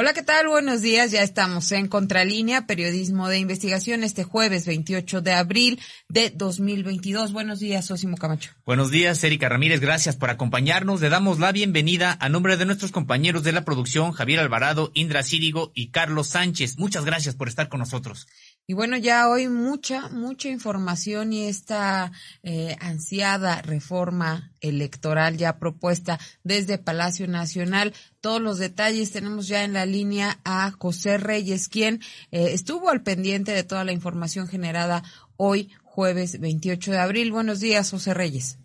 Hola, 0.00 0.14
¿qué 0.14 0.22
tal? 0.22 0.48
Buenos 0.48 0.80
días. 0.80 1.10
Ya 1.10 1.22
estamos 1.22 1.70
en 1.72 1.86
Contralínea, 1.86 2.66
Periodismo 2.66 3.28
de 3.28 3.38
Investigación, 3.38 4.02
este 4.02 4.24
jueves 4.24 4.64
28 4.64 5.20
de 5.20 5.32
abril 5.32 5.78
de 6.08 6.30
2022. 6.30 7.34
Buenos 7.34 7.60
días, 7.60 7.90
Osimo 7.90 8.16
Camacho. 8.16 8.50
Buenos 8.64 8.90
días, 8.90 9.22
Erika 9.22 9.50
Ramírez. 9.50 9.78
Gracias 9.80 10.16
por 10.16 10.30
acompañarnos. 10.30 11.02
Le 11.02 11.10
damos 11.10 11.38
la 11.38 11.52
bienvenida 11.52 12.16
a 12.18 12.30
nombre 12.30 12.56
de 12.56 12.64
nuestros 12.64 12.92
compañeros 12.92 13.42
de 13.42 13.52
la 13.52 13.66
producción, 13.66 14.12
Javier 14.12 14.40
Alvarado, 14.40 14.90
Indra 14.94 15.22
Círigo 15.22 15.70
y 15.74 15.90
Carlos 15.90 16.28
Sánchez. 16.28 16.78
Muchas 16.78 17.04
gracias 17.04 17.34
por 17.34 17.48
estar 17.48 17.68
con 17.68 17.80
nosotros. 17.80 18.26
Y 18.66 18.74
bueno, 18.74 18.96
ya 18.96 19.28
hoy 19.28 19.48
mucha, 19.48 20.08
mucha 20.10 20.48
información 20.48 21.32
y 21.32 21.48
esta 21.48 22.12
eh, 22.44 22.76
ansiada 22.80 23.62
reforma 23.62 24.52
electoral 24.60 25.36
ya 25.36 25.58
propuesta 25.58 26.18
desde 26.44 26.78
Palacio 26.78 27.26
Nacional. 27.26 27.94
Todos 28.20 28.40
los 28.40 28.58
detalles 28.58 29.10
tenemos 29.10 29.48
ya 29.48 29.64
en 29.64 29.72
la 29.72 29.86
línea 29.86 30.38
a 30.44 30.70
José 30.78 31.18
Reyes, 31.18 31.68
quien 31.68 32.00
eh, 32.30 32.52
estuvo 32.52 32.90
al 32.90 33.02
pendiente 33.02 33.52
de 33.52 33.64
toda 33.64 33.84
la 33.84 33.92
información 33.92 34.46
generada 34.46 35.02
hoy, 35.36 35.72
jueves 35.82 36.38
28 36.38 36.92
de 36.92 36.98
abril. 36.98 37.32
Buenos 37.32 37.58
días, 37.58 37.90
José 37.90 38.14
Reyes. 38.14 38.58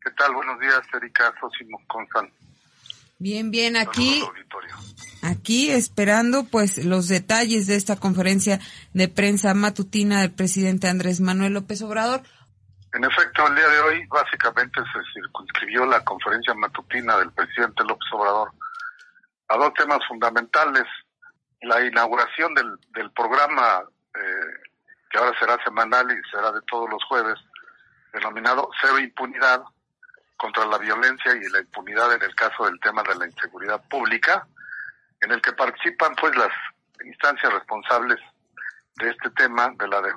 ¿Qué 0.00 0.10
tal? 0.12 0.34
Buenos 0.34 0.60
días, 0.60 0.80
Erika 0.94 1.34
Sosimo 1.40 1.80
Consal. 1.88 2.30
Bien, 3.18 3.50
bien, 3.50 3.76
aquí, 3.76 4.22
aquí 5.22 5.70
esperando 5.70 6.44
pues 6.44 6.84
los 6.84 7.08
detalles 7.08 7.66
de 7.66 7.76
esta 7.76 7.96
conferencia 7.96 8.58
de 8.92 9.08
prensa 9.08 9.54
matutina 9.54 10.20
del 10.20 10.32
presidente 10.32 10.88
Andrés 10.88 11.20
Manuel 11.20 11.54
López 11.54 11.80
Obrador. 11.82 12.22
En 12.92 13.04
efecto, 13.04 13.46
el 13.46 13.54
día 13.56 13.68
de 13.68 13.80
hoy 13.80 14.06
básicamente 14.06 14.80
se 14.80 15.20
circunscribió 15.20 15.86
la 15.86 16.04
conferencia 16.04 16.54
matutina 16.54 17.18
del 17.18 17.32
presidente 17.32 17.82
López 17.84 18.08
Obrador 18.12 18.52
a 19.48 19.56
dos 19.56 19.72
temas 19.74 19.98
fundamentales. 20.08 20.84
La 21.62 21.84
inauguración 21.84 22.52
del, 22.54 22.76
del 22.94 23.10
programa 23.12 23.82
eh, 24.14 24.70
que 25.10 25.18
ahora 25.18 25.38
será 25.38 25.56
semanal 25.64 26.06
y 26.10 26.30
será 26.30 26.52
de 26.52 26.60
todos 26.68 26.90
los 26.90 27.02
jueves, 27.04 27.34
denominado 28.12 28.68
Cero 28.80 28.98
Impunidad, 28.98 29.62
contra 30.36 30.66
la 30.66 30.78
violencia 30.78 31.34
y 31.34 31.48
la 31.50 31.60
impunidad 31.60 32.12
en 32.14 32.22
el 32.22 32.34
caso 32.34 32.66
del 32.66 32.78
tema 32.80 33.02
de 33.02 33.14
la 33.16 33.26
inseguridad 33.26 33.82
pública, 33.88 34.46
en 35.20 35.32
el 35.32 35.40
que 35.40 35.52
participan 35.52 36.14
pues 36.16 36.36
las 36.36 36.50
instancias 37.04 37.52
responsables 37.52 38.18
de 38.96 39.10
este 39.10 39.30
tema, 39.30 39.72
de 39.78 39.88
la 39.88 40.00
de 40.00 40.12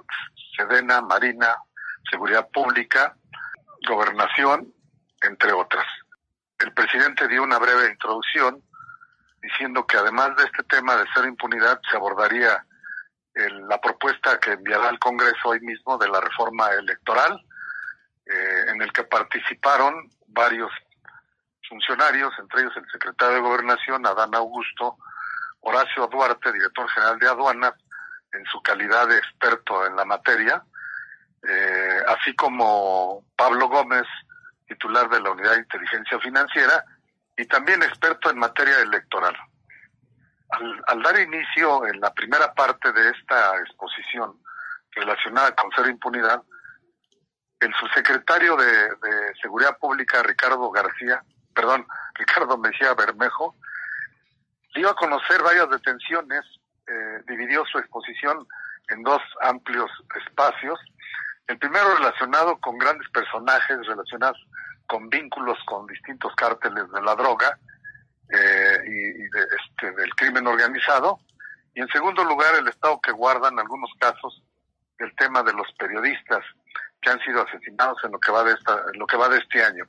Sedena, 0.55 1.01
Marina, 1.01 1.57
Seguridad 2.09 2.47
Pública, 2.49 3.15
Gobernación, 3.87 4.73
entre 5.21 5.51
otras. 5.51 5.85
El 6.59 6.73
presidente 6.73 7.27
dio 7.27 7.43
una 7.43 7.59
breve 7.59 7.91
introducción 7.91 8.63
diciendo 9.41 9.85
que 9.85 9.97
además 9.97 10.35
de 10.35 10.45
este 10.45 10.63
tema 10.63 10.95
de 10.95 11.05
cero 11.13 11.27
impunidad 11.27 11.79
se 11.89 11.95
abordaría 11.95 12.65
la 13.69 13.79
propuesta 13.79 14.39
que 14.39 14.53
enviará 14.53 14.89
al 14.89 14.99
Congreso 14.99 15.49
hoy 15.49 15.59
mismo 15.59 15.97
de 15.97 16.09
la 16.09 16.19
reforma 16.19 16.69
electoral, 16.71 17.39
eh, 18.29 18.71
en 18.71 18.81
el 18.81 18.91
que 18.91 19.03
participaron 19.03 20.09
varios 20.27 20.71
funcionarios, 21.67 22.33
entre 22.39 22.61
ellos 22.61 22.73
el 22.77 22.89
secretario 22.91 23.35
de 23.35 23.41
Gobernación, 23.41 24.05
Adán 24.05 24.35
Augusto, 24.35 24.97
Horacio 25.61 26.07
Duarte, 26.07 26.51
director 26.51 26.89
general 26.89 27.19
de 27.19 27.27
aduanas, 27.27 27.73
en 28.33 28.45
su 28.45 28.61
calidad 28.61 29.07
de 29.07 29.17
experto 29.17 29.85
en 29.85 29.95
la 29.95 30.05
materia, 30.05 30.63
eh, 31.47 31.99
así 32.07 32.35
como 32.35 33.23
Pablo 33.35 33.69
Gómez, 33.69 34.05
titular 34.67 35.09
de 35.09 35.21
la 35.21 35.31
Unidad 35.31 35.53
de 35.53 35.59
Inteligencia 35.59 36.19
Financiera, 36.19 36.83
y 37.37 37.45
también 37.45 37.83
experto 37.83 38.29
en 38.29 38.39
materia 38.39 38.79
electoral. 38.81 39.35
Al, 40.49 40.83
al 40.87 41.01
dar 41.03 41.19
inicio 41.19 41.85
en 41.87 41.99
la 41.99 42.13
primera 42.13 42.53
parte 42.53 42.91
de 42.91 43.09
esta 43.11 43.57
exposición 43.59 44.41
relacionada 44.91 45.55
con 45.55 45.71
ser 45.71 45.87
impunidad, 45.87 46.41
el 47.59 47.73
subsecretario 47.75 48.55
de, 48.55 48.97
Seguridad 49.41 49.77
Pública, 49.77 50.23
Ricardo 50.23 50.69
García, 50.71 51.23
perdón, 51.53 51.85
Ricardo 52.15 52.57
Mejía 52.57 52.93
Bermejo, 52.93 53.55
dio 54.75 54.89
a 54.89 54.95
conocer 54.95 55.41
varias 55.41 55.69
detenciones, 55.69 56.41
eh, 56.87 57.21
dividió 57.27 57.65
su 57.65 57.77
exposición 57.79 58.47
en 58.89 59.03
dos 59.03 59.21
amplios 59.41 59.89
espacios. 60.23 60.79
El 61.47 61.57
primero 61.57 61.95
relacionado 61.95 62.57
con 62.57 62.77
grandes 62.77 63.07
personajes 63.09 63.85
relacionados 63.85 64.37
con 64.87 65.09
vínculos 65.09 65.57
con 65.65 65.85
distintos 65.87 66.33
cárteles 66.35 66.89
de 66.91 67.01
la 67.01 67.15
droga 67.15 67.57
eh, 68.29 68.77
y, 68.85 69.23
y 69.23 69.29
de, 69.29 69.47
este, 69.59 69.91
del 69.91 70.13
crimen 70.15 70.47
organizado. 70.47 71.19
Y 71.73 71.81
en 71.81 71.87
segundo 71.89 72.23
lugar, 72.23 72.55
el 72.55 72.67
estado 72.67 72.99
que 73.01 73.11
guardan 73.11 73.59
algunos 73.59 73.91
casos 73.99 74.41
del 74.97 75.13
tema 75.15 75.43
de 75.43 75.53
los 75.53 75.67
periodistas 75.77 76.43
que 77.01 77.09
han 77.09 77.19
sido 77.21 77.41
asesinados 77.41 77.97
en 78.03 78.11
lo 78.11 78.19
que 78.19 78.31
va 78.31 78.43
de 78.43 78.53
esta, 78.53 78.83
en 78.93 78.99
lo 78.99 79.07
que 79.07 79.17
va 79.17 79.29
de 79.29 79.37
este 79.37 79.63
año. 79.63 79.85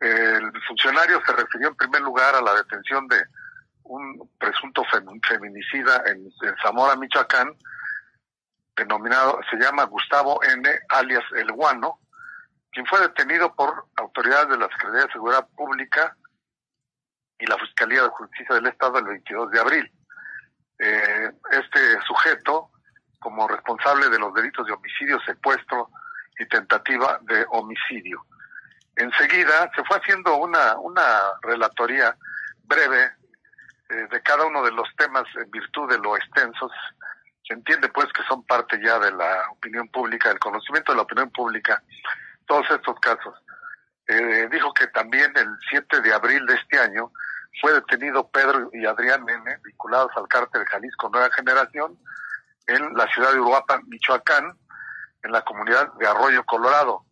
El 0.00 0.52
funcionario 0.66 1.20
se 1.26 1.32
refirió 1.32 1.68
en 1.68 1.76
primer 1.76 2.02
lugar 2.02 2.34
a 2.34 2.42
la 2.42 2.54
detención 2.54 3.08
de 3.08 3.20
un 3.84 4.30
presunto 4.38 4.82
feminicida 5.26 6.02
en, 6.06 6.30
en 6.42 6.56
Zamora, 6.62 6.94
Michoacán, 6.96 7.56
denominado, 8.76 9.40
se 9.50 9.56
llama 9.56 9.84
Gustavo 9.84 10.40
N., 10.44 10.68
alias 10.88 11.24
El 11.36 11.50
Guano, 11.52 11.98
quien 12.70 12.86
fue 12.86 13.00
detenido 13.00 13.54
por 13.54 13.86
autoridades 13.96 14.50
de 14.50 14.58
la 14.58 14.68
Secretaría 14.68 15.06
de 15.06 15.12
Seguridad 15.12 15.48
Pública 15.56 16.16
y 17.38 17.46
la 17.46 17.58
Fiscalía 17.58 18.02
de 18.02 18.08
Justicia 18.08 18.54
del 18.54 18.66
Estado 18.66 18.98
el 18.98 19.06
22 19.06 19.50
de 19.50 19.60
abril. 19.60 19.92
Eh, 20.78 21.32
este 21.50 22.00
sujeto 22.02 22.70
como 23.18 23.48
responsable 23.48 24.08
de 24.08 24.18
los 24.18 24.32
delitos 24.34 24.66
de 24.66 24.72
homicidio, 24.72 25.20
secuestro 25.20 25.90
y 26.38 26.46
tentativa 26.46 27.18
de 27.22 27.44
homicidio. 27.50 28.24
Enseguida 28.96 29.70
se 29.74 29.84
fue 29.84 29.96
haciendo 29.98 30.36
una, 30.36 30.76
una 30.78 31.02
relatoría 31.42 32.16
breve 32.64 33.12
eh, 33.90 34.06
de 34.10 34.22
cada 34.22 34.44
uno 34.46 34.62
de 34.62 34.72
los 34.72 34.88
temas 34.96 35.24
en 35.36 35.50
virtud 35.50 35.88
de 35.88 35.98
lo 35.98 36.16
extensos. 36.16 36.72
Se 37.46 37.54
entiende 37.54 37.88
pues 37.88 38.06
que 38.12 38.22
son 38.24 38.44
parte 38.44 38.78
ya 38.84 38.98
de 38.98 39.12
la 39.12 39.50
opinión 39.50 39.88
pública, 39.88 40.28
del 40.28 40.38
conocimiento 40.38 40.92
de 40.92 40.96
la 40.96 41.02
opinión 41.02 41.30
pública, 41.30 41.82
todos 42.46 42.70
estos 42.70 42.98
casos. 43.00 43.34
Eh, 44.06 44.48
dijo 44.50 44.72
que 44.74 44.86
también 44.88 45.32
el 45.36 45.48
7 45.70 46.00
de 46.00 46.12
abril 46.12 46.44
de 46.46 46.54
este 46.54 46.78
año 46.78 47.12
fue 47.60 47.72
detenido 47.72 48.28
Pedro 48.28 48.70
y 48.72 48.84
Adrián 48.86 49.28
N., 49.28 49.58
vinculados 49.64 50.10
al 50.16 50.28
cártel 50.28 50.64
Jalisco 50.66 51.08
Nueva 51.08 51.30
Generación, 51.34 51.98
en 52.68 52.94
la 52.94 53.06
ciudad 53.08 53.32
de 53.32 53.40
Uruapan, 53.40 53.82
Michoacán, 53.88 54.56
en 55.22 55.32
la 55.32 55.42
comunidad 55.42 55.92
de 55.94 56.06
Arroyo 56.06 56.44
Colorado, 56.44 57.04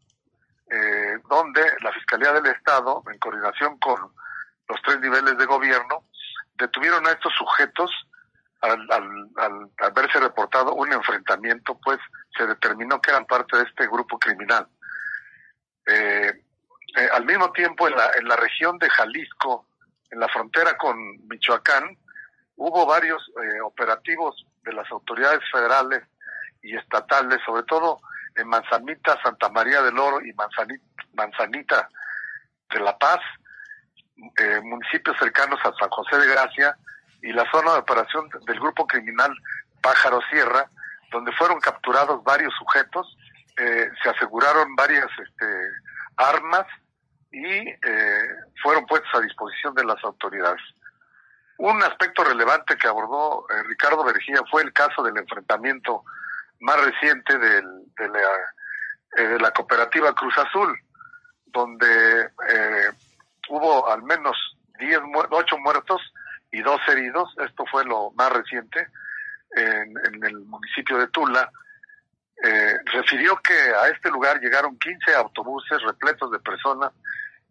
eh, 0.70 1.18
donde 1.28 1.62
la 1.80 1.92
Fiscalía 1.92 2.32
del 2.32 2.46
Estado, 2.46 3.02
en 3.12 3.18
coordinación 3.18 3.78
con 3.78 4.12
los 4.68 4.82
tres 4.82 5.00
niveles 5.00 5.36
de 5.38 5.46
gobierno, 5.46 6.04
detuvieron 6.54 7.06
a 7.06 7.12
estos 7.12 7.32
sujetos 7.34 7.90
al, 8.60 8.80
al, 8.90 9.30
al, 9.36 9.70
al 9.78 10.08
reportado 10.20 10.74
un 10.74 10.92
enfrentamiento, 10.92 11.78
pues 11.82 11.98
se 12.36 12.46
determinó 12.46 13.00
que 13.00 13.10
eran 13.10 13.26
parte 13.26 13.56
de 13.56 13.64
este 13.64 13.86
grupo 13.86 14.18
criminal. 14.18 14.66
Eh, 15.86 16.42
eh, 16.96 17.08
al 17.12 17.24
mismo 17.24 17.50
tiempo, 17.52 17.88
en 17.88 17.96
la, 17.96 18.10
en 18.18 18.28
la 18.28 18.36
región 18.36 18.78
de 18.78 18.90
Jalisco, 18.90 19.66
en 20.10 20.20
la 20.20 20.28
frontera 20.28 20.76
con 20.76 20.96
Michoacán, 21.28 21.96
hubo 22.56 22.86
varios 22.86 23.30
eh, 23.42 23.60
operativos 23.60 24.46
de 24.66 24.72
las 24.72 24.90
autoridades 24.90 25.40
federales 25.50 26.02
y 26.62 26.76
estatales, 26.76 27.38
sobre 27.46 27.62
todo 27.62 28.00
en 28.34 28.48
Manzanita, 28.48 29.18
Santa 29.22 29.48
María 29.48 29.80
del 29.82 29.98
Oro 29.98 30.20
y 30.20 30.32
Manzanita, 30.34 30.84
Manzanita 31.14 31.88
de 32.70 32.80
La 32.80 32.98
Paz, 32.98 33.20
eh, 34.16 34.60
municipios 34.62 35.16
cercanos 35.18 35.58
a 35.60 35.72
San 35.78 35.88
José 35.88 36.18
de 36.18 36.26
Gracia 36.26 36.76
y 37.22 37.32
la 37.32 37.48
zona 37.50 37.72
de 37.72 37.78
operación 37.78 38.28
del 38.46 38.60
grupo 38.60 38.86
criminal 38.86 39.32
Pájaro 39.80 40.20
Sierra, 40.30 40.68
donde 41.10 41.32
fueron 41.32 41.60
capturados 41.60 42.22
varios 42.24 42.52
sujetos, 42.58 43.16
eh, 43.58 43.88
se 44.02 44.10
aseguraron 44.10 44.74
varias 44.74 45.06
este, 45.22 45.46
armas 46.16 46.66
y 47.30 47.46
eh, 47.46 48.28
fueron 48.62 48.84
puestos 48.86 49.10
a 49.14 49.20
disposición 49.20 49.74
de 49.74 49.84
las 49.84 50.02
autoridades. 50.04 50.60
Un 51.58 51.82
aspecto 51.82 52.22
relevante 52.22 52.76
que 52.76 52.88
abordó 52.88 53.46
eh, 53.50 53.62
Ricardo 53.64 54.04
Vergía 54.04 54.40
fue 54.50 54.62
el 54.62 54.72
caso 54.72 55.02
del 55.02 55.16
enfrentamiento 55.16 56.04
más 56.60 56.82
reciente 56.84 57.38
del, 57.38 57.64
de, 57.96 58.08
la, 58.08 59.48
eh, 59.48 59.52
cooperativa 59.54 60.14
Cruz 60.14 60.36
Azul, 60.38 60.78
donde 61.46 62.30
eh, 62.48 62.90
hubo 63.48 63.88
al 63.88 64.02
menos 64.02 64.36
10 64.78 65.00
8 65.30 65.58
muertos 65.58 66.02
y 66.52 66.60
12 66.60 66.92
heridos, 66.92 67.34
esto 67.38 67.64
fue 67.70 67.84
lo 67.84 68.10
más 68.12 68.32
reciente, 68.32 68.88
en, 69.56 70.24
el 70.24 70.38
municipio 70.40 70.98
de 70.98 71.08
Tula, 71.08 71.50
eh, 72.42 72.78
refirió 72.84 73.36
que 73.36 73.54
a 73.54 73.88
este 73.88 74.10
lugar 74.10 74.40
llegaron 74.40 74.78
15 74.78 75.14
autobuses 75.14 75.82
repletos 75.82 76.30
de 76.30 76.38
personas 76.40 76.92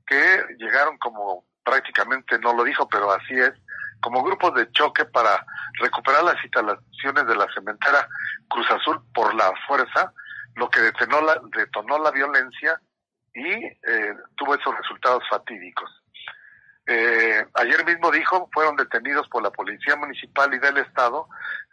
que 0.06 0.46
llegaron 0.58 0.98
como 1.00 1.46
prácticamente, 1.64 2.38
no 2.40 2.54
lo 2.54 2.64
dijo, 2.64 2.88
pero 2.88 3.12
así 3.12 3.34
es, 3.34 3.54
como 4.02 4.24
grupos 4.24 4.54
de 4.56 4.72
choque 4.72 5.06
para 5.06 5.46
recuperar 5.80 6.24
las 6.24 6.44
instalaciones 6.44 7.28
de 7.28 7.36
la 7.36 7.48
cementera 7.54 8.08
Cruz 8.48 8.70
Azul 8.72 9.02
por 9.14 9.34
la 9.36 9.52
fuerza, 9.68 10.14
lo 10.56 10.70
que 10.70 10.82
detonó 10.82 11.22
la, 11.22 11.42
detonó 11.56 12.00
la 12.00 12.12
violencia 12.12 12.80
y 13.34 13.50
eh, 13.50 14.16
tuvo 14.36 14.56
esos 14.56 14.76
resultados 14.78 15.24
fatídicos. 15.30 15.90
Eh, 16.88 17.46
ayer 17.56 17.84
mismo 17.86 18.12
dijo, 18.12 18.48
fueron 18.54 18.76
detenidos 18.76 19.28
por 19.30 19.42
la 19.42 19.50
Policía 19.50 19.96
Municipal 19.96 20.54
y 20.54 20.60
del 20.60 20.78
Estado 20.78 21.28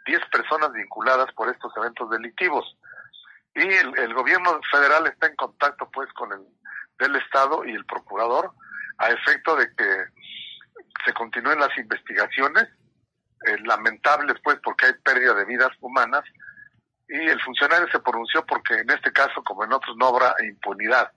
10 0.06 0.20
personas 0.32 0.72
vinculadas 0.72 1.30
por 1.34 1.48
estos 1.50 1.72
eventos 1.76 2.10
delictivos. 2.10 2.76
Y 3.54 3.60
el, 3.60 4.14
gobierno 4.14 4.58
federal 4.70 5.06
está 5.06 5.26
en 5.26 5.36
contacto 5.36 5.90
pues 5.92 6.10
con 6.14 6.32
el 6.32 6.40
del 6.98 7.16
Estado 7.16 7.64
y 7.64 7.72
el 7.72 7.84
procurador 7.84 8.52
a 8.98 9.10
efecto 9.10 9.56
de 9.56 9.66
que 9.74 10.04
se 11.04 11.12
continúen 11.12 11.58
las 11.58 11.76
investigaciones, 11.78 12.68
eh, 13.46 13.58
lamentables 13.64 14.36
pues 14.42 14.58
porque 14.62 14.86
hay 14.86 14.92
pérdida 15.04 15.34
de 15.34 15.44
vidas 15.44 15.70
humanas, 15.80 16.22
y 17.08 17.18
el 17.28 17.40
funcionario 17.40 17.88
se 17.90 18.00
pronunció 18.00 18.44
porque 18.46 18.74
en 18.74 18.90
este 18.90 19.12
caso, 19.12 19.42
como 19.44 19.64
en 19.64 19.72
otros, 19.72 19.96
no 19.96 20.06
habrá 20.06 20.34
impunidad. 20.42 21.12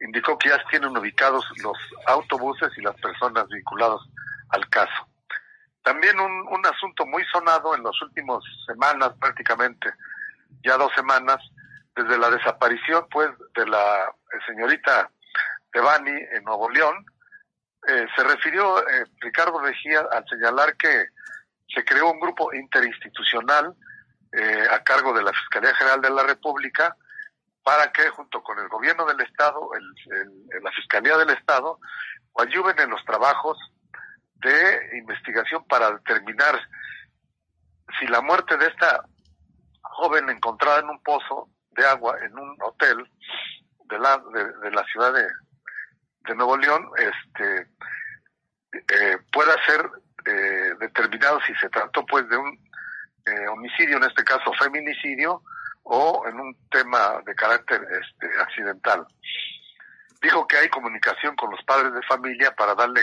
Indicó 0.00 0.38
que 0.38 0.48
ya 0.48 0.62
tienen 0.70 0.96
ubicados 0.96 1.44
los 1.62 1.76
autobuses 2.06 2.70
y 2.76 2.82
las 2.82 2.94
personas 3.00 3.48
vinculadas 3.48 4.00
al 4.50 4.68
caso. 4.68 5.08
También 5.82 6.20
un, 6.20 6.46
un 6.48 6.66
asunto 6.66 7.04
muy 7.06 7.24
sonado 7.32 7.74
en 7.74 7.82
las 7.82 8.00
últimas 8.02 8.38
semanas, 8.66 9.12
prácticamente 9.20 9.92
ya 10.62 10.76
dos 10.76 10.92
semanas, 10.94 11.38
desde 11.94 12.18
la 12.18 12.30
desaparición 12.30 13.06
pues 13.10 13.30
de 13.54 13.66
la 13.66 14.14
señorita 14.46 15.10
Devani 15.72 16.12
en 16.32 16.44
Nuevo 16.44 16.70
León, 16.70 17.04
eh, 17.88 18.06
se 18.14 18.24
refirió 18.24 18.78
eh, 18.88 19.04
Ricardo 19.20 19.58
Mejía 19.60 20.06
al 20.12 20.24
señalar 20.28 20.76
que 20.76 21.06
se 21.74 21.84
creó 21.84 22.10
un 22.10 22.20
grupo 22.20 22.52
interinstitucional 22.54 23.74
eh, 24.32 24.66
a 24.70 24.82
cargo 24.84 25.12
de 25.12 25.22
la 25.22 25.32
Fiscalía 25.32 25.74
General 25.74 26.00
de 26.00 26.10
la 26.10 26.22
República 26.22 26.96
para 27.62 27.90
que 27.92 28.08
junto 28.10 28.42
con 28.42 28.58
el 28.58 28.68
gobierno 28.68 29.04
del 29.06 29.20
Estado, 29.20 29.70
el, 29.74 30.62
la 30.62 30.70
Fiscalía 30.72 31.16
del 31.16 31.30
Estado, 31.30 31.78
ayuden 32.36 32.78
en 32.78 32.90
los 32.90 33.04
trabajos 33.04 33.58
de 34.36 34.98
investigación 34.98 35.64
para 35.66 35.92
determinar 35.92 36.60
si 37.98 38.06
la 38.06 38.20
muerte 38.20 38.56
de 38.56 38.66
esta 38.66 39.04
joven 39.82 40.28
encontrada 40.28 40.80
en 40.80 40.90
un 40.90 41.02
pozo 41.02 41.48
de 41.70 41.86
agua 41.86 42.16
en 42.22 42.38
un 42.38 42.56
hotel 42.62 43.08
de 43.86 43.98
la, 43.98 44.20
de, 44.62 44.70
la 44.70 44.84
ciudad 44.84 45.12
de, 45.12 45.26
de, 46.26 46.34
Nuevo 46.34 46.56
León 46.56 46.88
este 46.98 47.66
eh, 48.72 49.18
pueda 49.32 49.54
ser 49.66 49.88
eh, 50.24 50.74
determinado 50.80 51.40
si 51.46 51.54
se 51.56 51.68
trató 51.68 52.04
pues 52.06 52.28
de 52.28 52.36
un 52.36 52.58
eh, 53.26 53.48
homicidio, 53.48 53.98
en 53.98 54.04
este 54.04 54.24
caso 54.24 54.52
feminicidio, 54.58 55.42
o 55.84 56.24
en 56.26 56.40
un 56.40 56.56
tema 56.70 57.20
de 57.24 57.34
carácter 57.34 57.80
este, 57.90 58.40
accidental. 58.40 59.06
Dijo 60.20 60.46
que 60.46 60.56
hay 60.56 60.68
comunicación 60.68 61.34
con 61.36 61.50
los 61.50 61.62
padres 61.64 61.92
de 61.92 62.02
familia 62.02 62.54
para 62.54 62.74
darle 62.74 63.02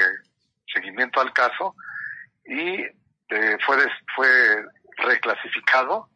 seguimiento 0.73 1.19
al 1.19 1.33
caso 1.33 1.75
y 2.45 2.81
eh, 2.81 3.57
fue, 3.65 3.77
fue 4.15 4.65
reclasificado 4.97 6.09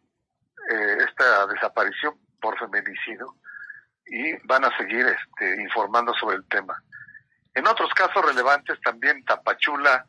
eh, 0.69 0.97
esta 1.07 1.47
desaparición 1.47 2.15
por 2.41 2.57
feminicidio 2.57 3.35
y 4.05 4.33
van 4.47 4.65
a 4.65 4.77
seguir 4.77 5.05
este, 5.05 5.61
informando 5.61 6.13
sobre 6.15 6.37
el 6.37 6.47
tema. 6.47 6.81
En 7.53 7.67
otros 7.67 7.93
casos 7.93 8.25
relevantes 8.25 8.79
también 8.81 9.23
Tapachula, 9.25 10.05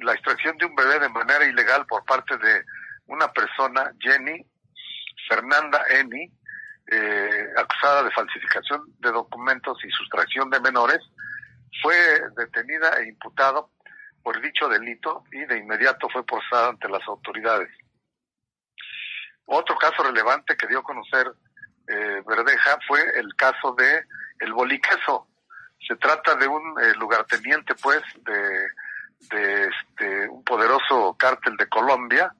la 0.00 0.12
extracción 0.12 0.56
de 0.58 0.66
un 0.66 0.74
bebé 0.74 0.98
de 0.98 1.08
manera 1.08 1.44
ilegal 1.44 1.86
por 1.86 2.04
parte 2.04 2.36
de 2.38 2.64
una 3.06 3.32
persona, 3.32 3.92
Jenny 3.98 4.44
Fernanda 5.28 5.84
Eni, 5.90 6.30
eh, 6.90 7.46
acusada 7.56 8.02
de 8.02 8.10
falsificación 8.10 8.82
de 8.98 9.12
documentos 9.12 9.78
y 9.84 9.90
sustracción 9.90 10.50
de 10.50 10.60
menores, 10.60 10.98
fue 11.82 11.94
detenida 12.36 12.98
e 13.00 13.08
imputado 13.08 13.70
por 14.22 14.40
dicho 14.40 14.68
delito 14.68 15.24
y 15.32 15.44
de 15.46 15.58
inmediato 15.58 16.08
fue 16.08 16.24
posada 16.26 16.70
ante 16.70 16.88
las 16.88 17.06
autoridades. 17.06 17.70
Otro 19.44 19.76
caso 19.76 20.02
relevante 20.02 20.56
que 20.56 20.66
dio 20.66 20.80
a 20.80 20.84
conocer 20.84 21.32
eh, 21.88 22.22
Verdeja 22.26 22.78
fue 22.86 23.00
el 23.18 23.34
caso 23.36 23.74
de 23.74 24.04
el 24.40 24.52
boliqueso. 24.52 25.28
Se 25.86 25.96
trata 25.96 26.34
de 26.36 26.46
un 26.46 26.62
eh, 26.80 26.94
lugarteniente, 26.98 27.74
pues, 27.74 28.02
de, 28.22 28.70
de 29.34 29.68
este, 29.68 30.28
un 30.28 30.44
poderoso 30.44 31.14
cártel 31.18 31.56
de 31.56 31.68
Colombia, 31.68 32.32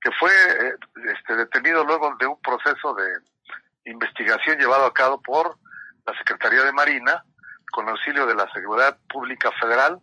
que 0.00 0.10
fue 0.18 0.30
eh, 0.32 0.74
este, 1.14 1.36
detenido 1.36 1.84
luego 1.84 2.14
de 2.18 2.26
un 2.26 2.40
proceso 2.40 2.94
de 2.94 3.90
investigación 3.90 4.58
llevado 4.58 4.86
a 4.86 4.94
cabo 4.94 5.20
por 5.20 5.58
la 6.06 6.16
Secretaría 6.18 6.62
de 6.64 6.72
Marina, 6.72 7.24
con 7.70 7.88
auxilio 7.88 8.26
de 8.26 8.34
la 8.34 8.50
Seguridad 8.52 8.98
Pública 9.08 9.50
Federal, 9.60 10.00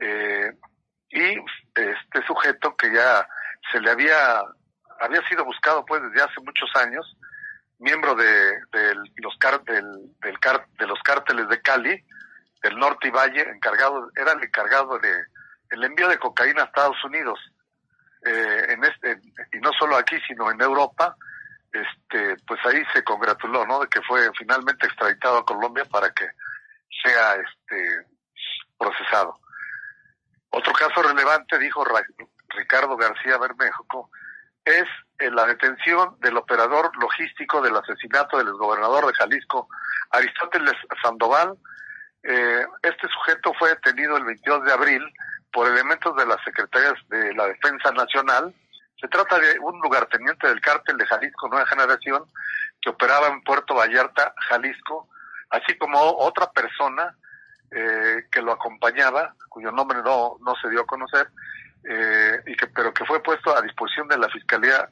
eh, 0.00 0.52
y 1.10 1.38
este 1.74 2.26
sujeto 2.26 2.76
que 2.76 2.92
ya 2.92 3.26
se 3.72 3.80
le 3.80 3.90
había 3.90 4.42
había 5.00 5.26
sido 5.28 5.44
buscado 5.44 5.84
pues 5.84 6.02
desde 6.02 6.22
hace 6.22 6.40
muchos 6.40 6.70
años, 6.74 7.16
miembro 7.78 8.14
de, 8.14 8.58
los 9.16 9.36
car, 9.38 9.62
del, 9.64 9.84
de 10.20 10.86
los 10.86 11.00
cárteles 11.02 11.48
de 11.48 11.60
Cali, 11.60 12.04
del 12.62 12.76
norte 12.76 13.08
y 13.08 13.10
valle, 13.10 13.42
encargado, 13.42 14.10
era 14.16 14.32
el 14.32 14.42
encargado 14.42 14.98
de 14.98 15.12
el 15.70 15.84
envío 15.84 16.08
de 16.08 16.18
cocaína 16.18 16.62
a 16.62 16.66
Estados 16.66 17.02
Unidos, 17.04 17.38
eh, 18.24 18.66
en 18.70 18.84
este, 18.84 19.20
y 19.52 19.58
no 19.60 19.70
solo 19.78 19.96
aquí, 19.96 20.16
sino 20.26 20.50
en 20.50 20.60
Europa, 20.60 21.14
este, 21.72 22.36
pues 22.46 22.58
ahí 22.64 22.82
se 22.92 23.04
congratuló, 23.04 23.66
¿no? 23.66 23.80
De 23.80 23.88
que 23.88 24.00
fue 24.02 24.30
finalmente 24.36 24.86
extraditado 24.86 25.38
a 25.38 25.44
Colombia 25.44 25.84
para 25.84 26.10
que 26.10 26.26
sea, 27.02 27.34
este, 27.34 28.06
procesado. 28.78 29.38
Otro 30.50 30.72
caso 30.72 31.02
relevante, 31.02 31.58
dijo 31.58 31.84
Ricardo 32.48 32.96
García 32.96 33.36
Bermejo, 33.36 34.10
es 34.64 34.84
eh, 35.18 35.30
la 35.30 35.46
detención 35.46 36.18
del 36.20 36.36
operador 36.36 36.90
logístico 37.00 37.60
del 37.60 37.76
asesinato 37.76 38.38
del 38.38 38.52
gobernador 38.52 39.06
de 39.06 39.14
Jalisco, 39.14 39.68
Aristóteles 40.10 40.74
Sandoval. 41.02 41.58
Eh, 42.22 42.66
este 42.82 43.08
sujeto 43.08 43.52
fue 43.58 43.70
detenido 43.70 44.16
el 44.16 44.24
22 44.24 44.64
de 44.64 44.72
abril 44.72 45.02
por 45.52 45.66
elementos 45.68 46.14
de 46.16 46.26
las 46.26 46.42
secretarías 46.44 46.94
de 47.08 47.34
la 47.34 47.46
Defensa 47.46 47.92
Nacional. 47.92 48.54
Se 49.00 49.08
trata 49.08 49.38
de 49.38 49.58
un 49.60 49.80
lugarteniente 49.80 50.48
del 50.48 50.60
cártel 50.60 50.96
de 50.98 51.06
Jalisco 51.06 51.48
Nueva 51.48 51.66
Generación 51.66 52.24
que 52.80 52.90
operaba 52.90 53.28
en 53.28 53.42
Puerto 53.42 53.74
Vallarta, 53.74 54.34
Jalisco, 54.48 55.08
así 55.50 55.76
como 55.78 56.00
otra 56.18 56.50
persona 56.50 57.16
eh, 57.70 58.26
que 58.30 58.42
lo 58.42 58.52
acompañaba, 58.52 59.34
cuyo 59.48 59.70
nombre 59.70 59.98
no, 60.02 60.36
no 60.40 60.54
se 60.60 60.68
dio 60.70 60.82
a 60.82 60.86
conocer, 60.86 61.28
eh, 61.84 62.42
y 62.46 62.56
que, 62.56 62.66
pero 62.68 62.92
que 62.92 63.04
fue 63.04 63.22
puesto 63.22 63.56
a 63.56 63.62
disposición 63.62 64.08
de 64.08 64.18
la 64.18 64.28
Fiscalía 64.28 64.88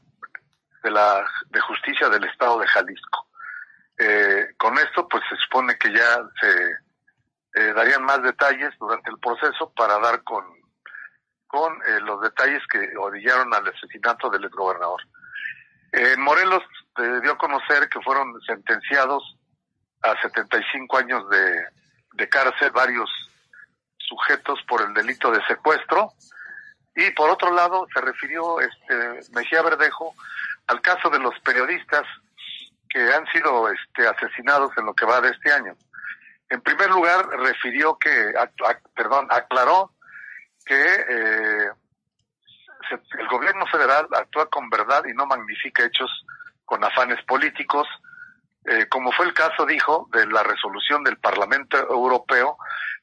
de, 0.83 0.91
la, 0.91 1.25
de 1.49 1.61
Justicia 1.61 2.09
del 2.09 2.25
Estado 2.25 2.59
de 2.61 2.67
Jalisco. 2.69 3.27
Eh, 3.99 4.49
con 4.57 4.77
esto, 4.79 5.09
pues 5.09 5.23
se 5.29 5.37
supone 5.37 5.77
que 5.79 5.93
ya 5.93 6.21
se 6.41 6.77
eh, 7.57 7.73
darían 7.75 8.05
más 8.05 8.23
detalles 8.23 8.75
durante 8.79 9.11
el 9.11 9.19
proceso 9.19 9.73
para 9.75 9.99
dar 9.99 10.23
con, 10.23 10.45
con 11.47 11.73
eh, 11.87 12.01
los 12.03 12.21
detalles 12.21 12.63
que 12.71 12.95
orillaron 12.99 13.53
al 13.55 13.67
asesinato 13.67 14.29
del 14.29 14.45
exgobernador. 14.45 15.01
En 15.93 16.21
Morelos 16.21 16.63
se 16.95 17.21
dio 17.23 17.33
a 17.33 17.39
conocer 17.39 17.89
que 17.89 18.01
fueron 18.03 18.39
sentenciados 18.43 19.39
a 20.03 20.21
75 20.21 20.99
años 20.99 21.27
de, 21.31 21.65
de 22.13 22.29
cárcel 22.29 22.71
varios 22.73 23.11
sujetos 23.97 24.63
por 24.69 24.83
el 24.83 24.93
delito 24.93 25.31
de 25.31 25.43
secuestro 25.47 26.13
y 26.95 27.11
por 27.13 27.31
otro 27.31 27.55
lado 27.55 27.87
se 27.93 28.03
refirió 28.03 28.61
este 28.61 29.33
Mejía 29.33 29.63
Verdejo 29.63 30.15
al 30.67 30.83
caso 30.83 31.09
de 31.09 31.21
los 31.21 31.39
periodistas 31.41 32.05
que 32.91 33.01
han 33.15 33.27
sido 33.29 33.71
este, 33.71 34.07
asesinados 34.07 34.77
en 34.77 34.85
lo 34.85 34.95
que 34.95 35.07
va 35.07 35.23
de 35.23 35.31
este 35.31 35.53
año. 35.53 35.75
En 36.49 36.61
primer 36.61 36.91
lugar, 36.91 37.27
refirió 37.29 37.99
que, 37.99 38.33
perdón, 38.95 39.27
aclaró 39.31 39.93
que 40.65 40.75
eh, 40.75 41.71
el 43.19 43.29
gobierno 43.29 43.67
federal 43.67 44.07
actúa 44.13 44.49
con 44.49 44.71
verdad 44.71 45.05
y 45.07 45.15
no 45.15 45.27
magnifica 45.27 45.85
hechos 45.85 46.11
con 46.65 46.83
afanes 46.85 47.23
políticos, 47.25 47.87
eh, 48.65 48.87
como 48.89 49.13
fue 49.13 49.27
el 49.27 49.35
caso, 49.35 49.65
dijo, 49.67 50.09
de 50.13 50.27
la 50.27 50.43
resolución 50.43 51.05
del 51.05 51.19
Parlamento 51.19 51.79
Europeo 51.79 52.59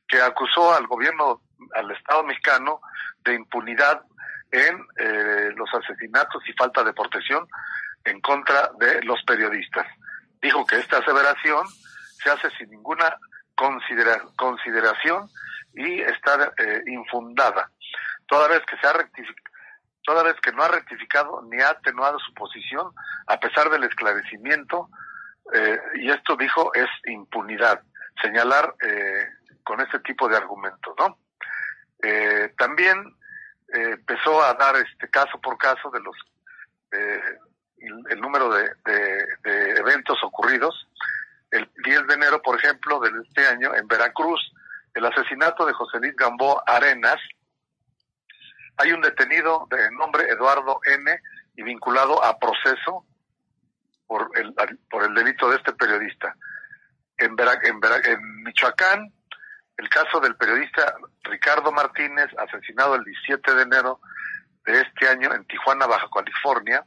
que 0.07 0.21
acusó 0.21 0.73
al 0.73 0.87
gobierno, 0.87 1.41
al 1.73 1.91
Estado 1.91 2.23
mexicano, 2.23 2.81
de 3.23 3.35
impunidad 3.35 4.03
en 4.51 4.85
eh, 4.97 5.51
los 5.55 5.69
asesinatos 5.73 6.43
y 6.47 6.53
falta 6.53 6.83
de 6.83 6.93
protección 6.93 7.47
en 8.03 8.19
contra 8.21 8.71
de 8.77 9.01
los 9.03 9.23
periodistas. 9.23 9.87
Dijo 10.41 10.65
que 10.65 10.77
esta 10.77 10.97
aseveración 10.97 11.65
se 12.21 12.29
hace 12.29 12.49
sin 12.57 12.69
ninguna 12.69 13.17
consideración 13.55 15.29
y 15.73 16.01
está 16.01 16.53
eh, 16.57 16.83
infundada, 16.87 17.69
toda 18.27 18.47
vez 18.47 18.61
que 18.65 18.77
se 18.77 18.87
ha 18.87 18.93
toda 20.05 20.23
vez 20.23 20.35
que 20.41 20.51
no 20.51 20.63
ha 20.63 20.67
rectificado 20.67 21.41
ni 21.49 21.61
ha 21.61 21.69
atenuado 21.69 22.19
su 22.19 22.33
posición 22.33 22.91
a 23.27 23.39
pesar 23.39 23.69
del 23.69 23.85
esclarecimiento 23.85 24.89
eh, 25.53 25.79
y 25.95 26.09
esto 26.11 26.35
dijo 26.35 26.73
es 26.73 26.89
impunidad 27.05 27.81
señalar 28.21 28.75
eh, 28.81 29.27
con 29.63 29.79
este 29.81 29.99
tipo 29.99 30.27
de 30.27 30.37
argumentos, 30.37 30.93
¿no? 30.97 31.17
Eh, 32.01 32.53
también 32.57 32.97
eh, 33.73 33.91
empezó 33.93 34.43
a 34.43 34.53
dar 34.53 34.75
este 34.75 35.09
caso 35.09 35.39
por 35.39 35.57
caso 35.57 35.89
de 35.89 35.99
los 36.01 36.15
el, 38.09 38.21
número 38.21 38.49
de, 38.49 38.69
eventos 39.77 40.23
ocurridos. 40.23 40.87
El 41.53 41.69
10 41.83 42.07
de 42.07 42.13
enero, 42.15 42.41
por 42.41 42.57
ejemplo, 42.57 42.99
de 42.99 43.11
este 43.27 43.45
año, 43.45 43.75
en 43.75 43.87
Veracruz, 43.87 44.41
el 44.95 45.05
asesinato 45.05 45.67
de 45.67 45.73
José 45.73 45.99
Luis 45.99 46.15
Gambó 46.15 46.63
Arenas. 46.65 47.19
Hay 48.77 48.91
un 48.91 49.01
detenido 49.01 49.67
de 49.69 49.91
nombre 49.91 50.27
Eduardo 50.29 50.79
N. 50.83 51.11
y 51.55 51.61
vinculado 51.61 52.23
a 52.23 52.39
proceso 52.39 53.05
por 54.07 54.31
el, 54.33 54.55
por 54.89 55.03
el 55.03 55.13
delito 55.13 55.47
de 55.47 55.57
este 55.57 55.73
periodista. 55.73 56.35
En, 57.19 57.35
en, 57.39 57.79
en 58.05 58.43
Michoacán, 58.43 59.13
el 59.77 59.89
caso 59.89 60.19
del 60.21 60.35
periodista 60.35 60.95
Ricardo 61.21 61.71
Martínez, 61.71 62.29
asesinado 62.39 62.95
el 62.95 63.03
17 63.03 63.53
de 63.53 63.61
enero 63.61 63.99
de 64.65 64.81
este 64.81 65.07
año 65.07 65.31
en 65.31 65.45
Tijuana, 65.45 65.85
Baja 65.85 66.07
California, 66.11 66.83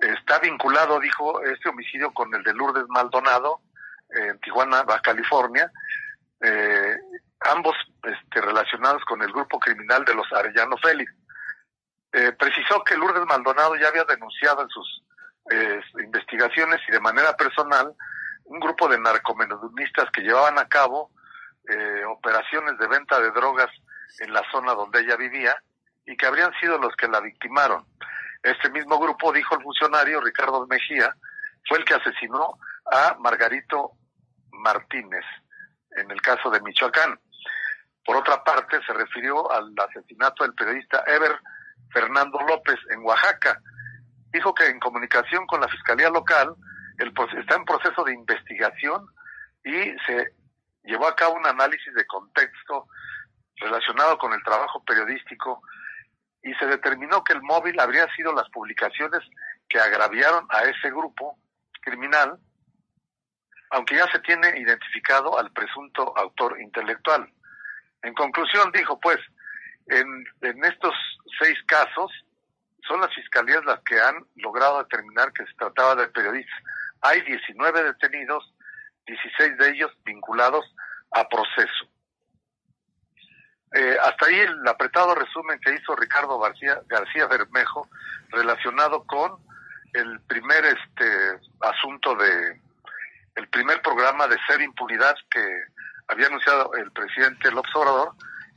está 0.00 0.38
vinculado, 0.38 0.98
dijo, 0.98 1.42
este 1.42 1.68
homicidio 1.68 2.10
con 2.14 2.34
el 2.34 2.42
de 2.42 2.54
Lourdes 2.54 2.88
Maldonado 2.88 3.60
en 4.14 4.38
Tijuana, 4.40 4.82
Baja 4.82 5.00
California, 5.00 5.70
eh, 6.40 6.96
ambos 7.40 7.74
este, 8.02 8.40
relacionados 8.40 9.04
con 9.04 9.22
el 9.22 9.32
grupo 9.32 9.58
criminal 9.58 10.04
de 10.04 10.14
los 10.14 10.30
Arellano 10.32 10.76
Félix. 10.78 11.12
Eh, 12.12 12.32
precisó 12.32 12.84
que 12.84 12.96
Lourdes 12.96 13.24
Maldonado 13.26 13.74
ya 13.76 13.88
había 13.88 14.04
denunciado 14.04 14.62
en 14.62 14.68
sus 14.68 15.02
eh, 15.50 15.80
investigaciones 16.02 16.80
y 16.88 16.92
de 16.92 17.00
manera 17.00 17.34
personal 17.36 17.94
un 18.44 18.60
grupo 18.60 18.88
de 18.88 18.98
narcomenudistas 19.00 20.10
que 20.12 20.20
llevaban 20.20 20.58
a 20.58 20.68
cabo 20.68 21.10
eh, 21.68 22.04
operaciones 22.04 22.76
de 22.78 22.86
venta 22.86 23.18
de 23.20 23.30
drogas 23.30 23.70
en 24.20 24.32
la 24.32 24.42
zona 24.50 24.74
donde 24.74 25.00
ella 25.00 25.16
vivía 25.16 25.56
y 26.04 26.16
que 26.16 26.26
habrían 26.26 26.52
sido 26.60 26.78
los 26.78 26.94
que 26.96 27.08
la 27.08 27.20
victimaron. 27.20 27.86
Este 28.42 28.70
mismo 28.70 28.98
grupo, 28.98 29.32
dijo 29.32 29.54
el 29.56 29.62
funcionario 29.62 30.20
Ricardo 30.20 30.66
Mejía, 30.66 31.14
fue 31.66 31.78
el 31.78 31.84
que 31.84 31.94
asesinó 31.94 32.58
a 32.90 33.16
Margarito 33.20 33.92
Martínez 34.62 35.24
en 35.96 36.10
el 36.10 36.20
caso 36.22 36.50
de 36.50 36.60
Michoacán. 36.62 37.18
Por 38.04 38.16
otra 38.16 38.42
parte, 38.42 38.80
se 38.86 38.92
refirió 38.94 39.50
al 39.52 39.74
asesinato 39.78 40.44
del 40.44 40.54
periodista 40.54 41.04
Ever 41.06 41.38
Fernando 41.92 42.40
López 42.48 42.78
en 42.90 43.04
Oaxaca. 43.04 43.60
Dijo 44.32 44.54
que 44.54 44.66
en 44.66 44.80
comunicación 44.80 45.46
con 45.46 45.60
la 45.60 45.68
Fiscalía 45.68 46.08
Local 46.08 46.56
está 47.38 47.56
en 47.56 47.64
proceso 47.64 48.04
de 48.04 48.14
investigación 48.14 49.06
y 49.64 49.94
se 50.06 50.34
llevó 50.84 51.06
a 51.06 51.16
cabo 51.16 51.34
un 51.34 51.46
análisis 51.46 51.92
de 51.94 52.06
contexto 52.06 52.86
relacionado 53.56 54.18
con 54.18 54.32
el 54.32 54.42
trabajo 54.42 54.82
periodístico 54.84 55.62
y 56.42 56.52
se 56.54 56.66
determinó 56.66 57.22
que 57.22 57.34
el 57.34 57.42
móvil 57.42 57.78
habría 57.78 58.12
sido 58.14 58.32
las 58.32 58.48
publicaciones 58.50 59.20
que 59.68 59.78
agraviaron 59.78 60.46
a 60.50 60.62
ese 60.64 60.90
grupo 60.90 61.38
criminal, 61.80 62.38
aunque 63.72 63.96
ya 63.96 64.06
se 64.12 64.18
tiene 64.20 64.48
identificado 64.58 65.38
al 65.38 65.50
presunto 65.50 66.12
autor 66.16 66.60
intelectual. 66.60 67.28
En 68.02 68.14
conclusión, 68.14 68.70
dijo, 68.72 69.00
pues, 69.00 69.18
en, 69.86 70.26
estos 70.64 70.94
seis 71.38 71.58
casos, 71.66 72.10
son 72.86 73.00
las 73.00 73.14
fiscalías 73.14 73.64
las 73.64 73.80
que 73.80 73.98
han 73.98 74.26
logrado 74.36 74.78
determinar 74.78 75.32
que 75.32 75.46
se 75.46 75.54
trataba 75.54 75.96
de 75.96 76.08
periodistas. 76.08 76.58
Hay 77.00 77.22
19 77.22 77.84
detenidos 77.84 78.52
16 79.06 79.56
de 79.56 79.70
ellos 79.70 79.90
vinculados 80.04 80.64
a 81.12 81.26
proceso. 81.28 81.88
Eh, 83.74 83.96
hasta 84.04 84.26
ahí 84.26 84.38
el 84.38 84.68
apretado 84.68 85.14
resumen 85.14 85.58
que 85.60 85.74
hizo 85.74 85.96
Ricardo 85.96 86.38
García, 86.38 86.82
García 86.86 87.26
Bermejo 87.26 87.88
relacionado 88.28 89.04
con 89.04 89.38
el 89.94 90.20
primer 90.20 90.64
este 90.66 91.40
asunto 91.60 92.14
de 92.16 92.60
el 93.36 93.48
primer 93.48 93.80
programa 93.82 94.26
de 94.28 94.36
ser 94.46 94.60
impunidad 94.60 95.14
que 95.30 95.44
había 96.08 96.26
anunciado 96.26 96.72
el 96.74 96.90
presidente 96.92 97.50
López 97.50 97.72
Obrador 97.74 98.12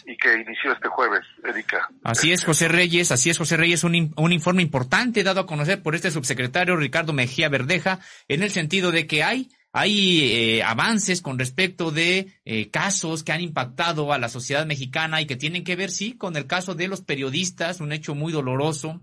y 0.06 0.18
que 0.18 0.34
inició 0.36 0.72
este 0.74 0.88
jueves, 0.88 1.22
Erika. 1.44 1.90
Así 2.04 2.32
es, 2.32 2.46
José 2.46 2.68
Reyes, 2.68 3.12
así 3.12 3.30
es, 3.30 3.38
José 3.38 3.58
Reyes, 3.58 3.84
un, 3.84 4.14
un 4.16 4.32
informe 4.32 4.62
importante 4.62 5.24
dado 5.24 5.42
a 5.42 5.48
conocer 5.48 5.82
por 5.82 5.96
este 5.96 6.12
subsecretario 6.12 6.76
Ricardo 6.76 7.14
Mejía 7.14 7.50
Verdeja, 7.50 8.00
en 8.28 8.44
el 8.44 8.52
sentido 8.52 8.92
de 8.92 9.08
que 9.08 9.24
hay 9.24 9.50
hay 9.78 10.22
eh, 10.22 10.64
avances 10.64 11.22
con 11.22 11.38
respecto 11.38 11.92
de 11.92 12.28
eh, 12.46 12.70
casos 12.70 13.24
que 13.24 13.34
han 13.34 13.42
impactado 13.42 14.14
a 14.14 14.18
la 14.18 14.30
sociedad 14.30 14.66
mexicana 14.66 15.20
y 15.20 15.26
que 15.26 15.36
tienen 15.36 15.66
que 15.66 15.76
ver, 15.76 15.92
sí, 15.92 16.16
con 16.16 16.38
el 16.38 16.48
caso 16.48 16.76
de 16.76 16.88
los 16.88 17.02
periodistas, 17.02 17.82
un 17.82 17.92
hecho 17.92 18.16
muy 18.16 18.32
doloroso, 18.32 19.02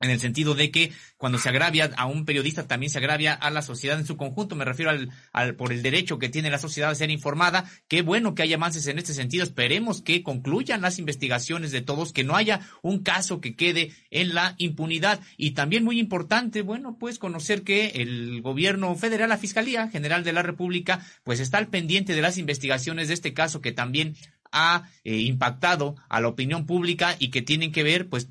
en 0.00 0.10
el 0.10 0.18
sentido 0.18 0.54
de 0.54 0.70
que 0.70 0.92
cuando 1.18 1.38
se 1.38 1.50
agravia 1.50 1.90
a 1.96 2.06
un 2.06 2.24
periodista 2.24 2.66
también 2.66 2.90
se 2.90 2.98
agravia 2.98 3.34
a 3.34 3.50
la 3.50 3.60
sociedad 3.60 3.98
en 3.98 4.06
su 4.06 4.16
conjunto. 4.16 4.56
Me 4.56 4.64
refiero 4.64 4.90
al, 4.90 5.10
al, 5.32 5.54
por 5.54 5.72
el 5.72 5.82
derecho 5.82 6.18
que 6.18 6.30
tiene 6.30 6.50
la 6.50 6.58
sociedad 6.58 6.90
a 6.90 6.94
ser 6.94 7.10
informada. 7.10 7.70
Qué 7.86 8.00
bueno 8.00 8.34
que 8.34 8.42
haya 8.42 8.56
avances 8.56 8.86
en 8.86 8.98
este 8.98 9.12
sentido. 9.12 9.44
Esperemos 9.44 10.00
que 10.00 10.22
concluyan 10.22 10.80
las 10.80 10.98
investigaciones 10.98 11.70
de 11.70 11.82
todos, 11.82 12.14
que 12.14 12.24
no 12.24 12.34
haya 12.34 12.60
un 12.82 13.02
caso 13.02 13.42
que 13.42 13.54
quede 13.54 13.92
en 14.10 14.34
la 14.34 14.54
impunidad. 14.56 15.20
Y 15.36 15.50
también 15.50 15.84
muy 15.84 16.00
importante, 16.00 16.62
bueno, 16.62 16.96
pues 16.98 17.18
conocer 17.18 17.62
que 17.62 17.88
el 17.88 18.40
gobierno 18.40 18.94
federal, 18.96 19.28
la 19.28 19.36
Fiscalía 19.38 19.88
General 19.88 20.24
de 20.24 20.32
la 20.32 20.42
República, 20.42 21.04
pues 21.24 21.40
está 21.40 21.58
al 21.58 21.68
pendiente 21.68 22.14
de 22.14 22.22
las 22.22 22.38
investigaciones 22.38 23.08
de 23.08 23.14
este 23.14 23.34
caso 23.34 23.60
que 23.60 23.72
también 23.72 24.16
ha 24.52 24.88
eh, 25.04 25.18
impactado 25.18 25.96
a 26.08 26.20
la 26.20 26.28
opinión 26.28 26.66
pública 26.66 27.16
y 27.18 27.30
que 27.30 27.42
tienen 27.42 27.70
que 27.70 27.82
ver, 27.82 28.08
pues, 28.08 28.28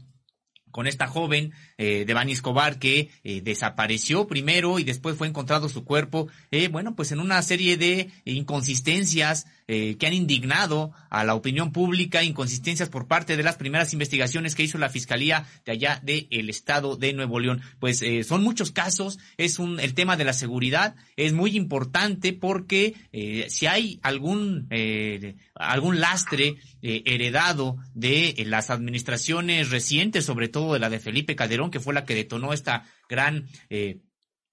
con 0.71 0.87
esta 0.87 1.07
joven 1.07 1.51
eh, 1.77 2.05
de 2.05 2.13
Bani 2.13 2.31
Escobar 2.31 2.79
que 2.79 3.09
eh, 3.23 3.41
desapareció 3.41 4.27
primero 4.27 4.79
y 4.79 4.83
después 4.83 5.15
fue 5.17 5.27
encontrado 5.27 5.69
su 5.69 5.83
cuerpo, 5.83 6.27
eh, 6.51 6.67
bueno, 6.67 6.95
pues 6.95 7.11
en 7.11 7.19
una 7.19 7.41
serie 7.41 7.77
de 7.77 8.09
inconsistencias 8.25 9.47
eh, 9.71 9.97
que 9.97 10.07
han 10.07 10.13
indignado 10.13 10.91
a 11.11 11.23
la 11.23 11.35
opinión 11.35 11.71
pública, 11.71 12.23
inconsistencias 12.23 12.89
por 12.89 13.07
parte 13.07 13.37
de 13.37 13.43
las 13.43 13.55
primeras 13.55 13.93
investigaciones 13.93 14.55
que 14.55 14.63
hizo 14.63 14.79
la 14.79 14.89
Fiscalía 14.89 15.45
de 15.63 15.73
allá 15.73 16.01
del 16.03 16.49
Estado 16.49 16.95
de 16.95 17.13
Nuevo 17.13 17.39
León. 17.39 17.61
Pues 17.79 18.01
eh, 18.01 18.23
son 18.23 18.43
muchos 18.43 18.71
casos, 18.71 19.19
es 19.37 19.59
un, 19.59 19.79
el 19.79 19.93
tema 19.93 20.17
de 20.17 20.23
la 20.23 20.33
seguridad 20.33 20.95
es 21.15 21.33
muy 21.33 21.55
importante 21.55 22.33
porque 22.33 22.95
eh, 23.11 23.45
si 23.49 23.67
hay 23.67 23.99
algún, 24.01 24.67
eh, 24.71 25.35
algún 25.53 25.99
lastre 25.99 26.55
eh, 26.81 27.03
heredado 27.05 27.77
de 27.93 28.35
las 28.47 28.69
administraciones 28.69 29.69
recientes, 29.69 30.25
sobre 30.25 30.47
todo 30.47 30.73
de 30.73 30.79
la 30.79 30.89
de 30.89 30.99
Felipe 30.99 31.35
Calderón, 31.35 31.71
que 31.71 31.79
fue 31.79 31.93
la 31.93 32.05
que 32.05 32.15
detonó 32.15 32.53
esta 32.53 32.85
gran 33.07 33.47
eh, 33.69 33.99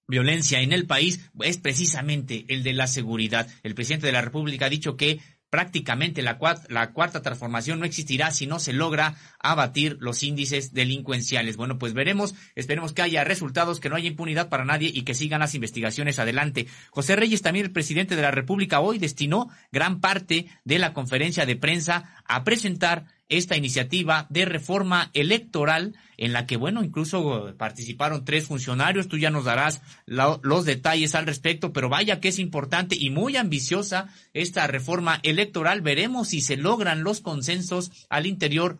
violencia 0.07 0.61
en 0.61 0.71
el 0.71 0.87
país 0.87 1.29
es 1.41 1.57
precisamente 1.57 2.45
el 2.47 2.63
de 2.63 2.73
la 2.73 2.87
seguridad. 2.87 3.47
El 3.63 3.75
presidente 3.75 4.07
de 4.07 4.13
la 4.13 4.21
República 4.21 4.65
ha 4.65 4.69
dicho 4.69 4.97
que 4.97 5.19
prácticamente 5.49 6.21
la, 6.21 6.37
la, 6.69 6.91
cuarta 6.91 7.21
transformación 7.21 7.79
no 7.79 7.85
existirá 7.85 8.31
si 8.31 8.47
no 8.47 8.59
se 8.59 8.73
logra 8.73 9.15
abatir 9.39 9.97
los 10.01 10.23
índices 10.23 10.73
delincuenciales. 10.73 11.55
Bueno, 11.55 11.77
pues 11.77 11.93
veremos, 11.93 12.35
esperemos 12.55 12.93
que 12.93 13.01
haya 13.01 13.23
resultados, 13.23 13.79
que 13.79 13.89
no 13.89 13.95
haya 13.95 14.09
impunidad 14.09 14.49
para 14.49 14.65
nadie 14.65 14.91
y 14.93 15.03
que 15.03 15.13
sigan 15.13 15.39
las 15.39 15.55
investigaciones 15.55 16.19
adelante. 16.19 16.67
José 16.89 17.15
Reyes, 17.15 17.41
también 17.41 17.65
el 17.65 17.71
presidente 17.71 18.15
de 18.15 18.21
la 18.21 18.31
República, 18.31 18.81
hoy 18.81 18.99
destinó 18.99 19.49
gran 19.71 20.01
parte 20.01 20.47
de 20.65 20.79
la 20.79 20.93
conferencia 20.93 21.45
de 21.45 21.55
prensa 21.55 22.16
a 22.27 22.43
presentar 22.43 23.05
esta 23.29 23.57
iniciativa 23.57 24.25
de 24.29 24.45
reforma 24.45 25.09
electoral 25.13 25.95
en 26.17 26.33
la 26.33 26.45
que, 26.45 26.57
bueno, 26.57 26.83
incluso 26.83 27.53
participaron 27.57 28.25
tres 28.25 28.47
funcionarios. 28.47 29.07
Tú 29.07 29.17
ya 29.17 29.29
nos 29.29 29.45
darás 29.45 29.81
los 30.05 30.65
detalles 30.65 31.13
al 31.13 31.25
respecto, 31.25 31.73
pero 31.73 31.89
vaya 31.89 32.19
que 32.19 32.29
es 32.29 32.39
importante 32.39 32.95
y 32.97 33.09
muy 33.09 33.35
ambiciosa 33.35 34.07
esta 34.33 34.67
reforma 34.67 35.19
electoral. 35.23 35.81
Veremos 35.81 36.29
si 36.29 36.41
se 36.41 36.57
logran 36.57 37.03
los 37.03 37.21
consensos 37.21 38.07
al 38.09 38.25
interior 38.25 38.77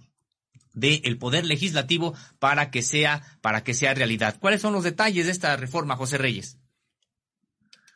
del 0.73 1.17
poder 1.17 1.45
legislativo 1.45 2.13
para 2.39 2.69
que 2.69 2.83
sea 2.83 3.23
para 3.41 3.63
que 3.63 3.73
sea 3.73 3.95
realidad. 3.95 4.37
¿Cuáles 4.39 4.61
son 4.61 4.73
los 4.73 4.83
detalles 4.83 5.25
de 5.25 5.31
esta 5.31 5.57
reforma, 5.57 5.95
José 5.95 6.17
Reyes? 6.17 6.59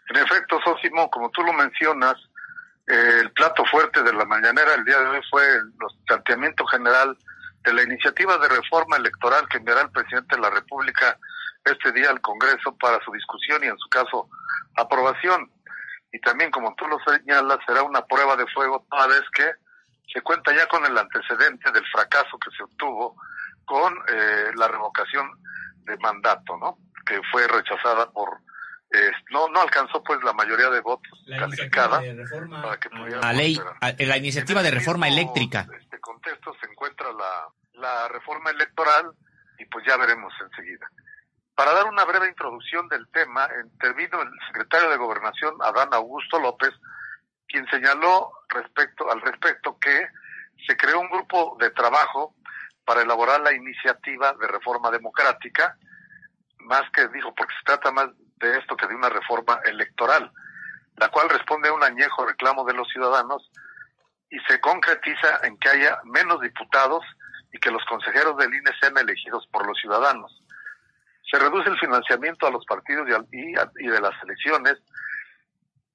En 0.09 0.17
efecto, 0.17 0.59
Sósimo, 0.65 1.09
como 1.09 1.29
tú 1.29 1.41
lo 1.41 1.53
mencionas, 1.53 2.15
el 2.91 3.31
plato 3.31 3.63
fuerte 3.65 4.03
de 4.03 4.11
la 4.11 4.25
mañanera 4.25 4.73
el 4.75 4.83
día 4.83 4.99
de 4.99 5.07
hoy 5.07 5.21
fue 5.29 5.43
el 5.45 5.71
planteamiento 6.05 6.65
general 6.65 7.17
de 7.63 7.73
la 7.73 7.83
iniciativa 7.83 8.37
de 8.37 8.49
reforma 8.49 8.97
electoral 8.97 9.47
que 9.47 9.57
enviará 9.57 9.81
el 9.81 9.91
presidente 9.91 10.35
de 10.35 10.41
la 10.41 10.49
República 10.49 11.17
este 11.63 11.91
día 11.93 12.09
al 12.09 12.19
Congreso 12.19 12.75
para 12.77 13.01
su 13.05 13.11
discusión 13.13 13.63
y 13.63 13.67
en 13.67 13.77
su 13.77 13.87
caso 13.87 14.27
aprobación. 14.75 15.49
Y 16.11 16.19
también, 16.19 16.51
como 16.51 16.75
tú 16.75 16.85
lo 16.87 16.99
señalas, 17.05 17.59
será 17.65 17.83
una 17.83 18.05
prueba 18.05 18.35
de 18.35 18.47
fuego 18.47 18.85
toda 18.89 19.07
vez 19.07 19.23
que 19.33 19.49
se 20.13 20.21
cuenta 20.21 20.53
ya 20.53 20.67
con 20.67 20.85
el 20.85 20.97
antecedente 20.97 21.71
del 21.71 21.85
fracaso 21.93 22.37
que 22.39 22.51
se 22.57 22.63
obtuvo 22.63 23.15
con 23.63 23.95
eh, 24.09 24.51
la 24.55 24.67
revocación 24.67 25.31
de 25.85 25.95
mandato, 25.99 26.57
¿no? 26.57 26.77
Que 27.05 27.21
fue 27.31 27.47
rechazada 27.47 28.09
por 28.11 28.39
no 29.29 29.47
no 29.49 29.61
alcanzó 29.61 30.03
pues 30.03 30.21
la 30.23 30.33
mayoría 30.33 30.69
de 30.69 30.81
votos 30.81 31.11
la 31.25 31.37
calificada 31.39 32.01
para 32.61 32.79
que 32.79 32.89
la 32.89 33.33
ley 33.33 33.59
la 33.99 34.17
iniciativa 34.17 34.61
de 34.61 34.71
reforma 34.71 35.07
eléctrica. 35.07 35.67
este 35.79 35.99
contexto 35.99 36.53
se 36.61 36.69
encuentra 36.69 37.11
la, 37.13 37.47
la 37.73 38.07
reforma 38.09 38.49
electoral 38.49 39.11
y 39.57 39.65
pues 39.65 39.85
ya 39.85 39.95
veremos 39.97 40.33
enseguida. 40.41 40.89
Para 41.55 41.73
dar 41.73 41.85
una 41.85 42.03
breve 42.05 42.27
introducción 42.27 42.87
del 42.87 43.07
tema 43.09 43.47
intervino 43.63 44.21
el 44.21 44.29
secretario 44.47 44.89
de 44.89 44.97
gobernación 44.97 45.55
Adán 45.61 45.89
Augusto 45.93 46.39
López 46.39 46.71
quien 47.47 47.65
señaló 47.67 48.31
respecto 48.49 49.09
al 49.11 49.21
respecto 49.21 49.77
que 49.79 50.07
se 50.67 50.75
creó 50.77 50.99
un 50.99 51.09
grupo 51.09 51.57
de 51.59 51.69
trabajo 51.71 52.35
para 52.85 53.01
elaborar 53.01 53.41
la 53.41 53.53
iniciativa 53.53 54.33
de 54.33 54.47
reforma 54.47 54.89
democrática 54.91 55.77
más 56.59 56.83
que 56.91 57.07
dijo 57.09 57.33
porque 57.35 57.53
se 57.55 57.63
trata 57.65 57.91
más 57.91 58.09
de 58.41 58.57
esto 58.57 58.75
que 58.75 58.87
de 58.87 58.95
una 58.95 59.09
reforma 59.09 59.59
electoral, 59.65 60.31
la 60.97 61.09
cual 61.09 61.29
responde 61.29 61.69
a 61.69 61.73
un 61.73 61.83
añejo 61.83 62.25
reclamo 62.25 62.65
de 62.65 62.73
los 62.73 62.87
ciudadanos 62.89 63.49
y 64.29 64.39
se 64.47 64.59
concretiza 64.59 65.39
en 65.43 65.57
que 65.57 65.69
haya 65.69 65.99
menos 66.05 66.41
diputados 66.41 67.03
y 67.51 67.59
que 67.59 67.71
los 67.71 67.83
consejeros 67.85 68.37
del 68.37 68.53
INE 68.53 68.71
sean 68.79 68.97
elegidos 68.97 69.45
por 69.51 69.67
los 69.67 69.77
ciudadanos. 69.77 70.41
Se 71.29 71.37
reduce 71.37 71.69
el 71.69 71.79
financiamiento 71.79 72.47
a 72.47 72.51
los 72.51 72.65
partidos 72.65 73.07
y, 73.31 73.87
de 73.87 74.01
las 74.01 74.23
elecciones, 74.23 74.77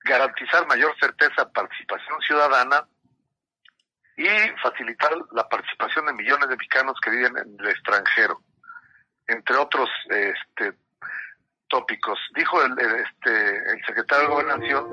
garantizar 0.04 0.66
mayor 0.66 0.94
certeza 1.00 1.50
participación 1.50 2.20
ciudadana 2.20 2.86
y 4.16 4.28
facilitar 4.62 5.12
la 5.32 5.48
participación 5.48 6.06
de 6.06 6.12
millones 6.12 6.48
de 6.48 6.56
mexicanos 6.56 6.98
que 7.02 7.10
viven 7.10 7.36
en 7.36 7.56
el 7.58 7.68
extranjero, 7.68 8.40
entre 9.26 9.56
otros 9.56 9.90
este, 10.08 10.78
tópicos. 11.68 12.18
Dijo 12.34 12.62
el, 12.62 12.72
este, 12.72 13.72
el 13.72 13.84
secretario 13.86 14.28
de 14.28 14.34
Gobernación, 14.34 14.86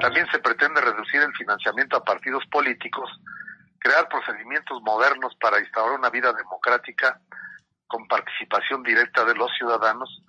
también 0.00 0.26
se 0.30 0.38
pretende 0.38 0.80
reducir 0.80 1.20
el 1.20 1.32
financiamiento 1.34 1.96
a 1.96 2.04
partidos 2.04 2.44
políticos, 2.46 3.10
crear 3.78 4.08
procedimientos 4.08 4.80
modernos 4.82 5.34
para 5.40 5.60
instaurar 5.60 5.98
una 5.98 6.10
vida 6.10 6.32
democrática 6.32 7.20
con 7.86 8.06
participación 8.06 8.82
directa 8.82 9.24
de 9.24 9.34
los 9.34 9.50
ciudadanos 9.56 10.22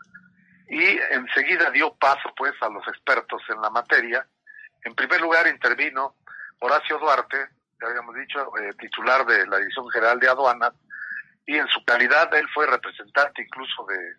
y 0.69 0.99
enseguida 1.11 1.71
dio 1.71 1.93
paso 1.95 2.33
pues 2.37 2.53
a 2.61 2.69
los 2.69 2.87
expertos 2.87 3.41
en 3.49 3.61
la 3.61 3.69
materia. 3.69 4.25
En 4.83 4.95
primer 4.95 5.19
lugar 5.19 5.47
intervino 5.47 6.15
Horacio 6.59 6.97
Duarte, 6.99 7.49
ya 7.81 7.87
habíamos 7.87 8.15
dicho, 8.15 8.57
eh, 8.57 8.73
titular 8.79 9.25
de 9.25 9.47
la 9.47 9.57
División 9.57 9.89
General 9.89 10.19
de 10.19 10.29
Aduanas, 10.29 10.73
y 11.45 11.55
en 11.55 11.67
su 11.67 11.83
calidad 11.85 12.33
él 12.35 12.47
fue 12.53 12.67
representante 12.67 13.41
incluso 13.41 13.85
de, 13.85 14.15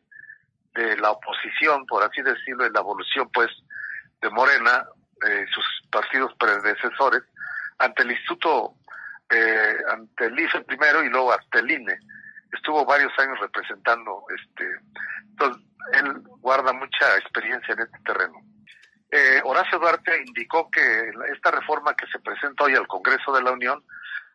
de 0.75 0.97
la 0.99 1.11
oposición, 1.11 1.85
por 1.87 2.03
así 2.03 2.23
decirlo, 2.23 2.65
de 2.65 2.71
la 2.71 2.81
evolución, 2.81 3.29
pues, 3.33 3.49
de 4.21 4.31
Morena, 4.31 4.87
eh, 5.27 5.47
sus 5.53 5.65
partidos 5.91 6.33
predecesores, 6.39 7.23
ante 7.79 8.03
el 8.03 8.12
Instituto, 8.12 8.75
eh, 9.31 9.77
ante 9.91 10.27
el 10.27 10.39
IFE 10.39 10.62
primero 10.62 11.03
y 11.03 11.09
luego 11.09 11.33
ante 11.33 11.59
el 11.61 11.71
INE. 11.71 11.99
Estuvo 12.53 12.85
varios 12.85 13.12
años 13.18 13.38
representando, 13.40 14.25
este, 14.37 14.66
entonces, 15.31 15.62
él 15.92 16.23
guarda 16.40 16.73
mucha 16.73 17.16
experiencia 17.16 17.75
en 17.75 17.81
este 17.81 17.99
terreno. 18.05 18.40
Eh, 19.11 19.40
Horacio 19.44 19.79
Duarte 19.79 20.23
indicó 20.25 20.71
que 20.71 21.11
esta 21.33 21.51
reforma 21.51 21.94
que 21.94 22.07
se 22.07 22.21
presenta 22.21 22.64
hoy 22.64 22.75
al 22.75 22.87
Congreso 22.87 23.33
de 23.33 23.42
la 23.42 23.51
Unión 23.51 23.83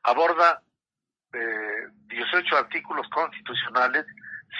aborda 0.04 0.62
eh, 1.34 1.88
18 2.08 2.58
artículos 2.58 3.08
constitucionales 3.10 4.06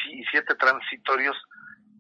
y 0.10 0.24
siete 0.26 0.56
transitorios 0.56 1.36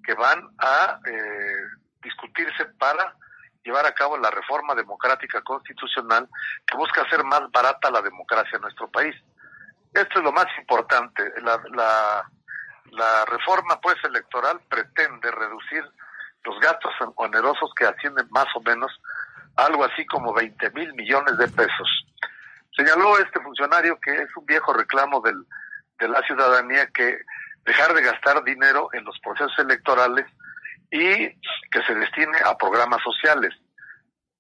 que 0.05 0.13
van 0.13 0.47
a 0.59 0.99
eh, 1.05 1.63
discutirse 2.01 2.65
para 2.77 3.15
llevar 3.63 3.85
a 3.85 3.93
cabo 3.93 4.17
la 4.17 4.29
reforma 4.29 4.75
democrática 4.75 5.41
constitucional 5.41 6.29
que 6.67 6.77
busca 6.77 7.01
hacer 7.01 7.23
más 7.23 7.51
barata 7.51 7.89
la 7.89 8.01
democracia 8.01 8.55
en 8.55 8.61
nuestro 8.61 8.87
país. 8.89 9.15
Esto 9.93 10.19
es 10.19 10.23
lo 10.23 10.31
más 10.31 10.45
importante. 10.59 11.23
La, 11.41 11.59
la, 11.73 12.29
la 12.91 13.25
reforma 13.25 13.79
pues 13.81 13.97
electoral 14.03 14.61
pretende 14.69 15.31
reducir 15.31 15.83
los 16.43 16.59
gastos 16.59 16.93
onerosos 17.15 17.71
que 17.75 17.85
ascienden 17.85 18.27
más 18.29 18.47
o 18.55 18.61
menos 18.61 18.91
a 19.57 19.65
algo 19.65 19.83
así 19.83 20.05
como 20.05 20.33
20 20.33 20.69
mil 20.71 20.93
millones 20.93 21.37
de 21.37 21.47
pesos. 21.47 22.05
Señaló 22.75 23.17
este 23.17 23.39
funcionario 23.41 23.97
que 23.99 24.11
es 24.11 24.29
un 24.35 24.45
viejo 24.45 24.73
reclamo 24.73 25.21
del, 25.21 25.45
de 25.97 26.07
la 26.07 26.21
ciudadanía 26.23 26.87
que 26.87 27.17
dejar 27.65 27.93
de 27.93 28.03
gastar 28.03 28.43
dinero 28.43 28.89
en 28.93 29.03
los 29.03 29.19
procesos 29.19 29.57
electorales 29.59 30.25
y 30.91 31.29
que 31.71 31.81
se 31.87 31.95
destine 31.95 32.37
a 32.45 32.57
programas 32.57 33.01
sociales, 33.03 33.53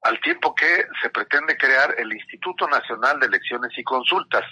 al 0.03 0.19
tiempo 0.21 0.53
que 0.53 0.87
se 1.01 1.09
pretende 1.09 1.57
crear 1.57 1.95
el 1.97 2.13
Instituto 2.13 2.67
Nacional 2.67 3.19
de 3.19 3.25
Elecciones 3.25 3.71
y 3.77 3.83
Consultas, 3.83 4.43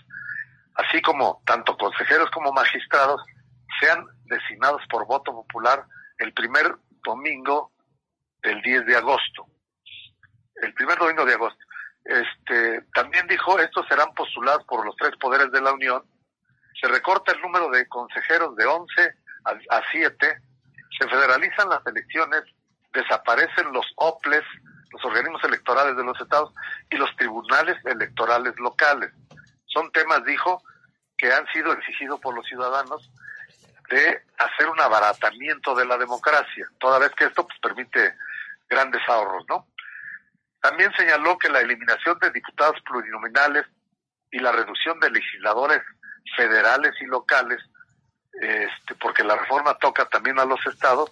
así 0.75 1.01
como 1.01 1.43
tanto 1.45 1.77
consejeros 1.77 2.31
como 2.31 2.51
magistrados 2.51 3.21
sean 3.79 4.05
designados 4.25 4.81
por 4.89 5.05
voto 5.05 5.31
popular 5.31 5.85
el 6.17 6.33
primer 6.33 6.75
domingo 7.05 7.71
del 8.41 8.61
10 8.61 8.85
de 8.87 8.95
agosto. 8.95 9.45
El 10.55 10.73
primer 10.73 10.97
domingo 10.97 11.25
de 11.25 11.33
agosto. 11.33 11.59
Este, 12.03 12.81
también 12.93 13.27
dijo, 13.27 13.59
estos 13.59 13.87
serán 13.87 14.13
postulados 14.13 14.63
por 14.65 14.85
los 14.85 14.95
tres 14.95 15.15
poderes 15.19 15.51
de 15.51 15.61
la 15.61 15.73
Unión 15.73 16.03
se 16.83 16.89
recorta 16.89 17.31
el 17.31 17.41
número 17.41 17.69
de 17.69 17.87
consejeros 17.87 18.57
de 18.57 18.65
11 18.65 19.15
a, 19.45 19.81
7, 19.89 20.37
se 20.99 21.07
federalizan 21.07 21.69
las 21.69 21.85
elecciones, 21.87 22.43
desaparecen 22.93 23.71
los 23.71 23.85
OPLES, 23.95 24.43
los 24.91 25.05
organismos 25.05 25.41
electorales 25.45 25.95
de 25.95 26.03
los 26.03 26.19
estados, 26.19 26.53
y 26.91 26.97
los 26.97 27.15
tribunales 27.15 27.77
electorales 27.85 28.53
locales. 28.59 29.13
Son 29.65 29.89
temas, 29.93 30.25
dijo, 30.25 30.61
que 31.17 31.31
han 31.31 31.47
sido 31.53 31.71
exigidos 31.71 32.19
por 32.19 32.35
los 32.35 32.45
ciudadanos 32.47 33.09
de 33.89 34.21
hacer 34.37 34.67
un 34.67 34.81
abaratamiento 34.81 35.75
de 35.75 35.85
la 35.85 35.97
democracia, 35.97 36.67
toda 36.79 36.99
vez 36.99 37.11
que 37.11 37.25
esto 37.25 37.47
pues, 37.47 37.59
permite 37.61 38.13
grandes 38.69 39.01
ahorros, 39.07 39.45
¿no? 39.47 39.67
También 40.61 40.91
señaló 40.97 41.37
que 41.37 41.49
la 41.49 41.61
eliminación 41.61 42.19
de 42.19 42.31
diputados 42.31 42.81
plurinominales 42.81 43.65
y 44.31 44.39
la 44.39 44.51
reducción 44.51 44.99
de 44.99 45.11
legisladores 45.11 45.81
federales 46.35 46.93
y 47.01 47.05
locales, 47.05 47.61
este, 48.33 48.95
porque 48.95 49.23
la 49.23 49.35
reforma 49.35 49.77
toca 49.77 50.05
también 50.05 50.39
a 50.39 50.45
los 50.45 50.65
estados, 50.65 51.11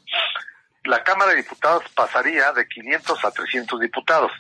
la 0.84 1.04
Cámara 1.04 1.32
de 1.32 1.38
Diputados 1.38 1.84
pasaría 1.95 2.52
de 2.54 2.67
500 2.67 3.26
a 3.26 3.32
300 3.32 3.80
diputados. 3.80 4.32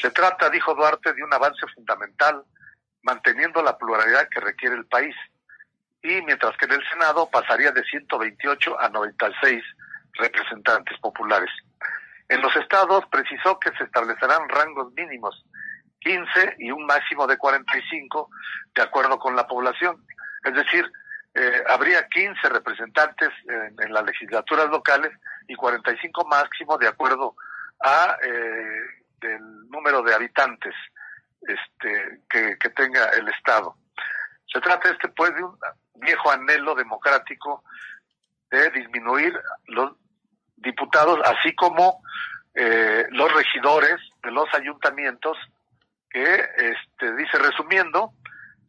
Se 0.00 0.10
trata, 0.10 0.50
dijo 0.50 0.74
Duarte, 0.74 1.12
de 1.12 1.24
un 1.24 1.34
avance 1.34 1.66
fundamental, 1.74 2.44
manteniendo 3.02 3.62
la 3.62 3.76
pluralidad 3.76 4.28
que 4.28 4.40
requiere 4.40 4.76
el 4.76 4.86
país. 4.86 5.16
Y 6.02 6.22
mientras 6.22 6.56
que 6.56 6.66
en 6.66 6.72
el 6.72 6.88
Senado 6.88 7.28
pasaría 7.28 7.72
de 7.72 7.82
128 7.82 8.78
a 8.78 8.88
96 8.88 9.64
representantes 10.12 10.96
populares. 11.00 11.50
En 12.28 12.40
los 12.40 12.54
estados 12.56 13.04
precisó 13.10 13.58
que 13.58 13.72
se 13.72 13.84
establecerán 13.84 14.48
rangos 14.48 14.92
mínimos 14.92 15.44
15 16.00 16.56
y 16.58 16.70
un 16.70 16.86
máximo 16.86 17.26
de 17.26 17.36
45 17.36 18.30
de 18.74 18.82
acuerdo 18.82 19.18
con 19.18 19.36
la 19.36 19.46
población. 19.46 20.04
Es 20.44 20.54
decir, 20.54 20.90
eh, 21.34 21.62
habría 21.68 22.06
15 22.08 22.48
representantes 22.48 23.30
en, 23.46 23.92
las 23.92 24.04
legislaturas 24.04 24.68
locales 24.68 25.12
y 25.46 25.54
45 25.54 26.24
máximo 26.26 26.78
de 26.78 26.88
acuerdo 26.88 27.34
a 27.80 28.16
eh, 28.22 28.98
el 29.20 29.68
número 29.68 30.02
de 30.02 30.14
habitantes 30.14 30.74
este, 31.42 32.20
que, 32.28 32.70
tenga 32.70 33.10
el 33.10 33.28
Estado. 33.28 33.76
Se 34.52 34.60
trata 34.60 34.90
este 34.90 35.08
pues 35.08 35.34
de 35.34 35.42
un 35.42 35.56
viejo 35.94 36.30
anhelo 36.30 36.74
democrático 36.74 37.62
de 38.50 38.70
disminuir 38.70 39.38
los 39.66 39.92
diputados, 40.56 41.20
así 41.24 41.54
como 41.54 42.02
eh, 42.54 43.06
los 43.10 43.32
regidores 43.32 43.96
de 44.22 44.30
los 44.30 44.52
ayuntamientos 44.54 45.36
que 46.10 46.48
este, 46.56 47.14
dice, 47.16 47.38
resumiendo, 47.38 48.12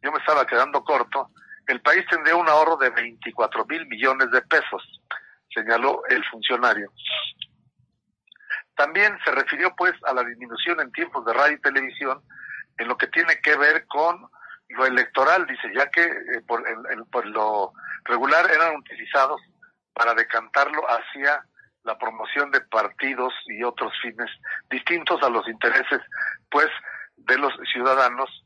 yo 0.02 0.12
me 0.12 0.18
estaba 0.18 0.46
quedando 0.46 0.84
corto, 0.84 1.30
el 1.66 1.80
país 1.80 2.04
tendría 2.10 2.36
un 2.36 2.48
ahorro 2.48 2.76
de 2.76 2.90
24 2.90 3.64
mil 3.66 3.86
millones 3.86 4.30
de 4.30 4.42
pesos, 4.42 4.82
señaló 5.54 6.02
el 6.08 6.24
funcionario. 6.26 6.92
También 8.74 9.18
se 9.24 9.30
refirió 9.30 9.74
pues 9.76 9.92
a 10.04 10.14
la 10.14 10.24
disminución 10.24 10.80
en 10.80 10.90
tiempos 10.92 11.24
de 11.24 11.34
radio 11.34 11.56
y 11.56 11.60
televisión 11.60 12.22
en 12.78 12.88
lo 12.88 12.96
que 12.96 13.08
tiene 13.08 13.40
que 13.42 13.56
ver 13.56 13.86
con 13.86 14.28
lo 14.70 14.86
electoral, 14.86 15.46
dice, 15.46 15.70
ya 15.74 15.86
que 15.90 16.02
eh, 16.02 16.42
por, 16.46 16.62
por 17.10 17.26
lo 17.26 17.72
regular 18.04 18.50
eran 18.50 18.76
utilizados 18.76 19.40
para 19.92 20.14
decantarlo 20.14 20.82
hacia 20.88 21.44
la 21.82 21.98
promoción 21.98 22.50
de 22.50 22.60
partidos 22.62 23.32
y 23.46 23.62
otros 23.62 23.92
fines 24.00 24.30
distintos 24.70 25.22
a 25.22 25.28
los 25.28 25.46
intereses 25.48 26.00
pues 26.50 26.68
de 27.26 27.38
los 27.38 27.52
ciudadanos 27.72 28.44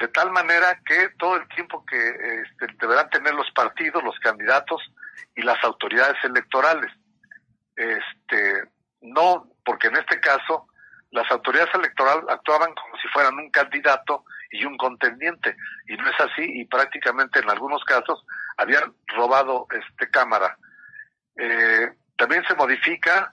de 0.00 0.08
tal 0.08 0.30
manera 0.30 0.80
que 0.86 1.10
todo 1.18 1.36
el 1.36 1.46
tiempo 1.48 1.84
que 1.84 1.98
este, 1.98 2.74
deberán 2.80 3.10
tener 3.10 3.34
los 3.34 3.50
partidos, 3.50 4.02
los 4.02 4.18
candidatos 4.20 4.80
y 5.36 5.42
las 5.42 5.62
autoridades 5.62 6.16
electorales. 6.24 6.90
Este, 7.76 8.64
no, 9.02 9.46
porque 9.62 9.88
en 9.88 9.96
este 9.96 10.18
caso 10.18 10.66
las 11.10 11.30
autoridades 11.30 11.74
electorales 11.74 12.24
actuaban 12.30 12.72
como 12.74 12.96
si 12.96 13.08
fueran 13.08 13.34
un 13.34 13.50
candidato 13.50 14.24
y 14.50 14.64
un 14.64 14.76
contendiente, 14.78 15.54
y 15.86 15.96
no 15.96 16.08
es 16.08 16.20
así, 16.20 16.44
y 16.44 16.64
prácticamente 16.64 17.40
en 17.40 17.50
algunos 17.50 17.84
casos 17.84 18.24
habían 18.56 18.94
robado 19.08 19.66
este 19.70 20.10
cámara. 20.10 20.56
Eh, 21.36 21.92
también 22.16 22.42
se 22.46 22.54
modifica 22.54 23.30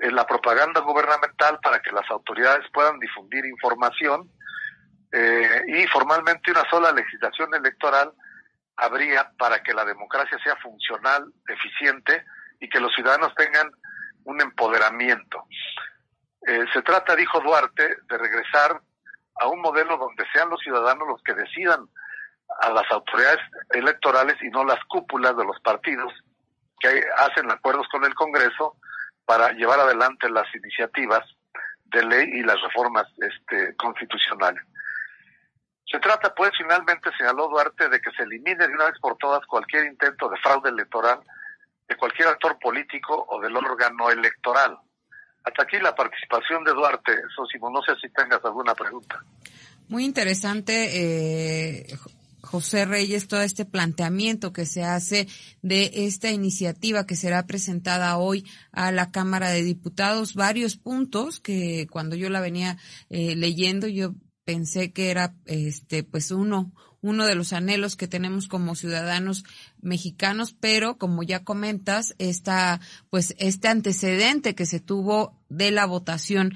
la 0.00 0.26
propaganda 0.26 0.80
gubernamental 0.80 1.58
para 1.62 1.80
que 1.80 1.92
las 1.92 2.08
autoridades 2.10 2.66
puedan 2.72 2.98
difundir 2.98 3.44
información 3.44 4.30
eh, 5.12 5.64
y 5.68 5.86
formalmente 5.88 6.50
una 6.50 6.68
sola 6.70 6.92
legislación 6.92 7.54
electoral 7.54 8.12
habría 8.76 9.30
para 9.38 9.62
que 9.62 9.74
la 9.74 9.84
democracia 9.84 10.38
sea 10.42 10.56
funcional, 10.56 11.30
eficiente 11.48 12.24
y 12.60 12.68
que 12.68 12.80
los 12.80 12.94
ciudadanos 12.94 13.34
tengan 13.34 13.70
un 14.24 14.40
empoderamiento. 14.40 15.44
Eh, 16.46 16.64
se 16.72 16.82
trata, 16.82 17.14
dijo 17.14 17.40
Duarte, 17.40 17.96
de 18.08 18.18
regresar 18.18 18.80
a 19.40 19.48
un 19.48 19.60
modelo 19.60 19.96
donde 19.98 20.24
sean 20.32 20.48
los 20.48 20.60
ciudadanos 20.60 21.08
los 21.08 21.22
que 21.22 21.34
decidan 21.34 21.86
a 22.60 22.70
las 22.70 22.90
autoridades 22.90 23.40
electorales 23.70 24.36
y 24.42 24.48
no 24.48 24.64
las 24.64 24.82
cúpulas 24.86 25.36
de 25.36 25.44
los 25.44 25.60
partidos 25.60 26.12
que 26.78 27.04
hacen 27.18 27.50
acuerdos 27.50 27.86
con 27.88 28.04
el 28.04 28.14
Congreso 28.14 28.76
para 29.30 29.52
llevar 29.52 29.78
adelante 29.78 30.28
las 30.28 30.52
iniciativas 30.56 31.20
de 31.84 32.02
ley 32.04 32.30
y 32.32 32.42
las 32.42 32.60
reformas 32.62 33.06
este, 33.18 33.76
constitucionales. 33.76 34.60
Se 35.88 36.00
trata, 36.00 36.34
pues, 36.34 36.50
finalmente, 36.58 37.10
señaló 37.16 37.46
Duarte, 37.46 37.88
de 37.88 38.00
que 38.00 38.10
se 38.10 38.24
elimine 38.24 38.66
de 38.66 38.74
una 38.74 38.86
vez 38.86 38.98
por 39.00 39.16
todas 39.18 39.46
cualquier 39.46 39.84
intento 39.84 40.28
de 40.28 40.36
fraude 40.38 40.70
electoral 40.70 41.20
de 41.88 41.96
cualquier 41.96 42.26
actor 42.26 42.58
político 42.58 43.24
o 43.28 43.40
del 43.40 43.56
órgano 43.56 44.10
electoral. 44.10 44.76
Hasta 45.44 45.62
aquí 45.62 45.78
la 45.78 45.94
participación 45.94 46.64
de 46.64 46.72
Duarte. 46.72 47.16
Sosimo, 47.36 47.70
no 47.70 47.82
sé 47.82 47.92
si 48.02 48.12
tengas 48.12 48.44
alguna 48.44 48.74
pregunta. 48.74 49.22
Muy 49.86 50.06
interesante, 50.06 50.72
eh, 50.92 51.86
José 52.42 52.84
Reyes, 52.84 53.28
todo 53.28 53.42
este 53.42 53.64
planteamiento 53.64 54.52
que 54.52 54.66
se 54.66 54.84
hace 54.84 55.28
de 55.62 55.90
esta 55.94 56.30
iniciativa 56.30 57.06
que 57.06 57.16
será 57.16 57.46
presentada 57.46 58.16
hoy 58.18 58.44
a 58.72 58.92
la 58.92 59.10
Cámara 59.10 59.50
de 59.50 59.62
Diputados, 59.62 60.34
varios 60.34 60.76
puntos 60.76 61.40
que 61.40 61.86
cuando 61.90 62.16
yo 62.16 62.30
la 62.30 62.40
venía 62.40 62.78
eh, 63.08 63.36
leyendo 63.36 63.86
yo 63.88 64.14
pensé 64.44 64.92
que 64.92 65.10
era 65.10 65.34
este 65.44 66.02
pues 66.02 66.30
uno 66.30 66.72
uno 67.02 67.26
de 67.26 67.34
los 67.34 67.52
anhelos 67.52 67.96
que 67.96 68.08
tenemos 68.08 68.46
como 68.46 68.74
ciudadanos 68.74 69.44
mexicanos, 69.80 70.54
pero 70.58 70.98
como 70.98 71.22
ya 71.22 71.44
comentas, 71.44 72.14
esta 72.18 72.80
pues 73.08 73.34
este 73.38 73.68
antecedente 73.68 74.54
que 74.54 74.66
se 74.66 74.80
tuvo 74.80 75.38
de 75.48 75.70
la 75.70 75.86
votación 75.86 76.54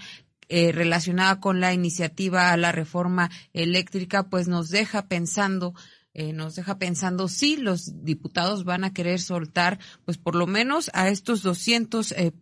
eh, 0.48 0.72
relacionada 0.72 1.40
con 1.40 1.60
la 1.60 1.72
iniciativa 1.72 2.52
a 2.52 2.56
la 2.56 2.72
reforma 2.72 3.30
eléctrica, 3.52 4.24
pues 4.24 4.48
nos 4.48 4.70
deja 4.70 5.06
pensando 5.08 5.74
eh, 6.14 6.32
nos 6.32 6.54
deja 6.54 6.78
pensando 6.78 7.26
si 7.26 7.56
los 7.56 8.04
diputados 8.04 8.64
van 8.64 8.84
a 8.84 8.92
querer 8.92 9.20
soltar, 9.20 9.80
pues 10.04 10.16
por 10.16 10.36
lo 10.36 10.46
menos 10.46 10.88
a 10.94 11.08
estos 11.08 11.42
200 11.42 12.12
eh, 12.12 12.32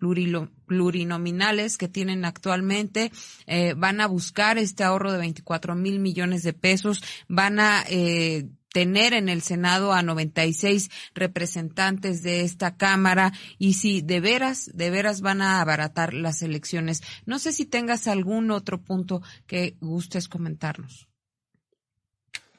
plurinominales 0.67 1.79
que 1.79 1.89
tienen 1.89 2.27
actualmente, 2.27 3.11
eh, 3.47 3.73
van 3.75 4.03
a 4.03 4.07
buscar 4.07 4.59
este 4.59 4.85
ahorro 4.85 5.11
de 5.11 5.19
24 5.19 5.75
mil 5.75 6.01
millones 6.01 6.43
de 6.43 6.53
pesos, 6.53 7.03
van 7.29 7.61
a 7.61 7.83
eh, 7.89 8.47
tener 8.73 9.13
en 9.13 9.29
el 9.29 9.43
Senado 9.43 9.93
a 9.93 10.03
96 10.03 10.91
representantes 11.15 12.23
de 12.23 12.43
esta 12.43 12.77
Cámara 12.77 13.33
y 13.59 13.75
si 13.75 14.03
de 14.03 14.21
veras, 14.21 14.71
de 14.75 14.91
veras 14.91 15.21
van 15.21 15.43
a 15.43 15.61
abaratar 15.61 16.15
las 16.15 16.43
elecciones. 16.43 17.03
No 17.27 17.39
sé 17.39 17.53
si 17.53 17.67
tengas 17.67 18.09
algún 18.09 18.51
otro 18.51 18.79
punto 18.79 19.21
que 19.47 19.77
gustes 19.81 20.29
comentarnos. 20.29 21.09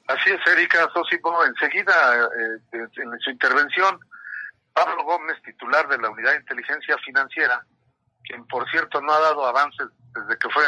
Así 0.08 0.30
es, 0.30 0.40
Erika 0.48 0.90
Sosimo. 0.94 1.44
Enseguida, 1.46 1.94
eh, 2.74 2.88
en 2.98 3.20
su 3.20 3.30
intervención, 3.32 4.00
Pablo 4.74 5.04
Gómez, 5.04 5.42
titular 5.44 5.88
de 5.88 5.98
la 5.98 6.10
Unidad 6.10 6.32
de 6.32 6.40
Inteligencia 6.40 6.98
Financiera, 7.06 7.66
quien 8.24 8.46
por 8.48 8.70
cierto 8.70 9.02
no 9.02 9.14
ha 9.14 9.20
dado 9.20 9.46
avances 9.46 9.88
desde 10.14 10.38
que 10.38 10.50
fue, 10.50 10.64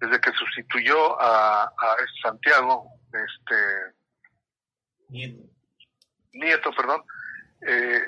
desde 0.00 0.20
que 0.20 0.32
sustituyó 0.32 1.20
a, 1.20 1.64
a 1.64 1.96
Santiago, 2.22 2.86
este 3.12 3.94
Nieto. 5.08 5.42
Nieto, 6.32 6.72
perdón, 6.72 7.04
eh, 7.66 8.02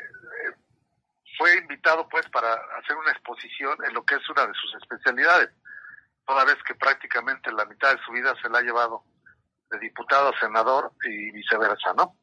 fue 1.38 1.56
invitado 1.58 2.08
pues 2.08 2.28
para 2.30 2.52
hacer 2.78 2.96
una 2.96 3.12
exposición 3.12 3.76
en 3.86 3.94
lo 3.94 4.04
que 4.04 4.16
es 4.16 4.30
una 4.30 4.46
de 4.46 4.54
sus 4.54 4.74
especialidades, 4.82 5.50
toda 6.26 6.44
vez 6.44 6.56
que 6.66 6.74
prácticamente 6.74 7.52
la 7.52 7.64
mitad 7.66 7.94
de 7.94 8.02
su 8.04 8.12
vida 8.12 8.34
se 8.42 8.48
la 8.48 8.58
ha 8.58 8.62
llevado 8.62 9.04
de 9.70 9.78
diputado 9.78 10.30
a 10.30 10.40
senador 10.40 10.92
y 11.04 11.30
viceversa, 11.32 11.92
¿no? 11.96 12.16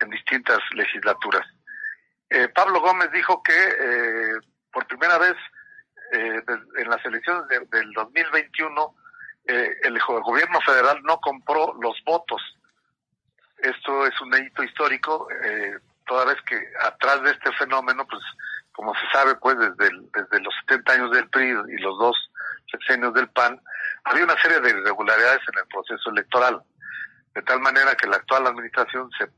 En 0.00 0.10
distintas 0.10 0.58
legislaturas. 0.74 1.46
Eh, 2.30 2.48
Pablo 2.48 2.80
Gómez 2.80 3.10
dijo 3.12 3.42
que 3.42 3.52
eh, 3.52 4.38
por 4.72 4.86
primera 4.86 5.18
vez 5.18 5.36
eh, 6.12 6.42
en 6.78 6.88
las 6.88 7.04
elecciones 7.04 7.46
del 7.48 7.92
2021 7.92 8.96
el 9.46 10.00
gobierno 10.00 10.58
federal 10.62 11.02
no 11.02 11.20
compró 11.20 11.74
los 11.78 12.02
votos 12.06 12.40
esto 13.64 14.06
es 14.06 14.20
un 14.20 14.34
hito 14.34 14.62
histórico, 14.62 15.26
eh, 15.42 15.78
toda 16.06 16.26
vez 16.26 16.36
que 16.46 16.60
atrás 16.82 17.22
de 17.22 17.30
este 17.30 17.50
fenómeno, 17.52 18.06
pues 18.06 18.22
como 18.72 18.94
se 18.94 19.08
sabe, 19.12 19.34
pues 19.36 19.56
desde, 19.58 19.90
desde 20.12 20.40
los 20.40 20.54
70 20.68 20.92
años 20.92 21.10
del 21.12 21.28
PRI 21.30 21.50
y 21.68 21.78
los 21.78 21.98
dos 21.98 22.30
sexenios 22.70 23.14
del 23.14 23.28
PAN, 23.28 23.60
había 24.04 24.24
una 24.24 24.40
serie 24.42 24.60
de 24.60 24.70
irregularidades 24.70 25.40
en 25.52 25.58
el 25.60 25.66
proceso 25.68 26.10
electoral, 26.10 26.62
de 27.34 27.42
tal 27.42 27.60
manera 27.60 27.94
que 27.94 28.06
la 28.06 28.16
actual 28.16 28.46
administración 28.46 29.10
se 29.18 29.28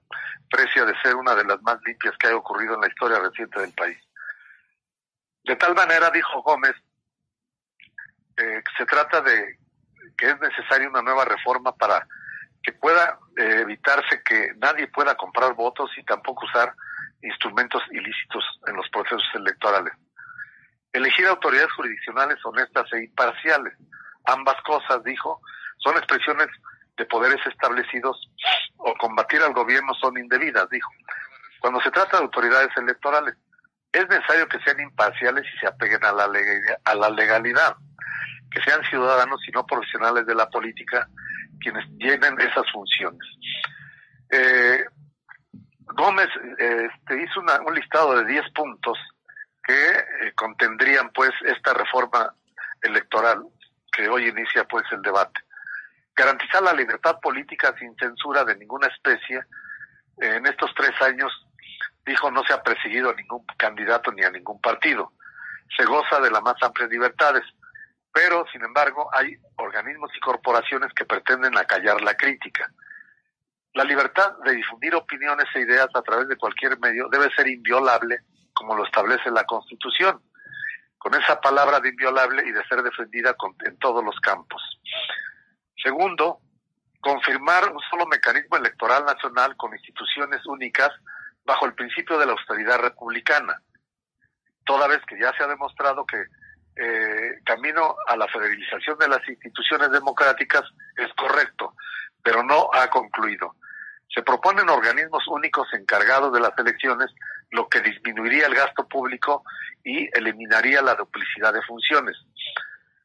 precia 0.50 0.84
de 0.84 0.98
ser 1.02 1.14
una 1.14 1.34
de 1.34 1.44
las 1.44 1.60
más 1.62 1.78
limpias 1.84 2.14
que 2.18 2.28
ha 2.28 2.36
ocurrido 2.36 2.74
en 2.74 2.80
la 2.80 2.88
historia 2.88 3.18
reciente 3.18 3.60
del 3.60 3.72
país. 3.72 3.98
De 5.44 5.54
tal 5.56 5.74
manera, 5.74 6.10
dijo 6.10 6.42
Gómez, 6.42 6.74
eh, 8.36 8.62
se 8.76 8.86
trata 8.86 9.20
de 9.20 9.58
que 10.16 10.30
es 10.30 10.40
necesaria 10.40 10.88
una 10.88 11.02
nueva 11.02 11.24
reforma 11.24 11.72
para 11.72 12.06
que 12.66 12.72
pueda 12.72 13.20
eh, 13.36 13.60
evitarse 13.60 14.20
que 14.24 14.52
nadie 14.56 14.88
pueda 14.88 15.14
comprar 15.14 15.54
votos 15.54 15.88
y 15.96 16.02
tampoco 16.02 16.46
usar 16.46 16.74
instrumentos 17.22 17.80
ilícitos 17.92 18.44
en 18.66 18.74
los 18.74 18.88
procesos 18.90 19.24
electorales. 19.34 19.92
Elegir 20.92 21.28
autoridades 21.28 21.70
jurisdiccionales 21.72 22.44
honestas 22.44 22.92
e 22.92 23.04
imparciales. 23.04 23.72
Ambas 24.24 24.56
cosas, 24.62 25.02
dijo, 25.04 25.40
son 25.78 25.96
expresiones 25.96 26.48
de 26.96 27.06
poderes 27.06 27.38
establecidos 27.46 28.30
o 28.78 28.92
combatir 28.94 29.40
al 29.42 29.52
gobierno 29.52 29.94
son 29.94 30.18
indebidas, 30.18 30.68
dijo. 30.68 30.90
Cuando 31.60 31.80
se 31.82 31.92
trata 31.92 32.16
de 32.16 32.24
autoridades 32.24 32.76
electorales, 32.76 33.36
es 33.92 34.08
necesario 34.08 34.48
que 34.48 34.58
sean 34.60 34.80
imparciales 34.80 35.44
y 35.54 35.58
se 35.58 35.68
apeguen 35.68 36.04
a 36.04 36.12
la, 36.12 36.28
a 36.84 36.94
la 36.96 37.10
legalidad, 37.10 37.76
que 38.50 38.60
sean 38.62 38.82
ciudadanos 38.84 39.40
y 39.46 39.52
no 39.52 39.64
profesionales 39.64 40.26
de 40.26 40.34
la 40.34 40.48
política 40.50 41.08
quienes 41.60 41.86
llenen 41.98 42.40
esas 42.40 42.70
funciones. 42.72 43.26
Eh, 44.30 44.84
Gómez 45.80 46.28
este, 46.58 47.22
hizo 47.22 47.40
un 47.40 47.74
listado 47.74 48.16
de 48.16 48.32
10 48.32 48.50
puntos 48.52 48.98
que 49.62 49.74
eh, 49.74 50.32
contendrían 50.34 51.10
pues 51.14 51.30
esta 51.44 51.74
reforma 51.74 52.34
electoral 52.82 53.44
que 53.92 54.08
hoy 54.08 54.28
inicia 54.28 54.64
pues 54.64 54.84
el 54.92 55.02
debate. 55.02 55.40
Garantizar 56.14 56.62
la 56.62 56.72
libertad 56.72 57.18
política 57.20 57.74
sin 57.78 57.94
censura 57.96 58.44
de 58.44 58.56
ninguna 58.56 58.88
especie. 58.88 59.42
en 60.18 60.46
estos 60.46 60.72
tres 60.74 60.92
años, 61.02 61.30
dijo, 62.06 62.30
no 62.30 62.42
se 62.44 62.54
ha 62.54 62.62
perseguido 62.62 63.10
a 63.10 63.14
ningún 63.14 63.44
candidato 63.58 64.10
ni 64.12 64.22
a 64.22 64.30
ningún 64.30 64.60
partido. 64.60 65.12
Se 65.76 65.84
goza 65.84 66.20
de 66.20 66.30
las 66.30 66.42
más 66.42 66.56
amplias 66.62 66.90
libertades 66.90 67.42
pero 68.16 68.46
sin 68.50 68.64
embargo 68.64 69.10
hay 69.12 69.36
organismos 69.56 70.10
y 70.16 70.20
corporaciones 70.20 70.90
que 70.94 71.04
pretenden 71.04 71.54
acallar 71.58 72.00
la 72.00 72.14
crítica. 72.14 72.72
La 73.74 73.84
libertad 73.84 74.32
de 74.42 74.54
difundir 74.54 74.94
opiniones 74.94 75.44
e 75.54 75.60
ideas 75.60 75.88
a 75.92 76.00
través 76.00 76.26
de 76.26 76.38
cualquier 76.38 76.78
medio 76.78 77.08
debe 77.10 77.28
ser 77.34 77.46
inviolable, 77.46 78.20
como 78.54 78.74
lo 78.74 78.86
establece 78.86 79.30
la 79.30 79.44
Constitución. 79.44 80.22
con 80.96 81.14
esa 81.14 81.40
palabra 81.40 81.78
de 81.78 81.90
inviolable 81.90 82.42
y 82.44 82.50
de 82.50 82.64
ser 82.64 82.82
defendida 82.82 83.36
en 83.64 83.78
todos 83.78 84.02
los 84.02 84.18
campos. 84.20 84.60
Segundo, 85.80 86.40
confirmar 87.00 87.70
un 87.70 87.78
solo 87.90 88.06
mecanismo 88.06 88.56
electoral 88.56 89.04
nacional 89.04 89.56
con 89.56 89.72
instituciones 89.72 90.44
únicas 90.46 90.90
bajo 91.44 91.66
el 91.66 91.74
principio 91.74 92.18
de 92.18 92.26
la 92.26 92.32
austeridad 92.32 92.80
republicana, 92.80 93.60
toda 94.64 94.88
vez 94.88 95.00
que 95.06 95.20
ya 95.20 95.32
se 95.36 95.44
ha 95.44 95.46
demostrado 95.46 96.04
que 96.06 96.24
eh, 96.76 97.40
camino 97.44 97.96
a 98.06 98.16
la 98.16 98.28
federalización 98.28 98.98
de 98.98 99.08
las 99.08 99.26
instituciones 99.28 99.90
democráticas 99.90 100.62
es 100.96 101.08
correcto, 101.14 101.74
pero 102.22 102.42
no 102.42 102.68
ha 102.72 102.88
concluido. 102.88 103.56
Se 104.14 104.22
proponen 104.22 104.68
organismos 104.68 105.26
únicos 105.28 105.68
encargados 105.72 106.32
de 106.32 106.40
las 106.40 106.52
elecciones, 106.58 107.08
lo 107.50 107.68
que 107.68 107.80
disminuiría 107.80 108.46
el 108.46 108.54
gasto 108.54 108.86
público 108.86 109.42
y 109.84 110.08
eliminaría 110.16 110.82
la 110.82 110.94
duplicidad 110.94 111.52
de 111.52 111.62
funciones. 111.62 112.16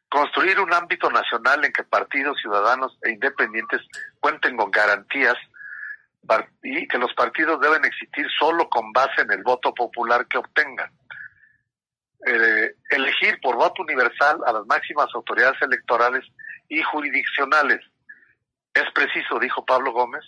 Construir 0.10 0.60
un 0.60 0.74
ámbito 0.74 1.10
nacional 1.10 1.64
en 1.64 1.72
que 1.72 1.84
partidos, 1.84 2.38
ciudadanos 2.42 2.98
e 3.02 3.12
independientes 3.12 3.82
cuenten 4.20 4.58
con 4.58 4.70
garantías 4.70 5.38
y 6.62 6.88
que 6.88 6.98
los 6.98 7.14
partidos 7.14 7.60
deben 7.62 7.84
existir 7.86 8.28
solo 8.38 8.70
con 8.70 8.92
base 8.92 9.22
en 9.22 9.32
el 9.32 9.44
voto 9.44 9.74
popular 9.74 10.28
que 10.28 10.38
obtengan. 10.38 10.92
Voto 13.62 13.84
universal 13.84 14.40
a 14.48 14.54
las 14.54 14.66
máximas 14.66 15.06
autoridades 15.14 15.62
electorales 15.62 16.26
y 16.68 16.82
jurisdiccionales. 16.82 17.80
Es 18.74 18.90
preciso, 18.92 19.38
dijo 19.38 19.64
Pablo 19.64 19.92
Gómez, 19.92 20.24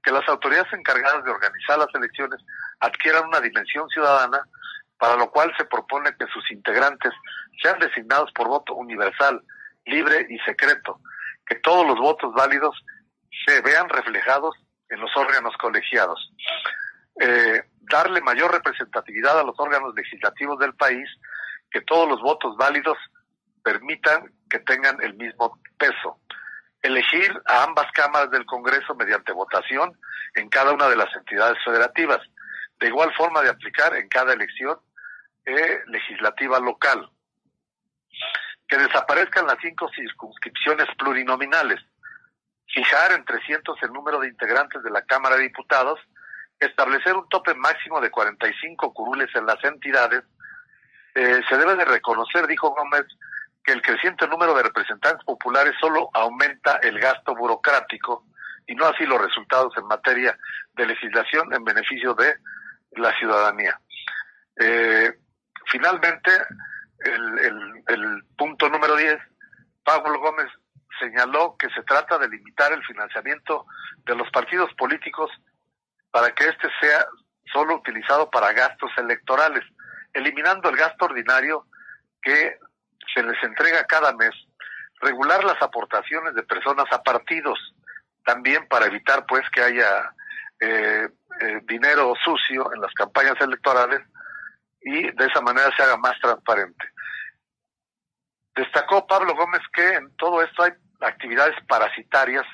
que 0.00 0.12
las 0.12 0.28
autoridades 0.28 0.72
encargadas 0.72 1.24
de 1.24 1.32
organizar 1.32 1.76
las 1.76 1.92
elecciones 1.92 2.38
adquieran 2.78 3.26
una 3.26 3.40
dimensión 3.40 3.88
ciudadana, 3.88 4.38
para 4.96 5.16
lo 5.16 5.28
cual 5.28 5.52
se 5.58 5.64
propone 5.64 6.14
que 6.16 6.28
sus 6.32 6.48
integrantes 6.52 7.12
sean 7.60 7.80
designados 7.80 8.30
por 8.30 8.46
voto 8.46 8.76
universal, 8.76 9.42
libre 9.84 10.28
y 10.30 10.38
secreto, 10.46 11.00
que 11.46 11.56
todos 11.56 11.84
los 11.84 11.98
votos 11.98 12.32
válidos 12.32 12.80
se 13.44 13.60
vean 13.60 13.88
reflejados 13.88 14.54
en 14.88 15.00
los 15.00 15.10
órganos 15.16 15.56
colegiados. 15.56 16.32
Eh, 17.20 17.60
darle 17.90 18.20
mayor 18.20 18.52
representatividad 18.52 19.40
a 19.40 19.42
los 19.42 19.58
órganos 19.58 19.96
legislativos 19.96 20.60
del 20.60 20.74
país, 20.74 21.08
que 21.70 21.80
todos 21.82 22.08
los 22.08 22.20
votos 22.20 22.56
válidos 22.56 22.96
permitan 23.62 24.32
que 24.48 24.58
tengan 24.60 24.96
el 25.02 25.14
mismo 25.14 25.60
peso. 25.78 26.20
Elegir 26.82 27.40
a 27.46 27.64
ambas 27.64 27.90
cámaras 27.92 28.30
del 28.30 28.46
Congreso 28.46 28.94
mediante 28.94 29.32
votación 29.32 29.98
en 30.34 30.48
cada 30.48 30.72
una 30.72 30.88
de 30.88 30.96
las 30.96 31.14
entidades 31.14 31.58
federativas, 31.64 32.20
de 32.78 32.86
igual 32.86 33.12
forma 33.14 33.42
de 33.42 33.50
aplicar 33.50 33.94
en 33.96 34.08
cada 34.08 34.32
elección 34.32 34.78
eh, 35.44 35.80
legislativa 35.86 36.58
local. 36.60 37.10
Que 38.68 38.76
desaparezcan 38.76 39.46
las 39.46 39.56
cinco 39.60 39.88
circunscripciones 39.94 40.86
plurinominales, 40.98 41.80
fijar 42.72 43.12
en 43.12 43.24
300 43.24 43.82
el 43.82 43.92
número 43.92 44.20
de 44.20 44.28
integrantes 44.28 44.82
de 44.82 44.90
la 44.90 45.02
Cámara 45.02 45.36
de 45.36 45.44
Diputados, 45.44 45.98
establecer 46.60 47.14
un 47.14 47.28
tope 47.28 47.54
máximo 47.54 48.00
de 48.00 48.10
45 48.10 48.92
curules 48.92 49.34
en 49.34 49.46
las 49.46 49.62
entidades, 49.64 50.22
eh, 51.18 51.42
se 51.48 51.56
debe 51.56 51.74
de 51.74 51.84
reconocer, 51.84 52.46
dijo 52.46 52.70
Gómez, 52.70 53.04
que 53.64 53.72
el 53.72 53.82
creciente 53.82 54.28
número 54.28 54.54
de 54.54 54.62
representantes 54.62 55.24
populares 55.24 55.74
solo 55.80 56.08
aumenta 56.14 56.76
el 56.76 57.00
gasto 57.00 57.34
burocrático 57.34 58.24
y 58.68 58.76
no 58.76 58.86
así 58.86 59.04
los 59.04 59.20
resultados 59.20 59.76
en 59.76 59.86
materia 59.86 60.38
de 60.74 60.86
legislación 60.86 61.52
en 61.52 61.64
beneficio 61.64 62.14
de 62.14 62.36
la 62.92 63.12
ciudadanía. 63.18 63.80
Eh, 64.60 65.12
finalmente, 65.66 66.30
el, 67.00 67.82
el 67.88 68.22
punto 68.36 68.68
número 68.68 68.94
10, 68.94 69.18
Pablo 69.82 70.20
Gómez 70.20 70.46
señaló 71.00 71.56
que 71.58 71.68
se 71.70 71.82
trata 71.82 72.16
de 72.18 72.28
limitar 72.28 72.72
el 72.72 72.84
financiamiento 72.84 73.66
de 74.04 74.14
los 74.14 74.30
partidos 74.30 74.72
políticos 74.74 75.32
para 76.12 76.30
que 76.30 76.44
éste 76.44 76.68
sea 76.80 77.04
solo 77.52 77.74
utilizado 77.74 78.30
para 78.30 78.52
gastos 78.52 78.92
electorales, 78.98 79.64
eliminando 80.12 80.68
el 80.68 80.76
gasto 80.76 81.06
ordinario 81.06 81.66
que 82.22 82.58
se 83.14 83.22
les 83.22 83.42
entrega 83.42 83.84
cada 83.84 84.12
mes, 84.12 84.32
regular 85.00 85.44
las 85.44 85.60
aportaciones 85.62 86.34
de 86.34 86.42
personas 86.42 86.86
a 86.90 87.02
partidos, 87.02 87.58
también 88.24 88.66
para 88.68 88.86
evitar 88.86 89.24
pues 89.26 89.48
que 89.50 89.62
haya 89.62 90.12
eh, 90.60 91.08
eh, 91.40 91.60
dinero 91.64 92.14
sucio 92.24 92.72
en 92.74 92.80
las 92.80 92.92
campañas 92.94 93.40
electorales 93.40 94.00
y 94.80 95.10
de 95.10 95.26
esa 95.26 95.40
manera 95.40 95.70
se 95.76 95.82
haga 95.82 95.96
más 95.96 96.18
transparente. 96.20 96.84
Destacó 98.54 99.06
Pablo 99.06 99.34
Gómez 99.34 99.62
que 99.72 99.94
en 99.94 100.14
todo 100.16 100.42
esto 100.42 100.64
hay 100.64 100.72
actividades 101.00 101.54
parasitarias, 101.68 102.44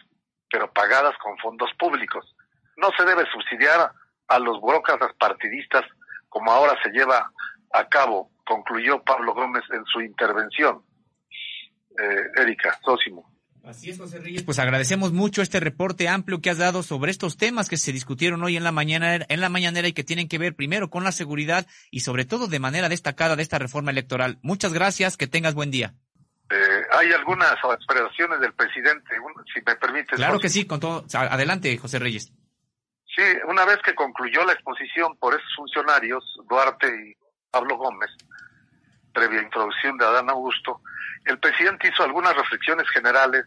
pero 0.50 0.70
pagadas 0.72 1.16
con 1.18 1.36
fondos 1.38 1.70
públicos. 1.78 2.34
No 2.76 2.90
se 2.96 3.04
debe 3.04 3.24
subsidiar 3.32 3.90
a 4.28 4.38
los 4.38 4.60
burócratas 4.60 5.14
partidistas 5.14 5.84
como 6.34 6.50
ahora 6.50 6.76
se 6.82 6.90
lleva 6.90 7.30
a 7.72 7.88
cabo 7.88 8.32
concluyó 8.44 9.02
Pablo 9.04 9.34
Gómez 9.34 9.62
en 9.72 9.84
su 9.84 10.00
intervención. 10.00 10.82
Eh, 11.96 12.42
Erika, 12.42 12.76
Sósimo. 12.84 13.32
Así 13.64 13.90
es, 13.90 13.98
José 13.98 14.18
Reyes. 14.18 14.42
Pues 14.42 14.58
agradecemos 14.58 15.12
mucho 15.12 15.42
este 15.42 15.60
reporte 15.60 16.08
amplio 16.08 16.40
que 16.42 16.50
has 16.50 16.58
dado 16.58 16.82
sobre 16.82 17.12
estos 17.12 17.36
temas 17.36 17.68
que 17.68 17.76
se 17.76 17.92
discutieron 17.92 18.42
hoy 18.42 18.56
en 18.56 18.64
la 18.64 18.72
mañana, 18.72 19.20
en 19.26 19.40
la 19.40 19.48
mañanera 19.48 19.86
y 19.86 19.92
que 19.92 20.02
tienen 20.02 20.28
que 20.28 20.38
ver 20.38 20.56
primero 20.56 20.90
con 20.90 21.04
la 21.04 21.12
seguridad 21.12 21.66
y 21.92 22.00
sobre 22.00 22.24
todo 22.24 22.48
de 22.48 22.58
manera 22.58 22.88
destacada 22.88 23.36
de 23.36 23.42
esta 23.44 23.60
reforma 23.60 23.92
electoral. 23.92 24.38
Muchas 24.42 24.72
gracias, 24.72 25.16
que 25.16 25.28
tengas 25.28 25.54
buen 25.54 25.70
día. 25.70 25.94
Eh, 26.50 26.82
hay 26.90 27.12
algunas 27.12 27.52
expresiones 27.52 28.40
del 28.40 28.52
presidente, 28.54 29.16
si 29.54 29.60
me 29.64 29.76
permites. 29.76 30.16
Claro 30.16 30.40
que 30.40 30.48
sí, 30.48 30.66
con 30.66 30.80
todo. 30.80 31.06
Adelante, 31.14 31.78
José 31.78 32.00
Reyes. 32.00 32.32
Sí, 33.14 33.22
una 33.46 33.64
vez 33.64 33.78
que 33.78 33.94
concluyó 33.94 34.44
la 34.44 34.54
exposición 34.54 35.16
por 35.18 35.34
esos 35.34 35.54
funcionarios, 35.54 36.24
Duarte 36.48 36.88
y 36.88 37.14
Pablo 37.50 37.76
Gómez, 37.76 38.10
previa 39.12 39.42
introducción 39.42 39.96
de 39.96 40.04
Adán 40.04 40.30
Augusto, 40.30 40.80
el 41.24 41.38
presidente 41.38 41.88
hizo 41.88 42.02
algunas 42.02 42.34
reflexiones 42.34 42.88
generales 42.90 43.44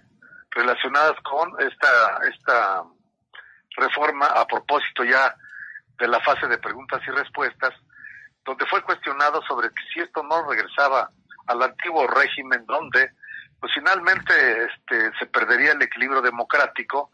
relacionadas 0.51 1.19
con 1.21 1.51
esta, 1.59 2.19
esta 2.31 2.83
reforma 3.75 4.27
a 4.27 4.47
propósito 4.47 5.03
ya 5.03 5.35
de 5.99 6.07
la 6.07 6.19
fase 6.21 6.47
de 6.47 6.57
preguntas 6.57 7.01
y 7.05 7.11
respuestas, 7.11 7.73
donde 8.45 8.65
fue 8.67 8.81
cuestionado 8.83 9.41
sobre 9.43 9.69
si 9.93 9.99
esto 9.99 10.23
no 10.23 10.49
regresaba 10.49 11.11
al 11.47 11.61
antiguo 11.61 12.07
régimen 12.07 12.65
donde 12.65 13.11
pues 13.59 13.73
finalmente 13.73 14.33
este, 14.65 15.11
se 15.17 15.25
perdería 15.25 15.73
el 15.73 15.81
equilibrio 15.81 16.21
democrático 16.21 17.11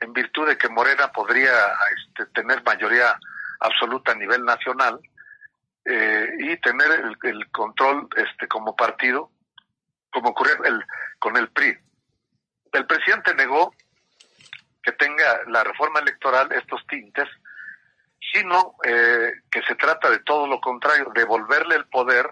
en 0.00 0.12
virtud 0.12 0.48
de 0.48 0.58
que 0.58 0.68
Morena 0.68 1.10
podría 1.12 1.52
este, 1.96 2.26
tener 2.26 2.62
mayoría 2.62 3.18
absoluta 3.60 4.12
a 4.12 4.16
nivel 4.16 4.44
nacional 4.44 5.00
eh, 5.84 6.28
y 6.38 6.56
tener 6.58 6.90
el, 7.22 7.50
control 7.50 8.08
este 8.16 8.48
como 8.48 8.74
partido, 8.74 9.30
como 10.10 10.30
ocurrió 10.30 10.62
el, 10.64 10.82
con 11.18 11.36
el 11.36 11.48
PRI. 11.50 11.76
El 12.72 12.86
presidente 12.86 13.34
negó 13.34 13.74
que 14.82 14.92
tenga 14.92 15.40
la 15.48 15.64
reforma 15.64 16.00
electoral 16.00 16.52
estos 16.52 16.86
tintes, 16.86 17.28
sino 18.32 18.74
eh, 18.84 19.32
que 19.50 19.62
se 19.62 19.74
trata 19.76 20.10
de 20.10 20.18
todo 20.20 20.46
lo 20.46 20.60
contrario, 20.60 21.10
devolverle 21.14 21.76
el 21.76 21.86
poder 21.86 22.30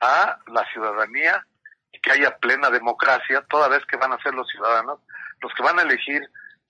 a 0.00 0.38
la 0.48 0.64
ciudadanía 0.72 1.44
y 1.92 2.00
que 2.00 2.12
haya 2.12 2.36
plena 2.36 2.68
democracia, 2.68 3.44
toda 3.48 3.68
vez 3.68 3.84
que 3.86 3.96
van 3.96 4.12
a 4.12 4.22
ser 4.22 4.34
los 4.34 4.48
ciudadanos 4.48 5.00
los 5.42 5.52
que 5.54 5.62
van 5.62 5.78
a 5.78 5.82
elegir 5.82 6.22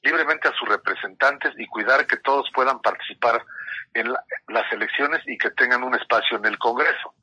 libremente 0.06 0.48
a 0.48 0.52
sus 0.52 0.68
representantes 0.68 1.52
y 1.58 1.66
cuidar 1.66 2.06
que 2.06 2.18
todos 2.18 2.48
puedan 2.54 2.80
participar 2.80 3.44
en 3.92 4.12
las 4.48 4.72
elecciones 4.72 5.20
y 5.26 5.36
que 5.36 5.50
tengan 5.50 5.82
un 5.82 5.94
espacio 5.94 6.38
en 6.38 6.46
el 6.46 6.58
Congreso. 6.58 7.14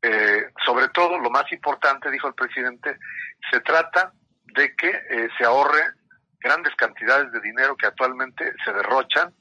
Eh, 0.00 0.50
sobre 0.64 0.88
todo, 0.88 1.18
lo 1.18 1.30
más 1.30 1.50
importante, 1.50 2.10
dijo 2.10 2.28
el 2.28 2.34
presidente, 2.34 2.96
se 3.50 3.60
trata 3.60 4.12
de 4.54 4.76
que 4.76 4.88
eh, 4.88 5.28
se 5.36 5.44
ahorre 5.44 5.82
grandes 6.40 6.74
cantidades 6.76 7.32
de 7.32 7.40
dinero 7.40 7.76
que 7.76 7.86
actualmente 7.86 8.52
se 8.64 8.72
derrochan 8.72 9.34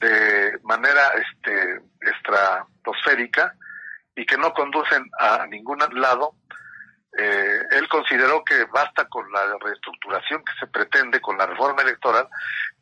de 0.00 0.58
manera 0.62 1.02
este, 1.14 1.80
estratosférica 2.00 3.54
y 4.14 4.26
que 4.26 4.36
no 4.36 4.52
conducen 4.52 5.08
a 5.18 5.46
ningún 5.46 5.78
lado. 5.92 6.34
Eh, 7.16 7.60
él 7.72 7.88
consideró 7.88 8.44
que 8.44 8.64
basta 8.64 9.06
con 9.08 9.30
la 9.32 9.56
reestructuración 9.60 10.44
que 10.44 10.52
se 10.58 10.66
pretende 10.66 11.20
con 11.20 11.38
la 11.38 11.46
reforma 11.46 11.82
electoral 11.82 12.28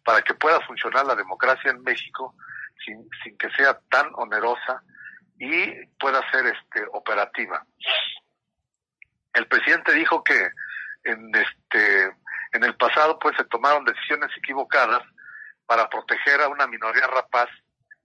para 0.04 0.22
que 0.22 0.34
pueda 0.34 0.60
funcionar 0.62 1.04
la 1.04 1.14
democracia 1.14 1.70
en 1.70 1.82
México 1.82 2.34
sin, 2.84 3.08
sin 3.22 3.36
que 3.36 3.50
sea 3.50 3.78
tan 3.90 4.10
onerosa 4.14 4.82
y 5.38 5.86
pueda 5.98 6.22
ser 6.30 6.46
este 6.46 6.86
operativa. 6.92 7.64
El 9.34 9.46
presidente 9.46 9.92
dijo 9.92 10.22
que 10.22 10.50
en 11.04 11.34
este 11.34 12.12
en 12.52 12.64
el 12.64 12.76
pasado 12.76 13.18
pues 13.18 13.34
se 13.36 13.44
tomaron 13.44 13.84
decisiones 13.84 14.30
equivocadas 14.36 15.02
para 15.66 15.88
proteger 15.88 16.40
a 16.42 16.48
una 16.48 16.66
minoría 16.66 17.06
rapaz, 17.06 17.48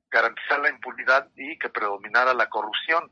garantizar 0.09 0.59
la 0.59 0.69
impunidad 0.69 1.27
y 1.35 1.59
que 1.59 1.69
predominara 1.69 2.33
la 2.33 2.47
corrupción. 2.49 3.11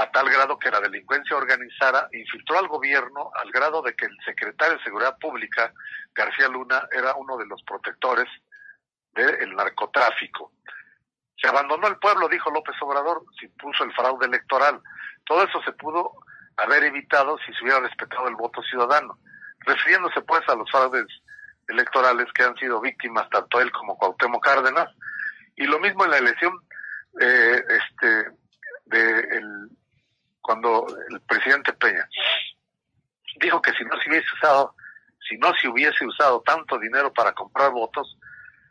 A 0.00 0.10
tal 0.10 0.30
grado 0.30 0.58
que 0.58 0.70
la 0.70 0.80
delincuencia 0.80 1.36
organizada 1.36 2.08
infiltró 2.12 2.58
al 2.58 2.68
gobierno 2.68 3.30
al 3.34 3.50
grado 3.50 3.82
de 3.82 3.94
que 3.94 4.06
el 4.06 4.16
secretario 4.24 4.78
de 4.78 4.82
Seguridad 4.82 5.18
Pública, 5.18 5.74
García 6.14 6.48
Luna, 6.48 6.88
era 6.90 7.14
uno 7.16 7.36
de 7.36 7.44
los 7.44 7.62
protectores 7.64 8.26
del 9.12 9.54
narcotráfico. 9.54 10.52
Se 11.36 11.48
abandonó 11.48 11.86
el 11.86 11.98
pueblo, 11.98 12.28
dijo 12.28 12.50
López 12.50 12.76
Obrador, 12.80 13.24
se 13.38 13.44
impuso 13.44 13.84
el 13.84 13.92
fraude 13.92 14.24
electoral. 14.24 14.80
Todo 15.26 15.44
eso 15.44 15.60
se 15.64 15.72
pudo 15.72 16.12
haber 16.56 16.84
evitado 16.84 17.36
si 17.44 17.52
se 17.52 17.62
hubiera 17.62 17.80
respetado 17.80 18.26
el 18.26 18.36
voto 18.36 18.62
ciudadano, 18.62 19.18
refiriéndose 19.66 20.22
pues 20.22 20.40
a 20.48 20.54
los 20.54 20.70
fraudes 20.70 21.04
electorales 21.68 22.26
que 22.32 22.44
han 22.44 22.56
sido 22.56 22.80
víctimas 22.80 23.28
tanto 23.28 23.60
él 23.60 23.70
como 23.70 23.98
Cuauhtémoc 23.98 24.42
Cárdenas, 24.42 24.88
y 25.56 25.64
lo 25.64 25.78
mismo 25.78 26.06
en 26.06 26.10
la 26.10 26.18
elección 26.18 26.58
eh, 27.20 27.62
este 27.68 28.30
de 28.86 29.20
el, 29.36 29.68
cuando 30.40 30.86
el 31.10 31.20
presidente 31.22 31.72
Peña 31.74 32.08
dijo 33.40 33.60
que 33.62 33.72
si 33.72 33.84
no 33.84 33.98
se 34.00 34.08
hubiese 34.08 34.26
usado 34.34 34.74
si 35.28 35.36
no 35.36 35.52
se 35.54 35.68
hubiese 35.68 36.04
usado 36.06 36.40
tanto 36.42 36.78
dinero 36.78 37.12
para 37.12 37.32
comprar 37.32 37.70
votos 37.70 38.16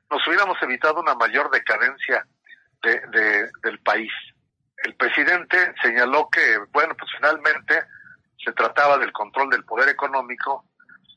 nos 0.10 0.26
hubiéramos 0.28 0.62
evitado 0.62 1.00
una 1.00 1.16
mayor 1.16 1.50
decadencia 1.52 2.26
de, 2.82 3.50
del 3.64 3.80
país. 3.80 4.12
El 4.84 4.96
presidente 4.96 5.74
señaló 5.82 6.30
que, 6.30 6.58
bueno, 6.72 6.96
pues 6.98 7.12
finalmente 7.16 7.84
se 8.44 8.52
trataba 8.54 8.98
del 8.98 9.12
control 9.12 9.50
del 9.50 9.66
poder 9.66 9.90
económico, 9.90 10.66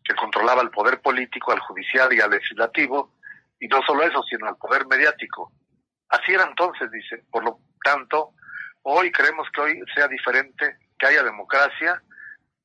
que 0.04 0.14
controlaba 0.14 0.62
el 0.62 0.70
poder 0.70 1.00
político, 1.00 1.52
al 1.52 1.60
judicial 1.60 2.12
y 2.12 2.20
al 2.20 2.30
legislativo, 2.30 3.14
y 3.60 3.68
no 3.68 3.80
solo 3.82 4.02
eso, 4.02 4.22
sino 4.24 4.48
al 4.48 4.56
poder 4.56 4.86
mediático. 4.86 5.52
Así 6.08 6.32
era 6.32 6.44
entonces, 6.44 6.90
dice. 6.90 7.24
Por 7.30 7.44
lo 7.44 7.60
tanto, 7.82 8.32
hoy 8.82 9.10
creemos 9.12 9.48
que 9.52 9.60
hoy 9.60 9.82
sea 9.94 10.08
diferente, 10.08 10.76
que 10.98 11.06
haya 11.06 11.22
democracia, 11.22 12.02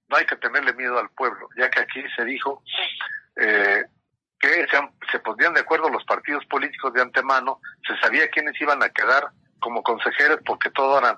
no 0.09 0.17
hay 0.17 0.25
que 0.25 0.35
tenerle 0.37 0.73
miedo 0.73 0.97
al 0.99 1.09
pueblo, 1.09 1.49
ya 1.57 1.69
que 1.69 1.81
aquí 1.81 2.03
se 2.15 2.25
dijo 2.25 2.63
eh, 3.35 3.85
que 4.39 4.67
se, 4.67 4.79
se 5.11 5.19
pondrían 5.19 5.53
de 5.53 5.61
acuerdo 5.61 5.89
los 5.89 6.03
partidos 6.05 6.45
políticos 6.45 6.93
de 6.93 7.01
antemano, 7.01 7.59
se 7.87 7.97
sabía 7.97 8.29
quiénes 8.29 8.59
iban 8.61 8.81
a 8.83 8.89
quedar 8.89 9.27
como 9.59 9.83
consejeros 9.83 10.39
porque 10.45 10.69
todo 10.71 10.99
eran 10.99 11.17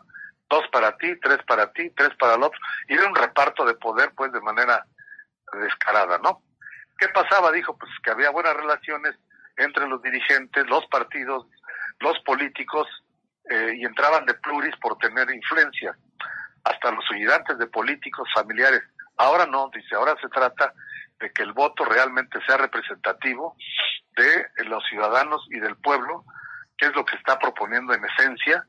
dos 0.50 0.68
para 0.72 0.98
ti, 0.98 1.16
tres 1.22 1.40
para 1.48 1.72
ti, 1.72 1.90
tres 1.92 2.10
para 2.18 2.36
el 2.36 2.44
otro, 2.44 2.60
y 2.88 2.94
era 2.94 3.08
un 3.08 3.16
reparto 3.16 3.66
de 3.66 3.76
poder 3.76 4.12
pues 4.16 4.32
de 4.32 4.42
manera 4.42 4.86
descarada, 5.54 6.18
¿no? 6.20 6.42
¿Qué 6.98 7.08
pasaba? 7.10 7.52
Dijo 7.52 7.78
pues 7.78 7.92
que 8.04 8.12
había 8.12 8.30
buenas 8.30 8.56
relaciones 8.56 9.16
entre 9.58 9.88
los 9.88 10.02
dirigentes, 10.02 10.68
los 10.68 10.86
partidos, 10.88 11.46
los 12.00 12.20
políticos, 12.20 12.88
eh, 13.50 13.74
y 13.78 13.86
entraban 13.86 14.26
de 14.26 14.36
pluris 14.36 14.76
por 14.78 14.98
tener 14.98 15.30
influencia, 15.32 15.96
hasta 16.64 16.92
los 16.92 17.06
ayudantes 17.12 17.58
de 17.58 17.68
políticos 17.68 18.28
familiares. 18.34 18.82
Ahora 19.18 19.46
no, 19.46 19.70
dice, 19.74 19.96
ahora 19.96 20.16
se 20.22 20.30
trata 20.30 20.74
de 21.20 21.32
que 21.32 21.44
el 21.44 21.54
voto 21.54 21.84
realmente 21.84 22.40
sea 22.46 22.58
representativo 22.58 23.56
de 24.16 24.66
los 24.66 24.84
ciudadanos 24.88 25.46
y 25.50 25.60
del 25.60 25.76
pueblo, 25.78 26.24
que 26.78 26.88
es 26.88 26.96
lo 26.96 27.06
que 27.06 27.16
está 27.16 27.38
proponiendo 27.40 27.94
en 27.94 28.04
esencia 28.06 28.66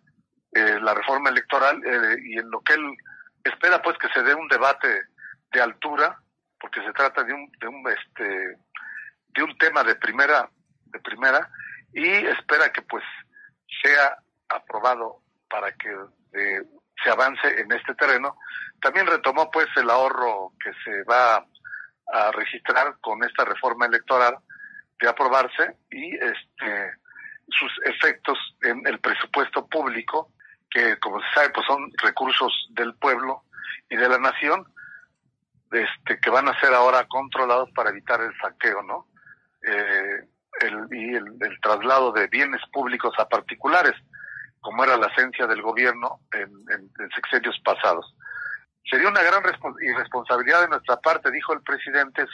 eh, 0.53 0.81
la 0.81 0.95
reforma 0.95 1.31
electoral 1.31 1.81
eh, 1.85 2.17
y 2.25 2.39
en 2.39 2.51
lo 2.51 2.61
que 2.63 2.75
él 2.75 2.97
espera 3.45 3.81
pues 3.81 3.97
que 3.99 4.09
se 4.09 4.23
dé 4.23 4.35
un 4.35 4.49
debate 4.49 5.03
de 5.53 5.61
altura, 5.61 6.19
porque 6.59 6.83
se 6.83 6.93
trata 6.93 7.23
de 7.23 7.33
un, 7.33 7.51
de 7.61 7.69
un 7.69 7.89
este 7.89 8.59
de 9.33 9.43
un 9.45 9.57
tema 9.59 9.85
de 9.85 9.95
primera 9.95 10.51
de 10.87 10.99
primera 11.01 11.49
y 11.93 12.09
espera 12.09 12.73
que 12.73 12.83
pues 12.83 13.05
sea 13.83 14.17
aprobado 14.51 15.23
para 15.49 15.73
que 15.73 15.89
eh, 16.33 16.63
se 17.03 17.11
avance 17.11 17.61
en 17.61 17.71
este 17.73 17.95
terreno. 17.95 18.37
También 18.81 19.07
retomó 19.07 19.51
pues 19.51 19.69
el 19.77 19.91
ahorro 19.91 20.53
que 20.63 20.73
se 20.85 21.03
va 21.05 21.45
a 22.13 22.33
registrar 22.33 22.97
con 23.01 23.23
esta 23.25 23.45
reforma 23.45 23.87
electoral 23.87 24.37
de 25.01 25.09
aprobarse 25.09 25.77
y 25.91 26.15
este 26.17 26.93
sus 27.49 27.73
efectos 27.85 28.39
en 28.63 28.87
el 28.87 29.01
presupuesto 29.01 29.67
público 29.67 30.33
que 30.71 30.99
como 30.99 31.21
se 31.21 31.27
sabe 31.35 31.51
pues 31.51 31.67
son 31.67 31.91
recursos 32.01 32.69
del 32.71 32.95
pueblo 32.95 33.45
y 33.89 33.97
de 33.97 34.09
la 34.09 34.19
nación 34.19 34.65
este 35.73 36.21
que 36.21 36.31
van 36.31 36.49
a 36.49 36.61
ser 36.61 36.75
ahora 36.75 37.07
controlados 37.09 37.71
para 37.73 37.91
evitar 37.91 38.21
el 38.21 38.33
saqueo 38.41 38.83
no 38.83 39.09
eh, 39.67 40.29
el, 40.61 40.87
y 40.93 41.15
el, 41.15 41.25
el, 41.41 41.61
traslado 41.61 42.13
de 42.13 42.29
bienes 42.29 42.61
públicos 42.73 43.13
a 43.19 43.29
particulares 43.29 43.95
como 44.61 44.85
era 44.85 44.97
la 44.97 45.07
esencia 45.07 45.47
del 45.47 45.63
gobierno 45.63 46.21
en, 46.33 46.51
en, 46.71 46.91
en 46.99 47.11
sexenios 47.15 47.59
pasados 47.65 48.15
Sería 48.89 49.09
una 49.09 49.23
gran 49.23 49.43
irresponsabilidad 49.83 50.63
de 50.63 50.69
nuestra 50.69 50.97
parte, 50.97 51.31
dijo 51.31 51.53
el 51.53 51.63
presidente, 51.63 52.27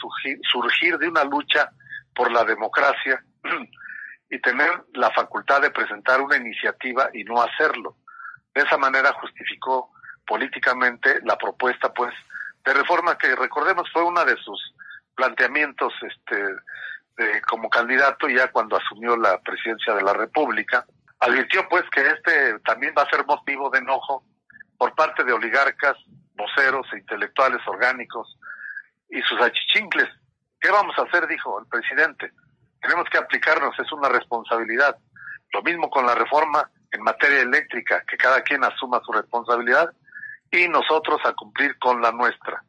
surgir, 0.51 0.97
de 0.97 1.07
una 1.07 1.23
lucha 1.23 1.69
por 2.15 2.31
la 2.31 2.43
democracia 2.43 3.23
y 4.29 4.39
tener 4.39 4.71
la 4.93 5.11
facultad 5.11 5.61
de 5.61 5.71
presentar 5.71 6.21
una 6.21 6.37
iniciativa 6.37 7.09
y 7.13 7.23
no 7.23 7.41
hacerlo. 7.41 7.97
De 8.55 8.63
esa 8.63 8.77
manera 8.77 9.13
justificó 9.13 9.91
políticamente 10.25 11.19
la 11.23 11.37
propuesta, 11.37 11.93
pues, 11.93 12.13
de 12.65 12.73
reforma 12.73 13.17
que 13.17 13.35
recordemos 13.35 13.89
fue 13.91 14.03
una 14.03 14.25
de 14.25 14.35
sus 14.37 14.73
planteamientos, 15.15 15.93
este, 16.01 16.43
como 17.47 17.69
candidato 17.69 18.27
ya 18.29 18.51
cuando 18.51 18.77
asumió 18.77 19.15
la 19.15 19.39
presidencia 19.41 19.93
de 19.93 20.01
la 20.01 20.13
República. 20.13 20.85
Advirtió, 21.19 21.67
pues, 21.69 21.83
que 21.91 22.01
este 22.01 22.59
también 22.59 22.93
va 22.97 23.03
a 23.03 23.09
ser 23.09 23.25
motivo 23.25 23.69
de 23.69 23.79
enojo 23.79 24.23
por 24.77 24.93
parte 24.95 25.23
de 25.23 25.33
oligarcas 25.33 25.97
voceros 26.35 26.85
e 26.93 26.99
intelectuales 26.99 27.59
orgánicos 27.67 28.37
y 29.09 29.21
sus 29.23 29.41
achichincles. 29.41 30.09
¿Qué 30.59 30.69
vamos 30.69 30.97
a 30.97 31.03
hacer? 31.03 31.27
dijo 31.27 31.59
el 31.59 31.67
presidente. 31.67 32.31
Tenemos 32.81 33.09
que 33.09 33.17
aplicarnos, 33.17 33.77
es 33.79 33.91
una 33.91 34.09
responsabilidad. 34.09 34.97
Lo 35.53 35.63
mismo 35.63 35.89
con 35.89 36.05
la 36.05 36.15
reforma 36.15 36.69
en 36.91 37.01
materia 37.01 37.41
eléctrica, 37.41 38.03
que 38.07 38.17
cada 38.17 38.41
quien 38.41 38.63
asuma 38.63 39.01
su 39.05 39.11
responsabilidad 39.11 39.91
y 40.51 40.67
nosotros 40.67 41.19
a 41.25 41.33
cumplir 41.33 41.77
con 41.79 42.01
la 42.01 42.11
nuestra. 42.11 42.63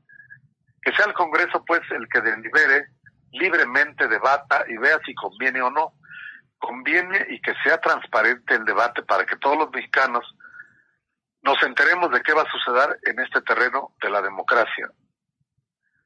Que 0.83 0.93
sea 0.93 1.07
el 1.07 1.13
Congreso, 1.13 1.65
pues, 1.65 1.83
el 1.91 2.09
que 2.09 2.21
delibere, 2.21 2.87
libremente 3.33 4.09
debata 4.09 4.65
y 4.69 4.77
vea 4.77 4.99
si 5.05 5.15
conviene 5.15 5.61
o 5.61 5.71
no. 5.71 5.93
Conviene 6.59 7.27
y 7.31 7.41
que 7.41 7.55
sea 7.63 7.81
transparente 7.81 8.55
el 8.55 8.65
debate 8.65 9.03
para 9.03 9.25
que 9.25 9.37
todos 9.37 9.57
los 9.59 9.71
mexicanos 9.71 10.25
nos 11.43 11.63
enteremos 11.63 12.11
de 12.11 12.21
qué 12.23 12.33
va 12.33 12.43
a 12.43 12.51
suceder 12.51 12.99
en 13.05 13.21
este 13.21 13.41
terreno 13.43 13.95
de 14.03 14.11
la 14.11 14.21
democracia. 14.21 14.91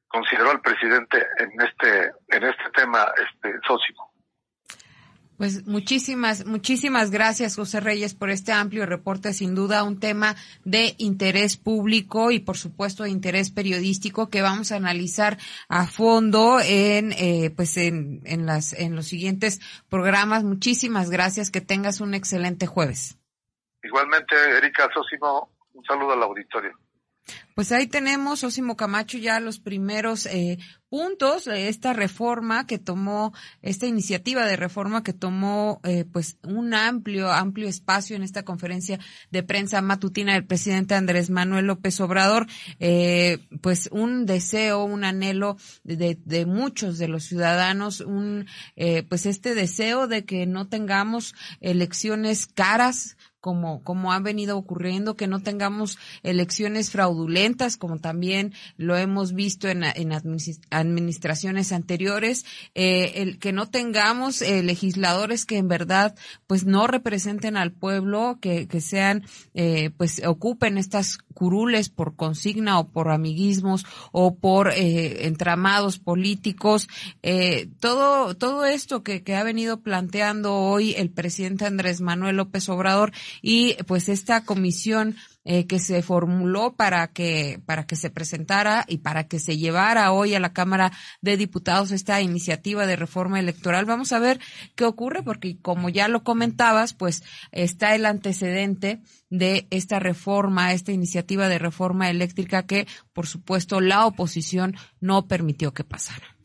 Consideró 0.07 0.51
el 0.51 0.61
presidente 0.61 1.25
en 1.39 1.59
este 1.59 2.11
en 2.29 2.43
este 2.43 2.69
tema 2.75 3.11
este 3.17 3.59
socio. 3.65 3.95
Pues 5.37 5.65
muchísimas, 5.65 6.45
muchísimas 6.45 7.09
gracias, 7.09 7.55
José 7.55 7.79
Reyes, 7.79 8.13
por 8.13 8.29
este 8.29 8.51
amplio 8.51 8.85
reporte. 8.85 9.33
Sin 9.33 9.55
duda, 9.55 9.83
un 9.83 9.99
tema 9.99 10.35
de 10.63 10.95
interés 10.97 11.57
público 11.57 12.31
y, 12.31 12.39
por 12.39 12.57
supuesto, 12.57 13.03
de 13.03 13.09
interés 13.09 13.49
periodístico 13.49 14.29
que 14.29 14.41
vamos 14.41 14.71
a 14.71 14.75
analizar 14.75 15.37
a 15.69 15.87
fondo 15.87 16.59
en, 16.59 17.13
eh, 17.13 17.51
pues, 17.55 17.77
en, 17.77 18.21
en 18.25 18.45
las, 18.45 18.73
en 18.73 18.95
los 18.95 19.07
siguientes 19.07 19.59
programas. 19.89 20.43
Muchísimas 20.43 21.09
gracias. 21.09 21.49
Que 21.49 21.61
tengas 21.61 21.99
un 21.99 22.13
excelente 22.13 22.67
jueves. 22.67 23.17
Igualmente, 23.81 24.35
Erika 24.57 24.89
Sosimo, 24.93 25.49
un 25.73 25.83
saludo 25.83 26.13
al 26.13 26.23
auditorio. 26.23 26.77
Pues 27.55 27.71
ahí 27.71 27.87
tenemos, 27.87 28.43
Osimo 28.43 28.75
Camacho, 28.75 29.17
ya 29.17 29.39
los 29.39 29.59
primeros 29.59 30.25
eh, 30.25 30.57
puntos 30.93 31.45
de 31.45 31.69
esta 31.69 31.91
reforma 31.91 32.67
que 32.67 32.77
tomó, 32.77 33.33
esta 33.63 33.87
iniciativa 33.87 34.45
de 34.45 34.55
reforma 34.55 35.01
que 35.01 35.11
tomó 35.11 35.81
eh, 35.83 36.05
pues 36.05 36.37
un 36.43 36.75
amplio, 36.75 37.31
amplio 37.31 37.67
espacio 37.67 38.15
en 38.15 38.21
esta 38.21 38.43
conferencia 38.43 38.99
de 39.31 39.41
prensa 39.41 39.81
matutina 39.81 40.33
del 40.33 40.45
presidente 40.45 40.93
Andrés 40.93 41.31
Manuel 41.31 41.65
López 41.65 41.99
Obrador, 41.99 42.45
eh, 42.79 43.39
pues 43.61 43.89
un 43.91 44.27
deseo, 44.27 44.83
un 44.83 45.03
anhelo 45.03 45.57
de, 45.83 46.19
de 46.25 46.45
muchos 46.45 46.99
de 46.99 47.07
los 47.07 47.23
ciudadanos, 47.23 47.99
un 47.99 48.45
eh, 48.75 49.01
pues 49.01 49.25
este 49.25 49.55
deseo 49.55 50.07
de 50.07 50.25
que 50.25 50.45
no 50.45 50.67
tengamos 50.67 51.33
elecciones 51.59 52.45
caras, 52.45 53.17
como, 53.43 53.83
como 53.83 54.13
han 54.13 54.23
venido 54.23 54.57
ocurriendo, 54.57 55.17
que 55.17 55.27
no 55.27 55.41
tengamos 55.41 55.97
elecciones 56.23 56.91
fraudulentas, 56.91 57.75
como 57.75 57.99
también 57.99 58.53
lo 58.77 58.95
hemos 58.95 59.33
visto 59.33 59.67
en, 59.67 59.83
en 59.83 60.13
administraciones 60.69 61.73
anteriores, 61.73 62.45
eh, 62.73 63.15
el, 63.17 63.39
que 63.39 63.51
no 63.51 63.69
tengamos 63.69 64.41
eh, 64.41 64.63
legisladores 64.63 65.45
que 65.45 65.57
en 65.57 65.67
verdad 65.67 66.15
pues 66.47 66.65
no 66.65 66.87
representen 66.87 67.57
al 67.57 67.73
pueblo, 67.73 68.37
que, 68.39 68.69
que 68.69 68.79
sean, 68.79 69.25
eh, 69.53 69.89
pues 69.97 70.21
ocupen 70.25 70.77
estas 70.77 71.17
curules 71.33 71.89
por 71.89 72.15
consigna 72.15 72.79
o 72.79 72.87
por 72.87 73.09
amiguismos 73.09 73.85
o 74.13 74.35
por 74.35 74.69
eh, 74.69 75.25
entramados 75.25 75.99
políticos, 75.99 76.87
eh, 77.23 77.67
todo, 77.81 78.35
todo 78.35 78.65
esto 78.65 79.03
que, 79.03 79.21
que 79.21 79.35
ha 79.35 79.43
venido 79.43 79.81
planteando 79.81 80.55
hoy 80.55 80.93
el 80.93 81.09
presidente 81.09 81.65
Andrés 81.65 81.99
Manuel 81.99 82.37
López 82.37 82.69
Obrador 82.69 83.11
y 83.41 83.75
pues 83.85 84.09
esta 84.09 84.45
comisión 84.45 85.15
eh, 85.45 85.67
que 85.67 85.79
se 85.79 86.01
formuló 86.01 86.73
para 86.77 87.07
que, 87.07 87.61
para 87.65 87.85
que 87.85 87.97
se 87.97 88.09
presentara 88.09 88.85
y 88.87 88.99
para 88.99 89.27
que 89.27 89.39
se 89.39 89.57
llevara 89.57 90.13
hoy 90.13 90.35
a 90.35 90.39
la 90.39 90.53
Cámara 90.53 90.93
de 91.21 91.35
Diputados 91.35 91.91
esta 91.91 92.21
iniciativa 92.21 92.85
de 92.85 92.95
reforma 92.95 93.41
electoral. 93.41 93.83
Vamos 93.83 94.13
a 94.13 94.19
ver 94.19 94.39
qué 94.75 94.85
ocurre, 94.85 95.21
porque 95.21 95.57
como 95.61 95.89
ya 95.89 96.07
lo 96.07 96.23
comentabas, 96.23 96.93
pues 96.93 97.23
está 97.51 97.93
el 97.93 98.05
antecedente 98.05 99.01
de 99.29 99.67
esta 99.69 99.99
reforma, 99.99 100.71
esta 100.71 100.93
iniciativa 100.93 101.49
de 101.49 101.59
reforma 101.59 102.09
eléctrica 102.09 102.65
que, 102.65 102.87
por 103.11 103.27
supuesto, 103.27 103.81
la 103.81 104.05
oposición 104.05 104.77
no 105.01 105.27
permitió 105.27 105.73
que 105.73 105.83
pasara. 105.83 106.37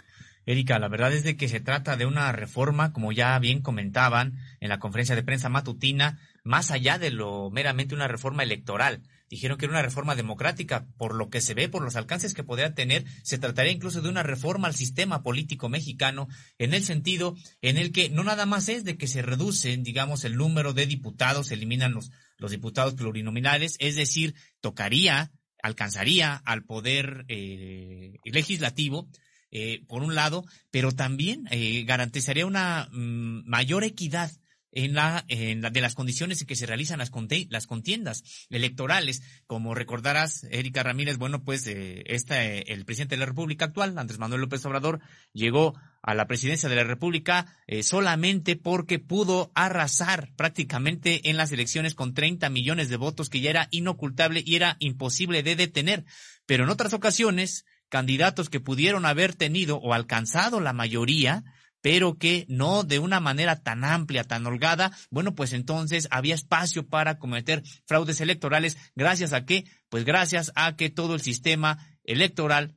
Erika, 0.48 0.78
la 0.78 0.88
verdad 0.88 1.12
es 1.12 1.24
de 1.24 1.36
que 1.36 1.46
se 1.46 1.60
trata 1.60 1.98
de 1.98 2.06
una 2.06 2.32
reforma, 2.32 2.94
como 2.94 3.12
ya 3.12 3.38
bien 3.38 3.60
comentaban 3.60 4.38
en 4.60 4.70
la 4.70 4.78
conferencia 4.78 5.14
de 5.14 5.22
prensa 5.22 5.50
matutina, 5.50 6.18
más 6.48 6.70
allá 6.70 6.98
de 6.98 7.10
lo 7.10 7.50
meramente 7.50 7.94
una 7.94 8.08
reforma 8.08 8.42
electoral. 8.42 9.02
Dijeron 9.28 9.58
que 9.58 9.66
era 9.66 9.74
una 9.74 9.82
reforma 9.82 10.16
democrática, 10.16 10.86
por 10.96 11.14
lo 11.14 11.28
que 11.28 11.42
se 11.42 11.52
ve, 11.52 11.68
por 11.68 11.82
los 11.82 11.94
alcances 11.94 12.32
que 12.32 12.42
podría 12.42 12.72
tener, 12.72 13.04
se 13.22 13.36
trataría 13.36 13.70
incluso 13.70 14.00
de 14.00 14.08
una 14.08 14.22
reforma 14.22 14.66
al 14.66 14.74
sistema 14.74 15.22
político 15.22 15.68
mexicano, 15.68 16.26
en 16.56 16.72
el 16.72 16.84
sentido 16.84 17.36
en 17.60 17.76
el 17.76 17.92
que 17.92 18.08
no 18.08 18.24
nada 18.24 18.46
más 18.46 18.70
es 18.70 18.84
de 18.84 18.96
que 18.96 19.06
se 19.06 19.20
reduce, 19.20 19.76
digamos, 19.76 20.24
el 20.24 20.36
número 20.36 20.72
de 20.72 20.86
diputados, 20.86 21.48
se 21.48 21.54
eliminan 21.54 21.92
los, 21.92 22.10
los 22.38 22.50
diputados 22.50 22.94
plurinominales, 22.94 23.76
es 23.78 23.96
decir, 23.96 24.34
tocaría, 24.62 25.30
alcanzaría 25.62 26.34
al 26.34 26.64
poder 26.64 27.26
eh, 27.28 28.14
legislativo, 28.24 29.06
eh, 29.50 29.82
por 29.86 30.02
un 30.02 30.14
lado, 30.14 30.46
pero 30.70 30.92
también 30.92 31.44
eh, 31.50 31.84
garantizaría 31.84 32.46
una 32.46 32.88
mm, 32.90 33.46
mayor 33.46 33.84
equidad 33.84 34.30
en 34.72 34.94
la, 34.94 35.24
en 35.28 35.62
la, 35.62 35.70
de 35.70 35.80
las 35.80 35.94
condiciones 35.94 36.40
en 36.40 36.46
que 36.46 36.56
se 36.56 36.66
realizan 36.66 36.98
las, 36.98 37.10
las 37.48 37.66
contiendas 37.66 38.22
electorales. 38.50 39.22
Como 39.46 39.74
recordarás, 39.74 40.44
Erika 40.50 40.82
Ramírez, 40.82 41.18
bueno, 41.18 41.42
pues 41.44 41.66
eh, 41.66 42.04
este, 42.06 42.72
el 42.72 42.84
presidente 42.84 43.16
de 43.16 43.20
la 43.20 43.26
República 43.26 43.66
actual, 43.66 43.96
Andrés 43.98 44.18
Manuel 44.18 44.42
López 44.42 44.64
Obrador, 44.66 45.00
llegó 45.32 45.74
a 46.02 46.14
la 46.14 46.26
presidencia 46.26 46.68
de 46.68 46.76
la 46.76 46.84
República 46.84 47.58
eh, 47.66 47.82
solamente 47.82 48.56
porque 48.56 48.98
pudo 48.98 49.50
arrasar 49.54 50.30
prácticamente 50.36 51.28
en 51.28 51.36
las 51.36 51.52
elecciones 51.52 51.94
con 51.94 52.14
30 52.14 52.48
millones 52.50 52.88
de 52.88 52.96
votos 52.96 53.28
que 53.28 53.40
ya 53.40 53.50
era 53.50 53.68
inocultable 53.70 54.42
y 54.44 54.56
era 54.56 54.76
imposible 54.80 55.42
de 55.42 55.56
detener. 55.56 56.04
Pero 56.46 56.64
en 56.64 56.70
otras 56.70 56.92
ocasiones, 56.94 57.66
candidatos 57.88 58.48
que 58.48 58.60
pudieron 58.60 59.06
haber 59.06 59.34
tenido 59.34 59.78
o 59.78 59.92
alcanzado 59.92 60.60
la 60.60 60.72
mayoría, 60.72 61.44
pero 61.80 62.18
que 62.18 62.44
no 62.48 62.84
de 62.84 62.98
una 62.98 63.20
manera 63.20 63.62
tan 63.62 63.84
amplia, 63.84 64.24
tan 64.24 64.46
holgada, 64.46 64.92
bueno, 65.10 65.34
pues 65.34 65.52
entonces 65.52 66.08
había 66.10 66.34
espacio 66.34 66.86
para 66.86 67.18
cometer 67.18 67.62
fraudes 67.86 68.20
electorales 68.20 68.76
gracias 68.94 69.32
a 69.32 69.44
que, 69.44 69.64
pues 69.88 70.04
gracias 70.04 70.52
a 70.54 70.76
que 70.76 70.90
todo 70.90 71.14
el 71.14 71.20
sistema 71.20 71.78
electoral 72.04 72.74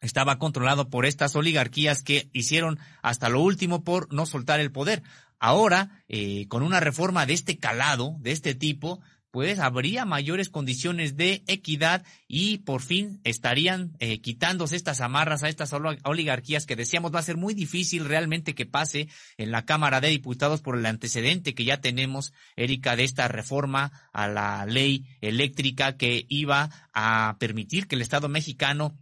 estaba 0.00 0.38
controlado 0.38 0.90
por 0.90 1.06
estas 1.06 1.34
oligarquías 1.36 2.02
que 2.02 2.28
hicieron 2.32 2.78
hasta 3.02 3.28
lo 3.28 3.40
último 3.40 3.82
por 3.82 4.12
no 4.12 4.26
soltar 4.26 4.60
el 4.60 4.72
poder. 4.72 5.02
Ahora, 5.38 6.04
eh, 6.08 6.46
con 6.48 6.62
una 6.62 6.80
reforma 6.80 7.26
de 7.26 7.34
este 7.34 7.58
calado, 7.58 8.16
de 8.20 8.32
este 8.32 8.54
tipo, 8.54 9.00
pues 9.36 9.58
habría 9.58 10.06
mayores 10.06 10.48
condiciones 10.48 11.18
de 11.18 11.44
equidad 11.46 12.06
y 12.26 12.56
por 12.56 12.80
fin 12.80 13.20
estarían 13.22 13.94
eh, 13.98 14.22
quitándose 14.22 14.76
estas 14.76 15.02
amarras 15.02 15.42
a 15.42 15.50
estas 15.50 15.74
oligarquías 15.74 16.64
que 16.64 16.74
decíamos 16.74 17.14
va 17.14 17.18
a 17.18 17.22
ser 17.22 17.36
muy 17.36 17.52
difícil 17.52 18.06
realmente 18.06 18.54
que 18.54 18.64
pase 18.64 19.08
en 19.36 19.50
la 19.50 19.66
Cámara 19.66 20.00
de 20.00 20.08
Diputados 20.08 20.62
por 20.62 20.78
el 20.78 20.86
antecedente 20.86 21.54
que 21.54 21.66
ya 21.66 21.82
tenemos, 21.82 22.32
Erika, 22.56 22.96
de 22.96 23.04
esta 23.04 23.28
reforma 23.28 23.92
a 24.14 24.26
la 24.26 24.64
ley 24.64 25.04
eléctrica 25.20 25.98
que 25.98 26.24
iba 26.30 26.70
a 26.94 27.36
permitir 27.38 27.88
que 27.88 27.96
el 27.96 28.00
Estado 28.00 28.30
mexicano 28.30 28.96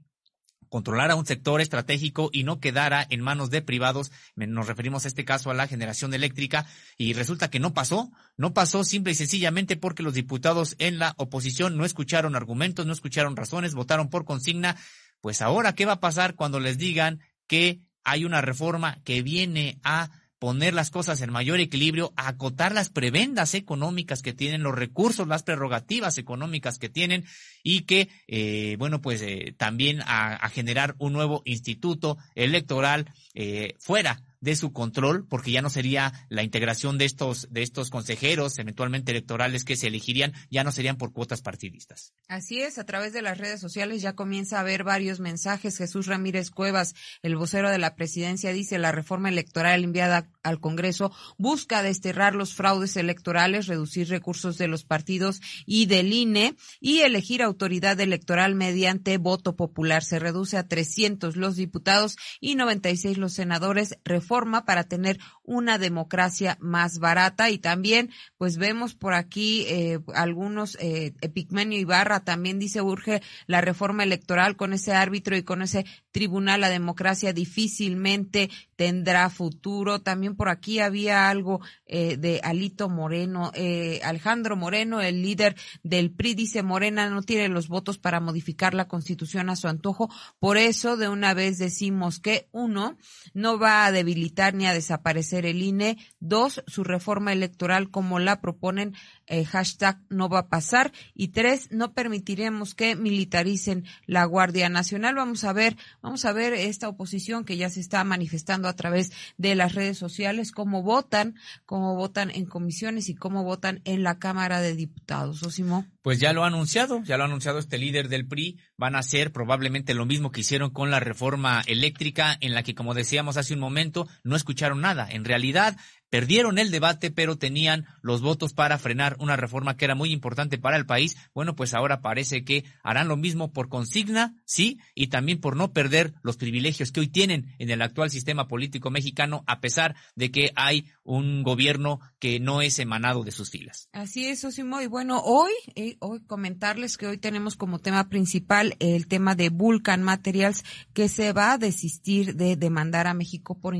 controlara 0.74 1.14
un 1.14 1.24
sector 1.24 1.60
estratégico 1.60 2.30
y 2.32 2.42
no 2.42 2.58
quedara 2.58 3.06
en 3.08 3.20
manos 3.20 3.48
de 3.48 3.62
privados. 3.62 4.10
Nos 4.34 4.66
referimos 4.66 5.04
a 5.04 5.08
este 5.08 5.24
caso 5.24 5.52
a 5.52 5.54
la 5.54 5.68
generación 5.68 6.12
eléctrica 6.14 6.66
y 6.98 7.12
resulta 7.12 7.48
que 7.48 7.60
no 7.60 7.74
pasó. 7.74 8.10
No 8.36 8.54
pasó 8.54 8.82
simple 8.82 9.12
y 9.12 9.14
sencillamente 9.14 9.76
porque 9.76 10.02
los 10.02 10.14
diputados 10.14 10.74
en 10.80 10.98
la 10.98 11.14
oposición 11.16 11.76
no 11.76 11.84
escucharon 11.84 12.34
argumentos, 12.34 12.86
no 12.86 12.92
escucharon 12.92 13.36
razones, 13.36 13.76
votaron 13.76 14.10
por 14.10 14.24
consigna. 14.24 14.74
Pues 15.20 15.42
ahora, 15.42 15.76
¿qué 15.76 15.86
va 15.86 15.92
a 15.92 16.00
pasar 16.00 16.34
cuando 16.34 16.58
les 16.58 16.76
digan 16.76 17.20
que 17.46 17.80
hay 18.02 18.24
una 18.24 18.40
reforma 18.40 18.98
que 19.04 19.22
viene 19.22 19.78
a 19.84 20.10
poner 20.44 20.74
las 20.74 20.90
cosas 20.90 21.22
en 21.22 21.32
mayor 21.32 21.58
equilibrio, 21.58 22.12
acotar 22.16 22.74
las 22.74 22.90
prebendas 22.90 23.54
económicas 23.54 24.20
que 24.20 24.34
tienen, 24.34 24.62
los 24.62 24.74
recursos, 24.74 25.26
las 25.26 25.42
prerrogativas 25.42 26.18
económicas 26.18 26.78
que 26.78 26.90
tienen 26.90 27.24
y 27.62 27.84
que, 27.84 28.10
eh, 28.28 28.76
bueno, 28.78 29.00
pues 29.00 29.22
eh, 29.22 29.54
también 29.56 30.02
a, 30.02 30.46
generar 30.50 30.96
un 30.98 31.14
nuevo 31.14 31.40
instituto 31.46 32.18
electoral 32.34 33.10
eh, 33.32 33.74
fuera 33.78 34.22
de 34.44 34.54
su 34.56 34.74
control, 34.74 35.26
porque 35.26 35.50
ya 35.50 35.62
no 35.62 35.70
sería 35.70 36.12
la 36.28 36.42
integración 36.42 36.98
de 36.98 37.06
estos, 37.06 37.48
de 37.50 37.62
estos 37.62 37.88
consejeros 37.88 38.58
eventualmente 38.58 39.10
electorales 39.10 39.64
que 39.64 39.74
se 39.74 39.86
elegirían, 39.86 40.34
ya 40.50 40.62
no 40.62 40.70
serían 40.70 40.98
por 40.98 41.14
cuotas 41.14 41.40
partidistas. 41.40 42.12
Así 42.28 42.60
es, 42.60 42.76
a 42.76 42.84
través 42.84 43.14
de 43.14 43.22
las 43.22 43.38
redes 43.38 43.58
sociales 43.58 44.02
ya 44.02 44.12
comienza 44.12 44.58
a 44.58 44.60
haber 44.60 44.84
varios 44.84 45.18
mensajes. 45.18 45.78
Jesús 45.78 46.06
Ramírez 46.06 46.50
Cuevas, 46.50 46.94
el 47.22 47.36
vocero 47.36 47.70
de 47.70 47.78
la 47.78 47.94
presidencia, 47.94 48.52
dice 48.52 48.78
la 48.78 48.92
reforma 48.92 49.30
electoral 49.30 49.82
enviada 49.82 50.28
al 50.44 50.60
Congreso 50.60 51.10
busca 51.38 51.82
desterrar 51.82 52.34
los 52.34 52.54
fraudes 52.54 52.96
electorales, 52.96 53.66
reducir 53.66 54.08
recursos 54.08 54.56
de 54.58 54.68
los 54.68 54.84
partidos 54.84 55.40
y 55.66 55.86
del 55.86 56.12
INE 56.12 56.54
y 56.80 57.00
elegir 57.00 57.42
autoridad 57.42 57.98
electoral 57.98 58.54
mediante 58.54 59.18
voto 59.18 59.56
popular. 59.56 60.04
Se 60.04 60.18
reduce 60.18 60.56
a 60.58 60.68
300 60.68 61.36
los 61.36 61.56
diputados 61.56 62.16
y 62.40 62.54
96 62.54 63.18
los 63.18 63.32
senadores. 63.32 63.98
Reforma 64.04 64.34
forma 64.34 64.64
para 64.64 64.82
tener 64.82 65.20
una 65.44 65.78
democracia 65.78 66.58
más 66.60 66.98
barata 66.98 67.50
y 67.50 67.58
también 67.58 68.10
pues 68.36 68.56
vemos 68.56 68.94
por 68.96 69.14
aquí 69.14 69.64
eh, 69.68 70.00
algunos 70.12 70.76
eh, 70.80 71.14
Epigmenio 71.20 71.78
Ibarra 71.78 72.24
también 72.24 72.58
dice 72.58 72.82
urge 72.82 73.22
la 73.46 73.60
reforma 73.60 74.02
electoral 74.02 74.56
con 74.56 74.72
ese 74.72 74.92
árbitro 74.92 75.36
y 75.36 75.44
con 75.44 75.62
ese 75.62 75.84
tribunal 76.14 76.60
la 76.60 76.70
democracia 76.70 77.32
difícilmente 77.32 78.48
tendrá 78.76 79.28
futuro 79.30 80.00
también 80.00 80.36
por 80.36 80.48
aquí 80.48 80.78
había 80.78 81.28
algo 81.28 81.60
eh, 81.86 82.16
de 82.16 82.40
Alito 82.44 82.88
Moreno 82.88 83.50
eh, 83.54 84.00
Alejandro 84.04 84.56
Moreno 84.56 85.00
el 85.00 85.22
líder 85.22 85.56
del 85.82 86.12
PRI 86.12 86.34
dice 86.34 86.62
Morena 86.62 87.10
no 87.10 87.22
tiene 87.22 87.48
los 87.48 87.66
votos 87.66 87.98
para 87.98 88.20
modificar 88.20 88.74
la 88.74 88.86
constitución 88.86 89.50
a 89.50 89.56
su 89.56 89.66
antojo 89.66 90.08
por 90.38 90.56
eso 90.56 90.96
de 90.96 91.08
una 91.08 91.34
vez 91.34 91.58
decimos 91.58 92.20
que 92.20 92.48
uno 92.52 92.96
no 93.32 93.58
va 93.58 93.84
a 93.84 93.92
debilitar 93.92 94.54
ni 94.54 94.66
a 94.66 94.74
desaparecer 94.74 95.46
el 95.46 95.62
INE. 95.62 95.98
Dos, 96.20 96.62
su 96.66 96.84
reforma 96.84 97.32
electoral 97.32 97.90
como 97.90 98.18
la 98.18 98.40
proponen, 98.40 98.94
eh, 99.26 99.44
hashtag 99.44 99.98
no 100.08 100.28
va 100.28 100.40
a 100.40 100.48
pasar. 100.48 100.92
Y 101.14 101.28
tres, 101.28 101.68
no 101.70 101.92
permitiremos 101.92 102.74
que 102.74 102.96
militaricen 102.96 103.84
la 104.06 104.24
Guardia 104.24 104.68
Nacional. 104.68 105.14
Vamos 105.14 105.44
a 105.44 105.52
ver, 105.52 105.76
vamos 106.02 106.24
a 106.24 106.32
ver 106.32 106.52
esta 106.52 106.88
oposición 106.88 107.44
que 107.44 107.56
ya 107.56 107.70
se 107.70 107.80
está 107.80 108.02
manifestando 108.04 108.68
a 108.68 108.76
través 108.76 109.12
de 109.36 109.54
las 109.54 109.74
redes 109.74 109.98
sociales, 109.98 110.52
cómo 110.52 110.82
votan, 110.82 111.36
cómo 111.66 111.94
votan 111.94 112.30
en 112.30 112.46
comisiones 112.46 113.08
y 113.08 113.14
cómo 113.14 113.44
votan 113.44 113.80
en 113.84 114.02
la 114.02 114.18
Cámara 114.18 114.60
de 114.60 114.74
Diputados. 114.74 115.42
Osimo. 115.42 115.86
Pues 116.04 116.20
ya 116.20 116.34
lo 116.34 116.44
ha 116.44 116.48
anunciado, 116.48 117.02
ya 117.02 117.16
lo 117.16 117.22
ha 117.22 117.26
anunciado 117.26 117.58
este 117.58 117.78
líder 117.78 118.10
del 118.10 118.28
PRI, 118.28 118.58
van 118.76 118.94
a 118.94 118.98
hacer 118.98 119.32
probablemente 119.32 119.94
lo 119.94 120.04
mismo 120.04 120.32
que 120.32 120.42
hicieron 120.42 120.68
con 120.68 120.90
la 120.90 121.00
reforma 121.00 121.62
eléctrica, 121.66 122.36
en 122.42 122.52
la 122.52 122.62
que, 122.62 122.74
como 122.74 122.92
decíamos 122.92 123.38
hace 123.38 123.54
un 123.54 123.60
momento, 123.60 124.06
no 124.22 124.36
escucharon 124.36 124.82
nada. 124.82 125.08
En 125.10 125.24
realidad, 125.24 125.78
perdieron 126.14 126.58
el 126.58 126.70
debate, 126.70 127.10
pero 127.10 127.38
tenían 127.38 127.86
los 128.00 128.20
votos 128.20 128.52
para 128.52 128.78
frenar 128.78 129.16
una 129.18 129.34
reforma 129.34 129.76
que 129.76 129.84
era 129.84 129.96
muy 129.96 130.12
importante 130.12 130.58
para 130.58 130.76
el 130.76 130.86
país. 130.86 131.16
Bueno, 131.34 131.56
pues 131.56 131.74
ahora 131.74 132.02
parece 132.02 132.44
que 132.44 132.64
harán 132.84 133.08
lo 133.08 133.16
mismo 133.16 133.52
por 133.52 133.68
consigna, 133.68 134.36
sí, 134.44 134.78
y 134.94 135.08
también 135.08 135.40
por 135.40 135.56
no 135.56 135.72
perder 135.72 136.14
los 136.22 136.36
privilegios 136.36 136.92
que 136.92 137.00
hoy 137.00 137.08
tienen 137.08 137.52
en 137.58 137.68
el 137.68 137.82
actual 137.82 138.10
sistema 138.10 138.46
político 138.46 138.90
mexicano, 138.90 139.42
a 139.48 139.58
pesar 139.58 139.96
de 140.14 140.30
que 140.30 140.52
hay 140.54 140.86
un 141.02 141.42
gobierno 141.42 141.98
que 142.20 142.38
no 142.38 142.62
es 142.62 142.78
emanado 142.78 143.24
de 143.24 143.32
sus 143.32 143.50
filas. 143.50 143.88
Así 143.90 144.26
es, 144.26 144.44
Osimo. 144.44 144.80
Y 144.80 144.86
bueno, 144.86 145.20
hoy, 145.20 145.52
eh, 145.94 145.96
hoy 146.00 146.20
comentarles 146.20 146.96
que 146.96 147.06
hoy 147.06 147.18
tenemos 147.18 147.56
como 147.56 147.78
tema 147.78 148.08
principal 148.08 148.76
el 148.78 149.06
tema 149.06 149.34
de 149.34 149.50
Vulcan 149.50 150.02
Materials, 150.02 150.64
que 150.92 151.08
se 151.08 151.32
va 151.32 151.52
a 151.52 151.58
desistir 151.58 152.36
de 152.36 152.56
demandar 152.56 153.06
a 153.06 153.14
México 153.14 153.58
por 153.58 153.74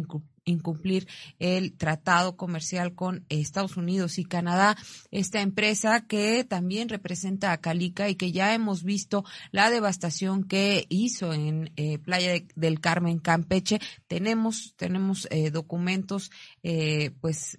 incumplir 0.45 1.09
el 1.39 1.77
tratado 1.77 2.37
comercial 2.37 2.95
con 2.95 3.25
Estados 3.29 3.77
Unidos 3.77 4.19
y 4.19 4.25
Canadá. 4.25 4.77
Esta 5.11 5.41
empresa 5.41 6.07
que 6.07 6.45
también 6.45 6.89
representa 6.89 7.53
a 7.53 7.61
Calica 7.61 8.09
y 8.09 8.17
que 8.17 8.33
ya 8.33 8.55
hemos 8.55 8.85
visto 8.85 9.25
la 9.51 9.71
devastación 9.71 10.45
que 10.45 10.87
hizo 10.89 11.33
en 11.33 11.73
eh, 11.77 11.99
Playa 11.99 12.35
del 12.55 12.81
Carmen, 12.81 13.19
Campeche. 13.19 13.81
Tenemos, 14.07 14.75
tenemos 14.77 15.27
eh, 15.31 15.51
documentos, 15.51 16.31
eh, 16.63 17.13
pues, 17.21 17.59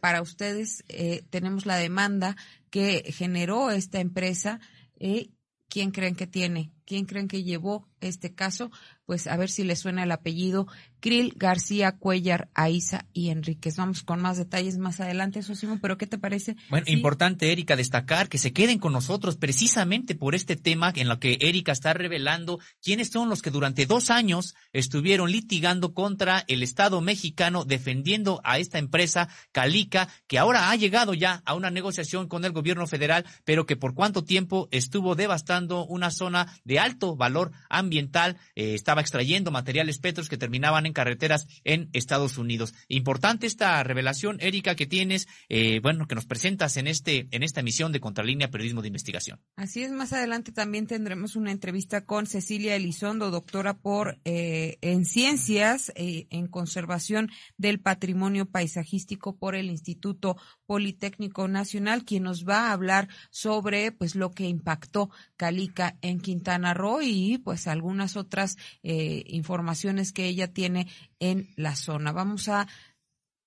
para 0.00 0.20
ustedes 0.20 0.82
tenemos 1.30 1.64
la 1.64 1.76
demanda 1.76 2.36
que 2.72 3.12
generó 3.12 3.70
esta 3.70 4.00
empresa. 4.00 4.58
Eh, 4.98 5.30
¿Quién 5.68 5.90
creen 5.90 6.16
que 6.16 6.26
tiene? 6.26 6.72
¿Quién 6.86 7.04
creen 7.04 7.28
que 7.28 7.44
llevó 7.44 7.86
este 8.02 8.34
caso? 8.34 8.70
Pues 9.06 9.26
a 9.26 9.36
ver 9.36 9.50
si 9.50 9.64
le 9.64 9.76
suena 9.76 10.02
el 10.02 10.12
apellido 10.12 10.66
Krill, 11.00 11.34
García, 11.36 11.98
Cuellar, 11.98 12.48
Aiza 12.54 13.06
y 13.12 13.30
Enríquez. 13.30 13.76
Vamos 13.76 14.04
con 14.04 14.20
más 14.20 14.38
detalles 14.38 14.78
más 14.78 15.00
adelante, 15.00 15.42
Sosimo, 15.42 15.78
pero 15.82 15.98
¿qué 15.98 16.06
te 16.06 16.16
parece? 16.16 16.56
Bueno, 16.70 16.86
importante, 16.88 17.50
Erika, 17.50 17.74
destacar 17.74 18.28
que 18.28 18.38
se 18.38 18.52
queden 18.52 18.78
con 18.78 18.92
nosotros 18.92 19.36
precisamente 19.36 20.14
por 20.14 20.34
este 20.34 20.56
tema 20.56 20.92
en 20.94 21.08
lo 21.08 21.18
que 21.18 21.38
Erika 21.40 21.72
está 21.72 21.92
revelando 21.92 22.60
quiénes 22.80 23.10
son 23.10 23.28
los 23.28 23.42
que 23.42 23.50
durante 23.50 23.86
dos 23.86 24.10
años 24.10 24.54
estuvieron 24.72 25.30
litigando 25.30 25.92
contra 25.92 26.44
el 26.46 26.62
Estado 26.62 27.00
mexicano 27.00 27.64
defendiendo 27.64 28.40
a 28.44 28.58
esta 28.58 28.78
empresa 28.78 29.28
Calica, 29.50 30.08
que 30.28 30.38
ahora 30.38 30.70
ha 30.70 30.76
llegado 30.76 31.14
ya 31.14 31.42
a 31.44 31.54
una 31.54 31.70
negociación 31.70 32.28
con 32.28 32.44
el 32.44 32.52
gobierno 32.52 32.86
federal, 32.86 33.24
pero 33.44 33.66
que 33.66 33.76
por 33.76 33.94
cuánto 33.94 34.24
tiempo 34.24 34.68
estuvo 34.70 35.14
devastando 35.14 35.84
una 35.84 36.10
zona 36.10 36.46
de 36.64 36.78
alto 36.78 37.16
valor 37.16 37.50
ambiental, 37.68 37.91
eh, 37.98 38.74
estaba 38.74 39.00
extrayendo 39.00 39.50
materiales 39.50 39.98
petros 39.98 40.28
que 40.28 40.36
terminaban 40.36 40.86
en 40.86 40.92
carreteras 40.92 41.46
en 41.64 41.90
Estados 41.92 42.38
Unidos. 42.38 42.74
Importante 42.88 43.46
esta 43.46 43.82
revelación, 43.82 44.38
Erika, 44.40 44.74
que 44.74 44.86
tienes, 44.86 45.28
eh, 45.48 45.80
bueno, 45.80 46.06
que 46.06 46.14
nos 46.14 46.26
presentas 46.26 46.76
en 46.76 46.86
este, 46.86 47.28
en 47.30 47.42
esta 47.42 47.60
emisión 47.60 47.92
de 47.92 48.00
Contralínea 48.00 48.50
Periodismo 48.50 48.82
de 48.82 48.88
Investigación. 48.88 49.40
Así 49.56 49.82
es, 49.82 49.90
más 49.90 50.12
adelante 50.12 50.52
también 50.52 50.86
tendremos 50.86 51.36
una 51.36 51.50
entrevista 51.50 52.04
con 52.04 52.26
Cecilia 52.26 52.76
Elizondo, 52.76 53.30
doctora 53.30 53.74
por 53.74 54.18
eh, 54.24 54.78
en 54.80 55.04
ciencias 55.04 55.92
eh, 55.94 56.26
en 56.30 56.46
conservación 56.46 57.30
del 57.56 57.80
patrimonio 57.80 58.46
paisajístico 58.46 59.36
por 59.36 59.54
el 59.54 59.70
Instituto 59.70 60.36
Politécnico 60.66 61.48
Nacional, 61.48 62.04
quien 62.04 62.24
nos 62.24 62.46
va 62.46 62.68
a 62.68 62.72
hablar 62.72 63.08
sobre 63.30 63.92
pues 63.92 64.14
lo 64.14 64.30
que 64.30 64.48
impactó 64.48 65.10
Calica 65.36 65.96
en 66.02 66.20
Quintana 66.20 66.74
Roo 66.74 67.02
y 67.02 67.38
pues 67.38 67.66
algunas 67.82 68.16
otras 68.16 68.56
informaciones 68.84 70.12
que 70.12 70.26
ella 70.26 70.52
tiene 70.52 70.86
en 71.18 71.48
la 71.56 71.74
zona. 71.74 72.12
Vamos 72.12 72.48
a 72.48 72.68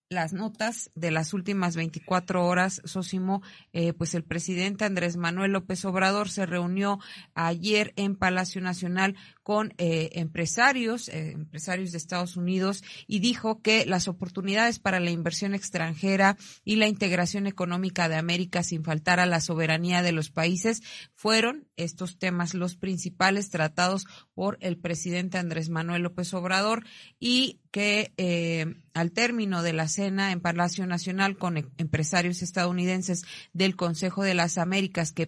las 0.09 0.33
notas 0.33 0.91
de 0.93 1.09
las 1.11 1.33
últimas 1.33 1.75
24 1.75 2.45
horas, 2.45 2.81
Sosimo, 2.85 3.41
eh, 3.73 3.93
pues 3.93 4.13
el 4.13 4.23
presidente 4.23 4.85
Andrés 4.85 5.17
Manuel 5.17 5.51
López 5.51 5.83
Obrador 5.85 6.29
se 6.29 6.45
reunió 6.45 6.99
ayer 7.33 7.93
en 7.95 8.15
Palacio 8.15 8.61
Nacional 8.61 9.15
con 9.41 9.73
eh, 9.77 10.11
empresarios, 10.13 11.09
eh, 11.09 11.31
empresarios 11.31 11.91
de 11.91 11.97
Estados 11.97 12.37
Unidos, 12.37 12.83
y 13.07 13.19
dijo 13.19 13.61
que 13.61 13.85
las 13.85 14.07
oportunidades 14.07 14.79
para 14.79 14.99
la 14.99 15.09
inversión 15.09 15.55
extranjera 15.55 16.37
y 16.63 16.75
la 16.75 16.87
integración 16.87 17.47
económica 17.47 18.07
de 18.07 18.15
América 18.15 18.63
sin 18.63 18.83
faltar 18.83 19.19
a 19.19 19.25
la 19.25 19.41
soberanía 19.41 20.03
de 20.03 20.11
los 20.11 20.29
países 20.29 20.83
fueron 21.13 21.67
estos 21.77 22.17
temas 22.17 22.53
los 22.53 22.75
principales 22.75 23.49
tratados 23.49 24.05
por 24.33 24.57
el 24.61 24.77
presidente 24.77 25.37
Andrés 25.37 25.69
Manuel 25.69 26.03
López 26.03 26.33
Obrador 26.33 26.85
y 27.19 27.61
que 27.71 28.13
eh, 28.17 28.84
al 28.95 29.11
término 29.11 29.61
de 29.61 29.73
la 29.73 29.89
cena 29.89 30.31
en 30.31 30.39
Palacio 30.39 30.87
Nacional 30.87 31.37
con 31.37 31.57
em, 31.57 31.69
empresarios 31.77 32.41
estadounidenses 32.41 33.25
del 33.53 33.75
Consejo 33.75 34.23
de 34.23 34.33
las 34.33 34.57
Américas 34.57 35.11
que 35.11 35.27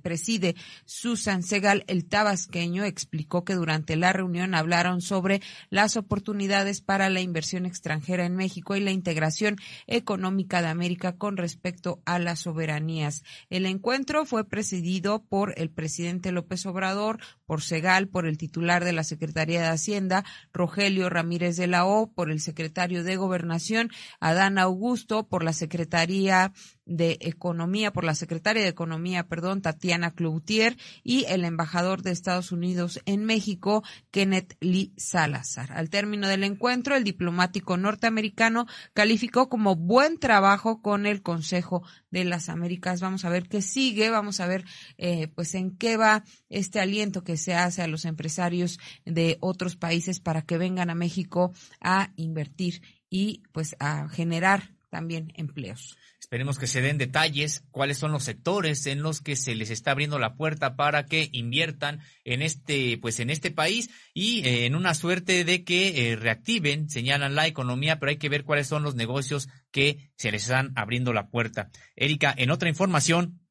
preside 0.00 0.54
Susan 0.84 1.42
Segal, 1.42 1.84
el 1.88 2.04
tabasqueño, 2.04 2.84
explicó 2.84 3.44
que 3.44 3.54
durante 3.54 3.96
la 3.96 4.12
reunión 4.12 4.54
hablaron 4.54 5.00
sobre 5.00 5.40
las 5.70 5.96
oportunidades 5.96 6.82
para 6.82 7.08
la 7.08 7.22
inversión 7.22 7.64
extranjera 7.64 8.26
en 8.26 8.36
México 8.36 8.76
y 8.76 8.80
la 8.80 8.90
integración 8.90 9.56
económica 9.86 10.60
de 10.60 10.68
América 10.68 11.16
con 11.16 11.38
respecto 11.38 12.02
a 12.04 12.18
las 12.18 12.40
soberanías. 12.40 13.24
El 13.48 13.64
encuentro 13.64 14.26
fue 14.26 14.46
presidido 14.46 15.24
por 15.24 15.54
el 15.56 15.70
presidente 15.70 16.30
López 16.30 16.66
Obrador, 16.66 17.20
por 17.46 17.62
Segal, 17.62 18.08
por 18.08 18.26
el 18.26 18.36
titular 18.36 18.84
de 18.84 18.92
la 18.92 19.02
Secretaría 19.04 19.62
de 19.62 19.68
Hacienda, 19.68 20.24
Rogelio 20.52 21.08
Ramírez 21.08 21.56
de 21.56 21.66
la 21.66 21.86
O, 21.86 22.12
por 22.12 22.30
el 22.30 22.40
secretario 22.40 22.81
de 22.88 23.16
Gobernación, 23.16 23.90
Adán 24.18 24.58
Augusto, 24.58 25.28
por 25.28 25.44
la 25.44 25.52
Secretaría 25.52 26.52
de 26.84 27.18
Economía, 27.20 27.92
por 27.92 28.04
la 28.04 28.14
secretaria 28.14 28.62
de 28.62 28.68
Economía, 28.68 29.28
perdón, 29.28 29.62
Tatiana 29.62 30.14
Cloutier, 30.14 30.76
y 31.04 31.24
el 31.26 31.44
embajador 31.44 32.02
de 32.02 32.10
Estados 32.10 32.52
Unidos 32.52 33.00
en 33.06 33.24
México, 33.24 33.82
Kenneth 34.10 34.56
Lee 34.60 34.92
Salazar. 34.96 35.72
Al 35.72 35.90
término 35.90 36.28
del 36.28 36.44
encuentro, 36.44 36.96
el 36.96 37.04
diplomático 37.04 37.76
norteamericano 37.76 38.66
calificó 38.94 39.48
como 39.48 39.76
buen 39.76 40.18
trabajo 40.18 40.82
con 40.82 41.06
el 41.06 41.22
Consejo 41.22 41.82
de 42.10 42.24
las 42.24 42.48
Américas. 42.48 43.00
Vamos 43.00 43.24
a 43.24 43.30
ver 43.30 43.48
qué 43.48 43.62
sigue, 43.62 44.10
vamos 44.10 44.40
a 44.40 44.46
ver 44.46 44.64
eh, 44.98 45.28
pues 45.28 45.54
en 45.54 45.76
qué 45.76 45.96
va 45.96 46.24
este 46.48 46.80
aliento 46.80 47.24
que 47.24 47.36
se 47.36 47.54
hace 47.54 47.82
a 47.82 47.86
los 47.86 48.04
empresarios 48.04 48.78
de 49.04 49.38
otros 49.40 49.76
países 49.76 50.20
para 50.20 50.42
que 50.42 50.58
vengan 50.58 50.90
a 50.90 50.94
México 50.94 51.52
a 51.80 52.12
invertir 52.16 52.82
y 53.08 53.42
pues 53.52 53.76
a 53.78 54.08
generar 54.08 54.74
también 54.90 55.32
empleos. 55.36 55.96
Esperemos 56.32 56.58
que 56.58 56.66
se 56.66 56.80
den 56.80 56.96
detalles, 56.96 57.62
cuáles 57.72 57.98
son 57.98 58.10
los 58.10 58.24
sectores 58.24 58.86
en 58.86 59.02
los 59.02 59.20
que 59.20 59.36
se 59.36 59.54
les 59.54 59.68
está 59.68 59.90
abriendo 59.90 60.18
la 60.18 60.34
puerta 60.34 60.76
para 60.76 61.04
que 61.04 61.28
inviertan 61.32 62.00
en 62.24 62.40
este, 62.40 62.96
pues 62.96 63.20
en 63.20 63.28
este 63.28 63.50
país 63.50 63.90
y 64.14 64.42
eh, 64.46 64.64
en 64.64 64.74
una 64.74 64.94
suerte 64.94 65.44
de 65.44 65.62
que 65.62 66.10
eh, 66.10 66.16
reactiven, 66.16 66.88
señalan 66.88 67.34
la 67.34 67.46
economía, 67.46 67.98
pero 67.98 68.08
hay 68.08 68.16
que 68.16 68.30
ver 68.30 68.44
cuáles 68.44 68.66
son 68.66 68.82
los 68.82 68.94
negocios 68.94 69.50
que 69.70 70.10
se 70.16 70.32
les 70.32 70.44
están 70.44 70.72
abriendo 70.74 71.12
la 71.12 71.28
puerta. 71.28 71.68
Erika, 71.96 72.34
en 72.34 72.50
otra 72.50 72.70
información, 72.70 73.42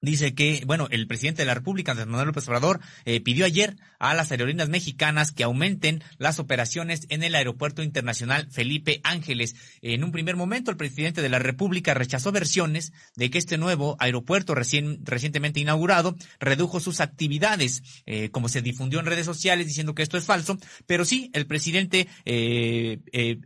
dice 0.00 0.34
que, 0.34 0.62
bueno, 0.66 0.88
el 0.90 1.06
presidente 1.06 1.42
de 1.42 1.46
la 1.46 1.54
República, 1.54 1.92
Andrés 1.92 2.06
Manuel 2.06 2.28
López 2.28 2.48
Obrador, 2.48 2.80
eh, 3.04 3.20
pidió 3.20 3.44
ayer 3.44 3.76
a 4.10 4.14
las 4.14 4.30
aerolíneas 4.30 4.68
mexicanas 4.68 5.32
que 5.32 5.44
aumenten 5.44 6.02
las 6.18 6.38
operaciones 6.38 7.06
en 7.08 7.22
el 7.22 7.34
Aeropuerto 7.34 7.82
Internacional 7.82 8.48
Felipe 8.50 9.00
Ángeles. 9.02 9.56
En 9.80 10.04
un 10.04 10.12
primer 10.12 10.36
momento, 10.36 10.70
el 10.70 10.76
presidente 10.76 11.22
de 11.22 11.30
la 11.30 11.38
República 11.38 11.94
rechazó 11.94 12.30
versiones 12.30 12.92
de 13.16 13.30
que 13.30 13.38
este 13.38 13.56
nuevo 13.56 13.96
aeropuerto 13.98 14.54
recién, 14.54 15.00
recientemente 15.04 15.60
inaugurado 15.60 16.16
redujo 16.38 16.80
sus 16.80 17.00
actividades, 17.00 17.82
eh, 18.04 18.28
como 18.28 18.50
se 18.50 18.60
difundió 18.60 19.00
en 19.00 19.06
redes 19.06 19.24
sociales 19.24 19.66
diciendo 19.66 19.94
que 19.94 20.02
esto 20.02 20.18
es 20.18 20.24
falso, 20.24 20.58
pero 20.86 21.06
sí, 21.06 21.30
el 21.32 21.46
presidente 21.46 22.06
eh, 22.26 22.98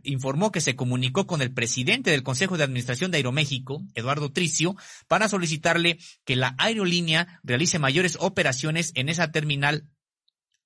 informó 0.03 0.51
que 0.51 0.59
se 0.59 0.75
comunicó 0.75 1.25
con 1.25 1.41
el 1.41 1.53
presidente 1.53 2.11
del 2.11 2.23
Consejo 2.23 2.57
de 2.57 2.65
Administración 2.65 3.11
de 3.11 3.17
Aeroméxico, 3.17 3.81
Eduardo 3.95 4.33
Tricio, 4.33 4.75
para 5.07 5.29
solicitarle 5.29 5.99
que 6.25 6.35
la 6.35 6.55
aerolínea 6.57 7.39
realice 7.43 7.79
mayores 7.79 8.17
operaciones 8.19 8.91
en 8.95 9.07
esa 9.07 9.31
terminal 9.31 9.85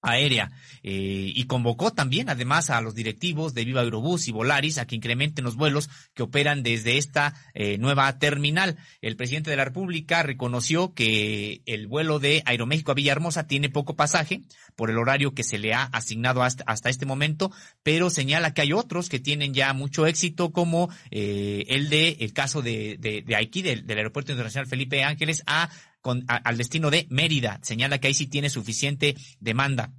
aérea 0.03 0.51
eh, 0.83 1.31
y 1.33 1.45
convocó 1.45 1.91
también 1.91 2.29
además 2.29 2.69
a 2.69 2.81
los 2.81 2.93
directivos 2.93 3.53
de 3.53 3.65
Viva 3.65 3.81
Aerobús 3.81 4.27
y 4.27 4.31
Volaris 4.31 4.77
a 4.77 4.85
que 4.85 4.95
incrementen 4.95 5.45
los 5.45 5.55
vuelos 5.55 5.89
que 6.13 6.23
operan 6.23 6.61
desde 6.61 6.97
esta 6.97 7.33
eh, 7.53 7.77
nueva 7.77 8.19
terminal. 8.19 8.77
El 9.01 9.15
presidente 9.15 9.49
de 9.49 9.55
la 9.55 9.65
República 9.65 10.21
reconoció 10.21 10.93
que 10.93 11.61
el 11.65 11.87
vuelo 11.87 12.19
de 12.19 12.43
Aeroméxico 12.45 12.91
a 12.91 12.95
Villahermosa 12.95 13.47
tiene 13.47 13.69
poco 13.69 13.95
pasaje 13.95 14.41
por 14.75 14.89
el 14.89 14.97
horario 14.97 15.33
que 15.33 15.43
se 15.43 15.57
le 15.57 15.73
ha 15.73 15.83
asignado 15.83 16.43
hasta, 16.43 16.63
hasta 16.67 16.89
este 16.89 17.05
momento, 17.05 17.51
pero 17.81 18.09
señala 18.09 18.53
que 18.53 18.61
hay 18.61 18.73
otros 18.73 19.07
que 19.07 19.19
tienen 19.19 19.53
ya 19.53 19.73
mucho 19.73 20.05
éxito 20.05 20.51
como 20.51 20.89
eh, 21.11 21.63
el 21.69 21.89
de 21.89 22.17
el 22.19 22.33
caso 22.33 22.61
de, 22.61 22.97
de, 22.99 23.21
de 23.21 23.35
aquí 23.35 23.61
del, 23.61 23.87
del 23.87 23.97
Aeropuerto 23.99 24.31
Internacional 24.31 24.67
Felipe 24.67 25.03
Ángeles 25.03 25.43
a 25.45 25.69
con, 26.03 26.25
al 26.27 26.57
destino 26.57 26.91
de 26.91 27.07
Mérida. 27.09 27.59
Señala 27.63 27.97
que 27.97 28.07
ahí 28.07 28.13
sí 28.13 28.27
tiene 28.27 28.51
suficiente 28.51 29.15
demanda. 29.39 29.93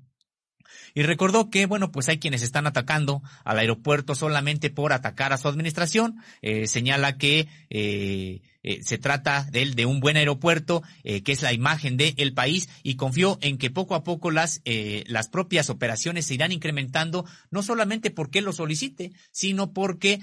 Y 0.94 1.02
recordó 1.02 1.50
que, 1.50 1.66
bueno, 1.66 1.90
pues 1.90 2.08
hay 2.08 2.18
quienes 2.18 2.42
están 2.42 2.68
atacando 2.68 3.22
al 3.44 3.58
aeropuerto 3.58 4.14
solamente 4.14 4.70
por 4.70 4.92
atacar 4.92 5.32
a 5.32 5.38
su 5.38 5.48
administración. 5.48 6.20
Eh, 6.42 6.68
señala 6.68 7.16
que 7.16 7.48
eh, 7.70 8.42
eh, 8.64 8.80
se 8.82 8.98
trata 8.98 9.46
de 9.50 9.64
de 9.64 9.86
un 9.86 10.00
buen 10.00 10.16
aeropuerto, 10.16 10.82
que 11.02 11.32
es 11.32 11.42
la 11.42 11.52
imagen 11.52 11.96
del 11.96 12.34
país, 12.34 12.68
y 12.82 12.96
confió 12.96 13.38
en 13.40 13.56
que 13.56 13.70
poco 13.70 13.94
a 13.94 14.04
poco 14.04 14.30
las, 14.30 14.60
las 15.06 15.28
propias 15.28 15.70
operaciones 15.70 16.26
se 16.26 16.34
irán 16.34 16.52
incrementando, 16.52 17.24
no 17.50 17.62
solamente 17.62 18.10
porque 18.10 18.42
lo 18.42 18.52
solicite, 18.52 19.12
sino 19.30 19.72
porque 19.72 20.20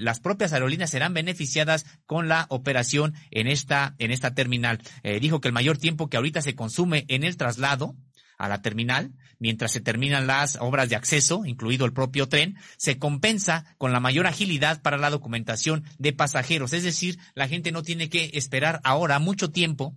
las 0.00 0.20
propias 0.20 0.52
aerolíneas 0.52 0.90
serán 0.90 1.14
beneficiadas 1.14 1.86
con 2.06 2.28
la 2.28 2.46
operación 2.50 3.14
en 3.30 3.46
esta, 3.46 3.94
en 3.98 4.10
esta 4.10 4.34
terminal. 4.34 4.80
dijo 5.20 5.40
que 5.40 5.48
el 5.48 5.54
mayor 5.54 5.78
tiempo 5.78 6.08
que 6.08 6.16
ahorita 6.16 6.42
se 6.42 6.54
consume 6.54 7.04
en 7.08 7.24
el 7.24 7.36
traslado, 7.36 7.96
a 8.38 8.48
la 8.48 8.62
terminal, 8.62 9.12
mientras 9.38 9.72
se 9.72 9.80
terminan 9.80 10.26
las 10.26 10.56
obras 10.60 10.88
de 10.88 10.96
acceso, 10.96 11.44
incluido 11.44 11.84
el 11.84 11.92
propio 11.92 12.28
tren, 12.28 12.56
se 12.76 12.98
compensa 12.98 13.64
con 13.76 13.92
la 13.92 14.00
mayor 14.00 14.26
agilidad 14.26 14.80
para 14.80 14.96
la 14.96 15.10
documentación 15.10 15.84
de 15.98 16.12
pasajeros. 16.12 16.72
Es 16.72 16.84
decir, 16.84 17.18
la 17.34 17.48
gente 17.48 17.72
no 17.72 17.82
tiene 17.82 18.08
que 18.08 18.30
esperar 18.34 18.80
ahora 18.84 19.18
mucho 19.18 19.50
tiempo 19.50 19.96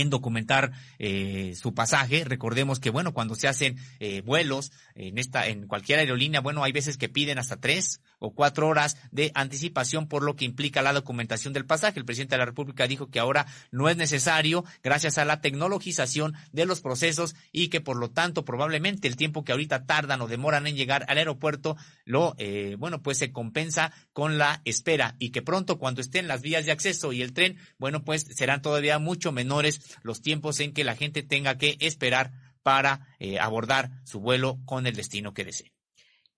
en 0.00 0.10
documentar 0.10 0.72
eh, 0.98 1.54
su 1.56 1.74
pasaje. 1.74 2.24
Recordemos 2.24 2.80
que, 2.80 2.90
bueno, 2.90 3.12
cuando 3.12 3.34
se 3.34 3.48
hacen 3.48 3.76
eh, 4.00 4.22
vuelos 4.22 4.72
en 4.94 5.18
esta, 5.18 5.46
en 5.46 5.66
cualquier 5.66 5.98
aerolínea, 5.98 6.40
bueno, 6.40 6.64
hay 6.64 6.72
veces 6.72 6.96
que 6.96 7.08
piden 7.08 7.38
hasta 7.38 7.56
tres 7.56 8.00
o 8.18 8.34
cuatro 8.34 8.68
horas 8.68 8.96
de 9.10 9.30
anticipación 9.34 10.08
por 10.08 10.22
lo 10.22 10.36
que 10.36 10.44
implica 10.44 10.82
la 10.82 10.92
documentación 10.92 11.52
del 11.52 11.66
pasaje. 11.66 11.98
El 11.98 12.04
presidente 12.04 12.34
de 12.34 12.38
la 12.38 12.46
República 12.46 12.86
dijo 12.86 13.10
que 13.10 13.20
ahora 13.20 13.46
no 13.70 13.88
es 13.88 13.96
necesario 13.96 14.64
gracias 14.82 15.18
a 15.18 15.24
la 15.24 15.40
tecnologización 15.40 16.34
de 16.52 16.66
los 16.66 16.80
procesos 16.80 17.34
y 17.52 17.68
que 17.68 17.80
por 17.80 17.96
lo 17.96 18.10
tanto 18.10 18.44
probablemente 18.44 19.08
el 19.08 19.16
tiempo 19.16 19.44
que 19.44 19.52
ahorita 19.52 19.86
tardan 19.86 20.20
o 20.22 20.28
demoran 20.28 20.66
en 20.66 20.76
llegar 20.76 21.04
al 21.08 21.18
aeropuerto 21.18 21.76
lo, 22.04 22.34
eh, 22.38 22.76
bueno, 22.78 23.02
pues 23.02 23.18
se 23.18 23.32
compensa 23.32 23.92
con 24.14 24.38
la 24.38 24.62
espera 24.64 25.16
y 25.18 25.30
que 25.30 25.42
pronto 25.42 25.78
cuando 25.78 26.00
estén 26.00 26.28
las 26.28 26.40
vías 26.40 26.64
de 26.64 26.72
acceso 26.72 27.12
y 27.12 27.20
el 27.20 27.34
tren, 27.34 27.58
bueno, 27.78 28.04
pues 28.04 28.22
serán 28.22 28.62
todavía 28.62 28.98
mucho 28.98 29.32
menores 29.32 29.98
los 30.02 30.22
tiempos 30.22 30.60
en 30.60 30.72
que 30.72 30.84
la 30.84 30.96
gente 30.96 31.22
tenga 31.22 31.58
que 31.58 31.76
esperar 31.80 32.32
para 32.62 33.08
eh, 33.18 33.38
abordar 33.38 33.90
su 34.04 34.20
vuelo 34.20 34.60
con 34.64 34.86
el 34.86 34.94
destino 34.94 35.34
que 35.34 35.44
desee. 35.44 35.74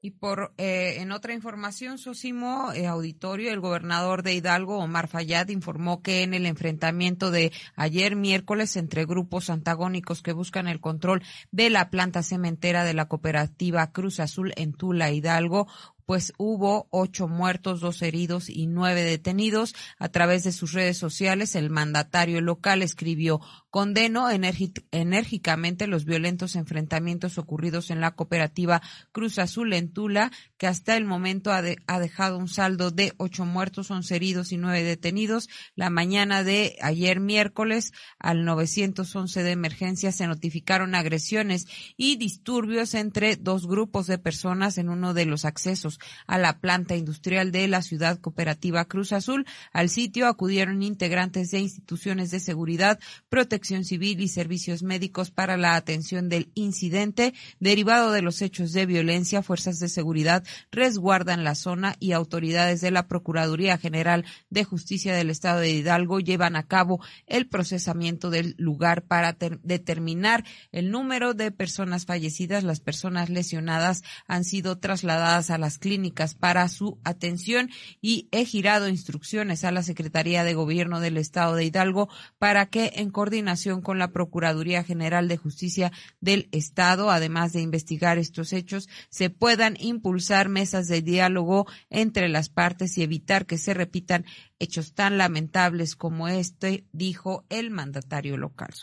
Y 0.06 0.12
por 0.12 0.54
eh, 0.56 0.98
en 0.98 1.10
otra 1.10 1.32
información, 1.34 1.98
Sosimo 1.98 2.72
eh, 2.72 2.86
Auditorio, 2.86 3.50
el 3.50 3.60
gobernador 3.60 4.22
de 4.22 4.34
Hidalgo, 4.34 4.78
Omar 4.78 5.08
Fayad, 5.08 5.48
informó 5.48 6.00
que 6.00 6.22
en 6.22 6.32
el 6.32 6.46
enfrentamiento 6.46 7.30
de 7.30 7.50
ayer 7.74 8.14
miércoles 8.14 8.76
entre 8.76 9.04
grupos 9.04 9.50
antagónicos 9.50 10.22
que 10.22 10.32
buscan 10.32 10.68
el 10.68 10.80
control 10.80 11.22
de 11.50 11.70
la 11.70 11.90
planta 11.90 12.22
cementera 12.22 12.84
de 12.84 12.94
la 12.94 13.08
cooperativa 13.08 13.90
Cruz 13.90 14.20
Azul 14.20 14.52
en 14.56 14.74
Tula, 14.74 15.10
Hidalgo, 15.10 15.66
pues 16.06 16.32
hubo 16.38 16.86
ocho 16.90 17.26
muertos, 17.26 17.80
dos 17.80 18.00
heridos 18.00 18.48
y 18.48 18.68
nueve 18.68 19.02
detenidos. 19.02 19.74
A 19.98 20.08
través 20.08 20.44
de 20.44 20.52
sus 20.52 20.72
redes 20.72 20.96
sociales, 20.96 21.56
el 21.56 21.68
mandatario 21.68 22.40
local 22.40 22.82
escribió 22.82 23.40
condeno 23.70 24.28
enérgicamente 24.30 25.86
los 25.88 26.04
violentos 26.04 26.54
enfrentamientos 26.54 27.36
ocurridos 27.38 27.90
en 27.90 28.00
la 28.00 28.12
cooperativa 28.12 28.80
Cruz 29.12 29.38
Azul 29.38 29.72
en 29.72 29.92
Tula, 29.92 30.30
que 30.56 30.68
hasta 30.68 30.96
el 30.96 31.04
momento 31.04 31.52
ha, 31.52 31.62
ha 31.86 31.98
dejado 31.98 32.38
un 32.38 32.48
saldo 32.48 32.92
de 32.92 33.12
ocho 33.18 33.44
muertos, 33.44 33.90
once 33.90 34.14
heridos 34.14 34.52
y 34.52 34.58
nueve 34.58 34.84
detenidos. 34.84 35.48
La 35.74 35.90
mañana 35.90 36.44
de 36.44 36.76
ayer 36.80 37.18
miércoles 37.18 37.92
al 38.20 38.44
911 38.44 39.42
de 39.42 39.50
emergencia 39.50 40.12
se 40.12 40.26
notificaron 40.28 40.94
agresiones 40.94 41.66
y 41.96 42.16
disturbios 42.16 42.94
entre 42.94 43.34
dos 43.34 43.66
grupos 43.66 44.06
de 44.06 44.18
personas 44.18 44.78
en 44.78 44.88
uno 44.88 45.12
de 45.12 45.26
los 45.26 45.44
accesos 45.44 45.95
a 46.26 46.38
la 46.38 46.58
planta 46.58 46.96
industrial 46.96 47.52
de 47.52 47.68
la 47.68 47.82
ciudad 47.82 48.18
cooperativa 48.20 48.84
Cruz 48.84 49.12
Azul. 49.12 49.46
Al 49.72 49.88
sitio 49.88 50.26
acudieron 50.26 50.82
integrantes 50.82 51.50
de 51.50 51.60
instituciones 51.60 52.30
de 52.30 52.40
seguridad, 52.40 52.98
protección 53.28 53.84
civil 53.84 54.20
y 54.20 54.28
servicios 54.28 54.82
médicos 54.82 55.30
para 55.30 55.56
la 55.56 55.76
atención 55.76 56.28
del 56.28 56.50
incidente. 56.54 57.34
Derivado 57.60 58.12
de 58.12 58.22
los 58.22 58.42
hechos 58.42 58.72
de 58.72 58.86
violencia, 58.86 59.42
fuerzas 59.42 59.78
de 59.78 59.88
seguridad 59.88 60.44
resguardan 60.70 61.44
la 61.44 61.54
zona 61.54 61.96
y 62.00 62.12
autoridades 62.12 62.80
de 62.80 62.90
la 62.90 63.08
Procuraduría 63.08 63.78
General 63.78 64.24
de 64.50 64.64
Justicia 64.64 65.14
del 65.14 65.30
Estado 65.30 65.60
de 65.60 65.70
Hidalgo 65.70 66.20
llevan 66.20 66.56
a 66.56 66.66
cabo 66.66 67.00
el 67.26 67.48
procesamiento 67.48 68.30
del 68.30 68.54
lugar 68.58 69.02
para 69.02 69.36
determinar 69.62 70.44
el 70.72 70.90
número 70.90 71.34
de 71.34 71.50
personas 71.50 72.06
fallecidas. 72.06 72.64
Las 72.64 72.80
personas 72.80 73.30
lesionadas 73.30 74.02
han 74.26 74.44
sido 74.44 74.78
trasladadas 74.78 75.50
a 75.50 75.58
las 75.58 75.78
clínicas 75.86 76.34
para 76.34 76.68
su 76.68 76.98
atención 77.04 77.70
y 78.00 78.28
he 78.32 78.44
girado 78.44 78.88
instrucciones 78.88 79.62
a 79.62 79.70
la 79.70 79.84
Secretaría 79.84 80.42
de 80.42 80.52
Gobierno 80.52 80.98
del 80.98 81.16
Estado 81.16 81.54
de 81.54 81.64
Hidalgo 81.64 82.08
para 82.38 82.66
que 82.66 82.90
en 82.96 83.10
coordinación 83.10 83.82
con 83.82 84.00
la 84.00 84.10
Procuraduría 84.10 84.82
General 84.82 85.28
de 85.28 85.36
Justicia 85.36 85.92
del 86.20 86.48
Estado, 86.50 87.12
además 87.12 87.52
de 87.52 87.60
investigar 87.60 88.18
estos 88.18 88.52
hechos, 88.52 88.88
se 89.10 89.30
puedan 89.30 89.76
impulsar 89.78 90.48
mesas 90.48 90.88
de 90.88 91.02
diálogo 91.02 91.68
entre 91.88 92.28
las 92.28 92.48
partes 92.48 92.98
y 92.98 93.04
evitar 93.04 93.46
que 93.46 93.56
se 93.56 93.72
repitan 93.72 94.24
hechos 94.58 94.92
tan 94.92 95.18
lamentables 95.18 95.94
como 95.94 96.26
este, 96.26 96.84
dijo 96.90 97.46
el 97.48 97.70
mandatario 97.70 98.36
local 98.36 98.74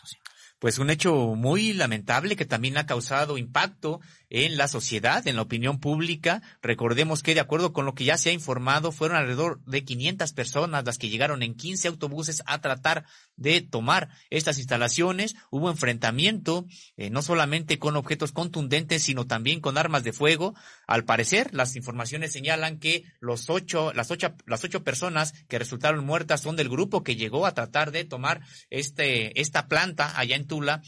pues 0.64 0.78
un 0.78 0.88
hecho 0.88 1.34
muy 1.34 1.74
lamentable 1.74 2.36
que 2.36 2.46
también 2.46 2.78
ha 2.78 2.86
causado 2.86 3.36
impacto 3.36 4.00
en 4.36 4.56
la 4.56 4.66
sociedad, 4.66 5.24
en 5.28 5.36
la 5.36 5.42
opinión 5.42 5.78
pública. 5.78 6.42
Recordemos 6.60 7.22
que 7.22 7.34
de 7.34 7.40
acuerdo 7.40 7.72
con 7.72 7.86
lo 7.86 7.94
que 7.94 8.04
ya 8.04 8.18
se 8.18 8.30
ha 8.30 8.32
informado, 8.32 8.90
fueron 8.90 9.16
alrededor 9.16 9.62
de 9.64 9.84
500 9.84 10.32
personas 10.32 10.84
las 10.84 10.98
que 10.98 11.08
llegaron 11.08 11.44
en 11.44 11.54
15 11.54 11.86
autobuses 11.86 12.42
a 12.46 12.60
tratar 12.60 13.04
de 13.36 13.60
tomar 13.60 14.08
estas 14.30 14.58
instalaciones. 14.58 15.36
Hubo 15.50 15.70
enfrentamiento, 15.70 16.66
eh, 16.96 17.10
no 17.10 17.22
solamente 17.22 17.78
con 17.78 17.94
objetos 17.94 18.32
contundentes, 18.32 19.04
sino 19.04 19.24
también 19.24 19.60
con 19.60 19.78
armas 19.78 20.02
de 20.02 20.12
fuego. 20.12 20.56
Al 20.88 21.04
parecer, 21.04 21.54
las 21.54 21.76
informaciones 21.76 22.32
señalan 22.32 22.80
que 22.80 23.04
los 23.20 23.48
ocho, 23.50 23.92
las 23.92 24.10
ocho, 24.10 24.34
las 24.46 24.64
ocho 24.64 24.82
personas 24.82 25.32
que 25.46 25.60
resultaron 25.60 26.04
muertas 26.04 26.40
son 26.40 26.56
del 26.56 26.68
grupo 26.68 27.04
que 27.04 27.14
llegó 27.14 27.46
a 27.46 27.54
tratar 27.54 27.92
de 27.92 28.04
tomar 28.04 28.40
este, 28.68 29.40
esta 29.40 29.68
planta 29.68 30.18
allá 30.18 30.34
en 30.34 30.48
Tula 30.48 30.82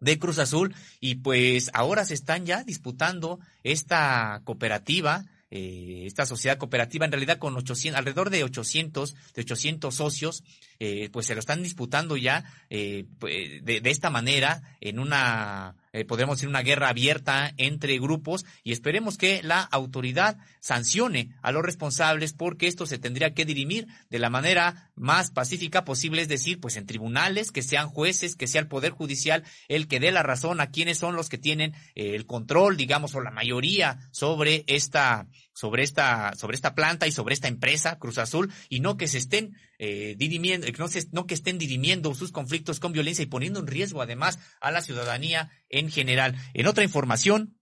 de 0.00 0.18
Cruz 0.18 0.38
Azul 0.38 0.74
y 1.00 1.16
pues 1.16 1.70
ahora 1.74 2.04
se 2.04 2.14
están 2.14 2.46
ya 2.46 2.64
disputando 2.64 3.40
esta 3.62 4.40
cooperativa 4.44 5.24
eh, 5.50 6.02
esta 6.06 6.26
sociedad 6.26 6.58
cooperativa 6.58 7.06
en 7.06 7.12
realidad 7.12 7.38
con 7.38 7.56
800, 7.56 7.98
alrededor 7.98 8.28
de 8.28 8.44
800, 8.44 9.14
de 9.34 9.40
800 9.40 9.94
socios, 9.94 10.44
eh, 10.78 11.08
pues 11.10 11.24
se 11.24 11.34
lo 11.34 11.40
están 11.40 11.62
disputando 11.62 12.18
ya 12.18 12.44
eh, 12.68 13.06
pues, 13.18 13.64
de, 13.64 13.80
de, 13.80 13.90
esta 13.90 14.10
manera 14.10 14.62
en 14.82 14.98
una 14.98 15.74
eh, 15.92 16.04
podremos 16.04 16.36
decir, 16.36 16.48
una 16.48 16.62
guerra 16.62 16.88
abierta 16.88 17.52
entre 17.56 17.98
grupos 17.98 18.44
y 18.62 18.72
esperemos 18.72 19.18
que 19.18 19.42
la 19.42 19.60
autoridad 19.60 20.38
sancione 20.60 21.34
a 21.42 21.52
los 21.52 21.62
responsables 21.62 22.32
porque 22.32 22.66
esto 22.66 22.86
se 22.86 22.98
tendría 22.98 23.34
que 23.34 23.44
dirimir 23.44 23.86
de 24.10 24.18
la 24.18 24.30
manera 24.30 24.90
más 24.94 25.30
pacífica 25.30 25.84
posible, 25.84 26.22
es 26.22 26.28
decir, 26.28 26.60
pues 26.60 26.76
en 26.76 26.86
tribunales, 26.86 27.52
que 27.52 27.62
sean 27.62 27.88
jueces, 27.88 28.36
que 28.36 28.46
sea 28.46 28.60
el 28.60 28.68
Poder 28.68 28.92
Judicial 28.92 29.44
el 29.68 29.88
que 29.88 30.00
dé 30.00 30.12
la 30.12 30.22
razón 30.22 30.60
a 30.60 30.70
quienes 30.70 30.98
son 30.98 31.16
los 31.16 31.28
que 31.28 31.38
tienen 31.38 31.74
eh, 31.94 32.14
el 32.14 32.26
control, 32.26 32.76
digamos, 32.76 33.14
o 33.14 33.20
la 33.20 33.30
mayoría 33.30 33.98
sobre 34.10 34.64
esta 34.66 35.26
sobre 35.58 35.82
esta, 35.82 36.36
sobre 36.36 36.54
esta 36.54 36.76
planta 36.76 37.08
y 37.08 37.12
sobre 37.12 37.34
esta 37.34 37.48
empresa, 37.48 37.98
Cruz 37.98 38.18
Azul, 38.18 38.52
y 38.68 38.78
no 38.78 38.96
que 38.96 39.08
se 39.08 39.18
estén 39.18 39.56
eh, 39.80 40.14
dirimiendo, 40.16 40.68
no, 40.78 40.86
se, 40.86 41.08
no 41.10 41.26
que 41.26 41.34
estén 41.34 41.58
dirimiendo 41.58 42.14
sus 42.14 42.30
conflictos 42.30 42.78
con 42.78 42.92
violencia 42.92 43.24
y 43.24 43.26
poniendo 43.26 43.58
en 43.58 43.66
riesgo 43.66 44.00
además 44.00 44.38
a 44.60 44.70
la 44.70 44.82
ciudadanía 44.82 45.50
en 45.68 45.90
general. 45.90 46.36
En 46.54 46.68
otra 46.68 46.84
información, 46.84 47.58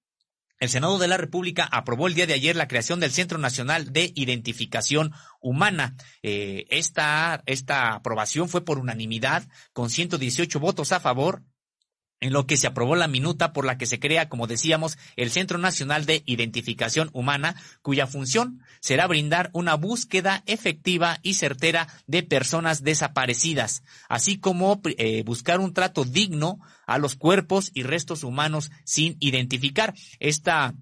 el 0.61 0.68
Senado 0.68 0.99
de 0.99 1.09
la 1.09 1.16
República 1.16 1.64
aprobó 1.64 2.07
el 2.07 2.12
día 2.12 2.26
de 2.26 2.34
ayer 2.34 2.55
la 2.55 2.68
creación 2.68 3.01
del 3.01 3.12
Centro 3.12 3.38
Nacional 3.38 3.90
de 3.94 4.12
Identificación 4.14 5.14
Humana. 5.40 5.97
Eh, 6.22 6.66
esta, 6.68 7.42
esta 7.47 7.94
aprobación 7.94 8.51
fue 8.51 8.62
por 8.62 8.78
unanimidad, 8.78 9.49
con 9.72 9.88
118 9.88 10.61
votos 10.61 10.92
a 10.92 11.01
favor 11.01 11.44
en 12.21 12.33
lo 12.33 12.47
que 12.47 12.57
se 12.57 12.67
aprobó 12.67 12.97
la 12.97 13.09
minuta 13.09 13.53
por 13.53 13.64
la 13.64 13.79
que 13.79 13.87
se 13.87 13.99
crea, 13.99 14.29
como 14.29 14.47
decíamos, 14.47 14.99
el 15.17 15.31
Centro 15.31 15.59
Nacional 15.59 16.07
de 16.07 16.23
Identificación 16.27 17.11
Humana, 17.12 17.57
cuya 17.83 18.07
función 18.07 18.62
será 18.81 19.07
brindar 19.07 19.51
una 19.53 19.75
búsqueda 19.75 20.43
efectiva 20.47 21.19
y 21.23 21.35
certera 21.35 21.89
de 22.07 22.23
personas 22.23 22.83
desaparecidas, 22.83 23.83
así 24.09 24.39
como 24.39 24.81
eh, 24.85 25.23
buscar 25.25 25.61
un 25.61 25.75
trato 25.75 26.05
digno 26.05 26.59
a 26.87 26.99
los 26.99 27.17
cuerpos 27.17 27.71
y 27.75 27.83
restos 27.83 28.25
humanos 28.25 28.71
sin 28.85 29.17
identificar. 29.21 29.95
Esta 30.19 30.75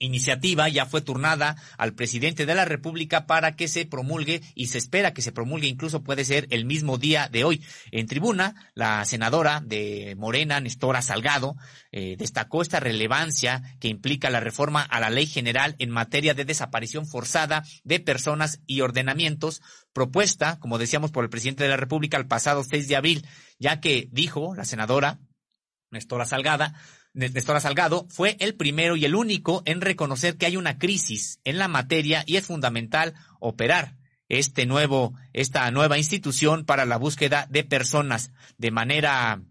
iniciativa 0.00 0.68
ya 0.68 0.86
fue 0.86 1.02
turnada 1.02 1.56
al 1.78 1.94
presidente 1.94 2.46
de 2.46 2.54
la 2.54 2.64
República 2.64 3.26
para 3.26 3.54
que 3.54 3.68
se 3.68 3.86
promulgue 3.86 4.40
y 4.54 4.66
se 4.66 4.78
espera 4.78 5.12
que 5.12 5.22
se 5.22 5.30
promulgue, 5.30 5.68
incluso 5.68 6.02
puede 6.02 6.24
ser 6.24 6.48
el 6.50 6.64
mismo 6.64 6.98
día 6.98 7.28
de 7.28 7.44
hoy. 7.44 7.62
En 7.92 8.06
tribuna, 8.06 8.70
la 8.74 9.04
senadora 9.04 9.62
de 9.64 10.16
Morena, 10.18 10.58
Nestora 10.58 11.02
Salgado, 11.02 11.54
eh, 11.92 12.16
destacó 12.18 12.62
esta 12.62 12.80
relevancia 12.80 13.62
que 13.78 13.88
implica 13.88 14.30
la 14.30 14.40
reforma 14.40 14.82
a 14.82 15.00
la 15.00 15.10
ley 15.10 15.26
general 15.26 15.76
en 15.78 15.90
materia 15.90 16.34
de 16.34 16.44
desaparición 16.44 17.06
forzada 17.06 17.62
de 17.84 18.00
personas 18.00 18.60
y 18.66 18.80
ordenamientos, 18.80 19.60
propuesta, 19.92 20.58
como 20.58 20.78
decíamos, 20.78 21.10
por 21.10 21.24
el 21.24 21.30
presidente 21.30 21.64
de 21.64 21.70
la 21.70 21.76
República 21.76 22.16
el 22.16 22.26
pasado 22.26 22.64
6 22.64 22.88
de 22.88 22.96
abril, 22.96 23.26
ya 23.58 23.80
que 23.80 24.08
dijo 24.10 24.54
la 24.54 24.64
senadora 24.64 25.20
Nestora 25.90 26.24
Salgada, 26.24 26.74
Nestora 27.12 27.60
Salgado 27.60 28.06
fue 28.08 28.36
el 28.38 28.54
primero 28.54 28.96
y 28.96 29.04
el 29.04 29.14
único 29.14 29.62
en 29.64 29.80
reconocer 29.80 30.36
que 30.36 30.46
hay 30.46 30.56
una 30.56 30.78
crisis 30.78 31.40
en 31.44 31.58
la 31.58 31.68
materia 31.68 32.22
y 32.26 32.36
es 32.36 32.46
fundamental 32.46 33.14
operar 33.40 33.96
este 34.28 34.64
nuevo, 34.64 35.14
esta 35.32 35.68
nueva 35.72 35.98
institución 35.98 36.64
para 36.64 36.84
la 36.84 36.96
búsqueda 36.96 37.46
de 37.50 37.64
personas. 37.64 38.30
De 38.58 38.70
manera 38.70 39.42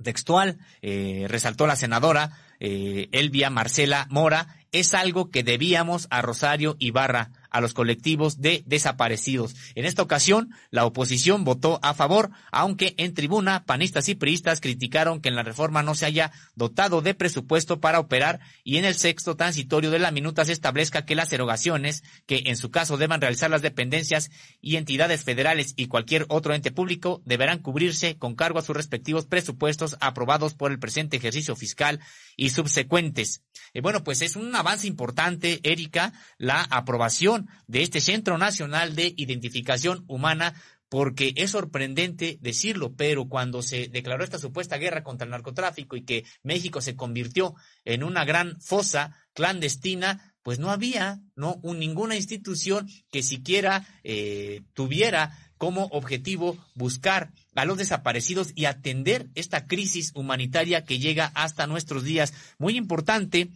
textual, 0.00 0.58
eh, 0.80 1.26
resaltó 1.28 1.66
la 1.66 1.74
senadora 1.74 2.38
eh, 2.60 3.08
Elvia 3.12 3.50
Marcela 3.50 4.06
Mora, 4.08 4.56
es 4.72 4.94
algo 4.94 5.30
que 5.30 5.42
debíamos 5.42 6.06
a 6.10 6.22
Rosario 6.22 6.76
Ibarra, 6.78 7.32
a 7.50 7.60
los 7.60 7.74
colectivos 7.74 8.40
de 8.40 8.62
desaparecidos. 8.66 9.54
En 9.74 9.84
esta 9.84 10.02
ocasión, 10.02 10.50
la 10.70 10.84
oposición 10.84 11.44
votó 11.44 11.78
a 11.82 11.94
favor, 11.94 12.30
aunque 12.52 12.94
en 12.98 13.14
tribuna 13.14 13.64
panistas 13.64 14.08
y 14.08 14.14
priistas 14.14 14.60
criticaron 14.60 15.20
que 15.20 15.28
en 15.28 15.36
la 15.36 15.42
reforma 15.42 15.82
no 15.82 15.94
se 15.94 16.06
haya 16.06 16.32
dotado 16.54 17.02
de 17.02 17.14
presupuesto 17.14 17.80
para 17.80 18.00
operar 18.00 18.40
y 18.64 18.76
en 18.78 18.84
el 18.84 18.94
sexto 18.94 19.36
transitorio 19.36 19.90
de 19.90 19.98
la 19.98 20.10
minuta 20.10 20.44
se 20.44 20.52
establezca 20.52 21.04
que 21.04 21.14
las 21.14 21.32
erogaciones 21.32 22.02
que 22.26 22.42
en 22.46 22.56
su 22.56 22.70
caso 22.70 22.96
deban 22.96 23.20
realizar 23.20 23.50
las 23.50 23.62
dependencias 23.62 24.30
y 24.60 24.76
entidades 24.76 25.24
federales 25.24 25.74
y 25.76 25.86
cualquier 25.86 26.26
otro 26.28 26.54
ente 26.54 26.70
público 26.70 27.22
deberán 27.24 27.58
cubrirse 27.58 28.16
con 28.16 28.34
cargo 28.34 28.58
a 28.58 28.62
sus 28.62 28.76
respectivos 28.76 29.26
presupuestos 29.26 29.96
aprobados 30.00 30.54
por 30.54 30.70
el 30.70 30.78
presente 30.78 31.16
ejercicio 31.16 31.56
fiscal 31.56 32.00
y 32.36 32.50
subsecuentes. 32.50 33.42
Eh, 33.72 33.80
bueno, 33.80 34.04
pues 34.04 34.22
es 34.22 34.36
un 34.36 34.54
avance 34.54 34.86
importante, 34.86 35.60
Erika, 35.62 36.12
la 36.38 36.62
aprobación 36.62 37.45
de 37.66 37.82
este 37.82 38.00
Centro 38.00 38.38
Nacional 38.38 38.94
de 38.94 39.14
Identificación 39.16 40.04
Humana 40.06 40.54
porque 40.88 41.32
es 41.36 41.50
sorprendente 41.50 42.38
decirlo, 42.40 42.94
pero 42.94 43.28
cuando 43.28 43.62
se 43.62 43.88
declaró 43.88 44.22
esta 44.22 44.38
supuesta 44.38 44.76
guerra 44.76 45.02
contra 45.02 45.24
el 45.24 45.32
narcotráfico 45.32 45.96
y 45.96 46.04
que 46.04 46.24
México 46.42 46.80
se 46.80 46.94
convirtió 46.94 47.54
en 47.84 48.04
una 48.04 48.24
gran 48.24 48.60
fosa 48.60 49.16
clandestina, 49.32 50.34
pues 50.42 50.60
no 50.60 50.70
había 50.70 51.20
no 51.34 51.60
ninguna 51.64 52.14
institución 52.14 52.88
que 53.10 53.22
siquiera 53.22 53.84
eh, 54.04 54.62
tuviera 54.74 55.36
como 55.58 55.86
objetivo 55.86 56.56
buscar 56.74 57.32
a 57.54 57.64
los 57.64 57.78
desaparecidos 57.78 58.52
y 58.54 58.66
atender 58.66 59.28
esta 59.34 59.66
crisis 59.66 60.12
humanitaria 60.14 60.84
que 60.84 60.98
llega 60.98 61.32
hasta 61.34 61.66
nuestros 61.66 62.04
días. 62.04 62.32
Muy 62.58 62.76
importante 62.76 63.50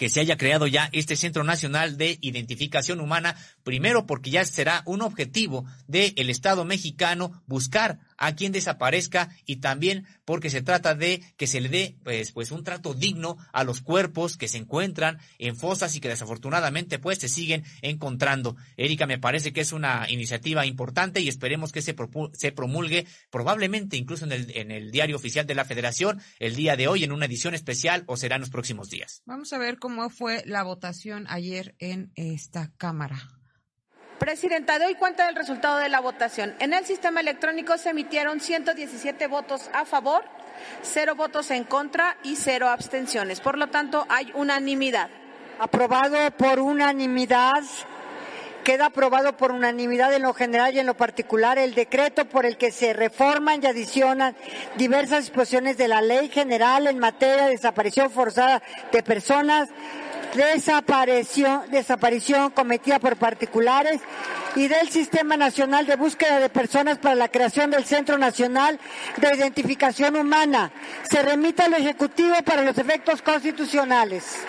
que 0.00 0.08
se 0.08 0.18
haya 0.20 0.38
creado 0.38 0.66
ya 0.66 0.88
este 0.92 1.14
Centro 1.14 1.44
Nacional 1.44 1.98
de 1.98 2.16
Identificación 2.22 3.00
Humana, 3.00 3.36
primero 3.64 4.06
porque 4.06 4.30
ya 4.30 4.46
será 4.46 4.82
un 4.86 5.02
objetivo 5.02 5.66
del 5.88 6.30
Estado 6.30 6.64
mexicano 6.64 7.42
buscar 7.46 7.98
a 8.20 8.36
quien 8.36 8.52
desaparezca 8.52 9.30
y 9.44 9.56
también 9.56 10.06
porque 10.24 10.50
se 10.50 10.62
trata 10.62 10.94
de 10.94 11.22
que 11.36 11.48
se 11.48 11.60
le 11.60 11.68
dé 11.68 11.96
pues, 12.04 12.30
pues 12.30 12.52
un 12.52 12.62
trato 12.62 12.94
digno 12.94 13.38
a 13.52 13.64
los 13.64 13.80
cuerpos 13.80 14.36
que 14.36 14.46
se 14.46 14.58
encuentran 14.58 15.18
en 15.38 15.56
fosas 15.56 15.96
y 15.96 16.00
que 16.00 16.08
desafortunadamente 16.08 17.00
pues 17.00 17.18
se 17.18 17.28
siguen 17.28 17.64
encontrando. 17.82 18.56
Erika, 18.76 19.06
me 19.06 19.18
parece 19.18 19.52
que 19.52 19.62
es 19.62 19.72
una 19.72 20.08
iniciativa 20.08 20.66
importante 20.66 21.20
y 21.20 21.28
esperemos 21.28 21.72
que 21.72 21.82
se, 21.82 21.96
se 22.34 22.52
promulgue 22.52 23.06
probablemente 23.30 23.96
incluso 23.96 24.26
en 24.26 24.32
el, 24.32 24.56
en 24.56 24.70
el 24.70 24.92
diario 24.92 25.16
oficial 25.16 25.46
de 25.46 25.54
la 25.54 25.64
Federación 25.64 26.20
el 26.38 26.54
día 26.54 26.76
de 26.76 26.88
hoy 26.88 27.04
en 27.04 27.12
una 27.12 27.24
edición 27.24 27.54
especial 27.54 28.04
o 28.06 28.16
será 28.16 28.36
en 28.36 28.42
los 28.42 28.50
próximos 28.50 28.90
días. 28.90 29.22
Vamos 29.24 29.52
a 29.54 29.58
ver 29.58 29.78
cómo 29.78 30.10
fue 30.10 30.42
la 30.44 30.62
votación 30.62 31.24
ayer 31.28 31.74
en 31.78 32.12
esta 32.14 32.70
Cámara. 32.76 33.39
Presidenta, 34.20 34.78
doy 34.78 34.96
cuenta 34.96 35.24
del 35.24 35.34
resultado 35.34 35.78
de 35.78 35.88
la 35.88 35.98
votación. 35.98 36.54
En 36.58 36.74
el 36.74 36.84
sistema 36.84 37.20
electrónico 37.20 37.78
se 37.78 37.88
emitieron 37.88 38.38
117 38.38 39.26
votos 39.28 39.70
a 39.72 39.86
favor, 39.86 40.24
cero 40.82 41.14
votos 41.16 41.50
en 41.50 41.64
contra 41.64 42.18
y 42.22 42.36
cero 42.36 42.68
abstenciones. 42.68 43.40
Por 43.40 43.56
lo 43.56 43.68
tanto, 43.68 44.04
hay 44.10 44.30
unanimidad. 44.34 45.08
Aprobado 45.58 46.18
por 46.32 46.60
unanimidad. 46.60 47.62
Queda 48.62 48.86
aprobado 48.86 49.38
por 49.38 49.52
unanimidad 49.52 50.12
en 50.12 50.20
lo 50.20 50.34
general 50.34 50.74
y 50.74 50.80
en 50.80 50.86
lo 50.86 50.98
particular 50.98 51.56
el 51.56 51.74
decreto 51.74 52.26
por 52.26 52.44
el 52.44 52.58
que 52.58 52.72
se 52.72 52.92
reforman 52.92 53.62
y 53.62 53.66
adicionan 53.66 54.36
diversas 54.76 55.20
disposiciones 55.20 55.78
de 55.78 55.88
la 55.88 56.02
Ley 56.02 56.28
General 56.28 56.86
en 56.86 56.98
materia 56.98 57.44
de 57.44 57.52
desaparición 57.52 58.10
forzada 58.10 58.62
de 58.92 59.02
personas 59.02 59.70
desaparición, 60.34 61.70
desaparición 61.70 62.50
cometida 62.50 62.98
por 62.98 63.16
particulares 63.16 64.00
y 64.56 64.68
del 64.68 64.88
Sistema 64.90 65.36
Nacional 65.36 65.86
de 65.86 65.96
Búsqueda 65.96 66.38
de 66.38 66.48
Personas 66.48 66.98
para 66.98 67.14
la 67.14 67.28
creación 67.28 67.70
del 67.70 67.84
Centro 67.84 68.18
Nacional 68.18 68.78
de 69.16 69.36
Identificación 69.36 70.16
Humana. 70.16 70.72
Se 71.08 71.22
remite 71.22 71.62
al 71.62 71.74
Ejecutivo 71.74 72.34
para 72.44 72.62
los 72.62 72.76
efectos 72.78 73.22
constitucionales. 73.22 74.40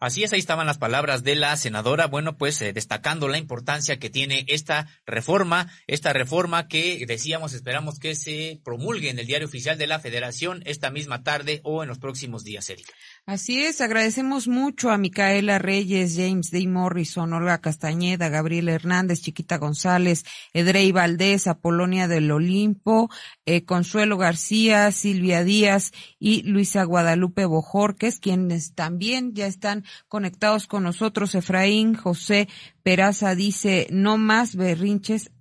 Así 0.00 0.22
es, 0.22 0.32
ahí 0.32 0.38
estaban 0.38 0.68
las 0.68 0.78
palabras 0.78 1.24
de 1.24 1.34
la 1.34 1.56
senadora, 1.56 2.06
bueno, 2.06 2.36
pues 2.36 2.62
eh, 2.62 2.72
destacando 2.72 3.26
la 3.26 3.36
importancia 3.36 3.98
que 3.98 4.10
tiene 4.10 4.44
esta 4.46 4.86
reforma, 5.06 5.72
esta 5.88 6.12
reforma 6.12 6.68
que 6.68 7.04
decíamos, 7.04 7.52
esperamos 7.52 7.98
que 7.98 8.14
se 8.14 8.60
promulgue 8.62 9.10
en 9.10 9.18
el 9.18 9.26
diario 9.26 9.48
oficial 9.48 9.76
de 9.76 9.88
la 9.88 9.98
Federación 9.98 10.62
esta 10.66 10.90
misma 10.90 11.24
tarde 11.24 11.60
o 11.64 11.82
en 11.82 11.88
los 11.88 11.98
próximos 11.98 12.44
días, 12.44 12.70
Erika. 12.70 12.92
Así 13.28 13.62
es, 13.62 13.82
agradecemos 13.82 14.48
mucho 14.48 14.90
a 14.90 14.96
Micaela 14.96 15.58
Reyes, 15.58 16.14
James 16.16 16.50
D. 16.50 16.66
Morrison, 16.66 17.30
Olga 17.34 17.58
Castañeda, 17.58 18.30
Gabriel 18.30 18.70
Hernández, 18.70 19.20
Chiquita 19.20 19.58
González, 19.58 20.24
Edrey 20.54 20.92
Valdés, 20.92 21.46
Apolonia 21.46 22.08
del 22.08 22.30
Olimpo, 22.30 23.10
eh, 23.44 23.66
Consuelo 23.66 24.16
García, 24.16 24.90
Silvia 24.92 25.44
Díaz 25.44 25.92
y 26.18 26.40
Luisa 26.44 26.84
Guadalupe 26.84 27.44
Bojorques, 27.44 28.18
quienes 28.18 28.72
también 28.72 29.34
ya 29.34 29.46
están 29.46 29.84
conectados 30.08 30.66
con 30.66 30.82
nosotros. 30.82 31.34
Efraín 31.34 31.94
José 31.96 32.48
Peraza 32.82 33.34
dice, 33.34 33.88
no 33.90 34.16
más 34.16 34.56
berrinches 34.56 35.32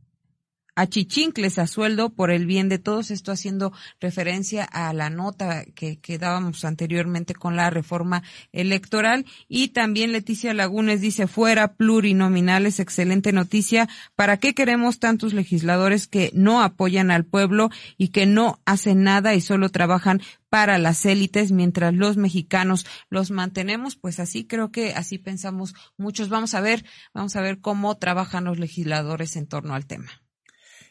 a 0.77 0.85
chichincles 0.85 1.57
a 1.57 1.65
sueldo 1.65 2.11
por 2.11 2.29
el 2.29 2.45
bien 2.45 2.69
de 2.69 2.77
todos. 2.77 3.09
Esto 3.09 3.31
haciendo 3.31 3.73
referencia 3.99 4.63
a 4.63 4.93
la 4.93 5.09
nota 5.09 5.65
que, 5.73 5.97
que 5.99 6.19
dábamos 6.19 6.63
anteriormente 6.65 7.33
con 7.33 7.55
la 7.55 7.71
reforma 7.71 8.21
electoral. 8.51 9.25
Y 9.47 9.69
también 9.69 10.11
Leticia 10.11 10.53
Lagunes 10.53 11.01
dice 11.01 11.25
fuera 11.25 11.73
plurinominales. 11.73 12.79
Excelente 12.79 13.31
noticia. 13.31 13.89
¿Para 14.15 14.37
qué 14.37 14.53
queremos 14.53 14.99
tantos 14.99 15.33
legisladores 15.33 16.05
que 16.05 16.29
no 16.35 16.61
apoyan 16.61 17.09
al 17.09 17.25
pueblo 17.25 17.71
y 17.97 18.09
que 18.09 18.27
no 18.27 18.59
hacen 18.63 19.01
nada 19.01 19.33
y 19.33 19.41
solo 19.41 19.69
trabajan 19.69 20.21
para 20.49 20.77
las 20.77 21.03
élites 21.07 21.51
mientras 21.51 21.93
los 21.95 22.17
mexicanos 22.17 22.85
los 23.09 23.31
mantenemos, 23.31 23.95
pues 23.95 24.19
así 24.19 24.45
creo 24.45 24.71
que 24.71 24.93
así 24.93 25.17
pensamos 25.17 25.73
muchos. 25.97 26.29
Vamos 26.29 26.53
a 26.53 26.61
ver, 26.61 26.85
vamos 27.15 27.35
a 27.35 27.41
ver 27.41 27.61
cómo 27.61 27.97
trabajan 27.97 28.45
los 28.45 28.59
legisladores 28.59 29.35
en 29.37 29.47
torno 29.47 29.73
al 29.73 29.87
tema. 29.87 30.21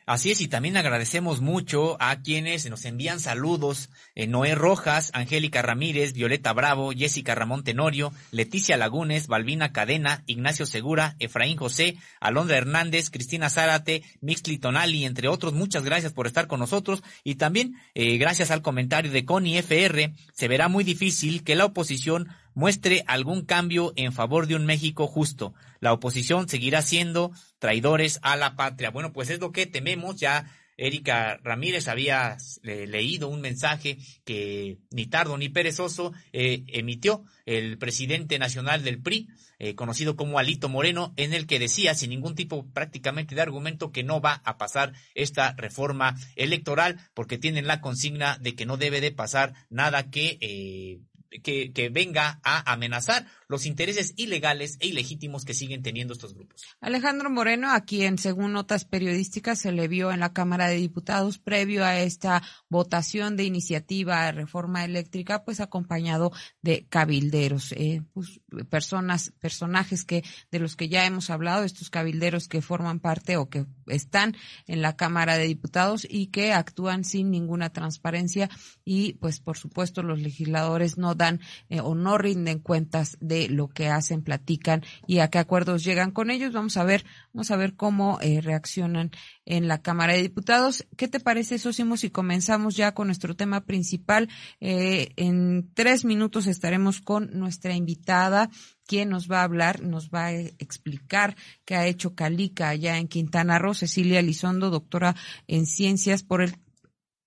Así 0.06 0.30
es, 0.30 0.40
y 0.40 0.46
también 0.46 0.76
agradecemos 0.76 1.40
mucho 1.40 1.96
a 1.98 2.22
quienes 2.22 2.70
nos 2.70 2.84
envían 2.84 3.18
saludos, 3.18 3.90
eh, 4.14 4.28
Noé 4.28 4.54
Rojas, 4.54 5.10
Angélica 5.14 5.62
Ramírez, 5.62 6.12
Violeta 6.12 6.52
Bravo, 6.52 6.92
Jessica 6.92 7.34
Ramón 7.34 7.64
Tenorio, 7.64 8.12
Leticia 8.30 8.76
Lagunes, 8.76 9.26
Balbina 9.26 9.72
Cadena, 9.72 10.22
Ignacio 10.26 10.64
Segura, 10.64 11.16
Efraín 11.18 11.56
José, 11.56 11.96
Alondra 12.20 12.56
Hernández, 12.56 13.10
Cristina 13.10 13.50
Zárate, 13.50 14.04
Mixli 14.20 14.58
Tonali, 14.58 15.06
entre 15.06 15.26
otros. 15.26 15.54
Muchas 15.54 15.82
gracias 15.82 16.12
por 16.12 16.28
estar 16.28 16.46
con 16.46 16.60
nosotros 16.60 17.02
y 17.24 17.34
también 17.34 17.74
eh, 17.94 18.16
gracias 18.16 18.52
al 18.52 18.62
comentario 18.62 19.10
de 19.10 19.24
Connie 19.24 19.58
FR, 19.58 20.14
se 20.32 20.46
verá 20.46 20.68
muy 20.68 20.84
difícil 20.84 21.42
que 21.42 21.56
la 21.56 21.64
oposición 21.64 22.28
muestre 22.56 23.04
algún 23.06 23.42
cambio 23.42 23.92
en 23.96 24.12
favor 24.12 24.46
de 24.46 24.56
un 24.56 24.64
México 24.64 25.06
justo. 25.06 25.54
La 25.78 25.92
oposición 25.92 26.48
seguirá 26.48 26.80
siendo 26.80 27.30
traidores 27.58 28.18
a 28.22 28.34
la 28.34 28.56
patria. 28.56 28.90
Bueno, 28.90 29.12
pues 29.12 29.28
es 29.28 29.38
lo 29.38 29.52
que 29.52 29.66
tememos. 29.66 30.16
Ya 30.16 30.50
Erika 30.78 31.38
Ramírez 31.44 31.86
había 31.86 32.38
eh, 32.62 32.86
leído 32.86 33.28
un 33.28 33.42
mensaje 33.42 33.98
que 34.24 34.78
ni 34.90 35.06
tardo 35.06 35.36
ni 35.36 35.50
perezoso 35.50 36.14
eh, 36.32 36.64
emitió 36.68 37.24
el 37.44 37.76
presidente 37.76 38.38
nacional 38.38 38.82
del 38.82 39.02
PRI, 39.02 39.28
eh, 39.58 39.74
conocido 39.74 40.16
como 40.16 40.38
Alito 40.38 40.70
Moreno, 40.70 41.12
en 41.18 41.34
el 41.34 41.46
que 41.46 41.58
decía 41.58 41.94
sin 41.94 42.08
ningún 42.08 42.34
tipo 42.34 42.66
prácticamente 42.72 43.34
de 43.34 43.42
argumento 43.42 43.92
que 43.92 44.02
no 44.02 44.22
va 44.22 44.40
a 44.44 44.56
pasar 44.56 44.94
esta 45.14 45.52
reforma 45.58 46.16
electoral 46.36 46.98
porque 47.12 47.36
tienen 47.36 47.66
la 47.66 47.82
consigna 47.82 48.38
de 48.38 48.54
que 48.54 48.64
no 48.64 48.78
debe 48.78 49.02
de 49.02 49.12
pasar 49.12 49.52
nada 49.68 50.10
que 50.10 51.02
que, 51.42 51.90
venga 51.92 52.40
a 52.42 52.72
amenazar 52.72 53.26
los 53.48 53.66
intereses 53.66 54.12
ilegales 54.16 54.76
e 54.80 54.88
ilegítimos 54.88 55.44
que 55.44 55.54
siguen 55.54 55.82
teniendo 55.82 56.12
estos 56.12 56.34
grupos. 56.34 56.62
Alejandro 56.80 57.30
Moreno, 57.30 57.72
a 57.72 57.82
quien 57.82 58.18
según 58.18 58.52
notas 58.52 58.84
periodísticas 58.84 59.60
se 59.60 59.72
le 59.72 59.88
vio 59.88 60.10
en 60.10 60.20
la 60.20 60.32
Cámara 60.32 60.68
de 60.68 60.76
Diputados 60.76 61.38
previo 61.38 61.84
a 61.84 61.98
esta 61.98 62.42
votación 62.68 63.36
de 63.36 63.44
iniciativa 63.44 64.26
de 64.26 64.32
reforma 64.32 64.84
eléctrica, 64.84 65.44
pues 65.44 65.60
acompañado 65.60 66.32
de 66.62 66.86
cabilderos, 66.88 67.72
eh, 67.72 68.02
pues, 68.12 68.40
personas, 68.68 69.32
personajes 69.38 70.04
que 70.04 70.24
de 70.50 70.58
los 70.58 70.76
que 70.76 70.88
ya 70.88 71.06
hemos 71.06 71.30
hablado, 71.30 71.64
estos 71.64 71.90
cabilderos 71.90 72.48
que 72.48 72.62
forman 72.62 73.00
parte 73.00 73.36
o 73.36 73.48
que 73.48 73.66
están 73.86 74.36
en 74.66 74.82
la 74.82 74.96
Cámara 74.96 75.38
de 75.38 75.46
Diputados 75.46 76.06
y 76.08 76.28
que 76.28 76.52
actúan 76.52 77.04
sin 77.04 77.30
ninguna 77.30 77.70
transparencia 77.70 78.50
y 78.84 79.14
pues 79.14 79.40
por 79.40 79.56
supuesto 79.58 80.02
los 80.02 80.20
legisladores 80.20 80.98
no 80.98 81.14
dan 81.14 81.25
eh, 81.68 81.80
o 81.80 81.94
no 81.94 82.18
rinden 82.18 82.58
cuentas 82.58 83.16
de 83.20 83.48
lo 83.48 83.68
que 83.68 83.88
hacen, 83.88 84.22
platican 84.22 84.82
y 85.06 85.18
a 85.18 85.28
qué 85.28 85.38
acuerdos 85.38 85.84
llegan 85.84 86.10
con 86.10 86.30
ellos. 86.30 86.52
Vamos 86.52 86.76
a 86.76 86.84
ver, 86.84 87.04
vamos 87.32 87.50
a 87.50 87.56
ver 87.56 87.74
cómo 87.74 88.18
eh, 88.20 88.40
reaccionan 88.40 89.10
en 89.44 89.68
la 89.68 89.82
Cámara 89.82 90.14
de 90.14 90.22
Diputados. 90.22 90.86
¿Qué 90.96 91.08
te 91.08 91.20
parece, 91.20 91.58
Sosimo, 91.58 91.96
si 91.96 92.10
comenzamos 92.10 92.76
ya 92.76 92.92
con 92.92 93.08
nuestro 93.08 93.36
tema 93.36 93.64
principal? 93.64 94.28
Eh, 94.60 95.12
en 95.16 95.70
tres 95.74 96.04
minutos 96.04 96.46
estaremos 96.46 97.00
con 97.00 97.30
nuestra 97.38 97.74
invitada, 97.74 98.50
quien 98.86 99.08
nos 99.08 99.30
va 99.30 99.40
a 99.40 99.44
hablar, 99.44 99.82
nos 99.82 100.10
va 100.10 100.26
a 100.26 100.32
explicar 100.32 101.36
qué 101.64 101.76
ha 101.76 101.86
hecho 101.86 102.14
Calica 102.14 102.68
allá 102.68 102.98
en 102.98 103.08
Quintana 103.08 103.58
Roo, 103.58 103.74
Cecilia 103.74 104.20
Elizondo, 104.20 104.70
doctora 104.70 105.16
en 105.46 105.66
ciencias 105.66 106.22
por 106.22 106.42
el 106.42 106.56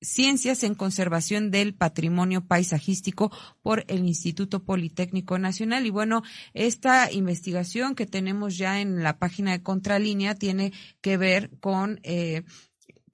Ciencias 0.01 0.63
en 0.63 0.75
Conservación 0.75 1.51
del 1.51 1.73
Patrimonio 1.73 2.45
Paisajístico 2.45 3.31
por 3.61 3.83
el 3.87 4.05
Instituto 4.05 4.63
Politécnico 4.63 5.37
Nacional. 5.37 5.85
Y 5.85 5.89
bueno, 5.89 6.23
esta 6.53 7.11
investigación 7.11 7.95
que 7.95 8.05
tenemos 8.05 8.57
ya 8.57 8.79
en 8.81 9.03
la 9.03 9.17
página 9.17 9.51
de 9.51 9.63
Contralínea 9.63 10.35
tiene 10.35 10.71
que 11.01 11.17
ver 11.17 11.51
con 11.59 11.99
eh, 12.03 12.43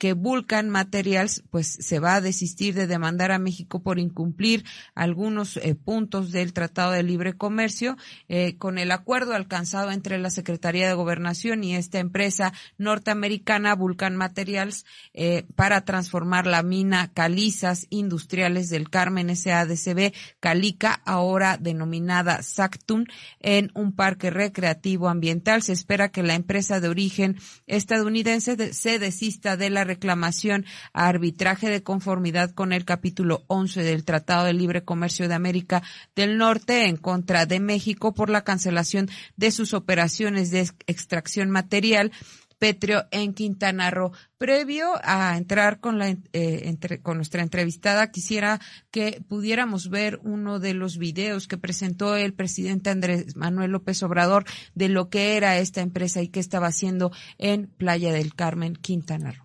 que 0.06 0.14
Vulcan 0.14 0.70
Materials 0.70 1.44
pues 1.50 1.66
se 1.80 1.98
va 1.98 2.14
a 2.14 2.22
desistir 2.22 2.76
de 2.76 2.86
demandar 2.86 3.32
a 3.32 3.40
México 3.40 3.82
por 3.82 3.98
incumplir 3.98 4.64
algunos 4.94 5.58
eh, 5.58 5.74
puntos 5.74 6.32
del 6.32 6.54
Tratado 6.54 6.92
de 6.92 7.02
Libre 7.02 7.34
Comercio 7.34 7.98
eh, 8.30 8.56
con 8.60 8.78
el 8.78 8.92
acuerdo 8.92 9.34
alcanzado 9.34 9.90
entre 9.90 10.20
la 10.20 10.30
Secretaría 10.30 10.88
de 10.88 10.94
Gobernación 10.94 11.64
y 11.64 11.76
esta 11.76 11.98
empresa 11.98 12.54
norteamericana 12.78 13.74
Vulcan 13.74 14.16
Materials 14.16 14.86
eh, 15.16 15.46
para 15.56 15.82
transformar 15.86 16.46
la 16.46 16.62
mina 16.62 17.12
Calizas 17.12 17.88
Industriales 17.90 18.70
del 18.70 18.92
Carmen 18.92 19.36
SADCB 19.36 20.14
Calica, 20.40 21.02
ahora 21.04 21.58
denominada 21.58 22.44
Sactun, 22.44 23.08
en 23.40 23.72
un 23.74 23.96
parque 23.96 24.30
recreativo 24.30 25.10
ambiental. 25.10 25.64
Se 25.64 25.74
espera 25.74 26.10
que 26.10 26.22
la 26.22 26.36
empresa 26.36 26.80
de 26.80 26.90
origen 26.90 27.38
estadounidense 27.66 28.72
se 28.72 29.00
desista 29.00 29.58
de 29.58 29.72
la 29.72 29.84
reclamación 29.96 30.66
a 30.94 31.08
arbitraje 31.08 31.70
de 31.70 31.84
conformidad 31.84 32.52
con 32.52 32.74
el 32.74 32.86
capítulo 32.86 33.44
11 33.48 33.82
del 33.82 34.04
Tratado 34.04 34.46
de 34.46 34.54
Libre 34.54 34.84
Comercio 34.84 35.28
de 35.28 35.34
América 35.34 35.84
del 36.16 36.38
Norte 36.38 36.86
en 36.86 36.98
contra 36.98 37.46
de 37.46 37.60
México 37.60 38.14
por 38.14 38.30
la 38.30 38.44
cancelación 38.44 39.10
de 39.38 39.52
sus 39.52 39.74
operaciones 39.74 40.52
de 40.52 40.70
extracción 40.88 41.50
material 41.50 42.12
Petrio 42.58 43.06
en 43.12 43.34
Quintana 43.34 43.92
Roo. 43.92 44.12
Previo 44.38 44.94
a 45.04 45.38
entrar 45.38 45.80
con, 45.80 45.98
la, 45.98 46.16
eh, 46.34 46.78
con 47.02 47.18
nuestra 47.18 47.42
entrevistada, 47.42 48.12
quisiera 48.12 48.60
que 48.92 49.22
pudiéramos 49.28 49.90
ver 49.90 50.20
uno 50.24 50.60
de 50.60 50.74
los 50.74 50.98
videos 50.98 51.48
que 51.48 51.58
presentó 51.58 52.16
el 52.16 52.34
presidente 52.34 52.90
Andrés 52.90 53.36
Manuel 53.36 53.72
López 53.72 54.02
Obrador 54.04 54.46
de 54.74 54.90
lo 54.90 55.10
que 55.10 55.38
era 55.38 55.58
esta 55.58 55.82
empresa 55.82 56.22
y 56.22 56.30
qué 56.30 56.40
estaba 56.40 56.68
haciendo 56.68 57.12
en 57.38 57.68
Playa 57.68 58.12
del 58.14 58.34
Carmen, 58.36 58.76
Quintana 58.76 59.32
Roo. 59.32 59.45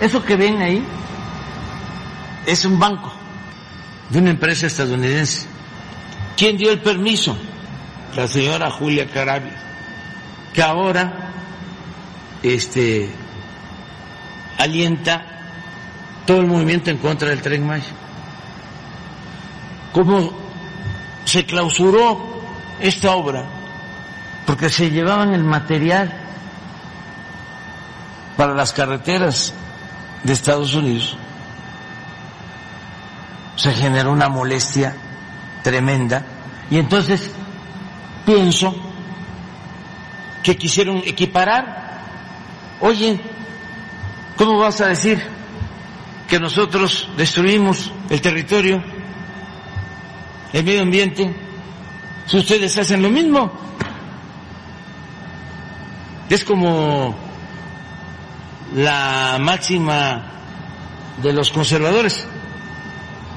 Eso 0.00 0.22
que 0.22 0.36
ven 0.36 0.60
ahí 0.60 0.84
es 2.46 2.64
un 2.64 2.78
banco 2.78 3.12
de 4.10 4.18
una 4.18 4.30
empresa 4.30 4.66
estadounidense. 4.66 5.46
¿Quién 6.36 6.56
dio 6.56 6.70
el 6.70 6.80
permiso? 6.80 7.36
La 8.14 8.28
señora 8.28 8.70
Julia 8.70 9.08
Carabia, 9.10 9.56
que 10.52 10.62
ahora 10.62 11.30
este, 12.42 13.10
alienta 14.58 15.24
todo 16.26 16.40
el 16.40 16.46
movimiento 16.46 16.90
en 16.90 16.98
contra 16.98 17.28
del 17.28 17.40
tren 17.40 17.66
Maya. 17.66 17.92
¿Cómo 19.92 20.30
se 21.24 21.46
clausuró 21.46 22.42
esta 22.80 23.12
obra? 23.16 23.44
Porque 24.46 24.68
se 24.68 24.90
llevaban 24.90 25.32
el 25.32 25.42
material 25.42 26.12
para 28.36 28.54
las 28.54 28.72
carreteras 28.72 29.54
de 30.26 30.32
Estados 30.32 30.74
Unidos, 30.74 31.16
se 33.54 33.72
generó 33.72 34.12
una 34.12 34.28
molestia 34.28 34.94
tremenda 35.62 36.24
y 36.70 36.78
entonces 36.78 37.30
pienso 38.24 38.74
que 40.42 40.56
quisieron 40.56 40.98
equiparar. 40.98 42.00
Oye, 42.80 43.20
¿cómo 44.36 44.58
vas 44.58 44.80
a 44.80 44.88
decir 44.88 45.22
que 46.28 46.38
nosotros 46.40 47.08
destruimos 47.16 47.90
el 48.10 48.20
territorio, 48.20 48.82
el 50.52 50.64
medio 50.64 50.82
ambiente, 50.82 51.34
si 52.26 52.36
ustedes 52.38 52.76
hacen 52.76 53.02
lo 53.02 53.10
mismo? 53.10 53.50
Es 56.28 56.44
como 56.44 57.25
la 58.76 59.38
máxima 59.40 60.22
de 61.22 61.32
los 61.32 61.50
conservadores 61.50 62.26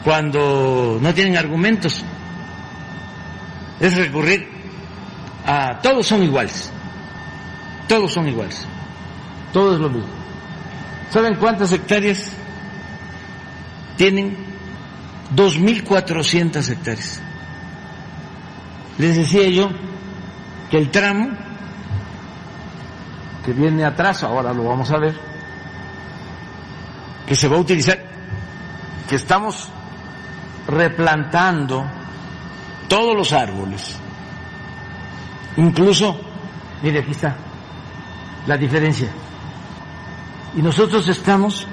cuando 0.03 0.99
no 1.01 1.13
tienen 1.13 1.37
argumentos 1.37 2.03
es 3.79 3.95
recurrir 3.95 4.49
a 5.45 5.79
todos 5.81 6.05
son 6.05 6.23
iguales, 6.23 6.69
todos 7.87 8.11
son 8.11 8.27
iguales, 8.27 8.67
todo 9.53 9.75
es 9.75 9.79
lo 9.79 9.89
mismo. 9.89 10.09
¿Saben 11.09 11.35
cuántas 11.35 11.71
hectáreas 11.71 12.33
tienen? 13.95 14.37
2.400 15.35 16.69
hectáreas. 16.69 17.21
Les 18.97 19.15
decía 19.15 19.47
yo 19.47 19.69
que 20.69 20.77
el 20.77 20.91
tramo 20.91 21.29
que 23.45 23.53
viene 23.53 23.85
atrás, 23.85 24.23
ahora 24.23 24.53
lo 24.53 24.65
vamos 24.65 24.91
a 24.91 24.97
ver, 24.97 25.28
que 27.29 27.35
se 27.35 27.47
va 27.47 27.57
a 27.57 27.59
utilizar, 27.59 27.99
que 29.07 29.15
estamos 29.15 29.69
replantando 30.67 31.85
todos 32.87 33.15
los 33.15 33.31
árboles, 33.33 33.95
incluso, 35.57 36.19
mire, 36.81 37.01
aquí 37.01 37.11
está 37.11 37.35
la 38.47 38.57
diferencia, 38.57 39.09
y 40.57 40.61
nosotros 40.63 41.07
estamos 41.07 41.67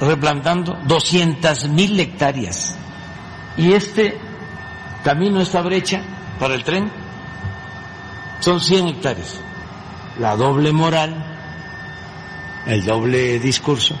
replantando 0.00 0.78
200 0.84 1.68
mil 1.70 1.98
hectáreas, 1.98 2.76
y 3.56 3.72
este 3.72 4.16
camino, 5.02 5.40
esta 5.40 5.62
brecha 5.62 6.00
para 6.38 6.54
el 6.54 6.62
tren, 6.62 6.88
son 8.38 8.60
100 8.60 8.86
hectáreas. 8.86 9.40
La 10.20 10.36
doble 10.36 10.70
moral, 10.70 11.24
el 12.66 12.84
doble 12.84 13.40
discurso. 13.40 13.98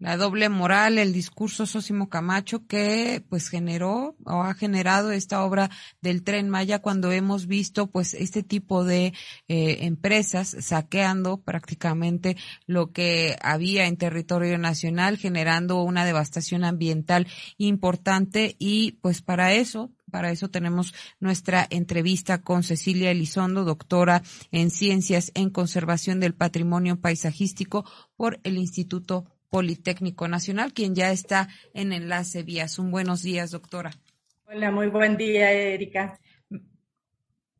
La 0.00 0.16
doble 0.16 0.48
moral, 0.48 0.98
el 0.98 1.12
discurso 1.12 1.66
Sósimo 1.66 2.08
Camacho 2.08 2.66
que 2.66 3.24
pues 3.28 3.48
generó 3.48 4.16
o 4.24 4.42
ha 4.42 4.52
generado 4.54 5.12
esta 5.12 5.44
obra 5.44 5.70
del 6.00 6.24
tren 6.24 6.50
Maya 6.50 6.80
cuando 6.80 7.12
hemos 7.12 7.46
visto 7.46 7.86
pues 7.86 8.12
este 8.12 8.42
tipo 8.42 8.84
de 8.84 9.14
eh, 9.46 9.78
empresas 9.82 10.56
saqueando 10.58 11.42
prácticamente 11.42 12.36
lo 12.66 12.90
que 12.90 13.36
había 13.40 13.86
en 13.86 13.96
territorio 13.96 14.58
nacional 14.58 15.16
generando 15.16 15.82
una 15.82 16.04
devastación 16.04 16.64
ambiental 16.64 17.28
importante. 17.56 18.56
Y 18.58 18.98
pues 19.00 19.22
para 19.22 19.54
eso 19.54 19.92
para 20.10 20.30
eso 20.30 20.48
tenemos 20.48 20.94
nuestra 21.18 21.66
entrevista 21.70 22.40
con 22.40 22.62
Cecilia 22.62 23.10
Elizondo, 23.10 23.64
doctora 23.64 24.22
en 24.52 24.70
Ciencias 24.70 25.32
en 25.34 25.50
Conservación 25.50 26.20
del 26.20 26.34
Patrimonio 26.34 27.00
Paisajístico 27.00 27.84
por 28.16 28.38
el 28.44 28.56
Instituto 28.56 29.33
Politécnico 29.54 30.26
Nacional, 30.26 30.72
quien 30.72 30.96
ya 30.96 31.12
está 31.12 31.48
en 31.74 31.92
enlace 31.92 32.42
vía 32.42 32.66
Un 32.76 32.90
Buenos 32.90 33.22
días, 33.22 33.52
doctora. 33.52 33.92
Hola, 34.46 34.72
muy 34.72 34.88
buen 34.88 35.16
día, 35.16 35.52
Erika. 35.52 36.18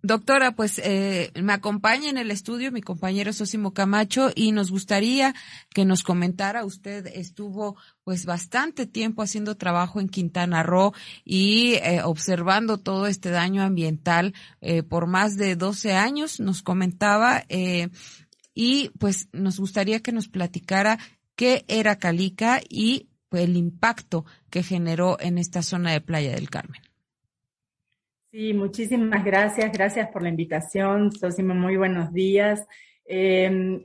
Doctora, 0.02 0.56
pues 0.56 0.80
eh, 0.80 1.30
me 1.40 1.52
acompaña 1.52 2.10
en 2.10 2.18
el 2.18 2.32
estudio 2.32 2.72
mi 2.72 2.80
compañero 2.80 3.32
Sosimo 3.32 3.74
Camacho 3.74 4.32
y 4.34 4.50
nos 4.50 4.72
gustaría 4.72 5.36
que 5.72 5.84
nos 5.84 6.02
comentara, 6.02 6.64
usted 6.64 7.06
estuvo 7.14 7.76
pues 8.02 8.26
bastante 8.26 8.86
tiempo 8.86 9.22
haciendo 9.22 9.56
trabajo 9.56 10.00
en 10.00 10.08
Quintana 10.08 10.64
Roo 10.64 10.94
y 11.24 11.74
eh, 11.74 12.00
observando 12.02 12.76
todo 12.78 13.06
este 13.06 13.30
daño 13.30 13.62
ambiental 13.62 14.34
eh, 14.60 14.82
por 14.82 15.06
más 15.06 15.36
de 15.36 15.54
12 15.54 15.92
años, 15.92 16.40
nos 16.40 16.60
comentaba, 16.60 17.44
eh, 17.48 17.88
y 18.52 18.90
pues 18.98 19.28
nos 19.32 19.60
gustaría 19.60 20.00
que 20.00 20.12
nos 20.12 20.28
platicara 20.28 20.98
qué 21.36 21.64
era 21.68 21.96
Calica 21.96 22.60
y 22.68 23.08
pues, 23.28 23.44
el 23.44 23.56
impacto 23.56 24.24
que 24.50 24.62
generó 24.62 25.18
en 25.20 25.38
esta 25.38 25.62
zona 25.62 25.92
de 25.92 26.00
Playa 26.00 26.34
del 26.34 26.50
Carmen. 26.50 26.82
Sí, 28.30 28.52
muchísimas 28.52 29.24
gracias. 29.24 29.72
Gracias 29.72 30.08
por 30.08 30.22
la 30.22 30.28
invitación. 30.28 31.12
Sosimo, 31.12 31.54
muy 31.54 31.76
buenos 31.76 32.12
días. 32.12 32.66
Eh, 33.04 33.80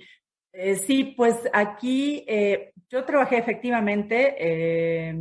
Eh, 0.52 0.76
sí, 0.76 1.14
pues 1.16 1.36
aquí 1.54 2.26
eh, 2.28 2.74
yo 2.90 3.06
trabajé 3.06 3.38
efectivamente 3.38 5.14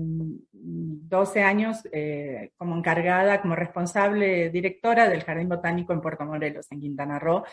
12 0.53 1.43
años 1.43 1.87
eh, 1.93 2.51
como 2.57 2.77
encargada, 2.77 3.41
como 3.41 3.55
responsable 3.55 4.51
directora 4.51 5.09
del 5.09 5.23
Jardín 5.23 5.49
Botánico 5.49 5.93
en 5.93 6.01
Puerto 6.01 6.25
Morelos, 6.25 6.67
en 6.73 6.81
Quintana 6.81 7.19
Roo. 7.19 7.45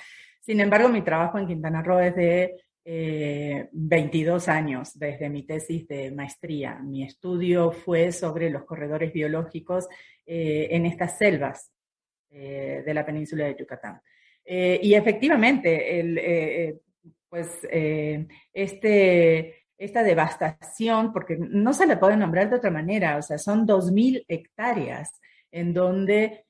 Sin 0.42 0.60
embargo, 0.62 0.90
mi 0.90 1.02
trabajo 1.02 1.38
en 1.38 1.48
Quintana 1.48 1.82
Roo 1.82 2.00
es 2.00 2.16
de 2.16 2.64
22 2.86 4.48
años 4.48 4.92
desde 4.94 5.28
mi 5.30 5.44
tesis 5.44 5.88
de 5.88 6.12
maestría. 6.12 6.76
Mi 6.76 7.04
estudio 7.04 7.72
fue 7.72 8.12
sobre 8.12 8.52
los 8.52 8.64
corredores 8.64 9.12
biológicos 9.12 9.88
en 10.26 10.86
estas 10.86 11.18
selvas 11.18 11.72
de 12.30 12.94
la 12.94 13.04
península 13.04 13.46
de 13.46 13.56
Yucatán. 13.58 14.00
y 14.46 14.94
efectivamente, 14.94 16.00
el, 16.00 16.80
pues 17.36 17.68
eh, 17.70 18.26
este, 18.54 19.66
esta 19.78 20.04
devastación, 20.04 21.12
porque 21.12 21.38
no 21.38 21.74
se 21.74 21.86
le 21.86 21.98
puede 21.98 22.16
nombrar 22.16 22.50
de 22.50 22.56
otra 22.56 22.72
manera, 22.72 23.18
o 23.18 23.22
sea, 23.22 23.38
son 23.38 23.68
2.000 23.68 24.24
hectáreas 24.30 25.20
en 25.52 25.74
donde 25.74 26.46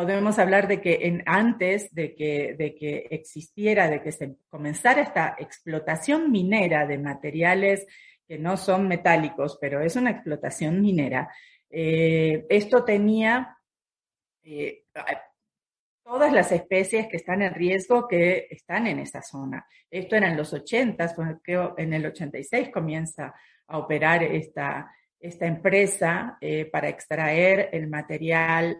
podemos 0.00 0.38
hablar 0.38 0.66
de 0.66 0.80
que 0.80 1.22
antes 1.26 1.94
de 1.94 2.14
que, 2.14 2.54
de 2.54 2.74
que 2.74 3.06
existiera, 3.10 3.90
de 3.90 4.02
que 4.02 4.12
se 4.12 4.36
comenzara 4.48 5.02
esta 5.02 5.36
explotación 5.38 6.30
minera 6.32 6.86
de 6.86 6.96
materiales 6.96 7.86
que 8.26 8.38
no 8.38 8.56
son 8.56 8.88
metálicos, 8.88 9.58
pero 9.60 9.82
es 9.82 9.96
una 9.96 10.12
explotación 10.12 10.80
minera, 10.80 11.30
eh, 11.68 12.46
esto 12.48 12.82
tenía 12.82 13.58
eh, 14.42 14.84
todas 16.02 16.32
las 16.32 16.50
especies 16.50 17.06
que 17.06 17.18
están 17.18 17.42
en 17.42 17.52
riesgo 17.52 18.08
que 18.08 18.48
están 18.50 18.86
en 18.86 19.00
esa 19.00 19.20
zona. 19.20 19.66
Esto 19.90 20.16
era 20.16 20.30
en 20.30 20.36
los 20.38 20.50
80, 20.54 21.14
creo 21.42 21.74
en 21.76 21.92
el 21.92 22.06
86 22.06 22.70
comienza 22.72 23.34
a 23.66 23.76
operar 23.76 24.22
esta, 24.22 24.90
esta 25.18 25.46
empresa 25.46 26.38
eh, 26.40 26.64
para 26.64 26.88
extraer 26.88 27.68
el 27.72 27.86
material 27.88 28.78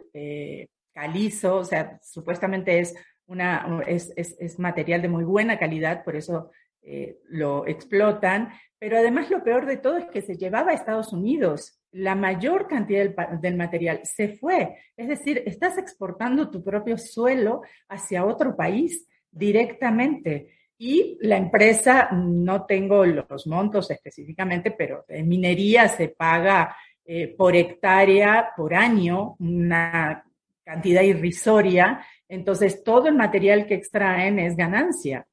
calizo, 0.92 1.56
o 1.56 1.64
sea, 1.64 1.98
supuestamente 2.02 2.80
es, 2.80 2.94
una, 3.26 3.82
es, 3.86 4.12
es, 4.16 4.58
material 4.58 5.02
de 5.02 5.08
muy 5.08 5.24
buena 5.24 5.58
calidad, 5.58 6.04
por 6.04 6.16
eso 6.16 6.50
eh, 6.82 7.18
lo 7.28 7.66
explotan, 7.66 8.50
pero 8.78 8.98
además 8.98 9.30
lo 9.30 9.44
peor 9.44 9.66
de 9.66 9.76
todo 9.76 9.98
es 9.98 10.06
que 10.06 10.22
se 10.22 10.36
llevaba 10.36 10.72
a 10.72 10.74
Estados 10.74 11.12
Unidos 11.12 11.80
la 11.92 12.14
mayor 12.14 12.68
cantidad 12.68 13.10
del, 13.40 13.56
material 13.56 14.00
se 14.04 14.28
fue. 14.28 14.76
Es 14.96 15.08
decir, 15.08 15.42
estás 15.46 15.76
exportando 15.78 16.50
tu 16.50 16.62
propio 16.62 16.96
suelo 16.96 17.62
hacia 17.88 18.24
otro 18.24 18.56
país 18.56 19.08
directamente. 19.30 20.54
Y 20.78 21.18
la 21.20 21.36
empresa, 21.36 22.10
no 22.12 22.64
tengo 22.64 23.04
los 23.04 23.46
montos 23.46 23.90
específicamente, 23.90 24.70
pero 24.70 25.04
en 25.08 25.28
minería 25.28 25.88
se 25.88 26.08
paga 26.08 26.74
eh, 27.04 27.34
por 27.36 27.56
hectárea, 27.56 28.50
por 28.56 28.74
año, 28.74 29.36
una 29.40 30.24
cantidad 30.70 31.02
irrisoria. 31.02 32.04
Entonces, 32.28 32.84
todo 32.84 33.08
el 33.08 33.16
material 33.16 33.66
que 33.66 33.74
extraen 33.74 34.38
es 34.38 34.56
ganancia. 34.56 35.26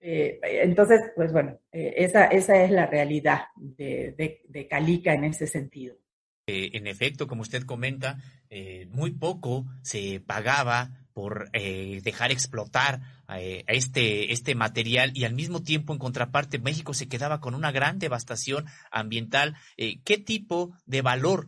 Eh, 0.00 0.40
entonces, 0.42 1.00
pues 1.14 1.32
bueno, 1.32 1.60
eh, 1.70 1.94
esa, 1.98 2.24
esa, 2.24 2.64
es 2.64 2.70
la 2.70 2.86
realidad 2.86 3.42
de, 3.56 4.42
de, 4.48 4.66
Calica 4.66 5.14
en 5.14 5.24
ese 5.24 5.46
sentido. 5.46 5.94
Eh, 6.46 6.70
en 6.72 6.86
efecto, 6.86 7.26
como 7.28 7.42
usted 7.42 7.62
comenta, 7.62 8.18
muy 8.88 9.12
poco 9.12 9.66
se 9.82 10.20
pagaba 10.26 10.90
por 11.12 11.50
dejar 11.52 12.32
explotar 12.32 13.00
este, 13.68 14.32
este 14.32 14.56
material 14.56 15.12
y 15.14 15.24
al 15.24 15.34
mismo 15.34 15.62
tiempo, 15.62 15.92
en 15.92 16.00
contraparte, 16.00 16.58
México 16.58 16.94
se 16.94 17.08
quedaba 17.08 17.40
con 17.40 17.54
una 17.54 17.70
gran 17.70 18.00
devastación 18.00 18.64
ambiental. 18.90 19.54
¿Qué 19.76 20.18
tipo 20.18 20.72
de 20.86 21.02
valor 21.02 21.46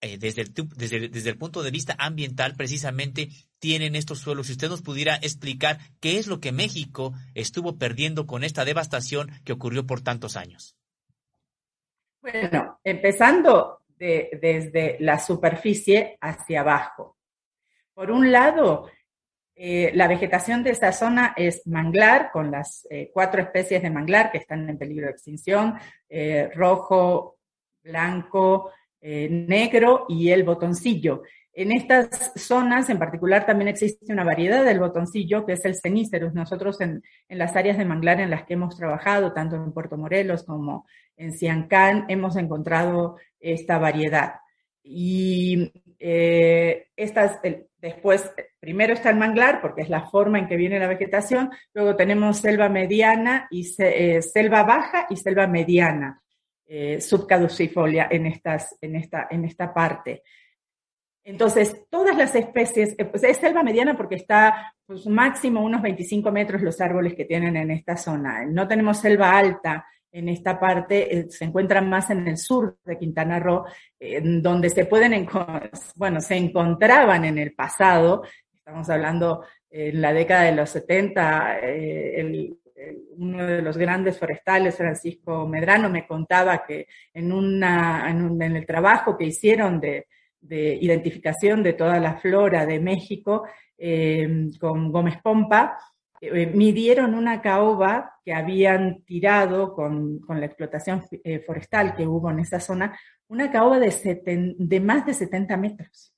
desde, 0.00 0.42
el, 0.42 0.52
desde, 0.76 1.30
el 1.30 1.38
punto 1.38 1.62
de 1.62 1.70
vista 1.70 1.96
ambiental 1.98 2.54
precisamente 2.56 3.28
tienen 3.58 3.96
estos 3.96 4.18
suelos. 4.20 4.46
Si 4.46 4.52
usted 4.52 4.68
nos 4.68 4.82
pudiera 4.82 5.16
explicar 5.16 5.78
qué 6.00 6.18
es 6.18 6.26
lo 6.26 6.40
que 6.40 6.52
México 6.52 7.14
estuvo 7.34 7.76
perdiendo 7.76 8.26
con 8.26 8.44
esta 8.44 8.64
devastación 8.64 9.30
que 9.44 9.52
ocurrió 9.52 9.86
por 9.86 10.00
tantos 10.02 10.36
años. 10.36 10.76
Bueno, 12.20 12.80
empezando 12.82 13.82
desde 13.98 14.96
la 15.00 15.18
superficie 15.18 16.18
hacia 16.20 16.60
abajo. 16.60 17.16
Por 17.94 18.10
un 18.10 18.30
lado, 18.30 18.90
eh, 19.54 19.90
la 19.94 20.06
vegetación 20.06 20.62
de 20.62 20.70
esa 20.70 20.92
zona 20.92 21.32
es 21.36 21.66
manglar, 21.66 22.30
con 22.30 22.50
las 22.50 22.86
eh, 22.90 23.10
cuatro 23.12 23.40
especies 23.40 23.82
de 23.82 23.90
manglar 23.90 24.30
que 24.30 24.38
están 24.38 24.68
en 24.68 24.76
peligro 24.76 25.06
de 25.06 25.12
extinción, 25.12 25.78
eh, 26.08 26.50
rojo, 26.54 27.38
blanco, 27.82 28.70
negro 29.30 30.06
y 30.08 30.30
el 30.30 30.44
botoncillo. 30.44 31.22
En 31.56 31.72
estas 31.72 32.32
zonas 32.36 32.90
en 32.90 32.98
particular 32.98 33.46
también 33.46 33.68
existe 33.68 34.12
una 34.12 34.24
variedad 34.24 34.62
del 34.62 34.78
botoncillo 34.78 35.46
que 35.46 35.54
es 35.54 35.64
el 35.64 35.74
ceníceros. 35.74 36.34
Nosotros 36.34 36.78
en, 36.82 37.02
las 37.30 37.56
áreas 37.56 37.78
de 37.78 37.86
manglar 37.86 38.20
en 38.20 38.28
las 38.28 38.44
que 38.44 38.52
hemos 38.52 38.76
trabajado, 38.76 39.32
tanto 39.32 39.56
en 39.56 39.72
Puerto 39.72 39.96
Morelos 39.96 40.44
como 40.44 40.86
en 41.16 41.32
Ciancán, 41.32 42.04
hemos 42.08 42.36
encontrado 42.36 43.16
esta 43.40 43.78
variedad. 43.78 44.34
Y 44.82 45.72
eh, 45.98 46.88
estas, 46.94 47.40
después, 47.78 48.30
primero 48.60 48.92
está 48.92 49.08
el 49.08 49.16
manglar, 49.16 49.62
porque 49.62 49.80
es 49.80 49.88
la 49.88 50.10
forma 50.10 50.38
en 50.38 50.48
que 50.48 50.56
viene 50.56 50.78
la 50.78 50.88
vegetación, 50.88 51.48
luego 51.72 51.96
tenemos 51.96 52.36
selva 52.36 52.68
mediana 52.68 53.48
y 53.50 53.66
eh, 53.78 54.20
selva 54.20 54.62
baja 54.64 55.06
y 55.08 55.16
selva 55.16 55.46
mediana, 55.46 56.22
eh, 56.66 57.00
subcaducifolia 57.00 58.08
en, 58.10 58.26
estas, 58.26 58.76
en, 58.80 58.96
esta, 58.96 59.28
en 59.30 59.44
esta 59.44 59.72
parte. 59.72 60.22
Entonces, 61.24 61.84
todas 61.90 62.16
las 62.16 62.34
especies, 62.34 62.94
eh, 62.98 63.04
pues 63.04 63.24
es 63.24 63.36
selva 63.36 63.62
mediana 63.62 63.96
porque 63.96 64.14
está 64.14 64.74
pues, 64.86 65.06
máximo 65.06 65.62
unos 65.62 65.82
25 65.82 66.30
metros 66.30 66.62
los 66.62 66.80
árboles 66.80 67.14
que 67.14 67.24
tienen 67.24 67.56
en 67.56 67.70
esta 67.70 67.96
zona. 67.96 68.44
No 68.44 68.68
tenemos 68.68 68.98
selva 68.98 69.36
alta 69.36 69.86
en 70.12 70.28
esta 70.28 70.58
parte, 70.58 71.18
eh, 71.18 71.26
se 71.28 71.44
encuentran 71.44 71.90
más 71.90 72.10
en 72.10 72.26
el 72.26 72.38
sur 72.38 72.78
de 72.84 72.96
Quintana 72.96 73.38
Roo, 73.38 73.64
donde 74.40 74.70
se 74.70 74.86
pueden, 74.86 75.28
bueno, 75.94 76.20
se 76.20 76.36
encontraban 76.36 77.24
en 77.24 77.38
el 77.38 77.54
pasado, 77.54 78.22
estamos 78.54 78.88
hablando 78.88 79.44
en 79.70 80.00
la 80.00 80.12
década 80.12 80.42
de 80.44 80.52
los 80.52 80.70
70, 80.70 81.58
eh, 81.60 82.54
uno 83.16 83.46
de 83.46 83.62
los 83.62 83.76
grandes 83.76 84.18
forestales, 84.18 84.76
Francisco 84.76 85.46
Medrano, 85.48 85.88
me 85.88 86.06
contaba 86.06 86.64
que 86.64 86.86
en, 87.14 87.32
una, 87.32 88.10
en 88.10 88.40
el 88.40 88.66
trabajo 88.66 89.16
que 89.16 89.24
hicieron 89.24 89.80
de 89.80 90.06
de 90.48 90.78
identificación 90.80 91.62
de 91.62 91.72
toda 91.72 91.98
la 92.00 92.16
flora 92.16 92.66
de 92.66 92.80
México 92.80 93.44
eh, 93.76 94.48
con 94.60 94.92
Gómez 94.92 95.16
Pompa, 95.22 95.78
eh, 96.20 96.46
midieron 96.46 97.14
una 97.14 97.42
caoba 97.42 98.14
que 98.24 98.32
habían 98.32 99.02
tirado 99.04 99.74
con, 99.74 100.20
la 100.28 100.46
explotación 100.46 101.02
eh, 101.24 101.40
forestal 101.40 101.94
que 101.94 102.06
hubo 102.06 102.30
en 102.30 102.40
esa 102.40 102.60
zona, 102.60 102.98
una 103.28 103.50
caoba 103.50 103.78
de, 103.78 104.54
de 104.58 104.80
más 104.80 105.04
de 105.04 105.14
70 105.14 105.56
metros, 105.56 106.12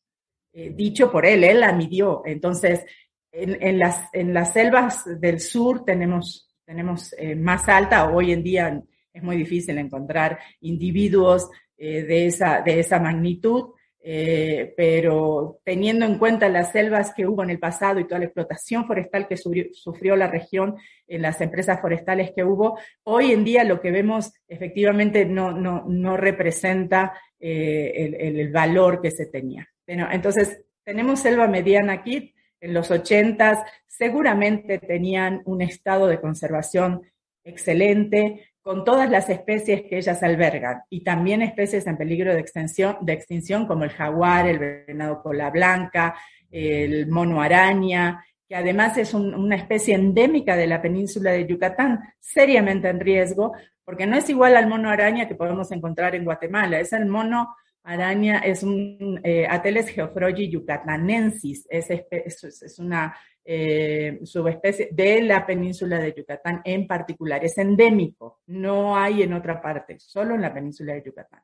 dicho 0.52 1.12
por 1.12 1.24
él, 1.24 1.44
él 1.44 1.60
la 1.60 1.72
midió. 1.72 2.22
Entonces, 2.24 2.84
en, 3.30 3.78
las, 3.78 4.08
en 4.12 4.34
las 4.34 4.52
selvas 4.52 5.04
del 5.20 5.38
sur 5.38 5.84
tenemos, 5.84 6.47
tenemos 6.68 7.14
más 7.38 7.66
alta, 7.66 8.10
hoy 8.10 8.30
en 8.30 8.42
día 8.42 8.82
es 9.10 9.22
muy 9.22 9.38
difícil 9.38 9.78
encontrar 9.78 10.38
individuos 10.60 11.48
de, 11.78 12.26
esa, 12.26 12.60
de 12.60 12.80
esa 12.80 13.00
magnitud, 13.00 13.70
eh, 14.10 14.72
pero 14.76 15.60
teniendo 15.64 16.06
en 16.06 16.18
cuenta 16.18 16.48
las 16.48 16.72
selvas 16.72 17.12
que 17.12 17.26
hubo 17.26 17.42
en 17.42 17.50
el 17.50 17.58
pasado 17.58 17.98
y 17.98 18.06
toda 18.06 18.20
la 18.20 18.26
explotación 18.26 18.86
forestal 18.86 19.26
que 19.26 19.36
sufrió, 19.36 20.16
la 20.16 20.28
región 20.28 20.76
en 21.06 21.20
las 21.20 21.40
empresas 21.40 21.80
forestales 21.80 22.30
que 22.34 22.44
hubo, 22.44 22.78
hoy 23.02 23.32
en 23.32 23.44
día 23.44 23.64
lo 23.64 23.80
que 23.80 23.90
vemos 23.90 24.32
efectivamente 24.46 25.26
no, 25.26 25.52
no, 25.52 25.84
no 25.88 26.16
representa 26.16 27.20
eh, 27.40 28.14
el, 28.18 28.50
valor 28.50 29.02
que 29.02 29.10
se 29.10 29.26
tenía. 29.26 29.68
entonces, 29.86 30.64
tenemos 30.84 31.20
selva 31.20 31.46
mediana 31.46 31.92
aquí, 31.92 32.34
en 32.60 32.74
los 32.74 32.90
80 32.90 33.64
seguramente 33.86 34.78
tenían 34.78 35.42
un 35.44 35.62
estado 35.62 36.06
de 36.06 36.20
conservación 36.20 37.02
excelente, 37.44 38.52
con 38.60 38.84
todas 38.84 39.10
las 39.10 39.30
especies 39.30 39.82
que 39.82 39.96
ellas 39.96 40.22
albergan 40.22 40.82
y 40.90 41.02
también 41.02 41.40
especies 41.40 41.86
en 41.86 41.96
peligro 41.96 42.34
de 42.34 42.40
extinción, 42.40 42.98
de 43.00 43.14
extinción 43.14 43.66
como 43.66 43.84
el 43.84 43.90
jaguar, 43.90 44.46
el 44.46 44.58
venado 44.58 45.22
cola 45.22 45.48
blanca, 45.48 46.14
el 46.50 47.06
mono 47.06 47.40
araña, 47.40 48.22
que 48.46 48.56
además 48.56 48.98
es 48.98 49.14
una 49.14 49.56
especie 49.56 49.94
endémica 49.94 50.54
de 50.56 50.66
la 50.66 50.82
península 50.82 51.32
de 51.32 51.46
Yucatán, 51.46 52.00
seriamente 52.18 52.88
en 52.88 53.00
riesgo, 53.00 53.52
porque 53.84 54.06
no 54.06 54.16
es 54.16 54.28
igual 54.28 54.56
al 54.56 54.66
mono 54.66 54.90
araña 54.90 55.26
que 55.26 55.34
podemos 55.34 55.72
encontrar 55.72 56.14
en 56.14 56.24
Guatemala, 56.24 56.78
es 56.78 56.92
el 56.92 57.06
mono 57.06 57.54
araña, 57.82 58.38
es 58.38 58.62
un 58.62 59.20
eh, 59.22 59.46
Ateles 59.48 59.88
geofrogi 59.88 60.48
yucatanensis, 60.50 61.66
es, 61.70 62.78
una 62.78 63.16
eh, 63.44 64.20
subespecie 64.24 64.90
de 64.92 65.22
la 65.22 65.46
península 65.46 65.98
de 65.98 66.14
Yucatán 66.14 66.60
en 66.64 66.86
particular. 66.86 67.44
Es 67.44 67.56
endémico, 67.58 68.40
no 68.46 68.96
hay 68.96 69.22
en 69.22 69.32
otra 69.32 69.60
parte, 69.60 69.98
solo 69.98 70.34
en 70.34 70.42
la 70.42 70.52
península 70.52 70.94
de 70.94 71.02
Yucatán. 71.02 71.40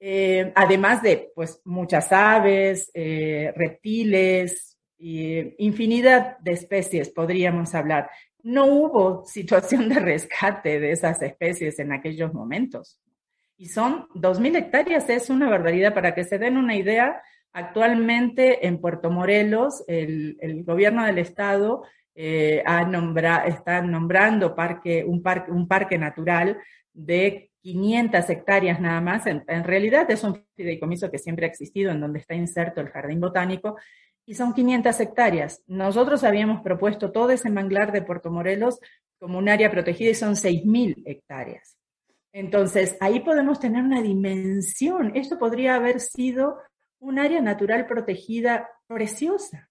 Eh, 0.00 0.52
además 0.56 1.02
de 1.02 1.30
pues, 1.34 1.60
muchas 1.64 2.10
aves, 2.12 2.90
reptiles, 2.94 4.76
infinidad 4.98 6.38
de 6.38 6.52
especies 6.52 7.10
podríamos 7.10 7.74
hablar. 7.74 8.10
No 8.42 8.66
hubo 8.66 9.24
situación 9.24 9.88
de 9.88 10.00
rescate 10.00 10.80
de 10.80 10.90
esas 10.90 11.22
especies 11.22 11.78
en 11.78 11.92
aquellos 11.92 12.34
momentos. 12.34 13.00
Y 13.62 13.68
son 13.68 14.08
2.000 14.16 14.56
hectáreas, 14.56 15.08
es 15.08 15.30
una 15.30 15.48
barbaridad. 15.48 15.94
Para 15.94 16.16
que 16.16 16.24
se 16.24 16.36
den 16.36 16.56
una 16.56 16.74
idea, 16.74 17.22
actualmente 17.52 18.66
en 18.66 18.80
Puerto 18.80 19.08
Morelos, 19.08 19.84
el, 19.86 20.64
gobierno 20.64 21.06
del 21.06 21.18
estado 21.18 21.84
eh, 22.12 22.64
está 23.46 23.80
nombrando 23.82 24.56
parque, 24.56 25.04
un, 25.06 25.22
parque, 25.22 25.52
un 25.52 25.68
parque 25.68 25.96
natural 25.96 26.58
de 26.92 27.52
500 27.60 28.30
hectáreas 28.30 28.80
nada 28.80 29.00
más. 29.00 29.28
En, 29.28 29.44
realidad 29.62 30.10
es 30.10 30.24
un 30.24 30.44
fideicomiso 30.56 31.08
que 31.08 31.18
siempre 31.18 31.46
ha 31.46 31.48
existido, 31.48 31.92
en 31.92 32.00
donde 32.00 32.18
está 32.18 32.34
inserto 32.34 32.80
el 32.80 32.88
jardín 32.88 33.20
botánico, 33.20 33.76
y 34.26 34.34
son 34.34 34.54
500 34.54 34.98
hectáreas. 34.98 35.62
Nosotros 35.68 36.24
habíamos 36.24 36.62
propuesto 36.62 37.12
todo 37.12 37.30
ese 37.30 37.48
manglar 37.48 37.92
de 37.92 38.02
Puerto 38.02 38.28
Morelos 38.28 38.80
como 39.20 39.38
un 39.38 39.48
área 39.48 39.70
protegida 39.70 40.10
y 40.10 40.14
son 40.14 40.34
6.000 40.34 41.04
hectáreas. 41.06 41.76
Entonces, 42.32 42.96
ahí 43.00 43.20
podemos 43.20 43.60
tener 43.60 43.82
una 43.82 44.00
dimensión. 44.00 45.12
Esto 45.14 45.38
podría 45.38 45.74
haber 45.74 46.00
sido 46.00 46.58
un 46.98 47.18
área 47.18 47.40
natural 47.40 47.86
protegida 47.86 48.68
preciosa. 48.86 49.68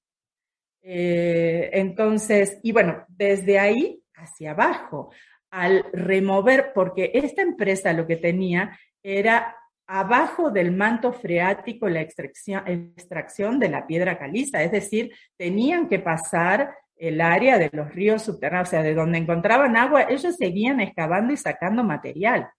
Eh, 0.84 1.70
entonces, 1.74 2.60
y 2.64 2.72
bueno, 2.72 3.06
desde 3.08 3.60
ahí 3.60 4.04
hacia 4.16 4.52
abajo, 4.52 5.12
al 5.50 5.86
remover, 5.92 6.72
porque 6.74 7.12
esta 7.14 7.42
empresa 7.42 7.94
lo 7.94 8.08
que 8.08 8.16
tenía 8.16 8.78
era 9.04 9.56
abajo 9.88 10.52
del 10.52 10.72
manto 10.72 11.12
freático 11.12 11.90
la 11.90 12.02
extracción, 12.02 12.64
extracción 12.68 13.60
de 13.60 13.70
la 13.70 13.86
piedra 13.86 14.18
caliza, 14.18 14.64
es 14.64 14.72
decir, 14.72 15.12
tenían 15.38 15.90
que 15.90 16.00
pasar 16.00 16.74
el 17.02 17.20
área 17.20 17.58
de 17.58 17.72
los 17.74 17.92
ríos 17.96 18.22
subterráneos, 18.22 18.68
o 18.68 18.72
sea, 18.72 18.84
de 18.84 18.94
donde 18.94 19.18
encontraban 19.18 19.76
agua, 19.76 20.04
ellos 20.04 20.36
seguían 20.36 20.80
excavando 20.80 21.34
y 21.34 21.38
sacando 21.38 21.84
material. 21.84 22.52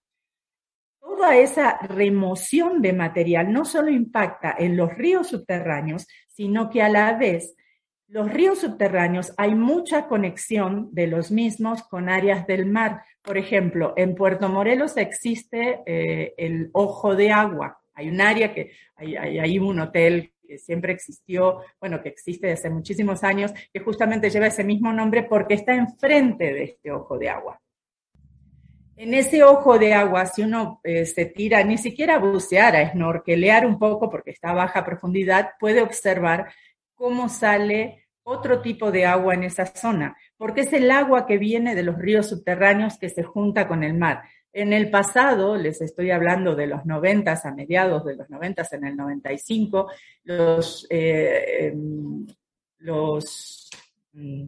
Toda 0.99 1.37
esa 1.37 1.77
remoción 1.79 2.81
de 2.81 2.91
material 2.91 3.53
no 3.53 3.63
solo 3.63 3.89
impacta 3.89 4.53
en 4.59 4.75
los 4.75 4.93
ríos 4.95 5.29
subterráneos, 5.29 6.07
sino 6.27 6.69
que 6.69 6.81
a 6.81 6.89
la 6.89 7.13
vez 7.13 7.55
los 8.09 8.29
ríos 8.29 8.59
subterráneos 8.59 9.33
hay 9.37 9.55
mucha 9.55 10.07
conexión 10.07 10.89
de 10.91 11.07
los 11.07 11.31
mismos 11.31 11.81
con 11.83 12.09
áreas 12.09 12.45
del 12.45 12.65
mar. 12.65 13.01
Por 13.21 13.37
ejemplo, 13.37 13.93
en 13.95 14.13
Puerto 14.13 14.49
Morelos 14.49 14.97
existe 14.97 15.79
eh, 15.85 16.33
el 16.37 16.69
Ojo 16.73 17.15
de 17.15 17.31
Agua. 17.31 17.79
Hay 17.93 18.09
un 18.09 18.19
área 18.19 18.53
que 18.53 18.73
hay, 18.97 19.15
hay, 19.15 19.57
un 19.57 19.79
hotel 19.79 20.32
que 20.47 20.57
siempre 20.57 20.93
existió, 20.93 21.61
bueno, 21.79 22.01
que 22.01 22.09
existe 22.09 22.47
desde 22.47 22.69
muchísimos 22.69 23.23
años, 23.23 23.51
que 23.73 23.79
justamente 23.79 24.29
lleva 24.29 24.47
ese 24.47 24.63
mismo 24.63 24.91
nombre 24.93 25.23
porque 25.23 25.55
está 25.55 25.73
enfrente 25.73 26.53
de 26.53 26.63
este 26.63 26.91
Ojo 26.91 27.17
de 27.17 27.29
Agua. 27.29 27.59
En 28.95 29.15
ese 29.15 29.43
ojo 29.43 29.79
de 29.79 29.93
agua, 29.93 30.27
si 30.27 30.43
uno 30.43 30.79
eh, 30.83 31.07
se 31.07 31.25
tira, 31.25 31.63
ni 31.63 31.79
siquiera 31.79 32.15
a 32.15 32.19
bucear, 32.19 32.75
a 32.75 32.91
snorkelear 32.91 33.65
un 33.65 33.79
poco, 33.79 34.07
porque 34.09 34.29
está 34.31 34.51
a 34.51 34.53
baja 34.53 34.85
profundidad, 34.85 35.53
puede 35.59 35.81
observar 35.81 36.53
cómo 36.93 37.27
sale 37.27 38.05
otro 38.21 38.61
tipo 38.61 38.91
de 38.91 39.05
agua 39.05 39.33
en 39.33 39.43
esa 39.43 39.65
zona, 39.65 40.15
porque 40.37 40.61
es 40.61 40.73
el 40.73 40.91
agua 40.91 41.25
que 41.25 41.37
viene 41.37 41.73
de 41.73 41.83
los 41.83 41.97
ríos 41.97 42.29
subterráneos 42.29 42.97
que 42.99 43.09
se 43.09 43.23
junta 43.23 43.67
con 43.67 43.83
el 43.83 43.95
mar. 43.95 44.23
En 44.55 44.71
el 44.71 44.91
pasado, 44.91 45.57
les 45.57 45.81
estoy 45.81 46.11
hablando 46.11 46.55
de 46.55 46.67
los 46.67 46.85
noventas, 46.85 47.43
a 47.45 47.51
mediados 47.51 48.05
de 48.05 48.15
los 48.15 48.29
noventas, 48.29 48.71
en 48.73 48.85
el 48.85 48.95
95, 48.95 49.89
los, 50.25 50.85
eh, 50.91 51.69
em, 51.69 52.27
los 52.77 53.71
mm, 54.13 54.45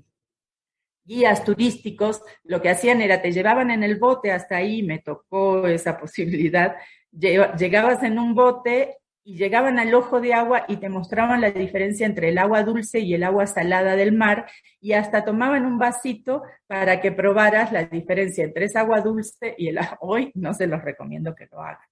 guías 1.04 1.44
turísticos 1.44 2.22
lo 2.44 2.62
que 2.62 2.70
hacían 2.70 3.02
era 3.02 3.22
te 3.22 3.32
llevaban 3.32 3.72
en 3.72 3.84
el 3.84 3.98
bote 3.98 4.32
hasta 4.32 4.58
ahí, 4.58 4.84
me 4.84 5.00
tocó 5.00 5.68
esa 5.68 5.98
posibilidad, 6.00 6.76
llegabas 7.12 8.04
en 8.04 8.20
un 8.20 8.36
bote 8.36 8.98
y 9.28 9.38
llegaban 9.38 9.80
al 9.80 9.92
ojo 9.96 10.22
de 10.22 10.36
agua 10.36 10.66
y 10.68 10.78
te 10.78 10.88
mostraban 10.88 11.42
la 11.42 11.50
diferencia 11.50 12.06
entre 12.06 12.30
el 12.30 12.38
agua 12.38 12.62
dulce 12.62 13.00
y 13.00 13.16
el 13.16 13.24
agua 13.24 13.48
salada 13.48 13.96
del 13.96 14.12
mar 14.12 14.46
y 14.80 14.94
hasta 14.94 15.26
tomaban 15.26 15.66
un 15.66 15.80
vasito 15.80 16.44
para 16.68 17.02
que 17.02 17.12
probaras 17.12 17.72
la 17.72 17.86
diferencia 17.86 18.44
entre 18.44 18.66
esa 18.66 18.82
agua 18.82 19.02
dulce 19.02 19.56
y 19.58 19.70
el 19.70 19.80
agua. 19.80 19.98
Hoy 20.02 20.32
no 20.36 20.54
se 20.54 20.68
los 20.68 20.84
recomiendo 20.84 21.34
que 21.34 21.48
lo 21.52 21.60
hagan, 21.60 21.88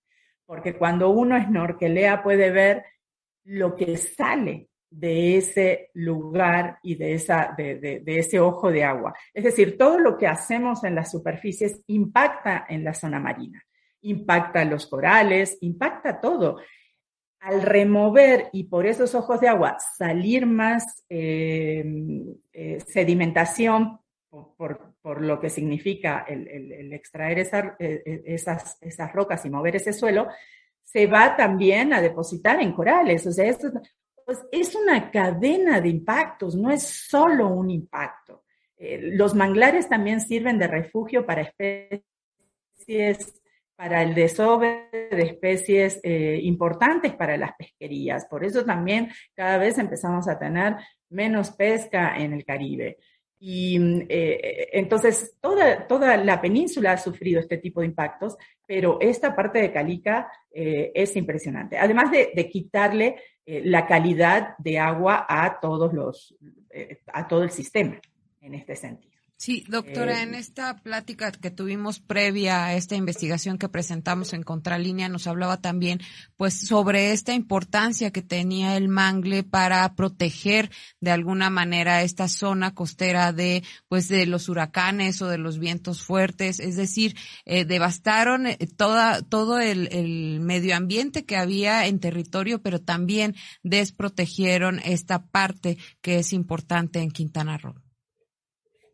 porque 0.45 0.77
cuando 0.77 1.09
uno 1.09 1.41
snorkelea 1.43 2.21
puede 2.21 2.51
ver 2.51 2.85
lo 3.45 3.75
que 3.75 3.97
sale 3.97 4.69
de 4.91 5.37
ese 5.37 5.89
lugar 5.95 6.77
y 6.83 6.93
de, 6.95 7.13
esa, 7.15 7.55
de, 7.57 7.79
de, 7.79 8.19
ese 8.19 8.39
ojo 8.39 8.71
de 8.71 8.83
agua. 8.83 9.11
Es 9.33 9.43
decir, 9.43 9.75
todo 9.75 9.97
lo 9.97 10.19
que 10.19 10.27
hacemos 10.27 10.83
en 10.83 10.93
las 10.93 11.09
superficies 11.09 11.81
impacta 11.87 12.67
en 12.69 12.83
la 12.83 12.93
zona 12.93 13.19
marina, 13.19 13.59
impacta 14.01 14.63
los 14.65 14.85
corales, 14.85 15.57
impacta 15.61 16.21
todo 16.21 16.59
al 17.43 17.61
remover 17.61 18.49
y 18.53 18.63
por 18.63 18.85
esos 18.85 19.13
ojos 19.15 19.41
de 19.41 19.49
agua 19.49 19.77
salir 19.97 20.45
más 20.45 21.03
eh, 21.09 21.83
eh, 22.53 22.79
sedimentación 22.87 23.99
por, 24.29 24.95
por, 25.01 25.21
lo 25.21 25.39
que 25.39 25.49
significa 25.49 26.25
el, 26.27 26.91
extraer 26.93 27.39
eh, 27.79 28.23
esas, 28.25 28.77
esas, 28.81 29.11
rocas 29.11 29.45
y 29.45 29.49
mover 29.49 29.75
ese 29.75 29.93
suelo, 29.93 30.27
se 30.81 31.05
va 31.05 31.35
también 31.35 31.93
a 31.93 32.01
depositar 32.01 32.59
en 32.61 32.71
corales. 32.71 33.27
O 33.27 33.31
sea, 33.31 33.45
esto 33.45 33.69
pues, 34.25 34.39
es 34.51 34.73
una 34.73 35.11
cadena 35.11 35.81
de 35.81 35.89
impactos, 35.89 36.55
no 36.55 36.71
es 36.71 36.81
solo 36.81 37.49
un 37.49 37.69
impacto. 37.69 38.45
los 38.79 39.35
manglares 39.35 39.87
también 39.87 40.21
sirven 40.21 40.57
de 40.57 40.67
refugio 40.67 41.25
para 41.25 41.43
especies 41.43 43.42
para 43.83 44.01
el 44.01 44.15
desove 44.15 44.87
de 45.11 45.23
especies 45.23 45.99
eh, 46.03 46.39
importantes 46.43 47.13
para 47.15 47.35
las 47.35 47.51
pesquerías. 47.57 48.25
Por 48.27 48.45
eso 48.45 48.63
también 48.63 49.11
cada 49.35 49.57
vez 49.57 49.77
empezamos 49.77 50.29
a 50.29 50.39
tener 50.39 50.77
menos 51.09 51.51
pesca 51.51 52.15
en 52.15 52.31
el 52.31 52.45
Caribe. 52.45 52.97
Y 53.41 54.05
eh, 54.07 54.69
entonces 54.71 55.35
toda, 55.41 55.85
toda 55.85 56.15
la 56.15 56.39
península 56.39 56.93
ha 56.93 56.97
sufrido 56.97 57.41
este 57.41 57.57
tipo 57.57 57.81
de 57.81 57.87
impactos, 57.87 58.37
pero 58.65 58.99
esta 59.01 59.35
parte 59.35 59.59
de 59.59 59.73
Calica 59.73 60.31
eh, 60.49 60.93
es 60.95 61.13
impresionante. 61.17 61.77
Además 61.77 62.09
de, 62.09 62.31
de 62.33 62.47
quitarle 62.47 63.17
la 63.45 63.85
calidad 63.85 64.55
de 64.59 64.79
agua 64.79 65.25
a 65.27 65.59
todos 65.59 65.93
los, 65.93 66.37
a 67.07 67.27
todo 67.27 67.43
el 67.43 67.51
sistema 67.51 67.99
en 68.39 68.53
este 68.53 68.77
sentido. 68.77 69.12
Sí, 69.43 69.65
doctora, 69.67 70.21
en 70.21 70.35
eh, 70.35 70.39
esta 70.39 70.77
plática 70.77 71.29
que 71.33 71.51
tuvimos 71.51 71.99
previa 71.99 72.63
a 72.63 72.75
esta 72.75 72.95
investigación 72.95 73.57
que 73.57 73.67
presentamos 73.67 74.31
en 74.31 74.41
Contralínea, 74.41 75.09
nos 75.09 75.27
hablaba 75.27 75.59
también, 75.59 75.99
pues, 76.37 76.65
sobre 76.65 77.11
esta 77.11 77.33
importancia 77.33 78.11
que 78.11 78.21
tenía 78.21 78.77
el 78.77 78.87
mangle 78.87 79.43
para 79.43 79.95
proteger 79.95 80.71
de 81.01 81.11
alguna 81.11 81.49
manera 81.49 82.03
esta 82.03 82.29
zona 82.29 82.73
costera 82.73 83.33
de, 83.33 83.65
pues, 83.89 84.07
de 84.07 84.27
los 84.27 84.47
huracanes 84.47 85.21
o 85.21 85.27
de 85.27 85.39
los 85.39 85.59
vientos 85.59 86.01
fuertes. 86.01 86.61
Es 86.61 86.77
decir, 86.77 87.17
eh, 87.43 87.65
devastaron 87.65 88.47
eh, 88.47 88.57
toda, 88.77 89.23
todo 89.23 89.59
el, 89.59 89.89
el 89.91 90.39
medio 90.39 90.73
ambiente 90.73 91.25
que 91.25 91.35
había 91.35 91.85
en 91.87 91.99
territorio, 91.99 92.61
pero 92.61 92.79
también 92.79 93.35
desprotegieron 93.61 94.79
esta 94.79 95.25
parte 95.25 95.77
que 95.99 96.19
es 96.19 96.31
importante 96.31 97.01
en 97.01 97.11
Quintana 97.11 97.57
Roo. 97.57 97.82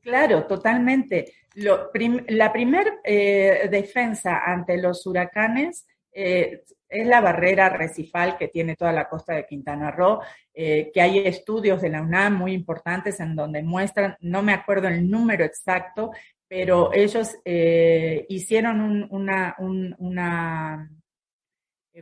Claro, 0.10 0.48
totalmente. 0.48 1.34
la 1.54 2.52
primera 2.52 3.00
eh, 3.04 3.68
defensa 3.70 4.40
ante 4.44 4.82
los 4.82 5.06
huracanes 5.06 5.86
eh, 6.12 6.64
es 6.88 7.08
la 7.08 7.22
barrera 7.22 7.70
recifal 7.70 8.36
que 8.36 8.48
tiene 8.48 8.76
toda 8.76 8.92
la 8.92 9.08
costa 9.08 9.36
de 9.36 9.46
Quintana 9.46 9.92
Roo, 9.92 10.20
eh, 10.52 10.90
que 10.92 11.00
hay 11.00 11.20
estudios 11.20 11.80
de 11.80 11.90
la 11.90 12.02
UNAM 12.02 12.40
muy 12.40 12.54
importantes 12.54 13.20
en 13.20 13.36
donde 13.36 13.62
muestran, 13.62 14.18
no 14.22 14.42
me 14.42 14.54
acuerdo 14.54 14.88
el 14.88 15.08
número 15.08 15.46
exacto, 15.46 16.10
pero 16.48 16.92
ellos 16.92 17.36
hicieron 17.46 19.08
una, 19.12 20.90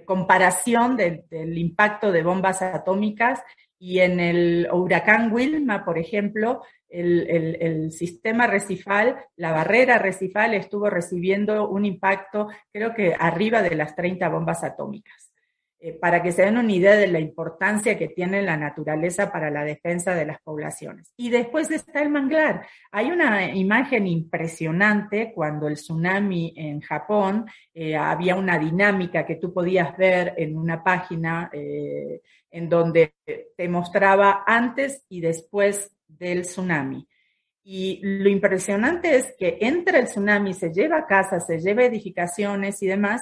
comparación 0.05 0.95
del 0.95 1.57
impacto 1.57 2.13
de 2.13 2.23
bombas 2.23 2.61
atómicas 2.61 3.41
y 3.79 3.99
en 3.99 4.19
el 4.19 4.67
huracán 4.71 5.31
Wilma, 5.31 5.85
por 5.85 5.97
ejemplo, 5.97 6.63
el, 6.89 7.91
sistema 7.91 8.47
recifal, 8.47 9.17
la 9.35 9.51
barrera 9.51 9.97
recifal 9.99 10.53
estuvo 10.53 10.89
recibiendo 10.89 11.69
un 11.69 11.85
impacto, 11.85 12.47
creo 12.71 12.93
que 12.93 13.15
arriba 13.17 13.61
de 13.61 13.75
las 13.75 13.95
30 13.95 14.29
bombas 14.29 14.63
atómicas. 14.63 15.26
Eh, 15.79 15.93
para 15.93 16.23
que 16.23 16.31
se 16.31 16.41
den 16.41 16.57
una 16.57 16.73
idea 16.73 16.95
de 16.95 17.05
la 17.05 17.19
importancia 17.19 17.99
que 17.99 18.07
tiene 18.07 18.41
la 18.41 18.57
naturaleza 18.57 19.31
para 19.31 19.51
la 19.51 19.63
defensa 19.63 20.15
de 20.15 20.25
las 20.25 20.41
poblaciones. 20.41 21.13
Y 21.17 21.29
después 21.29 21.69
está 21.69 22.01
el 22.01 22.09
manglar. 22.09 22.65
Hay 22.91 23.11
una 23.11 23.53
imagen 23.53 24.07
impresionante 24.07 25.31
cuando 25.35 25.67
el 25.67 25.75
tsunami 25.75 26.51
en 26.57 26.81
Japón, 26.81 27.45
eh, 27.75 27.95
había 27.95 28.35
una 28.35 28.57
dinámica 28.57 29.23
que 29.23 29.35
tú 29.35 29.53
podías 29.53 29.95
ver 29.95 30.33
en 30.37 30.57
una 30.57 30.83
página 30.83 31.51
eh, 31.53 32.21
en 32.49 32.69
donde 32.69 33.13
te 33.55 33.69
mostraba 33.69 34.43
antes 34.47 35.05
y 35.09 35.21
después 35.21 35.95
del 36.07 36.41
tsunami. 36.41 37.07
Y 37.63 37.99
lo 38.01 38.29
impresionante 38.29 39.15
es 39.15 39.35
que 39.37 39.57
entra 39.61 39.99
el 39.99 40.05
tsunami, 40.05 40.53
se 40.53 40.73
lleva 40.73 41.05
casas, 41.05 41.45
se 41.45 41.59
lleva 41.59 41.83
edificaciones 41.83 42.81
y 42.81 42.87
demás, 42.87 43.21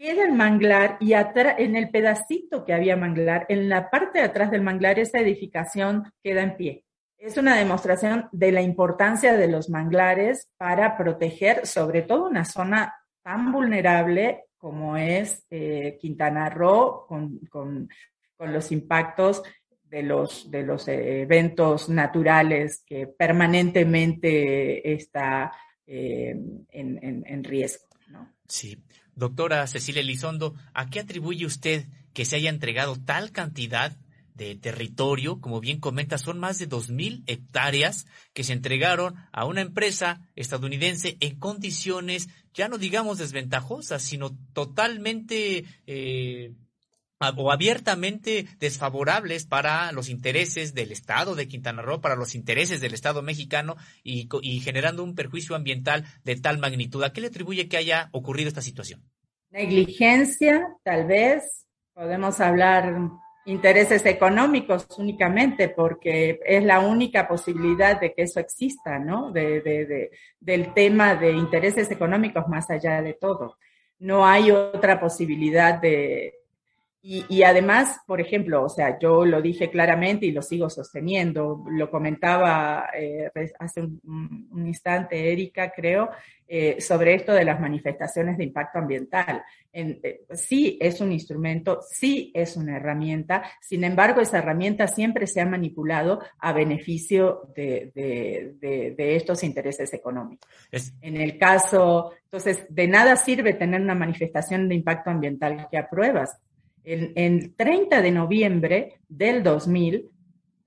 queda 0.00 0.24
el 0.24 0.32
manglar 0.32 0.96
y 0.98 1.12
en 1.12 1.76
el 1.76 1.90
pedacito 1.90 2.64
que 2.64 2.72
había 2.72 2.96
manglar, 2.96 3.44
en 3.50 3.68
la 3.68 3.90
parte 3.90 4.20
de 4.20 4.24
atrás 4.24 4.50
del 4.50 4.62
manglar, 4.62 4.98
esa 4.98 5.20
edificación 5.20 6.10
queda 6.22 6.42
en 6.42 6.56
pie. 6.56 6.84
Es 7.18 7.36
una 7.36 7.54
demostración 7.54 8.26
de 8.32 8.50
la 8.50 8.62
importancia 8.62 9.36
de 9.36 9.46
los 9.46 9.68
manglares 9.68 10.48
para 10.56 10.96
proteger 10.96 11.66
sobre 11.66 12.00
todo 12.00 12.26
una 12.26 12.46
zona 12.46 12.94
tan 13.22 13.52
vulnerable 13.52 14.44
como 14.56 14.96
es 14.96 15.46
eh, 15.50 15.98
Quintana 16.00 16.48
Roo 16.48 17.04
con, 17.06 17.38
con, 17.50 17.88
los 18.38 18.72
impactos 18.72 19.42
de 19.82 20.02
los, 20.02 20.50
de 20.50 20.62
los 20.62 20.88
eventos 20.88 21.90
naturales 21.90 22.82
que 22.86 23.06
permanentemente 23.06 24.94
está 24.94 25.52
eh, 25.86 26.34
en, 26.70 27.22
en, 27.26 27.44
riesgo. 27.44 27.86
¿no? 28.08 28.32
Sí. 28.48 28.82
Doctora 29.20 29.66
Cecilia 29.66 30.00
Elizondo, 30.00 30.54
¿a 30.72 30.88
qué 30.88 30.98
atribuye 30.98 31.44
usted 31.44 31.86
que 32.14 32.24
se 32.24 32.36
haya 32.36 32.48
entregado 32.48 32.96
tal 32.96 33.32
cantidad 33.32 33.98
de 34.34 34.54
territorio? 34.54 35.42
Como 35.42 35.60
bien 35.60 35.78
comenta, 35.78 36.16
son 36.16 36.38
más 36.38 36.58
de 36.58 36.66
2.000 36.66 37.24
hectáreas 37.26 38.06
que 38.32 38.44
se 38.44 38.54
entregaron 38.54 39.16
a 39.30 39.44
una 39.44 39.60
empresa 39.60 40.26
estadounidense 40.36 41.18
en 41.20 41.38
condiciones, 41.38 42.30
ya 42.54 42.68
no 42.68 42.78
digamos 42.78 43.18
desventajosas, 43.18 44.02
sino 44.02 44.36
totalmente... 44.54 45.66
Eh, 45.86 46.54
o 47.36 47.52
abiertamente 47.52 48.46
desfavorables 48.58 49.46
para 49.46 49.92
los 49.92 50.08
intereses 50.08 50.74
del 50.74 50.90
Estado 50.90 51.34
de 51.34 51.48
Quintana 51.48 51.82
Roo, 51.82 52.00
para 52.00 52.16
los 52.16 52.34
intereses 52.34 52.80
del 52.80 52.94
Estado 52.94 53.20
mexicano 53.22 53.76
y, 54.02 54.28
generando 54.60 55.04
un 55.04 55.14
perjuicio 55.14 55.54
ambiental 55.54 56.04
de 56.24 56.36
tal 56.36 56.58
magnitud. 56.58 57.02
¿A 57.04 57.12
qué 57.12 57.20
le 57.20 57.26
atribuye 57.26 57.68
que 57.68 57.76
haya 57.76 58.08
ocurrido 58.12 58.48
esta 58.48 58.62
situación? 58.62 59.02
Negligencia, 59.50 60.66
tal 60.82 61.06
vez. 61.06 61.66
Podemos 61.92 62.40
hablar 62.40 62.94
intereses 63.44 64.06
económicos 64.06 64.86
únicamente, 64.96 65.68
porque 65.68 66.40
es 66.46 66.64
la 66.64 66.80
única 66.80 67.28
posibilidad 67.28 68.00
de 68.00 68.14
que 68.14 68.22
eso 68.22 68.40
exista, 68.40 68.98
¿no? 68.98 69.30
De, 69.30 69.60
de, 69.60 69.84
de, 69.84 70.10
del 70.38 70.72
tema 70.72 71.16
de 71.16 71.32
intereses 71.32 71.90
económicos 71.90 72.48
más 72.48 72.70
allá 72.70 73.02
de 73.02 73.14
todo. 73.14 73.58
No 73.98 74.24
hay 74.24 74.50
otra 74.50 74.98
posibilidad 74.98 75.78
de, 75.78 76.39
y, 77.02 77.42
además, 77.44 78.00
por 78.06 78.20
ejemplo, 78.20 78.62
o 78.62 78.68
sea, 78.68 78.98
yo 78.98 79.24
lo 79.24 79.40
dije 79.40 79.70
claramente 79.70 80.26
y 80.26 80.32
lo 80.32 80.42
sigo 80.42 80.68
sosteniendo, 80.68 81.64
lo 81.70 81.90
comentaba 81.90 82.90
eh, 82.94 83.30
hace 83.58 83.80
un, 83.80 84.66
instante 84.66 85.32
Erika, 85.32 85.72
creo, 85.74 86.10
eh, 86.46 86.78
sobre 86.78 87.14
esto 87.14 87.32
de 87.32 87.46
las 87.46 87.58
manifestaciones 87.58 88.36
de 88.36 88.44
impacto 88.44 88.80
ambiental. 88.80 89.42
Eh, 89.72 90.26
sí 90.34 90.76
es 90.78 91.00
un 91.00 91.10
instrumento, 91.12 91.80
sí 91.90 92.32
es 92.34 92.54
una 92.58 92.76
herramienta, 92.76 93.44
sin 93.62 93.84
embargo, 93.84 94.20
esa 94.20 94.36
herramienta 94.36 94.86
siempre 94.86 95.26
se 95.26 95.40
ha 95.40 95.46
manipulado 95.46 96.20
a 96.38 96.52
beneficio 96.52 97.50
de, 97.56 97.92
de 98.60 99.16
estos 99.16 99.42
intereses 99.42 99.94
económicos. 99.94 100.50
En 101.00 101.16
el 101.16 101.38
caso, 101.38 102.12
entonces, 102.24 102.66
de 102.68 102.88
nada 102.88 103.16
sirve 103.16 103.54
tener 103.54 103.80
una 103.80 103.94
manifestación 103.94 104.68
de 104.68 104.74
impacto 104.74 105.08
ambiental 105.08 105.66
que 105.70 105.78
apruebas 105.78 106.38
en, 106.92 107.12
el 107.14 107.54
30 107.54 108.02
de 108.02 108.10
noviembre 108.10 109.00
del 109.08 109.42
2000, 109.42 110.08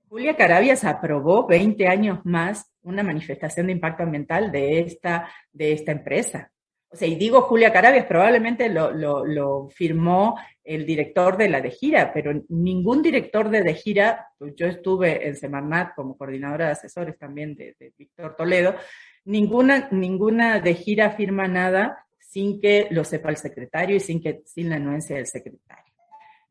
Julia 0.08 0.36
Carabias 0.36 0.84
aprobó 0.84 1.46
20 1.46 1.86
años 1.88 2.20
más 2.24 2.70
una 2.82 3.02
manifestación 3.02 3.66
de 3.66 3.72
impacto 3.72 4.02
ambiental 4.02 4.52
de 4.52 4.80
esta, 4.80 5.28
de 5.52 5.72
esta 5.72 5.92
empresa. 5.92 6.50
O 6.88 6.96
sea, 6.96 7.08
y 7.08 7.16
digo 7.16 7.40
Julia 7.42 7.72
Carabias, 7.72 8.06
probablemente 8.06 8.68
lo, 8.68 9.68
firmó 9.70 10.38
el 10.62 10.86
director 10.86 11.36
de 11.36 11.48
la 11.48 11.60
de 11.60 11.70
gira, 11.70 12.12
pero 12.12 12.32
ningún 12.48 13.02
director 13.02 13.50
de 13.50 13.62
de 13.62 13.74
gira, 13.74 14.28
pues 14.38 14.54
yo 14.54 14.66
estuve 14.66 15.26
en 15.26 15.34
Semarnat 15.34 15.94
como 15.94 16.16
coordinadora 16.16 16.66
de 16.66 16.72
asesores 16.72 17.18
también 17.18 17.56
de, 17.56 17.74
de 17.78 17.92
Víctor 17.98 18.36
Toledo, 18.36 18.76
ninguna, 19.24 19.88
ninguna 19.90 20.60
de 20.60 20.74
gira 20.74 21.10
firma 21.10 21.48
nada 21.48 22.06
sin 22.34 22.60
que 22.60 22.88
lo 22.90 23.04
sepa 23.04 23.30
el 23.30 23.36
secretario 23.36 23.96
y 23.96 24.00
sin, 24.00 24.20
que, 24.20 24.42
sin 24.44 24.68
la 24.68 24.76
anuencia 24.76 25.16
del 25.16 25.26
secretario. 25.26 25.83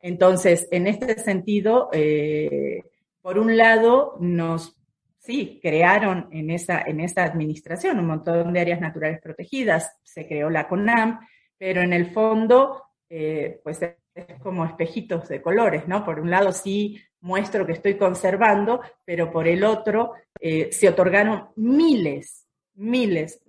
Entonces, 0.03 0.67
en 0.69 0.85
este 0.85 1.17
sentido, 1.17 1.89
eh, 1.93 2.83
por 3.21 3.39
un 3.39 3.55
lado, 3.55 4.17
nos, 4.19 4.77
sí, 5.17 5.61
crearon 5.61 6.27
en 6.33 6.49
esa, 6.49 6.81
en 6.81 6.99
esa 6.99 7.23
administración 7.23 7.99
un 7.99 8.07
montón 8.07 8.51
de 8.51 8.59
áreas 8.59 8.81
naturales 8.81 9.21
protegidas, 9.21 9.97
se 10.03 10.27
creó 10.27 10.49
la 10.49 10.67
CONAM, 10.67 11.21
pero 11.57 11.81
en 11.81 11.93
el 11.93 12.11
fondo, 12.11 12.83
eh, 13.09 13.61
pues 13.63 13.81
es 13.81 13.95
como 14.41 14.65
espejitos 14.65 15.29
de 15.29 15.41
colores, 15.41 15.87
¿no? 15.87 16.03
Por 16.03 16.19
un 16.19 16.29
lado 16.29 16.51
sí 16.51 16.99
muestro 17.21 17.65
que 17.65 17.71
estoy 17.71 17.95
conservando, 17.95 18.81
pero 19.05 19.31
por 19.31 19.47
el 19.47 19.63
otro 19.63 20.15
eh, 20.37 20.69
se 20.73 20.89
otorgaron 20.89 21.47
miles, 21.55 22.45
miles, 22.73 23.41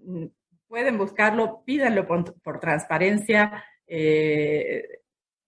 pueden 0.68 0.98
buscarlo, 0.98 1.64
pídanlo 1.64 2.06
por, 2.06 2.60
transparencia, 2.60 3.64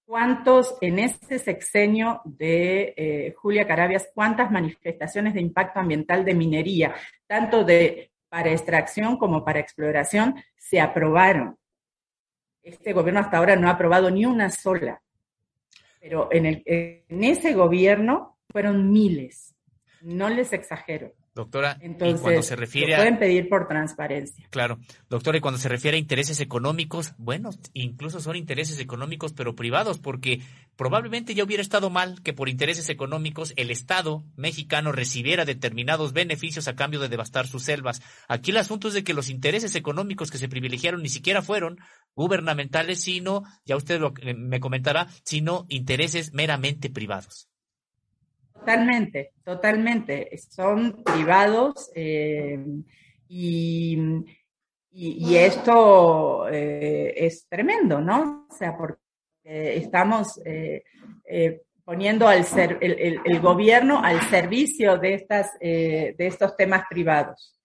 ¿Cuántos 0.06 0.78
en 0.80 1.00
ese 1.00 1.40
sexenio 1.40 2.20
de 2.24 2.94
eh, 2.96 3.34
Julia 3.36 3.66
Carabias, 3.66 4.08
cuántas 4.14 4.52
manifestaciones 4.52 5.34
de 5.34 5.40
impacto 5.40 5.80
ambiental 5.80 6.24
de 6.24 6.32
minería, 6.32 6.94
tanto 7.26 7.64
de 7.64 8.12
para 8.28 8.52
extracción 8.52 9.16
como 9.16 9.44
para 9.44 9.58
exploración, 9.58 10.36
se 10.56 10.80
aprobaron? 10.80 11.58
Este 12.62 12.92
gobierno 12.92 13.18
hasta 13.18 13.38
ahora 13.38 13.56
no 13.56 13.66
ha 13.66 13.72
aprobado 13.72 14.08
ni 14.08 14.24
una 14.24 14.48
sola, 14.48 15.02
pero 16.00 16.28
en 16.30 16.62
ese 17.24 17.52
gobierno 17.54 18.38
fueron 18.48 18.92
miles, 18.92 19.56
no 20.02 20.28
les 20.28 20.52
exagero. 20.52 21.14
Doctora, 21.36 21.76
Entonces, 21.82 22.18
y 22.18 22.22
cuando 22.22 22.42
se 22.42 22.56
refiere 22.56 22.94
a... 22.94 22.96
pueden 22.96 23.18
pedir 23.18 23.50
por 23.50 23.68
transparencia. 23.68 24.46
Claro, 24.48 24.78
doctora, 25.10 25.36
y 25.36 25.42
cuando 25.42 25.60
se 25.60 25.68
refiere 25.68 25.98
a 25.98 26.00
intereses 26.00 26.40
económicos, 26.40 27.12
bueno, 27.18 27.50
incluso 27.74 28.20
son 28.20 28.36
intereses 28.36 28.80
económicos, 28.80 29.34
pero 29.34 29.54
privados, 29.54 29.98
porque 29.98 30.40
probablemente 30.76 31.34
ya 31.34 31.44
hubiera 31.44 31.60
estado 31.60 31.90
mal 31.90 32.22
que 32.22 32.32
por 32.32 32.48
intereses 32.48 32.88
económicos 32.88 33.52
el 33.56 33.70
Estado 33.70 34.24
mexicano 34.34 34.92
recibiera 34.92 35.44
determinados 35.44 36.14
beneficios 36.14 36.68
a 36.68 36.74
cambio 36.74 37.00
de 37.00 37.10
devastar 37.10 37.46
sus 37.46 37.64
selvas. 37.64 38.00
Aquí 38.28 38.50
el 38.50 38.56
asunto 38.56 38.88
es 38.88 38.94
de 38.94 39.04
que 39.04 39.12
los 39.12 39.28
intereses 39.28 39.74
económicos 39.74 40.30
que 40.30 40.38
se 40.38 40.48
privilegiaron 40.48 41.02
ni 41.02 41.10
siquiera 41.10 41.42
fueron 41.42 41.78
gubernamentales, 42.14 43.02
sino, 43.02 43.42
ya 43.66 43.76
usted 43.76 44.00
lo, 44.00 44.14
eh, 44.22 44.32
me 44.32 44.58
comentará, 44.58 45.08
sino 45.22 45.66
intereses 45.68 46.32
meramente 46.32 46.88
privados. 46.88 47.50
Totalmente, 48.58 49.32
totalmente. 49.44 50.36
Son 50.38 51.02
privados 51.02 51.90
eh, 51.94 52.58
y, 53.28 53.98
y, 54.90 55.36
esto 55.36 56.48
eh, 56.48 57.14
es 57.16 57.46
tremendo, 57.48 58.00
¿no? 58.00 58.46
O 58.50 58.54
sea, 58.54 58.76
porque 58.76 58.98
estamos 59.44 60.40
eh, 60.44 60.82
poniendo 61.84 62.26
al 62.26 62.44
ser, 62.44 62.78
el, 62.80 63.20
el, 63.24 63.40
gobierno 63.40 64.02
al 64.02 64.20
servicio 64.22 64.98
de, 64.98 65.14
estas, 65.14 65.56
de 65.60 66.14
estos 66.18 66.56
temas 66.56 66.82
privados. 66.90 67.55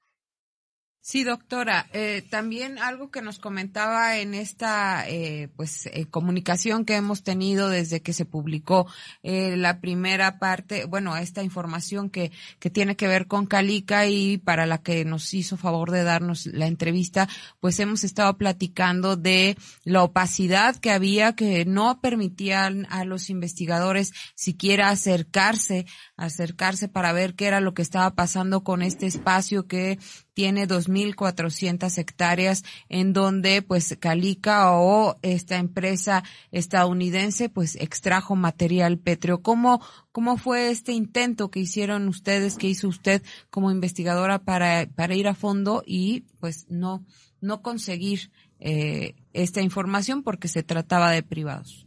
Sí, 1.03 1.23
doctora. 1.23 1.87
Eh, 1.93 2.21
también 2.29 2.77
algo 2.77 3.09
que 3.09 3.23
nos 3.23 3.39
comentaba 3.39 4.19
en 4.19 4.35
esta 4.35 5.09
eh, 5.09 5.49
pues 5.55 5.87
eh, 5.87 6.05
comunicación 6.05 6.85
que 6.85 6.95
hemos 6.95 7.23
tenido 7.23 7.69
desde 7.69 8.03
que 8.03 8.13
se 8.13 8.25
publicó 8.25 8.85
eh, 9.23 9.57
la 9.57 9.79
primera 9.81 10.37
parte, 10.37 10.85
bueno, 10.85 11.17
esta 11.17 11.41
información 11.41 12.11
que 12.11 12.31
que 12.59 12.69
tiene 12.69 12.95
que 12.95 13.07
ver 13.07 13.25
con 13.25 13.47
Calica 13.47 14.05
y 14.05 14.37
para 14.37 14.67
la 14.67 14.83
que 14.83 15.03
nos 15.03 15.33
hizo 15.33 15.57
favor 15.57 15.89
de 15.89 16.03
darnos 16.03 16.45
la 16.45 16.67
entrevista, 16.67 17.27
pues 17.59 17.79
hemos 17.79 18.03
estado 18.03 18.37
platicando 18.37 19.15
de 19.15 19.57
la 19.83 20.03
opacidad 20.03 20.75
que 20.75 20.91
había 20.91 21.33
que 21.35 21.65
no 21.65 21.99
permitían 21.99 22.85
a 22.91 23.05
los 23.05 23.31
investigadores 23.31 24.11
siquiera 24.35 24.89
acercarse, 24.89 25.87
acercarse 26.15 26.87
para 26.89 27.11
ver 27.11 27.33
qué 27.33 27.47
era 27.47 27.59
lo 27.59 27.73
que 27.73 27.81
estaba 27.81 28.13
pasando 28.13 28.63
con 28.63 28.83
este 28.83 29.07
espacio 29.07 29.65
que 29.65 29.97
tiene 30.33 30.67
2.400 30.67 31.97
hectáreas 31.97 32.63
en 32.89 33.13
donde 33.13 33.61
pues 33.61 33.97
Calica 33.99 34.71
o 34.71 35.17
esta 35.21 35.57
empresa 35.57 36.23
estadounidense 36.51 37.49
pues 37.49 37.75
extrajo 37.75 38.35
material 38.35 38.97
pétreo. 38.97 39.41
¿Cómo, 39.41 39.81
cómo 40.11 40.37
fue 40.37 40.69
este 40.71 40.93
intento 40.93 41.51
que 41.51 41.59
hicieron 41.59 42.07
ustedes, 42.07 42.57
que 42.57 42.67
hizo 42.67 42.87
usted 42.87 43.21
como 43.49 43.71
investigadora 43.71 44.39
para, 44.39 44.87
para 44.95 45.15
ir 45.15 45.27
a 45.27 45.35
fondo 45.35 45.83
y 45.85 46.21
pues 46.39 46.65
no, 46.69 47.05
no 47.41 47.61
conseguir 47.61 48.31
eh, 48.59 49.15
esta 49.33 49.61
información 49.61 50.23
porque 50.23 50.47
se 50.47 50.63
trataba 50.63 51.11
de 51.11 51.23
privados? 51.23 51.85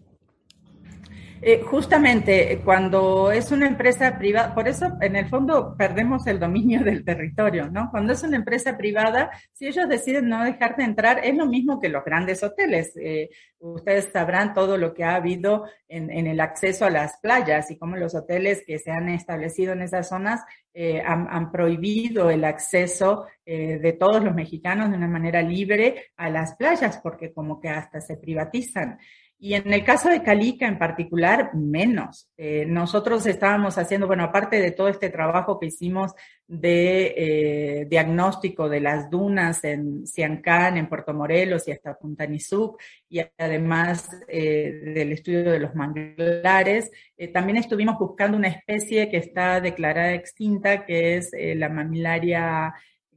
Eh, 1.46 1.60
justamente 1.60 2.62
cuando 2.64 3.30
es 3.30 3.52
una 3.52 3.66
empresa 3.66 4.16
privada, 4.16 4.54
por 4.54 4.66
eso 4.66 4.96
en 5.02 5.14
el 5.14 5.28
fondo 5.28 5.76
perdemos 5.76 6.26
el 6.26 6.40
dominio 6.40 6.82
del 6.82 7.04
territorio, 7.04 7.70
¿no? 7.70 7.90
Cuando 7.90 8.14
es 8.14 8.22
una 8.22 8.36
empresa 8.36 8.78
privada, 8.78 9.30
si 9.52 9.66
ellos 9.66 9.86
deciden 9.86 10.30
no 10.30 10.42
dejarte 10.42 10.82
entrar, 10.82 11.20
es 11.22 11.36
lo 11.36 11.44
mismo 11.44 11.78
que 11.80 11.90
los 11.90 12.02
grandes 12.02 12.42
hoteles. 12.42 12.96
Eh, 12.96 13.28
ustedes 13.58 14.08
sabrán 14.10 14.54
todo 14.54 14.78
lo 14.78 14.94
que 14.94 15.04
ha 15.04 15.16
habido 15.16 15.66
en, 15.86 16.10
el 16.10 16.40
acceso 16.40 16.86
a 16.86 16.90
las 16.90 17.18
playas 17.20 17.70
y 17.70 17.76
cómo 17.76 17.96
los 17.96 18.14
hoteles 18.14 18.64
que 18.66 18.78
se 18.78 18.90
han 18.90 19.10
establecido 19.10 19.74
en 19.74 19.82
esas 19.82 20.08
zonas 20.08 20.40
eh, 20.72 21.02
han, 21.04 21.52
prohibido 21.52 22.30
el 22.30 22.44
acceso 22.44 23.26
de 23.44 23.96
todos 24.00 24.24
los 24.24 24.34
mexicanos 24.34 24.90
de 24.90 24.96
una 24.96 25.06
manera 25.06 25.42
libre 25.42 26.06
a 26.16 26.30
las 26.30 26.56
playas, 26.56 26.98
porque 27.02 27.34
como 27.34 27.60
que 27.60 27.68
hasta 27.68 28.00
se 28.00 28.16
privatizan. 28.16 28.98
Y 29.38 29.54
en 29.54 29.72
el 29.72 29.84
caso 29.84 30.08
de 30.08 30.22
Calica 30.22 30.66
en 30.66 30.78
particular, 30.78 31.54
menos. 31.54 32.30
Eh, 32.36 32.64
nosotros 32.66 33.26
estábamos 33.26 33.76
haciendo, 33.76 34.06
bueno, 34.06 34.24
aparte 34.24 34.60
de 34.60 34.70
todo 34.70 34.88
este 34.88 35.10
trabajo 35.10 35.58
que 35.58 35.66
hicimos 35.66 36.12
de 36.46 37.14
eh, 37.16 37.86
diagnóstico 37.86 38.68
de 38.68 38.80
las 38.80 39.10
dunas 39.10 39.62
en 39.64 40.06
Ciancán, 40.06 40.76
en 40.76 40.88
Puerto 40.88 41.12
Morelos 41.12 41.66
y 41.68 41.72
hasta 41.72 41.98
Punta 41.98 42.26
Nizuc, 42.26 42.80
y 43.08 43.20
además 43.36 44.08
eh, 44.28 44.92
del 44.94 45.12
estudio 45.12 45.50
de 45.50 45.58
los 45.58 45.74
manglares, 45.74 46.90
también 47.32 47.58
estuvimos 47.58 47.98
buscando 47.98 48.36
una 48.36 48.48
especie 48.48 49.10
que 49.10 49.18
está 49.18 49.60
declarada 49.60 50.14
extinta, 50.14 50.86
que 50.86 51.16
es 51.16 51.30
la 51.32 51.68
mamilaria 51.68 52.72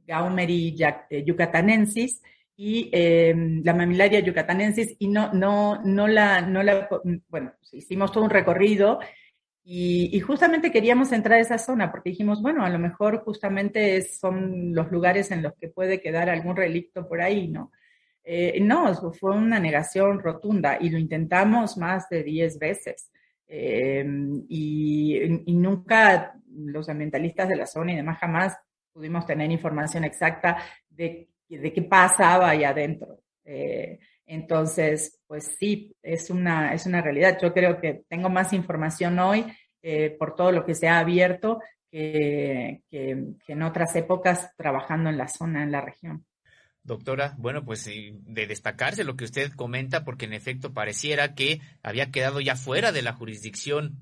Gaumeri 0.06 0.74
yucatanensis, 1.24 2.22
y 2.60 2.90
em, 2.92 3.62
la 3.62 3.72
mamilaria 3.72 4.18
yucatanensis 4.18 4.96
y 4.98 5.06
no, 5.06 5.32
no, 5.32 5.80
no 5.84 6.08
la, 6.08 6.40
no 6.40 6.64
la, 6.64 6.88
bueno, 7.28 7.52
hicimos 7.70 8.10
todo 8.10 8.24
un 8.24 8.30
recorrido 8.30 8.98
y, 9.62 10.10
y, 10.12 10.18
justamente 10.18 10.72
queríamos 10.72 11.12
entrar 11.12 11.38
a 11.38 11.42
esa 11.42 11.58
zona 11.58 11.92
porque 11.92 12.10
dijimos, 12.10 12.42
bueno, 12.42 12.64
a 12.64 12.68
lo 12.68 12.80
mejor 12.80 13.22
justamente 13.22 14.02
son 14.02 14.74
los 14.74 14.90
lugares 14.90 15.30
en 15.30 15.42
los 15.42 15.54
que 15.54 15.68
puede 15.68 16.00
quedar 16.00 16.28
algún 16.28 16.56
relicto 16.56 17.06
por 17.06 17.20
ahí, 17.20 17.46
¿no? 17.46 17.70
Eh, 18.24 18.58
no, 18.60 18.92
fue 19.12 19.36
una 19.36 19.60
negación 19.60 20.18
rotunda 20.18 20.78
y 20.80 20.90
lo 20.90 20.98
intentamos 20.98 21.76
más 21.76 22.08
de 22.08 22.24
10 22.24 22.58
veces. 22.58 23.12
Em, 23.46 24.44
y, 24.48 25.16
y, 25.46 25.54
nunca 25.54 26.34
los 26.54 26.88
ambientalistas 26.88 27.48
de 27.48 27.56
la 27.56 27.66
zona 27.66 27.92
y 27.92 27.96
demás 27.96 28.18
jamás 28.18 28.58
pudimos 28.92 29.26
tener 29.26 29.48
información 29.50 30.02
exacta 30.02 30.58
de 30.90 31.27
de 31.56 31.72
qué 31.72 31.82
pasaba 31.82 32.50
ahí 32.50 32.64
adentro. 32.64 33.20
Eh, 33.44 33.98
entonces, 34.26 35.20
pues 35.26 35.56
sí, 35.58 35.96
es 36.02 36.28
una, 36.28 36.74
es 36.74 36.84
una 36.84 37.00
realidad. 37.00 37.38
Yo 37.40 37.52
creo 37.54 37.80
que 37.80 38.02
tengo 38.08 38.28
más 38.28 38.52
información 38.52 39.18
hoy 39.18 39.46
eh, 39.82 40.14
por 40.18 40.34
todo 40.34 40.52
lo 40.52 40.66
que 40.66 40.74
se 40.74 40.88
ha 40.88 40.98
abierto 40.98 41.60
que, 41.90 42.82
en 42.90 43.62
otras 43.62 43.96
épocas 43.96 44.54
trabajando 44.56 45.08
en 45.08 45.16
la 45.16 45.28
zona, 45.28 45.62
en 45.62 45.72
la 45.72 45.80
región. 45.80 46.26
Doctora, 46.82 47.34
bueno, 47.38 47.64
pues 47.64 47.84
de 47.86 48.46
destacarse 48.46 49.04
lo 49.04 49.16
que 49.16 49.24
usted 49.24 49.52
comenta, 49.52 50.04
porque 50.04 50.26
en 50.26 50.32
efecto 50.32 50.72
pareciera 50.72 51.34
que 51.34 51.60
había 51.82 52.10
quedado 52.10 52.40
ya 52.40 52.56
fuera 52.56 52.92
de 52.92 53.02
la 53.02 53.12
jurisdicción 53.12 53.98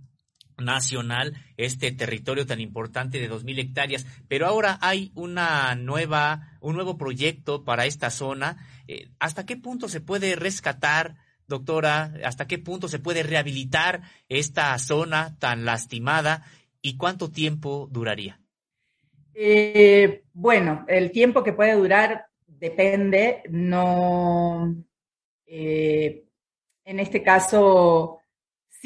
nacional 0.59 1.35
este 1.57 1.93
territorio 1.93 2.47
tan 2.47 2.61
importante 2.61 3.19
de 3.19 3.31
2.000 3.31 3.59
hectáreas, 3.59 4.07
pero 4.29 4.47
ahora 4.47 4.79
hay 4.81 5.13
una 5.15 5.75
nueva, 5.75 6.59
un 6.61 6.75
nuevo 6.75 6.97
proyecto 6.97 7.65
para 7.65 7.87
esta 7.87 8.11
zona. 8.11 8.57
Eh, 8.89 9.09
¿Hasta 9.19 9.47
qué 9.47 9.57
punto 9.57 9.89
se 9.89 10.01
puede 10.01 10.37
rescatar, 10.37 11.17
doctora? 11.47 12.15
¿Hasta 12.25 12.47
qué 12.47 12.59
punto 12.59 12.89
se 12.89 12.99
puede 12.99 13.23
rehabilitar 13.23 14.03
esta 14.29 14.79
zona 14.79 15.37
tan 15.39 15.65
lastimada 15.65 16.45
y 16.81 16.97
cuánto 16.97 17.31
tiempo 17.31 17.89
duraría? 17.91 18.41
Eh, 19.35 20.25
bueno, 20.33 20.85
el 20.89 21.11
tiempo 21.11 21.45
que 21.45 21.53
puede 21.53 21.75
durar 21.75 22.27
depende, 22.47 23.43
no, 23.51 24.75
eh, 25.45 26.25
en 26.85 27.01
este 27.01 27.23
caso, 27.23 28.21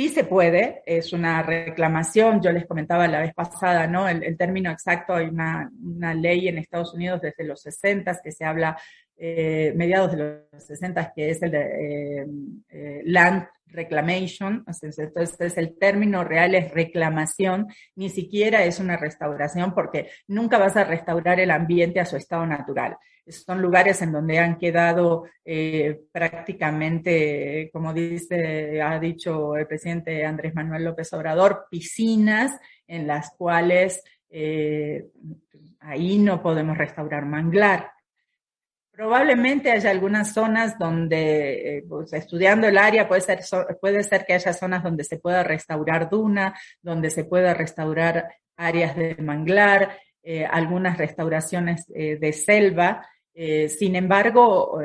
Sí 0.00 0.08
se 0.08 0.24
puede, 0.24 0.82
es 0.86 1.12
una 1.12 1.42
reclamación, 1.42 2.40
yo 2.40 2.50
les 2.52 2.64
comentaba 2.64 3.06
la 3.06 3.20
vez 3.20 3.34
pasada, 3.34 3.86
¿no? 3.86 4.08
El, 4.08 4.34
término 4.38 4.70
exacto, 4.70 5.12
hay 5.12 5.26
una, 5.26 5.70
ley 6.14 6.48
en 6.48 6.56
Estados 6.56 6.94
Unidos 6.94 7.20
desde 7.20 7.44
los 7.44 7.60
60 7.60 8.18
que 8.24 8.32
se 8.32 8.46
habla, 8.46 8.80
eh, 9.18 9.74
mediados 9.76 10.12
de 10.12 10.46
los 10.50 10.64
60, 10.66 11.12
que 11.14 11.28
es 11.28 11.42
el 11.42 11.50
de 11.50 11.60
eh, 11.60 12.26
eh, 12.70 13.02
Land 13.04 13.46
reclamation, 13.66 14.64
entonces 14.66 15.58
el 15.58 15.76
término 15.78 16.24
real 16.24 16.54
es 16.54 16.72
reclamación, 16.72 17.66
ni 17.94 18.08
siquiera 18.08 18.64
es 18.64 18.80
una 18.80 18.96
restauración 18.96 19.74
porque 19.74 20.08
nunca 20.28 20.56
vas 20.56 20.78
a 20.78 20.84
restaurar 20.84 21.40
el 21.40 21.50
ambiente 21.50 22.00
a 22.00 22.06
su 22.06 22.16
estado 22.16 22.46
natural. 22.46 22.96
Son 23.30 23.62
lugares 23.62 24.02
en 24.02 24.12
donde 24.12 24.38
han 24.38 24.58
quedado 24.58 25.24
eh, 25.44 26.00
prácticamente, 26.12 27.70
como 27.72 27.92
dice, 27.92 28.82
ha 28.82 28.98
dicho 28.98 29.56
el 29.56 29.66
presidente 29.66 30.24
Andrés 30.24 30.54
Manuel 30.54 30.84
López 30.84 31.12
Obrador, 31.12 31.66
piscinas 31.70 32.58
en 32.86 33.06
las 33.06 33.30
cuales 33.36 34.02
eh, 34.28 35.06
ahí 35.80 36.18
no 36.18 36.42
podemos 36.42 36.76
restaurar 36.76 37.24
manglar. 37.24 37.90
Probablemente 38.90 39.70
haya 39.70 39.90
algunas 39.90 40.34
zonas 40.34 40.78
donde, 40.78 41.78
eh, 41.78 41.84
pues, 41.88 42.12
estudiando 42.12 42.66
el 42.66 42.76
área, 42.76 43.08
puede 43.08 43.22
ser, 43.22 43.40
puede 43.80 44.02
ser 44.02 44.26
que 44.26 44.34
haya 44.34 44.52
zonas 44.52 44.82
donde 44.82 45.04
se 45.04 45.18
pueda 45.18 45.42
restaurar 45.42 46.10
duna, 46.10 46.54
donde 46.82 47.10
se 47.10 47.24
pueda 47.24 47.54
restaurar 47.54 48.28
áreas 48.56 48.94
de 48.96 49.16
manglar, 49.20 49.96
algunas 50.50 50.98
restauraciones 50.98 51.86
de 51.86 52.32
selva. 52.34 53.08
Sin 53.34 53.96
embargo, 53.96 54.78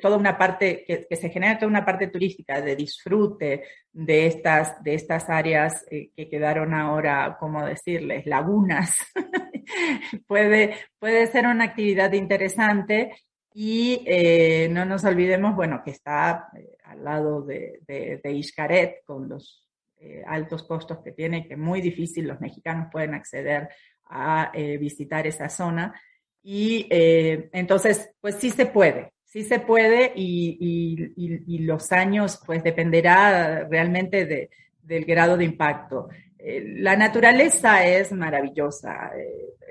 toda 0.00 0.16
una 0.16 0.38
parte, 0.38 0.84
que, 0.86 1.06
que, 1.08 1.16
se 1.16 1.30
genera 1.30 1.58
toda 1.58 1.70
una 1.70 1.84
parte 1.84 2.08
turística 2.08 2.60
de 2.60 2.76
disfrute 2.76 3.64
de 3.92 4.26
estas, 4.26 4.82
de 4.84 4.94
estas 4.94 5.28
áreas 5.28 5.84
que 5.90 6.28
quedaron 6.28 6.74
ahora, 6.74 7.36
como 7.40 7.64
decirles, 7.64 8.26
lagunas 8.26 8.96
puede, 10.26 10.74
puede 10.98 11.26
ser 11.26 11.46
una 11.46 11.64
actividad 11.64 12.12
interesante 12.12 13.10
y 13.52 14.02
eh, 14.06 14.68
no 14.68 14.84
nos 14.84 15.04
olvidemos, 15.04 15.54
bueno, 15.54 15.82
que 15.84 15.92
está 15.92 16.48
eh, 16.56 16.76
al 16.84 17.04
lado 17.04 17.42
de, 17.42 17.80
de, 17.86 18.20
de 18.22 19.00
con 19.04 19.28
los 19.28 19.64
eh, 19.98 20.24
altos 20.26 20.64
costos 20.64 20.98
que 21.04 21.12
tiene, 21.12 21.46
que 21.46 21.54
es 21.54 21.60
muy 21.60 21.80
difícil 21.80 22.26
los 22.26 22.40
mexicanos 22.40 22.88
pueden 22.90 23.14
acceder 23.14 23.68
a 24.06 24.52
visitar 24.78 25.26
esa 25.26 25.48
zona. 25.48 25.98
Y 26.44 26.86
entonces, 26.90 28.10
pues 28.20 28.36
sí 28.36 28.50
se 28.50 28.66
puede, 28.66 29.12
sí 29.24 29.42
se 29.42 29.58
puede 29.58 30.12
y, 30.14 31.10
y, 31.16 31.58
los 31.60 31.90
años, 31.90 32.40
pues 32.44 32.62
dependerá 32.62 33.66
realmente 33.66 34.26
de, 34.26 34.50
del 34.82 35.04
grado 35.06 35.36
de 35.38 35.44
impacto. 35.44 36.08
la 36.38 36.96
naturaleza 36.96 37.86
es 37.86 38.12
maravillosa 38.12 39.10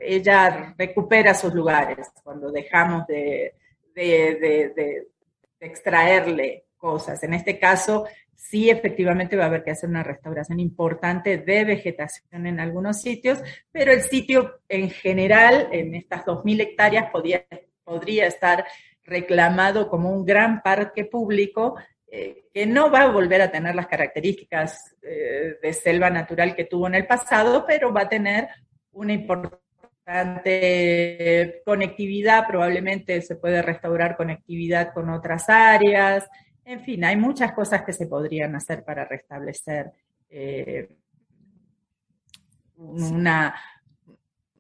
ella 0.05 0.73
recupera 0.77 1.33
sus 1.33 1.53
lugares 1.53 2.11
cuando 2.23 2.51
dejamos 2.51 3.07
de, 3.07 3.53
extraerle 5.59 6.65
cosas. 6.77 7.23
En 7.23 7.33
este 7.33 7.57
caso, 7.57 8.05
sí 8.43 8.69
efectivamente 8.69 9.37
va 9.37 9.45
a 9.45 9.47
haber 9.47 9.63
que 9.63 9.71
hacer 9.71 9.89
una 9.89 10.03
restauración 10.03 10.59
importante 10.59 11.37
de 11.37 11.63
vegetación 11.63 12.45
en 12.45 12.59
algunos 12.59 13.01
sitios, 13.01 13.39
pero 13.71 13.93
el 13.93 14.01
sitio 14.01 14.59
en 14.67 14.89
general, 14.89 15.69
en 15.71 15.95
estas 15.95 16.25
2.000 16.25 16.61
hectáreas, 16.61 17.09
podría, 17.09 18.27
estar 18.27 18.65
reclamado 19.05 19.89
como 19.89 20.11
un 20.11 20.25
gran 20.25 20.61
parque 20.61 21.05
público 21.05 21.75
eh, 22.07 22.45
que 22.53 22.65
no 22.65 22.91
va 22.91 23.03
a 23.03 23.11
volver 23.11 23.41
a 23.41 23.51
tener 23.51 23.75
las 23.75 23.87
características 23.87 24.95
eh, 25.01 25.55
de 25.61 25.73
selva 25.73 26.09
natural 26.09 26.55
que 26.55 26.65
tuvo 26.65 26.87
en 26.87 26.95
el 26.95 27.07
pasado, 27.07 27.65
pero 27.65 27.93
va 27.93 28.01
a 28.01 28.09
tener 28.09 28.49
una 28.91 29.13
importante 29.13 29.61
conectividad, 31.65 32.45
probablemente 32.45 33.21
se 33.21 33.35
puede 33.35 33.61
restaurar 33.61 34.17
conectividad 34.17 34.93
con 34.93 35.09
otras 35.09 35.49
áreas. 35.49 36.29
En 36.65 36.81
fin, 36.81 37.03
hay 37.03 37.15
muchas 37.18 37.52
cosas 37.52 37.84
que 37.84 37.94
se 37.94 38.07
podrían 38.07 38.56
hacer 38.56 38.84
para 38.84 39.06
restablecer 39.06 39.91
eh, 40.30 40.90
una, 42.77 43.56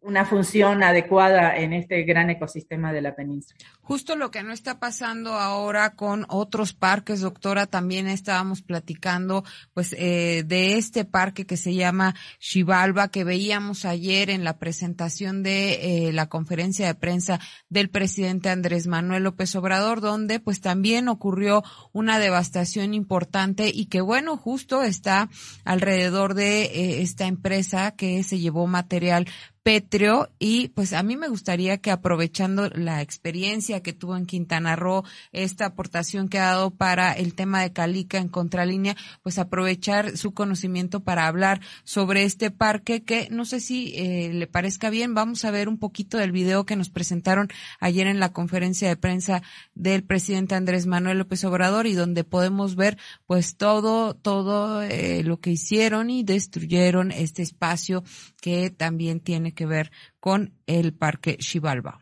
una 0.03 0.25
función 0.25 0.83
adecuada 0.83 1.55
en 1.55 1.73
este 1.73 2.03
gran 2.03 2.29
ecosistema 2.29 2.91
de 2.91 3.01
la 3.01 3.15
península. 3.15 3.57
Justo 3.81 4.15
lo 4.15 4.31
que 4.31 4.43
no 4.43 4.53
está 4.53 4.79
pasando 4.79 5.33
ahora 5.33 5.95
con 5.95 6.25
otros 6.29 6.73
parques, 6.73 7.21
doctora, 7.21 7.67
también 7.67 8.07
estábamos 8.07 8.61
platicando 8.61 9.43
pues 9.73 9.93
eh, 9.97 10.43
de 10.45 10.77
este 10.77 11.05
parque 11.05 11.45
que 11.45 11.57
se 11.57 11.73
llama 11.73 12.15
Xibalba, 12.39 13.09
que 13.09 13.23
veíamos 13.23 13.85
ayer 13.85 14.29
en 14.29 14.43
la 14.43 14.57
presentación 14.57 15.43
de 15.43 16.07
eh, 16.07 16.13
la 16.13 16.27
conferencia 16.27 16.87
de 16.87 16.95
prensa 16.95 17.39
del 17.69 17.89
presidente 17.89 18.49
Andrés 18.49 18.87
Manuel 18.87 19.23
López 19.23 19.55
Obrador, 19.55 19.99
donde 19.99 20.39
pues 20.39 20.61
también 20.61 21.07
ocurrió 21.07 21.63
una 21.91 22.19
devastación 22.19 22.93
importante 22.93 23.71
y 23.73 23.87
que 23.87 24.01
bueno, 24.01 24.37
justo 24.37 24.83
está 24.83 25.29
alrededor 25.65 26.33
de 26.33 26.63
eh, 26.63 27.01
esta 27.01 27.25
empresa 27.25 27.91
que 27.91 28.23
se 28.23 28.39
llevó 28.39 28.67
material 28.67 29.27
pétreo 29.63 30.29
y 30.39 30.67
pues 30.69 30.91
a 30.93 31.03
mí 31.03 31.15
me 31.15 31.29
gustaría 31.29 31.77
que 31.77 31.89
aprovechando 31.89 32.69
la 32.69 33.01
experiencia 33.01 33.81
que 33.81 33.93
tuvo 33.93 34.17
en 34.17 34.25
Quintana 34.25 34.75
Roo, 34.75 35.03
esta 35.31 35.65
aportación 35.65 36.27
que 36.27 36.37
ha 36.37 36.51
dado 36.51 36.71
para 36.71 37.13
el 37.13 37.33
tema 37.33 37.61
de 37.61 37.71
Calica 37.71 38.17
en 38.17 38.27
Contralínea, 38.27 38.97
pues 39.23 39.39
aprovechar 39.39 40.17
su 40.17 40.33
conocimiento 40.33 40.99
para 40.99 41.27
hablar 41.27 41.61
sobre 41.85 42.23
este 42.23 42.51
parque 42.51 43.03
que 43.03 43.29
no 43.31 43.45
sé 43.45 43.61
si 43.61 43.93
eh, 43.95 44.31
le 44.33 44.47
parezca 44.47 44.89
bien, 44.89 45.13
vamos 45.13 45.45
a 45.45 45.51
ver 45.51 45.69
un 45.69 45.77
poquito 45.77 46.17
del 46.17 46.33
video 46.33 46.65
que 46.65 46.75
nos 46.75 46.89
presentaron 46.89 47.47
ayer 47.79 48.07
en 48.07 48.19
la 48.19 48.33
conferencia 48.33 48.89
de 48.89 48.97
prensa 48.97 49.43
del 49.75 50.03
presidente 50.03 50.55
Andrés 50.55 50.87
Manuel 50.87 51.19
López 51.19 51.43
Obrador 51.45 51.87
y 51.87 51.93
donde 51.93 52.25
podemos 52.25 52.75
ver 52.75 52.97
pues 53.25 53.55
todo, 53.55 54.13
todo 54.13 54.83
eh, 54.83 55.23
lo 55.23 55.39
que 55.39 55.51
hicieron 55.51 56.09
y 56.09 56.23
destruyeron 56.23 57.11
este 57.11 57.41
espacio 57.41 58.03
que 58.43 58.71
también 58.71 59.21
tiene 59.21 59.53
que 59.53 59.65
ver 59.65 59.89
con 60.19 60.51
el 60.67 60.93
Parque 60.93 61.37
Xibalba. 61.39 62.01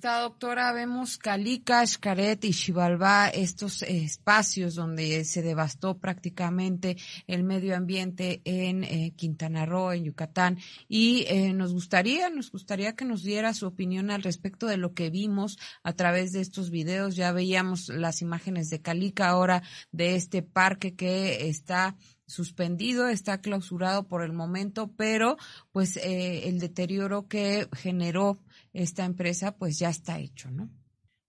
Está, 0.00 0.20
doctora, 0.20 0.72
vemos 0.72 1.18
Calica, 1.18 1.86
Xcaret 1.86 2.42
y 2.46 2.54
Xibalbá, 2.54 3.28
estos 3.28 3.82
espacios 3.82 4.74
donde 4.74 5.26
se 5.26 5.42
devastó 5.42 5.98
prácticamente 5.98 6.96
el 7.26 7.44
medio 7.44 7.76
ambiente 7.76 8.40
en 8.46 8.82
eh, 8.84 9.12
Quintana 9.14 9.66
Roo, 9.66 9.92
en 9.92 10.04
Yucatán, 10.04 10.56
y 10.88 11.26
eh, 11.28 11.52
nos 11.52 11.74
gustaría, 11.74 12.30
nos 12.30 12.50
gustaría 12.50 12.96
que 12.96 13.04
nos 13.04 13.22
diera 13.22 13.52
su 13.52 13.66
opinión 13.66 14.10
al 14.10 14.22
respecto 14.22 14.66
de 14.66 14.78
lo 14.78 14.94
que 14.94 15.10
vimos 15.10 15.58
a 15.82 15.92
través 15.92 16.32
de 16.32 16.40
estos 16.40 16.70
videos. 16.70 17.14
Ya 17.14 17.30
veíamos 17.32 17.90
las 17.90 18.22
imágenes 18.22 18.70
de 18.70 18.80
Calica 18.80 19.28
ahora 19.28 19.62
de 19.92 20.14
este 20.14 20.40
parque 20.40 20.94
que 20.94 21.50
está 21.50 21.94
suspendido, 22.30 23.08
está 23.08 23.40
clausurado 23.40 24.06
por 24.06 24.22
el 24.22 24.32
momento, 24.32 24.90
pero 24.96 25.36
pues 25.72 25.96
eh, 25.96 26.48
el 26.48 26.58
deterioro 26.58 27.26
que 27.28 27.68
generó 27.74 28.38
esta 28.72 29.04
empresa 29.04 29.56
pues 29.56 29.78
ya 29.78 29.88
está 29.88 30.18
hecho, 30.18 30.50
¿no? 30.50 30.70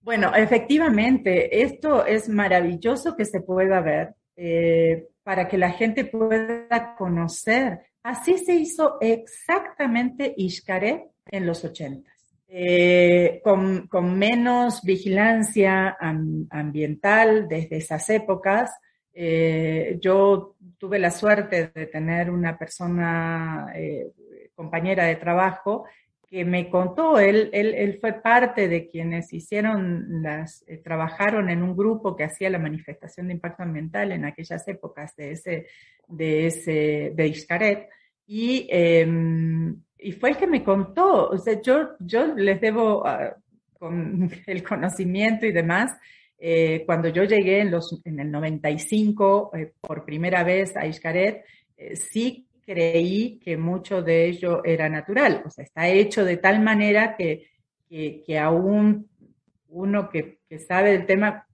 Bueno, 0.02 0.34
efectivamente, 0.34 1.62
esto 1.62 2.04
es 2.04 2.28
maravilloso 2.28 3.14
que 3.16 3.24
se 3.24 3.40
pueda 3.40 3.80
ver 3.80 4.14
eh, 4.34 5.06
para 5.22 5.46
que 5.46 5.56
la 5.56 5.70
gente 5.70 6.04
pueda 6.04 6.96
conocer. 6.96 7.78
Así 8.02 8.36
se 8.38 8.54
hizo 8.54 8.98
exactamente 9.00 10.34
Ishkaret 10.36 11.04
en 11.26 11.46
los 11.46 11.64
80. 11.64 12.10
Eh, 12.48 13.40
con, 13.44 14.18
menos 14.18 14.82
vigilancia 14.82 15.96
ambiental 16.50 17.46
desde 17.48 17.76
esas 17.76 18.10
épocas. 18.10 18.72
Eh, 19.14 19.98
yo 20.00 20.56
tuve 20.78 20.98
la 20.98 21.12
suerte 21.12 21.70
de 21.72 21.86
tener 21.86 22.28
una 22.28 22.58
persona, 22.58 23.72
compañera 24.56 25.04
de 25.04 25.16
trabajo, 25.16 25.84
que 26.32 26.46
me 26.46 26.70
contó, 26.70 27.18
él, 27.18 27.50
él, 27.52 27.98
fue 28.00 28.14
parte 28.14 28.66
de 28.66 28.88
quienes 28.88 29.34
hicieron 29.34 30.22
las, 30.22 30.64
eh, 30.66 30.78
trabajaron 30.78 31.50
en 31.50 31.62
un 31.62 31.76
grupo 31.76 32.16
que 32.16 32.24
hacía 32.24 32.48
la 32.48 32.58
manifestación 32.58 33.26
de 33.26 33.34
impacto 33.34 33.64
ambiental 33.64 34.12
en 34.12 34.24
aquellas 34.24 34.66
épocas 34.66 35.14
de 35.14 35.32
ese, 35.32 35.66
de 36.08 36.46
ese, 36.46 37.12
de 37.14 37.26
Iscaret, 37.26 37.86
y, 38.26 38.66
em, 38.70 39.76
y 39.98 40.12
fue 40.12 40.30
el 40.30 40.38
que 40.38 40.46
me 40.46 40.64
contó, 40.64 41.28
o 41.28 41.36
sea, 41.36 41.60
yo, 41.60 41.90
yo 42.00 42.34
les 42.34 42.58
debo, 42.62 43.06
ah, 43.06 43.36
con 43.78 44.30
el 44.46 44.62
conocimiento 44.62 45.44
y 45.44 45.52
demás, 45.52 45.90
eh, 46.38 46.82
cuando 46.86 47.08
yo 47.08 47.24
llegué 47.24 47.60
en, 47.60 47.70
los, 47.70 48.00
en 48.06 48.20
el 48.20 48.30
95 48.30 49.50
eh, 49.54 49.72
por 49.82 50.06
primera 50.06 50.44
vez 50.44 50.74
a 50.78 50.86
Iscaret, 50.86 51.44
sí 51.94 52.46
creí 52.72 53.38
que 53.38 53.58
mucho 53.58 54.02
de 54.02 54.26
ello 54.26 54.64
era 54.64 54.88
natural, 54.88 55.42
o 55.44 55.50
sea, 55.50 55.64
está 55.64 55.88
hecho 55.88 56.24
de 56.24 56.38
tal 56.38 56.60
manera 56.60 57.14
que, 57.16 57.48
que, 57.88 58.38
aún 58.38 59.10
uno 59.68 60.08
que, 60.08 60.38
sabe 60.66 60.92
del 60.92 61.04
tema 61.04 61.46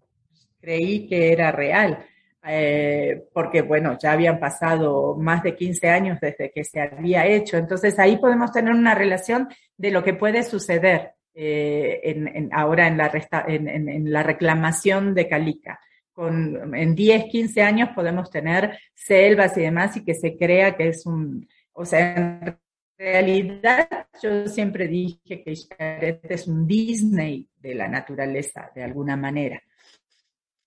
creí 0.60 1.08
que 1.08 1.32
era 1.32 1.50
real. 1.50 2.04
Eh, 2.50 3.24
porque 3.32 3.62
bueno, 3.62 3.98
ya 4.00 4.12
habían 4.12 4.38
pasado 4.38 5.16
más 5.16 5.42
de 5.42 5.56
15 5.56 5.88
años 5.88 6.18
desde 6.20 6.50
que 6.52 6.62
se 6.62 6.80
había 6.80 7.26
hecho. 7.26 7.56
Entonces 7.56 7.98
ahí 7.98 8.16
podemos 8.16 8.52
tener 8.52 8.72
una 8.72 8.94
relación 8.94 9.48
de 9.76 9.90
lo 9.90 10.04
que 10.04 10.14
puede 10.14 10.44
suceder 10.44 11.14
eh, 11.34 12.48
ahora 12.52 12.86
en, 12.86 14.12
la 14.12 14.22
reclamación 14.22 15.14
de 15.14 15.28
Calica 15.28 15.80
en 16.26 16.94
10, 16.94 17.24
15 17.30 17.62
años 17.62 17.90
podemos 17.94 18.30
tener 18.30 18.78
selvas 18.94 19.56
y 19.56 19.62
demás 19.62 19.96
y 19.96 20.04
que 20.04 20.14
se 20.14 20.36
crea 20.36 20.76
que 20.76 20.88
es 20.88 21.06
un, 21.06 21.46
o 21.72 21.84
sea, 21.84 22.40
en 22.40 22.58
realidad 22.98 23.88
yo 24.20 24.46
siempre 24.48 24.88
dije 24.88 25.42
que 25.44 25.54
Xcaret 25.54 26.28
es 26.30 26.48
un 26.48 26.66
Disney 26.66 27.48
de 27.56 27.74
la 27.74 27.88
naturaleza, 27.88 28.70
de 28.74 28.82
alguna 28.82 29.16
manera. 29.16 29.62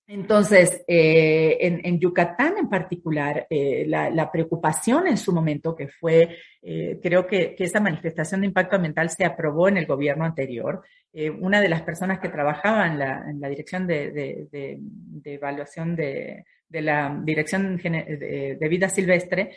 Entonces, 0.08 0.84
eh, 0.88 1.58
en, 1.62 1.98
Yucatán 1.98 2.58
en 2.58 2.70
particular, 2.70 3.48
eh, 3.50 3.86
la, 3.88 4.30
preocupación 4.30 5.08
en 5.08 5.16
su 5.16 5.32
momento, 5.32 5.74
que 5.74 5.88
fue, 5.88 6.38
eh, 6.62 7.00
creo 7.02 7.26
que, 7.26 7.56
que, 7.56 7.64
esa 7.64 7.80
manifestación 7.80 8.42
de 8.42 8.48
impacto 8.48 8.76
ambiental 8.76 9.10
se 9.10 9.24
aprobó 9.24 9.70
en 9.70 9.78
el 9.78 9.86
gobierno 9.86 10.26
anterior, 10.26 10.84
una 11.14 11.60
de 11.60 11.70
las 11.70 11.82
personas 11.82 12.20
que 12.20 12.30
trabajaba 12.30 12.88
en 12.88 12.98
la, 12.98 13.50
dirección 13.50 13.86
de, 13.86 14.80
evaluación 15.24 15.96
de, 15.96 16.46
la 16.70 17.20
Dirección 17.24 17.78
de 17.78 18.68
Vida 18.70 18.90
Silvestre, 18.90 19.52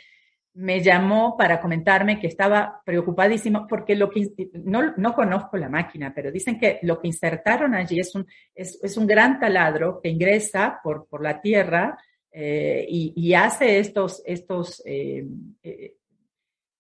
me 0.55 0.81
llamó 0.81 1.37
para 1.37 1.61
comentarme 1.61 2.21
que 2.21 2.29
estaba 2.29 2.81
preocupadísimo 2.85 3.67
porque 3.67 3.97
lo 3.97 4.09
que, 4.09 4.29
no, 4.65 4.95
no 4.97 5.13
conozco 5.13 5.57
la 5.57 5.69
máquina, 5.69 6.13
pero 6.15 6.31
dicen 6.31 6.59
que 6.59 6.79
lo 6.83 7.01
que 7.01 7.09
insertaron 7.09 7.75
allí 7.75 7.99
es 7.99 8.15
un, 8.15 8.27
es, 8.55 8.97
un 8.97 9.07
gran 9.07 9.41
taladro 9.41 10.01
que 10.01 10.11
ingresa 10.11 10.79
por, 10.83 11.09
por 11.09 11.23
la 11.23 11.41
tierra 11.41 11.99
eh, 12.31 12.87
y, 12.89 13.35
hace 13.35 13.79
estos, 13.79 14.23
estos, 14.25 14.81
eh, 14.87 15.25
eh, 15.63 15.97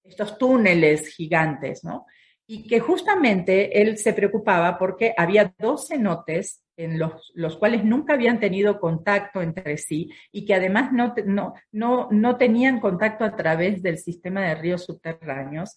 estos 0.04 0.38
túneles 0.38 1.08
gigantes, 1.08 1.82
¿no? 1.82 2.06
Y 2.46 2.66
que 2.66 2.78
justamente 2.80 3.80
él 3.80 3.96
se 3.96 4.12
preocupaba 4.12 4.78
porque 4.78 5.14
había 5.16 5.54
dos 5.58 5.88
cenotes 5.88 6.62
en 6.76 6.98
los, 6.98 7.32
los, 7.34 7.56
cuales 7.56 7.84
nunca 7.84 8.14
habían 8.14 8.40
tenido 8.40 8.80
contacto 8.80 9.40
entre 9.40 9.76
sí 9.78 10.10
y 10.32 10.44
que 10.44 10.54
además 10.54 10.92
no, 10.92 11.14
no, 11.24 11.54
no, 11.72 12.08
no 12.10 12.36
tenían 12.36 12.80
contacto 12.80 13.24
a 13.24 13.36
través 13.36 13.82
del 13.82 13.98
sistema 13.98 14.42
de 14.42 14.56
ríos 14.56 14.84
subterráneos 14.84 15.76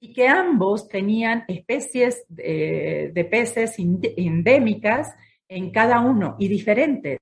y 0.00 0.12
que 0.12 0.28
ambos 0.28 0.88
tenían 0.88 1.44
especies 1.48 2.24
de, 2.28 3.28
peces 3.30 3.76
endémicas 3.78 5.14
en 5.48 5.70
cada 5.70 6.00
uno 6.00 6.36
y 6.38 6.48
diferentes. 6.48 7.18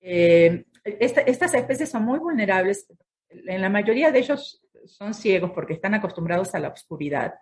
Eh, 0.00 0.64
estas 0.84 1.54
especies 1.54 1.90
son 1.90 2.04
muy 2.04 2.18
vulnerables. 2.18 2.86
En 3.28 3.60
la 3.60 3.68
mayoría 3.68 4.10
de 4.10 4.20
ellos 4.20 4.62
son 4.84 5.14
ciegos 5.14 5.52
porque 5.52 5.74
están 5.74 5.94
acostumbrados 5.94 6.54
a 6.54 6.58
la 6.58 6.68
oscuridad 6.68 7.34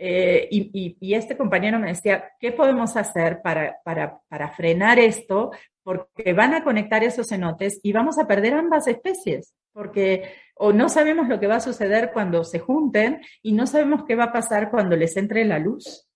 eh, 0.00 0.46
y, 0.50 1.14
este 1.14 1.36
compañero 1.36 1.80
me 1.80 1.88
decía, 1.88 2.32
¿qué 2.38 2.52
podemos 2.52 2.96
hacer 2.96 3.40
para, 3.42 3.78
para, 3.82 4.48
frenar 4.56 5.00
esto? 5.00 5.50
Porque 5.82 6.32
van 6.32 6.54
a 6.54 6.62
conectar 6.62 7.02
esos 7.02 7.26
cenotes 7.26 7.80
y 7.82 7.92
vamos 7.92 8.16
a 8.18 8.26
perder 8.28 8.54
ambas 8.54 8.86
especies, 8.86 9.54
porque 9.72 10.34
o 10.54 10.72
no 10.72 10.88
sabemos 10.88 11.26
lo 11.26 11.40
que 11.40 11.48
va 11.48 11.56
a 11.56 11.60
suceder 11.60 12.12
cuando 12.12 12.44
se 12.44 12.60
junten 12.60 13.20
y 13.42 13.52
no 13.52 13.66
sabemos 13.66 14.04
qué 14.06 14.14
va 14.14 14.24
a 14.24 14.32
pasar 14.32 14.70
cuando 14.70 14.94
les 14.94 15.16
entre 15.16 15.44
la 15.44 15.58
luz. 15.58 16.08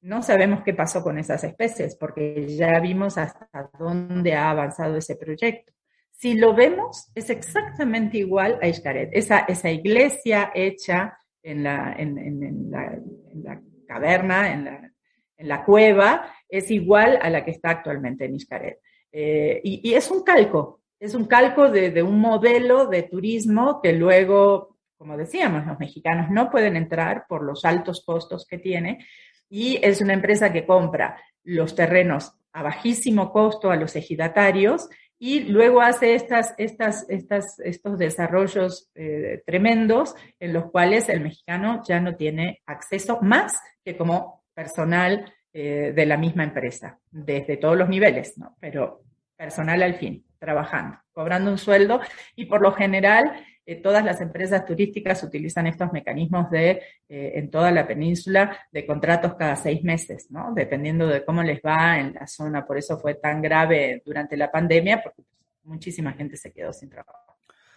No 0.00 0.22
sabemos 0.22 0.62
qué 0.64 0.72
pasó 0.72 1.02
con 1.02 1.18
esas 1.18 1.44
especies, 1.44 1.96
porque 1.96 2.46
ya 2.48 2.80
vimos 2.80 3.18
hasta 3.18 3.68
dónde 3.78 4.32
ha 4.34 4.50
avanzado 4.50 4.96
ese 4.96 5.16
proyecto. 5.16 5.72
si 6.12 6.34
lo 6.34 6.54
vemos, 6.54 7.10
es 7.14 7.30
exactamente 7.30 8.18
igual 8.18 8.58
a 8.62 8.68
Iscaret. 8.68 9.10
Esa, 9.12 9.40
esa 9.40 9.70
iglesia 9.70 10.50
hecha 10.54 11.18
en 11.42 11.62
la, 11.62 11.94
en, 11.96 12.70
la, 12.70 13.60
caverna, 13.86 14.52
en 14.52 14.64
la, 14.64 14.92
en 15.36 15.48
la, 15.48 15.64
cueva, 15.64 16.34
es 16.48 16.70
igual 16.70 17.18
a 17.20 17.30
la 17.30 17.44
que 17.44 17.52
está 17.52 17.70
actualmente 17.70 18.24
en 18.24 18.34
Iscaret. 18.34 18.78
Eh, 19.12 19.60
y, 19.64 19.94
es 19.94 20.10
un 20.10 20.22
calco, 20.22 20.82
es 21.00 21.14
un 21.14 21.26
calco 21.26 21.70
de, 21.70 21.90
de, 21.90 22.02
un 22.02 22.20
modelo 22.20 22.86
de 22.86 23.04
turismo 23.04 23.80
que 23.82 23.92
luego, 23.92 24.76
como 24.96 25.16
decíamos, 25.16 25.66
los 25.66 25.78
mexicanos 25.78 26.30
no 26.30 26.50
pueden 26.50 26.76
entrar 26.76 27.24
por 27.28 27.42
los 27.42 27.64
altos 27.64 28.04
costos 28.04 28.46
que 28.46 28.58
tiene. 28.58 29.06
Y 29.48 29.78
es 29.82 30.00
una 30.00 30.12
empresa 30.12 30.52
que 30.52 30.66
compra 30.66 31.16
los 31.44 31.74
terrenos 31.74 32.34
a 32.52 32.62
bajísimo 32.62 33.32
costo 33.32 33.70
a 33.70 33.76
los 33.76 33.96
ejidatarios 33.96 34.88
y 35.18 35.40
luego 35.40 35.80
hace 35.80 36.14
estas, 36.14 36.54
estas, 36.58 37.08
estas, 37.08 37.58
estos 37.60 37.98
desarrollos 37.98 38.90
eh, 38.94 39.42
tremendos 39.44 40.14
en 40.38 40.52
los 40.52 40.70
cuales 40.70 41.08
el 41.08 41.20
mexicano 41.20 41.82
ya 41.86 42.00
no 42.00 42.14
tiene 42.14 42.62
acceso 42.66 43.18
más 43.20 43.60
que 43.84 43.96
como 43.96 44.44
personal 44.54 45.32
eh, 45.52 45.92
de 45.94 46.06
la 46.06 46.16
misma 46.16 46.44
empresa, 46.44 46.98
desde 47.10 47.56
todos 47.56 47.76
los 47.76 47.88
niveles, 47.88 48.38
¿no? 48.38 48.56
pero 48.60 49.02
personal 49.36 49.82
al 49.82 49.94
fin, 49.94 50.24
trabajando, 50.38 50.98
cobrando 51.12 51.50
un 51.50 51.58
sueldo 51.58 52.00
y 52.36 52.46
por 52.46 52.60
lo 52.60 52.72
general 52.72 53.44
eh, 53.70 53.76
todas 53.82 54.02
las 54.02 54.18
empresas 54.22 54.64
turísticas 54.64 55.22
utilizan 55.22 55.66
estos 55.66 55.92
mecanismos 55.92 56.50
de, 56.50 56.70
eh, 57.06 57.32
en 57.34 57.50
toda 57.50 57.70
la 57.70 57.86
península, 57.86 58.58
de 58.72 58.86
contratos 58.86 59.34
cada 59.34 59.56
seis 59.56 59.84
meses, 59.84 60.30
¿no? 60.30 60.54
Dependiendo 60.54 61.06
de 61.06 61.22
cómo 61.22 61.42
les 61.42 61.60
va 61.60 61.98
en 61.98 62.14
la 62.14 62.26
zona. 62.26 62.64
Por 62.64 62.78
eso 62.78 62.98
fue 62.98 63.16
tan 63.16 63.42
grave 63.42 64.02
durante 64.06 64.38
la 64.38 64.50
pandemia, 64.50 65.02
porque 65.02 65.20
muchísima 65.64 66.14
gente 66.14 66.38
se 66.38 66.50
quedó 66.50 66.72
sin 66.72 66.88
trabajo. 66.88 67.36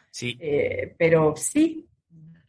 Sí. 0.10 0.38
Eh, 0.40 0.96
pero 0.98 1.36
sí, 1.36 1.90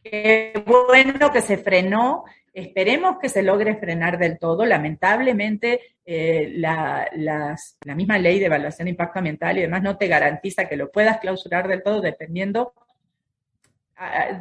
qué 0.01 0.63
bueno 0.65 1.29
que 1.29 1.41
se 1.41 1.57
frenó. 1.57 2.23
Esperemos 2.53 3.17
que 3.19 3.27
se 3.27 3.43
logre 3.43 3.75
frenar 3.75 4.17
del 4.17 4.39
todo. 4.39 4.65
Lamentablemente, 4.65 5.97
la, 6.05 7.09
la 7.13 7.95
misma 7.95 8.17
ley 8.17 8.39
de 8.39 8.45
evaluación 8.45 8.85
de 8.85 8.91
impacto 8.91 9.19
ambiental 9.19 9.57
y 9.57 9.61
demás 9.63 9.83
no 9.83 9.97
te 9.97 10.07
garantiza 10.07 10.69
que 10.69 10.77
lo 10.77 10.89
puedas 10.89 11.19
clausurar 11.19 11.67
del 11.67 11.83
todo 11.83 11.99
dependiendo 11.99 12.73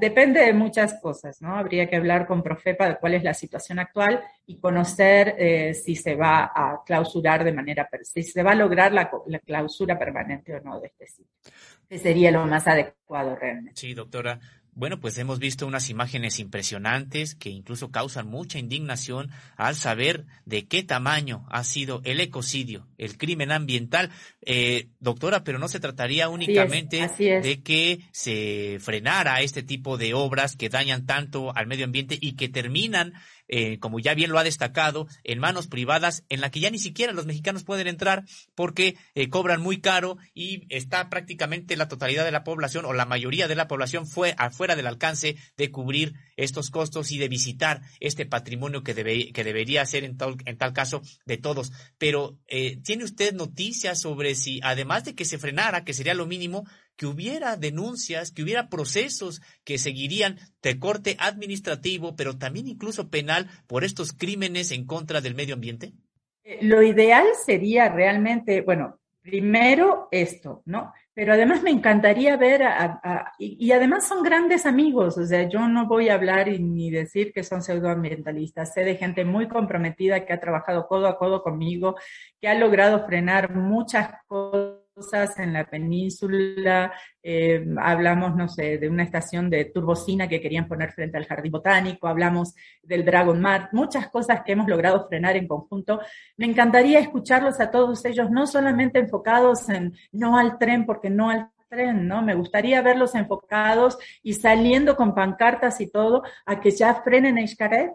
depende 0.00 0.40
de 0.40 0.52
muchas 0.52 0.98
cosas, 1.00 1.40
¿no? 1.42 1.56
Habría 1.56 1.88
que 1.88 1.96
hablar 1.96 2.26
con 2.26 2.42
Profepa 2.42 2.88
de 2.88 2.96
cuál 2.96 3.14
es 3.14 3.22
la 3.22 3.34
situación 3.34 3.78
actual 3.78 4.22
y 4.46 4.58
conocer 4.58 5.34
eh, 5.38 5.74
si 5.74 5.94
se 5.94 6.14
va 6.14 6.52
a 6.54 6.82
clausurar 6.84 7.44
de 7.44 7.52
manera, 7.52 7.88
si 8.02 8.22
se 8.22 8.42
va 8.42 8.52
a 8.52 8.56
lograr 8.56 8.92
la, 8.92 9.10
la 9.26 9.38
clausura 9.38 9.98
permanente 9.98 10.54
o 10.54 10.60
no 10.60 10.80
de 10.80 10.88
este 10.88 11.06
sitio. 11.06 11.32
Que 11.88 11.98
sería 11.98 12.30
lo 12.30 12.46
más 12.46 12.66
adecuado 12.66 13.36
realmente. 13.36 13.80
Sí, 13.80 13.94
doctora. 13.94 14.38
Bueno, 14.74 15.00
pues 15.00 15.18
hemos 15.18 15.38
visto 15.38 15.66
unas 15.66 15.90
imágenes 15.90 16.38
impresionantes 16.38 17.34
que 17.34 17.50
incluso 17.50 17.90
causan 17.90 18.26
mucha 18.26 18.58
indignación 18.58 19.30
al 19.56 19.74
saber 19.74 20.24
de 20.46 20.66
qué 20.66 20.82
tamaño 20.82 21.44
ha 21.50 21.62
sido 21.62 22.00
el 22.04 22.20
ecocidio, 22.20 22.86
el 22.96 23.18
crimen 23.18 23.52
ambiental. 23.52 24.10
Eh, 24.40 24.88
doctora, 24.98 25.44
pero 25.44 25.58
no 25.58 25.68
se 25.68 25.78
trataría 25.78 26.30
únicamente 26.30 27.06
de 27.18 27.60
que 27.62 28.00
se 28.12 28.78
frenara 28.80 29.42
este 29.42 29.62
tipo 29.62 29.98
de 29.98 30.14
obras 30.14 30.56
que 30.56 30.70
dañan 30.70 31.04
tanto 31.04 31.54
al 31.54 31.66
medio 31.66 31.84
ambiente 31.84 32.16
y 32.18 32.32
que 32.32 32.48
terminan 32.48 33.12
eh, 33.54 33.78
como 33.78 34.00
ya 34.00 34.14
bien 34.14 34.30
lo 34.30 34.38
ha 34.38 34.44
destacado, 34.44 35.06
en 35.24 35.38
manos 35.38 35.66
privadas 35.66 36.24
en 36.30 36.40
la 36.40 36.50
que 36.50 36.60
ya 36.60 36.70
ni 36.70 36.78
siquiera 36.78 37.12
los 37.12 37.26
mexicanos 37.26 37.64
pueden 37.64 37.86
entrar 37.86 38.24
porque 38.54 38.96
eh, 39.14 39.28
cobran 39.28 39.60
muy 39.60 39.82
caro 39.82 40.16
y 40.32 40.64
está 40.74 41.10
prácticamente 41.10 41.76
la 41.76 41.86
totalidad 41.86 42.24
de 42.24 42.32
la 42.32 42.44
población 42.44 42.86
o 42.86 42.94
la 42.94 43.04
mayoría 43.04 43.48
de 43.48 43.54
la 43.54 43.68
población 43.68 44.06
fue 44.06 44.34
afuera 44.38 44.74
del 44.74 44.86
alcance 44.86 45.36
de 45.58 45.70
cubrir 45.70 46.14
estos 46.36 46.70
costos 46.70 47.12
y 47.12 47.18
de 47.18 47.28
visitar 47.28 47.82
este 48.00 48.24
patrimonio 48.24 48.82
que, 48.82 48.94
debe, 48.94 49.32
que 49.32 49.44
debería 49.44 49.84
ser 49.84 50.04
en 50.04 50.16
tal, 50.16 50.36
en 50.46 50.56
tal 50.56 50.72
caso 50.72 51.02
de 51.26 51.36
todos. 51.36 51.72
Pero, 51.98 52.38
eh, 52.48 52.78
¿tiene 52.82 53.04
usted 53.04 53.34
noticias 53.34 54.00
sobre 54.00 54.34
si, 54.34 54.60
además 54.62 55.04
de 55.04 55.14
que 55.14 55.26
se 55.26 55.36
frenara, 55.36 55.84
que 55.84 55.92
sería 55.92 56.14
lo 56.14 56.26
mínimo, 56.26 56.64
que 56.96 57.06
hubiera 57.06 57.56
denuncias, 57.56 58.30
que 58.30 58.42
hubiera 58.42 58.68
procesos 58.68 59.40
que 59.64 59.78
seguirían 59.78 60.38
de 60.62 60.78
corte 60.78 61.16
administrativo, 61.18 62.16
pero 62.16 62.38
también 62.38 62.68
incluso 62.68 63.08
penal 63.08 63.48
por 63.66 63.84
estos 63.84 64.12
crímenes 64.12 64.70
en 64.70 64.86
contra 64.86 65.20
del 65.20 65.34
medio 65.34 65.54
ambiente? 65.54 65.92
Eh, 66.44 66.58
lo 66.62 66.82
ideal 66.82 67.26
sería 67.44 67.88
realmente, 67.88 68.60
bueno, 68.60 68.98
primero 69.22 70.08
esto, 70.10 70.62
¿no? 70.66 70.92
Pero 71.14 71.34
además 71.34 71.62
me 71.62 71.70
encantaría 71.70 72.36
ver, 72.36 72.62
a, 72.64 73.32
y, 73.38 73.70
además 73.70 74.08
son 74.08 74.22
grandes 74.22 74.66
amigos, 74.66 75.18
o 75.18 75.26
sea, 75.26 75.48
yo 75.48 75.68
no 75.68 75.86
voy 75.86 76.08
a 76.08 76.14
hablar 76.14 76.48
ni 76.48 76.90
decir 76.90 77.32
que 77.32 77.44
son 77.44 77.62
pseudoambientalistas, 77.62 78.72
sé 78.72 78.82
de 78.82 78.96
gente 78.96 79.24
muy 79.24 79.46
comprometida 79.46 80.24
que 80.24 80.32
ha 80.32 80.40
trabajado 80.40 80.88
codo 80.88 81.06
a 81.06 81.18
codo 81.18 81.42
conmigo, 81.42 81.96
que 82.40 82.48
ha 82.48 82.54
logrado 82.54 83.06
frenar 83.06 83.54
muchas 83.54 84.14
cosas 84.26 84.71
en 85.38 85.52
la 85.52 85.64
península, 85.64 86.92
eh, 87.22 87.64
hablamos, 87.78 88.36
no 88.36 88.46
sé, 88.46 88.76
de 88.76 88.90
una 88.90 89.04
estación 89.04 89.48
de 89.48 89.64
turbocina 89.66 90.28
que 90.28 90.40
querían 90.40 90.68
poner 90.68 90.92
frente 90.92 91.16
al 91.16 91.24
jardín 91.24 91.52
botánico, 91.52 92.08
hablamos 92.08 92.54
del 92.82 93.04
Dragon 93.04 93.40
Mart, 93.40 93.72
muchas 93.72 94.08
cosas 94.08 94.42
que 94.44 94.52
hemos 94.52 94.68
logrado 94.68 95.08
frenar 95.08 95.36
en 95.36 95.48
conjunto. 95.48 96.00
Me 96.36 96.46
encantaría 96.46 97.00
escucharlos 97.00 97.58
a 97.60 97.70
todos 97.70 98.04
ellos, 98.04 98.30
no 98.30 98.46
solamente 98.46 98.98
enfocados 98.98 99.68
en 99.70 99.94
no 100.12 100.36
al 100.36 100.58
tren, 100.58 100.84
porque 100.84 101.08
no 101.08 101.30
al 101.30 101.50
tren, 101.70 102.06
¿no? 102.06 102.20
Me 102.20 102.34
gustaría 102.34 102.82
verlos 102.82 103.14
enfocados 103.14 103.98
y 104.22 104.34
saliendo 104.34 104.94
con 104.94 105.14
pancartas 105.14 105.80
y 105.80 105.90
todo 105.90 106.22
a 106.44 106.60
que 106.60 106.70
ya 106.70 106.94
frenen 107.02 107.38
a 107.38 107.46
Xcaret, 107.46 107.92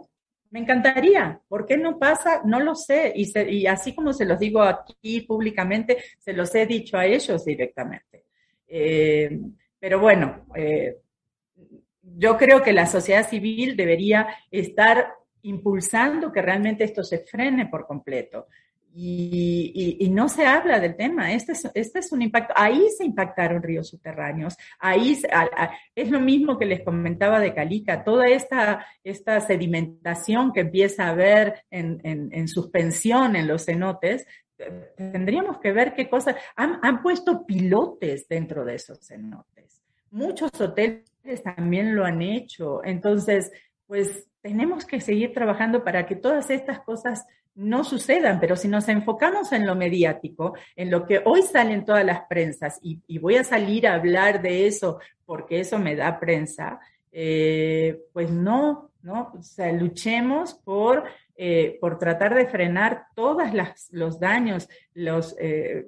me 0.52 0.60
encantaría. 0.60 1.40
¿Por 1.48 1.66
qué 1.66 1.78
no 1.78 1.98
pasa? 1.98 2.42
No 2.46 2.60
lo 2.60 2.76
sé. 2.76 3.14
Y, 3.16 3.66
así 3.68 3.94
como 3.94 4.14
se 4.14 4.26
los 4.26 4.40
digo 4.40 4.62
aquí 4.62 5.22
públicamente, 5.22 5.98
se 6.20 6.34
los 6.34 6.54
he 6.56 6.66
dicho 6.66 6.98
a 6.98 7.06
ellos 7.06 7.46
directamente. 7.46 8.26
Eh, 8.68 9.40
pero 9.80 10.00
bueno, 10.00 10.46
eh, 10.56 10.98
yo 12.02 12.38
creo 12.38 12.62
que 12.62 12.74
la 12.74 12.86
sociedad 12.86 13.28
civil 13.28 13.76
debería 13.76 14.28
estar 14.50 15.14
impulsando 15.44 16.32
que 16.32 16.42
realmente 16.42 16.84
esto 16.84 17.04
se 17.04 17.20
frene 17.20 17.68
por 17.68 17.86
completo 17.86 18.48
y, 19.00 20.10
no 20.10 20.28
se 20.28 20.46
habla 20.46 20.80
del 20.80 20.96
tema. 20.96 21.32
Este 21.32 21.52
es, 21.52 21.70
este 21.76 22.00
es 22.00 22.12
un 22.12 22.24
impacto. 22.24 22.54
Ahí 22.58 22.90
se 22.98 23.06
impactaron 23.06 23.62
ríos 23.62 23.90
subterráneos. 23.90 24.58
Ahí 24.80 25.22
es 25.94 26.10
lo 26.10 26.20
mismo 26.20 26.58
que 26.58 26.66
les 26.66 26.84
comentaba 26.84 27.40
de 27.40 27.54
Calica. 27.54 28.04
Toda 28.04 28.26
esta, 28.26 28.88
esta 29.04 29.40
sedimentación 29.42 30.52
que 30.52 30.62
empieza 30.62 31.06
a 31.06 31.10
haber 31.12 31.64
en, 31.70 32.00
en, 32.04 32.48
suspensión 32.48 33.36
en 33.36 33.48
los 33.48 33.66
cenotes, 33.66 34.26
tendríamos 34.96 35.60
que 35.60 35.72
ver 35.72 35.94
qué 35.94 36.10
cosas. 36.10 36.36
Han, 36.56 36.80
han 36.82 37.04
puesto 37.04 37.46
pilotes 37.46 38.28
dentro 38.28 38.66
de 38.66 38.76
esos 38.76 39.06
cenotes. 39.06 39.84
Muchos 40.10 40.50
hoteles 40.60 41.04
también 41.44 41.96
lo 41.96 42.04
han 42.04 42.24
hecho. 42.24 42.84
Entonces, 42.84 43.52
pues 43.86 44.28
tenemos 44.42 44.86
que 44.86 45.02
seguir 45.02 45.34
trabajando 45.34 45.84
para 45.84 46.08
que 46.08 46.16
todas 46.16 46.50
estas 46.50 46.80
cosas 46.80 47.26
no 47.58 47.84
sucedan, 47.84 48.40
pero 48.40 48.56
si 48.56 48.68
nos 48.68 48.88
enfocamos 48.88 49.52
en 49.52 49.66
lo 49.66 49.76
mediático, 49.76 50.54
en 50.76 50.92
lo 50.92 51.06
que 51.06 51.22
hoy 51.26 51.42
salen 51.42 51.86
todas 51.86 52.06
las 52.06 52.22
prensas, 52.28 52.80
y, 52.82 53.18
voy 53.18 53.36
a 53.36 53.44
salir 53.44 53.88
a 53.88 53.96
hablar 53.96 54.42
de 54.42 54.68
eso 54.68 55.00
porque 55.26 55.60
eso 55.60 55.80
me 55.80 55.96
da 55.96 56.20
prensa, 56.20 56.80
eh, 57.12 58.00
pues 58.14 58.30
no, 58.30 58.92
¿no? 59.02 59.34
O 59.38 59.42
sea, 59.42 59.72
luchemos 59.72 60.54
por, 60.54 61.04
eh, 61.36 61.78
por 61.82 61.98
tratar 61.98 62.36
de 62.36 62.46
frenar 62.46 63.08
todos 63.16 63.48
los 63.92 64.20
daños, 64.20 64.70
los, 64.94 65.36
eh, 65.40 65.88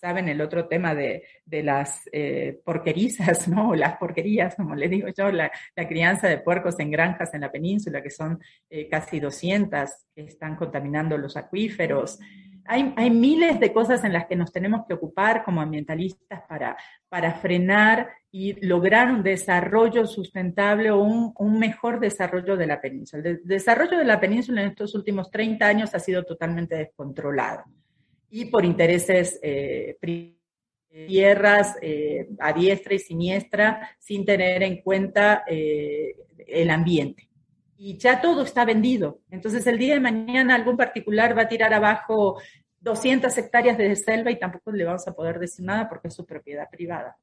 saben 0.00 0.28
el 0.28 0.40
otro 0.40 0.66
tema 0.66 0.94
de, 0.94 1.22
las 1.46 2.08
eh, 2.12 2.60
porquerizas, 2.64 3.48
¿no? 3.48 3.74
Las 3.74 3.98
porquerías, 3.98 4.54
como 4.54 4.74
le 4.74 4.88
digo 4.88 5.08
yo, 5.16 5.30
la, 5.30 5.50
crianza 5.88 6.28
de 6.28 6.38
puercos 6.38 6.78
en 6.78 6.90
granjas 6.90 7.34
en 7.34 7.42
la 7.42 7.52
península, 7.52 8.02
que 8.02 8.10
son 8.10 8.40
eh, 8.68 8.88
casi 8.88 9.20
200 9.20 9.90
que 10.14 10.22
están 10.22 10.56
contaminando 10.56 11.18
los 11.18 11.36
acuíferos. 11.36 12.18
Hay, 12.66 12.94
hay, 12.96 13.10
miles 13.10 13.58
de 13.58 13.72
cosas 13.72 14.04
en 14.04 14.12
las 14.12 14.26
que 14.26 14.36
nos 14.36 14.52
tenemos 14.52 14.86
que 14.86 14.94
ocupar 14.94 15.42
como 15.42 15.60
ambientalistas 15.60 16.42
para, 16.48 16.76
para 17.08 17.34
frenar 17.34 18.08
y 18.30 18.64
lograr 18.64 19.10
un 19.10 19.22
desarrollo 19.22 20.06
sustentable 20.06 20.90
o 20.90 21.00
un, 21.00 21.32
un, 21.36 21.58
mejor 21.58 21.98
desarrollo 21.98 22.56
de 22.56 22.66
la 22.66 22.80
península. 22.80 23.28
El 23.28 23.40
desarrollo 23.44 23.98
de 23.98 24.04
la 24.04 24.20
península 24.20 24.62
en 24.62 24.68
estos 24.68 24.94
últimos 24.94 25.30
30 25.30 25.66
años 25.66 25.94
ha 25.94 25.98
sido 25.98 26.22
totalmente 26.22 26.76
descontrolado 26.76 27.64
y 28.30 28.46
por 28.46 28.64
intereses 28.64 29.38
eh, 29.42 29.96
tierras 31.06 31.76
eh, 31.82 32.28
a 32.38 32.52
diestra 32.52 32.94
y 32.94 32.98
siniestra 32.98 33.96
sin 33.98 34.24
tener 34.24 34.62
en 34.62 34.82
cuenta 34.82 35.44
eh, 35.46 36.16
el 36.46 36.70
ambiente. 36.70 37.28
Y 37.76 37.96
ya 37.96 38.20
todo 38.20 38.42
está 38.42 38.64
vendido. 38.64 39.20
Entonces 39.30 39.66
el 39.66 39.78
día 39.78 39.94
de 39.94 40.00
mañana 40.00 40.54
algún 40.54 40.76
particular 40.76 41.36
va 41.36 41.42
a 41.42 41.48
tirar 41.48 41.72
abajo 41.72 42.40
200 42.80 43.36
hectáreas 43.36 43.78
de 43.78 43.94
selva 43.96 44.30
y 44.30 44.38
tampoco 44.38 44.72
le 44.72 44.84
vamos 44.84 45.06
a 45.06 45.12
poder 45.12 45.38
decir 45.38 45.64
nada 45.64 45.88
porque 45.88 46.08
es 46.08 46.14
su 46.14 46.26
propiedad 46.26 46.68
privada. 46.70 47.16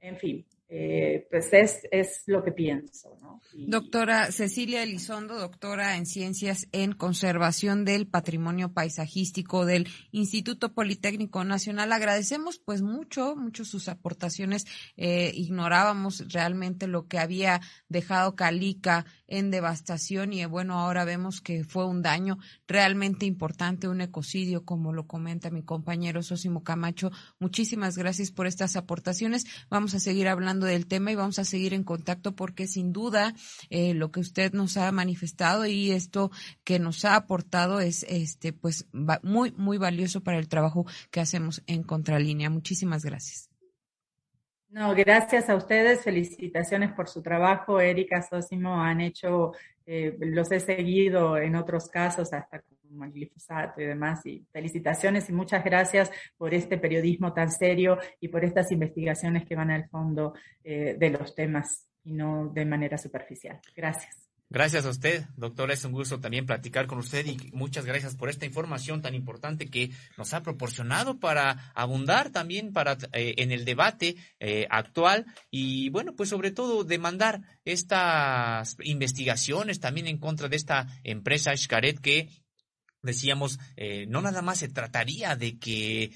En 0.00 0.16
fin, 0.16 0.46
eh, 0.68 1.26
pues 1.30 1.52
es, 1.52 1.80
es 1.90 2.22
lo 2.26 2.42
que 2.42 2.52
pienso. 2.52 3.18
¿no? 3.20 3.40
Doctora 3.52 4.32
Cecilia 4.32 4.82
Elizondo, 4.82 5.38
doctora 5.38 5.96
en 5.96 6.06
Ciencias 6.06 6.66
en 6.72 6.92
Conservación 6.92 7.84
del 7.84 8.06
Patrimonio 8.06 8.72
Paisajístico 8.72 9.66
del 9.66 9.88
Instituto 10.10 10.72
Politécnico 10.72 11.44
Nacional. 11.44 11.92
Agradecemos 11.92 12.58
pues 12.58 12.82
mucho, 12.82 13.36
mucho 13.36 13.64
sus 13.64 13.88
aportaciones. 13.88 14.66
Eh, 14.96 15.32
ignorábamos 15.34 16.32
realmente 16.32 16.86
lo 16.86 17.06
que 17.06 17.18
había 17.18 17.60
dejado 17.88 18.34
Calica 18.34 19.04
en 19.26 19.50
devastación 19.50 20.32
y 20.32 20.44
bueno, 20.46 20.78
ahora 20.78 21.04
vemos 21.04 21.40
que 21.40 21.64
fue 21.64 21.86
un 21.86 22.02
daño 22.02 22.38
realmente 22.66 23.26
importante, 23.26 23.88
un 23.88 24.00
ecocidio, 24.00 24.64
como 24.64 24.92
lo 24.92 25.06
comenta 25.06 25.50
mi 25.50 25.62
compañero 25.62 26.22
Sosimo 26.22 26.64
Camacho. 26.64 27.10
Muchísimas 27.38 27.96
gracias 27.96 28.30
por 28.30 28.46
estas 28.46 28.76
aportaciones. 28.76 29.44
Vamos 29.70 29.94
a 29.94 30.00
seguir 30.00 30.28
hablando 30.28 30.53
del 30.60 30.86
tema 30.86 31.12
y 31.12 31.14
vamos 31.14 31.38
a 31.38 31.44
seguir 31.44 31.74
en 31.74 31.84
contacto 31.84 32.32
porque 32.32 32.66
sin 32.66 32.92
duda 32.92 33.34
eh, 33.70 33.94
lo 33.94 34.10
que 34.10 34.20
usted 34.20 34.52
nos 34.52 34.76
ha 34.76 34.90
manifestado 34.92 35.66
y 35.66 35.90
esto 35.90 36.30
que 36.64 36.78
nos 36.78 37.04
ha 37.04 37.16
aportado 37.16 37.80
es 37.80 38.04
este 38.08 38.52
pues 38.52 38.86
muy 39.22 39.52
muy 39.56 39.78
valioso 39.78 40.22
para 40.22 40.38
el 40.38 40.48
trabajo 40.48 40.86
que 41.10 41.20
hacemos 41.20 41.62
en 41.66 41.82
Contralínea. 41.82 42.50
Muchísimas 42.50 43.04
gracias. 43.04 43.50
No, 44.74 44.92
gracias 44.92 45.48
a 45.48 45.54
ustedes, 45.54 46.02
felicitaciones 46.02 46.90
por 46.92 47.08
su 47.08 47.22
trabajo. 47.22 47.80
Erika 47.80 48.22
Sosimo 48.22 48.82
han 48.82 49.00
hecho, 49.00 49.52
eh, 49.86 50.16
los 50.18 50.50
he 50.50 50.58
seguido 50.58 51.36
en 51.36 51.54
otros 51.54 51.88
casos, 51.88 52.32
hasta 52.32 52.60
como 52.94 53.04
el 53.04 53.12
glifosato 53.12 53.80
y 53.80 53.86
demás, 53.86 54.24
y 54.24 54.46
felicitaciones 54.52 55.28
y 55.28 55.32
muchas 55.32 55.64
gracias 55.64 56.10
por 56.36 56.54
este 56.54 56.78
periodismo 56.78 57.32
tan 57.32 57.50
serio 57.50 57.98
y 58.20 58.28
por 58.28 58.44
estas 58.44 58.70
investigaciones 58.70 59.44
que 59.44 59.56
van 59.56 59.72
al 59.72 59.88
fondo 59.88 60.34
eh, 60.62 60.96
de 60.98 61.10
los 61.10 61.34
temas 61.34 61.88
y 62.04 62.12
no 62.12 62.48
de 62.54 62.64
manera 62.64 62.96
superficial. 62.96 63.60
Gracias. 63.74 64.24
Gracias 64.50 64.84
a 64.86 64.90
usted, 64.90 65.24
doctora. 65.36 65.74
Es 65.74 65.84
un 65.84 65.90
gusto 65.90 66.20
también 66.20 66.46
platicar 66.46 66.86
con 66.86 66.98
usted 66.98 67.26
y 67.26 67.50
muchas 67.52 67.86
gracias 67.86 68.14
por 68.14 68.28
esta 68.28 68.46
información 68.46 69.02
tan 69.02 69.14
importante 69.14 69.68
que 69.68 69.90
nos 70.16 70.32
ha 70.32 70.44
proporcionado 70.44 71.18
para 71.18 71.72
abundar 71.74 72.30
también 72.30 72.72
para 72.72 72.96
eh, 73.14 73.34
en 73.38 73.50
el 73.50 73.64
debate 73.64 74.14
eh, 74.38 74.68
actual 74.70 75.26
y 75.50 75.88
bueno, 75.88 76.14
pues 76.14 76.28
sobre 76.28 76.52
todo 76.52 76.84
demandar 76.84 77.40
estas 77.64 78.76
investigaciones 78.84 79.80
también 79.80 80.06
en 80.06 80.18
contra 80.18 80.48
de 80.48 80.54
esta 80.56 80.86
empresa 81.02 81.56
Xcaret 81.56 81.98
que 81.98 82.28
decíamos, 83.04 83.58
eh, 83.76 84.06
no 84.08 84.20
nada 84.20 84.42
más 84.42 84.58
se 84.58 84.68
trataría 84.68 85.36
de 85.36 85.58
que 85.58 86.10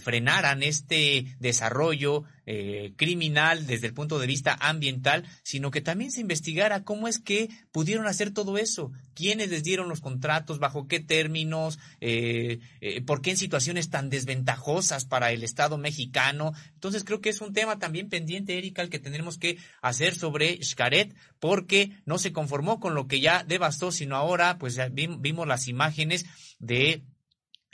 frenaran 0.00 0.62
este 0.62 1.26
desarrollo 1.38 2.24
eh, 2.46 2.92
criminal 2.96 3.66
desde 3.66 3.86
el 3.86 3.94
punto 3.94 4.18
de 4.18 4.26
vista 4.26 4.56
ambiental, 4.60 5.24
sino 5.42 5.70
que 5.70 5.80
también 5.80 6.12
se 6.12 6.20
investigara 6.20 6.84
cómo 6.84 7.08
es 7.08 7.18
que 7.18 7.48
pudieron 7.72 8.06
hacer 8.06 8.32
todo 8.32 8.58
eso, 8.58 8.92
quiénes 9.14 9.50
les 9.50 9.62
dieron 9.62 9.88
los 9.88 10.00
contratos, 10.00 10.58
bajo 10.58 10.86
qué 10.86 11.00
términos, 11.00 11.78
eh, 12.00 12.60
eh, 12.80 13.02
por 13.02 13.22
qué 13.22 13.30
en 13.30 13.36
situaciones 13.36 13.90
tan 13.90 14.10
desventajosas 14.10 15.04
para 15.04 15.32
el 15.32 15.42
Estado 15.42 15.78
mexicano. 15.78 16.52
Entonces 16.74 17.04
creo 17.04 17.20
que 17.20 17.30
es 17.30 17.40
un 17.40 17.52
tema 17.52 17.78
también 17.78 18.08
pendiente, 18.08 18.58
Erika, 18.58 18.82
el 18.82 18.90
que 18.90 18.98
tendremos 18.98 19.38
que 19.38 19.58
hacer 19.82 20.14
sobre 20.14 20.62
Xcaret, 20.62 21.14
porque 21.40 21.92
no 22.04 22.18
se 22.18 22.32
conformó 22.32 22.80
con 22.80 22.94
lo 22.94 23.06
que 23.06 23.20
ya 23.20 23.44
devastó, 23.44 23.92
sino 23.92 24.16
ahora 24.16 24.58
pues 24.58 24.74
ya 24.74 24.88
vimos 24.88 25.46
las 25.46 25.68
imágenes 25.68 26.26
de 26.58 27.04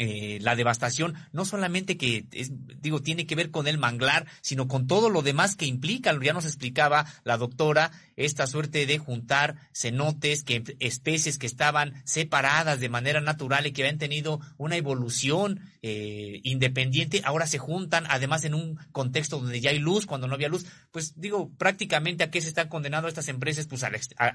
eh, 0.02 0.38
la 0.40 0.56
devastación 0.56 1.12
no 1.30 1.44
solamente 1.44 1.98
que 1.98 2.24
es, 2.32 2.52
digo 2.80 3.02
tiene 3.02 3.26
que 3.26 3.34
ver 3.34 3.50
con 3.50 3.66
el 3.66 3.76
manglar, 3.76 4.26
sino 4.40 4.66
con 4.66 4.86
todo 4.86 5.10
lo 5.10 5.20
demás 5.20 5.56
que 5.56 5.66
implica. 5.66 6.18
Ya 6.22 6.32
nos 6.32 6.46
explicaba 6.46 7.04
la 7.22 7.36
doctora 7.36 7.90
esta 8.24 8.46
suerte 8.46 8.86
de 8.86 8.98
juntar 8.98 9.56
cenotes, 9.72 10.44
que 10.44 10.62
especies 10.78 11.38
que 11.38 11.46
estaban 11.46 11.94
separadas 12.04 12.80
de 12.80 12.88
manera 12.88 13.20
natural 13.20 13.66
y 13.66 13.72
que 13.72 13.82
habían 13.82 13.98
tenido 13.98 14.40
una 14.56 14.76
evolución 14.76 15.60
eh, 15.82 16.40
independiente, 16.44 17.22
ahora 17.24 17.46
se 17.46 17.58
juntan, 17.58 18.04
además 18.08 18.44
en 18.44 18.54
un 18.54 18.76
contexto 18.92 19.38
donde 19.38 19.60
ya 19.60 19.70
hay 19.70 19.78
luz, 19.78 20.06
cuando 20.06 20.26
no 20.26 20.34
había 20.34 20.48
luz, 20.48 20.66
pues 20.90 21.18
digo 21.18 21.50
prácticamente 21.56 22.24
a 22.24 22.30
qué 22.30 22.40
se 22.40 22.48
están 22.48 22.68
condenando 22.68 23.08
estas 23.08 23.28
empresas, 23.28 23.66
pues 23.66 23.82
a, 23.82 23.90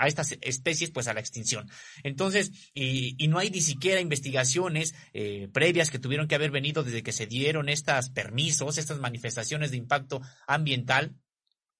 estas 0.05 0.37
especies, 0.41 0.91
pues 0.91 1.07
a 1.07 1.13
la 1.13 1.19
extinción. 1.19 1.69
Entonces, 2.03 2.51
y, 2.73 3.15
y 3.23 3.27
no 3.27 3.39
hay 3.39 3.49
ni 3.49 3.61
siquiera 3.61 4.01
investigaciones 4.01 4.95
eh, 5.13 5.47
previas 5.53 5.91
que 5.91 5.99
tuvieron 5.99 6.27
que 6.27 6.35
haber 6.35 6.51
venido 6.51 6.83
desde 6.83 7.03
que 7.03 7.11
se 7.11 7.27
dieron 7.27 7.69
estos 7.69 8.09
permisos, 8.09 8.77
estas 8.77 8.99
manifestaciones 8.99 9.71
de 9.71 9.77
impacto 9.77 10.21
ambiental, 10.47 11.15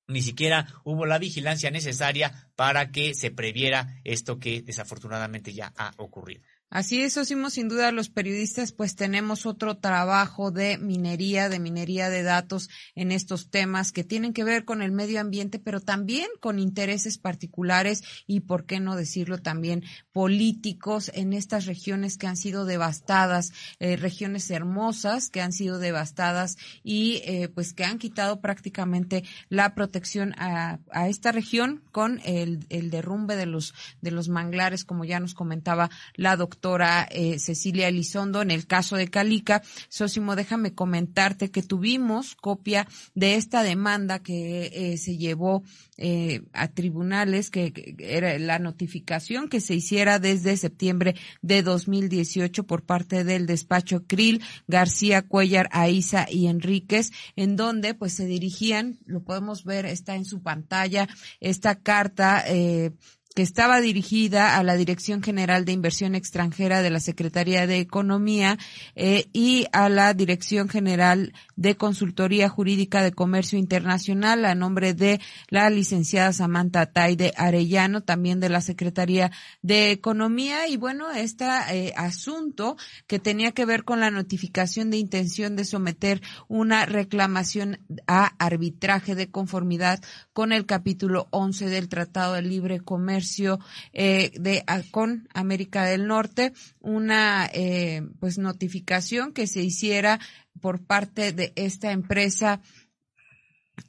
ni 0.08 0.22
siquiera 0.22 0.68
hubo 0.84 1.06
la 1.06 1.18
vigilancia 1.18 1.72
necesaria 1.72 2.50
para 2.56 2.92
que 2.92 3.14
se 3.14 3.32
previera 3.32 4.00
esto 4.04 4.40
que 4.40 4.62
desafortunadamente 4.62 5.54
ya 5.54 5.74
ha 5.76 5.94
ocurrido. 5.98 6.42
Así 6.76 7.02
es, 7.02 7.16
Osimo, 7.16 7.50
sin 7.50 7.70
duda 7.70 7.94
los 7.94 8.10
periodistas 8.10 8.74
pues 8.74 8.98
tenemos 8.98 9.46
otro 9.46 9.78
trabajo 9.78 10.52
de 10.52 10.78
minería, 10.78 11.48
de 11.48 11.58
minería 11.58 12.10
de 12.10 12.22
datos 12.22 12.70
en 12.96 13.14
estos 13.14 13.50
temas 13.50 13.94
que 13.94 14.04
tienen 14.04 14.34
que 14.34 14.44
ver 14.44 14.66
con 14.66 14.82
el 14.82 14.92
medio 14.92 15.22
ambiente, 15.22 15.58
pero 15.58 15.80
también 15.80 16.28
con 16.42 16.60
intereses 16.60 17.18
particulares 17.18 18.04
y, 18.28 18.42
por 18.42 18.66
qué 18.66 18.82
no 18.82 18.98
decirlo, 18.98 19.38
también 19.38 19.86
políticos 20.12 21.12
en 21.14 21.32
estas 21.32 21.66
regiones 21.66 22.18
que 22.18 22.28
han 22.28 22.36
sido 22.36 22.66
devastadas, 22.66 23.54
eh, 23.80 23.96
regiones 23.96 24.52
hermosas 24.52 25.30
que 25.30 25.40
han 25.40 25.54
sido 25.54 25.80
devastadas 25.80 26.58
y 26.84 27.22
eh, 27.24 27.48
pues 27.48 27.74
que 27.74 27.86
han 27.86 28.00
quitado 28.00 28.42
prácticamente 28.42 29.24
la 29.48 29.76
protección 29.76 30.34
a, 30.38 30.80
esta 31.08 31.32
región 31.32 31.84
con 31.94 32.20
el, 32.26 32.66
el 32.68 32.90
derrumbe 32.90 33.38
de 33.38 33.46
los, 33.46 33.74
de 34.02 34.12
los 34.12 34.28
manglares, 34.28 34.84
como 34.84 35.06
ya 35.06 35.22
nos 35.22 35.34
comentaba 35.34 35.90
la 36.16 36.36
doctora 36.36 36.65
doctora 36.66 37.08
eh, 37.12 37.38
Cecilia 37.38 37.88
Elizondo. 37.88 38.42
En 38.42 38.50
el 38.50 38.66
caso 38.66 38.96
de 38.96 39.08
Calica, 39.08 39.62
Sosimo, 39.88 40.36
déjame 40.36 40.74
comentarte 40.74 41.52
que 41.52 41.62
tuvimos 41.62 42.34
copia 42.36 42.88
de 43.14 43.36
esta 43.36 43.62
demanda 43.62 44.18
que 44.18 44.72
eh, 44.74 44.98
se 44.98 45.16
llevó 45.16 45.62
eh, 45.98 46.42
a 46.54 46.70
tribunales, 46.70 47.52
que, 47.52 47.96
era 48.00 48.40
la 48.40 48.58
notificación 48.58 49.48
que 49.48 49.62
se 49.62 49.76
hiciera 49.76 50.18
desde 50.18 50.58
septiembre 50.58 51.16
de 51.44 51.62
2018 51.62 52.64
por 52.64 52.82
parte 52.82 53.24
del 53.24 53.46
despacho 53.46 54.04
Krill, 54.08 54.42
García, 54.68 55.22
Cuellar, 55.22 55.70
Aiza 55.72 56.26
y 56.28 56.48
Enríquez, 56.48 57.12
en 57.36 57.58
donde 57.58 57.94
pues 57.94 58.14
se 58.14 58.26
dirigían, 58.26 58.98
lo 59.06 59.22
podemos 59.22 59.66
ver, 59.66 59.86
está 59.86 60.16
en 60.16 60.26
su 60.26 60.42
pantalla, 60.42 61.08
esta 61.40 61.76
carta 61.76 62.44
eh, 62.48 62.92
que 63.36 63.44
estaba 63.44 63.82
dirigida 63.82 64.58
a 64.58 64.64
la 64.64 64.76
Dirección 64.76 65.22
General 65.22 65.66
de 65.66 65.74
Inversión 65.74 66.16
Extranjera 66.16 66.82
de 66.82 66.90
la 66.90 67.02
Secretaría 67.02 67.68
de 67.68 67.80
Economía 67.80 68.58
eh, 68.96 69.26
y 69.34 69.68
a 69.74 69.90
la 69.90 70.14
Dirección 70.14 70.70
General 70.70 71.34
de 71.56 71.76
Consultoría 71.78 72.50
Jurídica 72.50 73.04
de 73.04 73.12
Comercio 73.12 73.58
Internacional 73.58 74.46
a 74.46 74.56
nombre 74.56 74.94
de 74.94 75.22
la 75.50 75.70
licenciada 75.70 76.34
Samantha 76.34 76.86
Taide 76.88 77.34
Arellano, 77.38 78.02
también 78.02 78.40
de 78.40 78.50
la 78.50 78.62
Secretaría 78.62 79.32
de 79.62 79.92
Economía. 79.92 80.68
Y 80.68 80.78
bueno, 80.78 81.12
este 81.12 81.46
eh, 81.72 81.94
asunto 81.96 82.78
que 83.08 83.20
tenía 83.20 83.52
que 83.52 83.66
ver 83.66 83.84
con 83.84 84.00
la 84.00 84.12
notificación 84.12 84.90
de 84.90 84.98
intención 84.98 85.56
de 85.56 85.66
someter 85.66 86.22
una 86.48 86.86
reclamación 86.86 87.80
a 88.08 88.28
arbitraje 88.38 89.16
de 89.16 89.30
conformidad 89.30 90.00
con 90.34 90.52
el 90.52 90.66
capítulo 90.66 91.28
11 91.32 91.70
del 91.70 91.90
Tratado 91.90 92.34
de 92.34 92.42
Libre 92.42 92.80
Comercio 92.80 93.60
eh, 93.94 94.32
de 94.40 94.64
con 94.92 95.28
América 95.34 95.86
del 95.86 96.08
Norte 96.08 96.54
una 96.80 97.50
eh, 97.54 98.04
pues 98.20 98.38
notificación 98.38 99.34
que 99.34 99.48
se 99.48 99.62
hiciera 99.62 100.20
por 100.62 100.86
parte 100.86 101.32
de 101.32 101.54
esta 101.56 101.92
empresa 101.92 102.62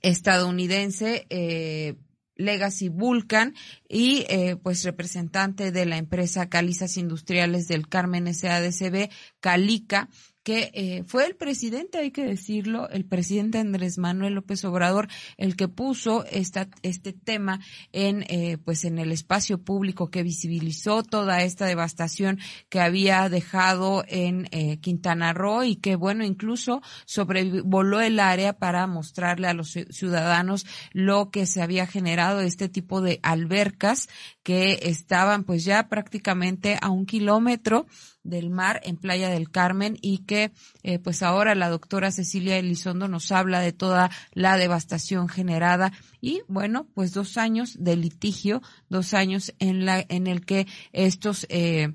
estadounidense 0.03 1.27
eh, 1.31 1.97
Legacy 2.37 2.89
Vulcan 2.89 3.55
y 3.89 4.27
eh, 4.29 4.57
pues 4.63 4.85
representante 4.85 5.73
de 5.73 5.87
la 5.87 5.97
empresa 5.97 6.49
Calizas 6.49 6.97
Industriales 6.97 7.67
del 7.67 7.89
Carmen 7.89 8.33
SADCB, 8.33 9.11
Calica, 9.41 10.09
que 10.47 10.71
eh, 10.75 11.03
fue 11.09 11.27
el 11.27 11.35
presidente, 11.35 11.99
hay 11.99 12.13
que 12.13 12.25
decirlo, 12.25 12.89
el 12.91 13.05
presidente 13.05 13.59
Andrés 13.59 13.99
Manuel 13.99 14.35
López 14.35 14.65
Obrador, 14.65 15.09
el 15.39 15.57
que 15.57 15.67
puso 15.67 16.25
esta, 16.27 16.69
este 16.83 17.13
tema 17.13 17.59
en, 17.91 18.25
eh, 18.29 18.57
pues 18.65 18.85
en 18.85 19.01
el 19.01 19.11
espacio 19.11 19.59
público, 19.59 20.09
que 20.09 20.23
visibilizó 20.23 21.03
toda 21.03 21.43
esta 21.43 21.67
devastación 21.67 22.39
que 22.69 22.79
había 22.79 23.29
dejado 23.29 24.05
en 24.07 24.47
eh, 24.53 24.79
Quintana 24.79 25.33
Roo 25.33 25.65
y 25.65 25.75
que, 25.75 25.97
bueno, 25.97 26.25
incluso 26.25 26.81
sobrevoló 27.07 28.01
el 28.01 28.21
área 28.21 28.53
para 28.53 28.87
mostrarle 28.87 29.49
a 29.49 29.53
los 29.53 29.73
ciudadanos 29.91 30.65
lo 30.93 31.33
que 31.33 31.47
se 31.47 31.61
había 31.61 31.89
generado, 31.89 32.41
este 32.41 32.69
tipo 32.69 33.01
de 33.01 33.19
albercas 33.25 34.09
que 34.45 34.79
estaban 34.83 35.43
pues 35.43 35.65
ya 35.65 35.89
prácticamente 35.89 36.79
a 36.81 36.91
un 36.91 37.05
kilómetro 37.05 37.89
del 38.29 38.51
mar 38.51 38.81
en 38.85 38.97
Playa 38.97 39.29
del 39.29 39.51
Carmen 39.51 39.99
y 40.01 40.19
que 40.19 40.53
eh, 40.83 40.99
pues 40.99 41.23
ahora 41.23 41.55
la 41.55 41.69
doctora 41.69 42.11
Cecilia 42.11 42.59
Elizondo 42.59 43.09
nos 43.09 43.33
habla 43.33 43.61
de 43.61 43.73
toda 43.73 44.11
la 44.33 44.57
devastación 44.57 45.29
generada 45.29 45.93
y 46.21 46.43
bueno 46.49 46.87
pues 46.95 47.13
dos 47.13 47.37
años 47.37 47.77
de 47.79 47.97
litigio, 47.97 48.63
dos 48.89 49.15
años 49.15 49.55
en 49.59 49.85
la 49.87 50.05
en 50.09 50.27
el 50.27 50.45
que 50.45 50.67
estos 50.93 51.47
eh, 51.49 51.95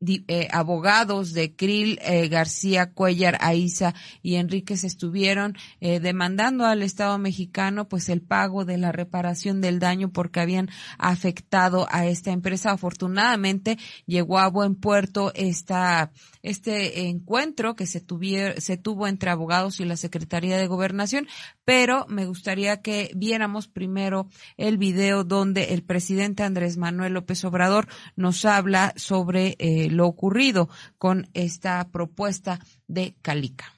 eh, 0.00 0.46
abogados 0.52 1.32
de 1.32 1.56
Krill, 1.56 1.98
eh, 2.02 2.28
García, 2.28 2.92
Cuellar, 2.92 3.36
Aiza 3.40 3.94
y 4.22 4.36
Enríquez 4.36 4.84
estuvieron 4.84 5.56
eh, 5.80 5.98
demandando 5.98 6.66
al 6.66 6.82
Estado 6.82 7.18
mexicano 7.18 7.88
pues 7.88 8.08
el 8.08 8.22
pago 8.22 8.64
de 8.64 8.78
la 8.78 8.92
reparación 8.92 9.60
del 9.60 9.80
daño 9.80 10.12
porque 10.12 10.38
habían 10.38 10.70
afectado 10.98 11.88
a 11.90 12.06
esta 12.06 12.30
empresa. 12.30 12.70
Afortunadamente 12.70 13.76
llegó 14.06 14.38
a 14.38 14.48
buen 14.48 14.76
puerto 14.76 15.32
esta 15.34 16.12
este 16.42 17.08
encuentro 17.08 17.74
que 17.74 17.86
se, 17.86 18.00
tuviera, 18.00 18.60
se 18.60 18.76
tuvo 18.76 19.06
entre 19.06 19.30
abogados 19.30 19.80
y 19.80 19.84
la 19.84 19.96
Secretaría 19.96 20.56
de 20.56 20.66
Gobernación, 20.66 21.26
pero 21.64 22.06
me 22.08 22.26
gustaría 22.26 22.80
que 22.80 23.10
viéramos 23.14 23.68
primero 23.68 24.28
el 24.56 24.78
video 24.78 25.24
donde 25.24 25.74
el 25.74 25.82
presidente 25.82 26.44
Andrés 26.44 26.76
Manuel 26.76 27.14
López 27.14 27.44
Obrador 27.44 27.88
nos 28.16 28.44
habla 28.44 28.94
sobre 28.96 29.56
eh, 29.58 29.87
lo 29.90 30.06
ocurrido 30.06 30.68
con 30.98 31.28
esta 31.34 31.88
propuesta 31.90 32.58
de 32.86 33.14
Calica. 33.22 33.72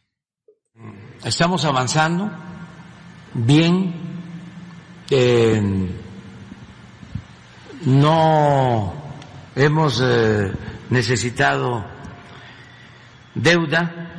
Estamos 1.25 1.65
avanzando 1.65 2.31
bien. 3.35 4.11
no 7.85 8.95
hemos 9.57 10.01
eh, 10.03 10.53
necesitado 10.91 11.85
deuda. 13.35 14.10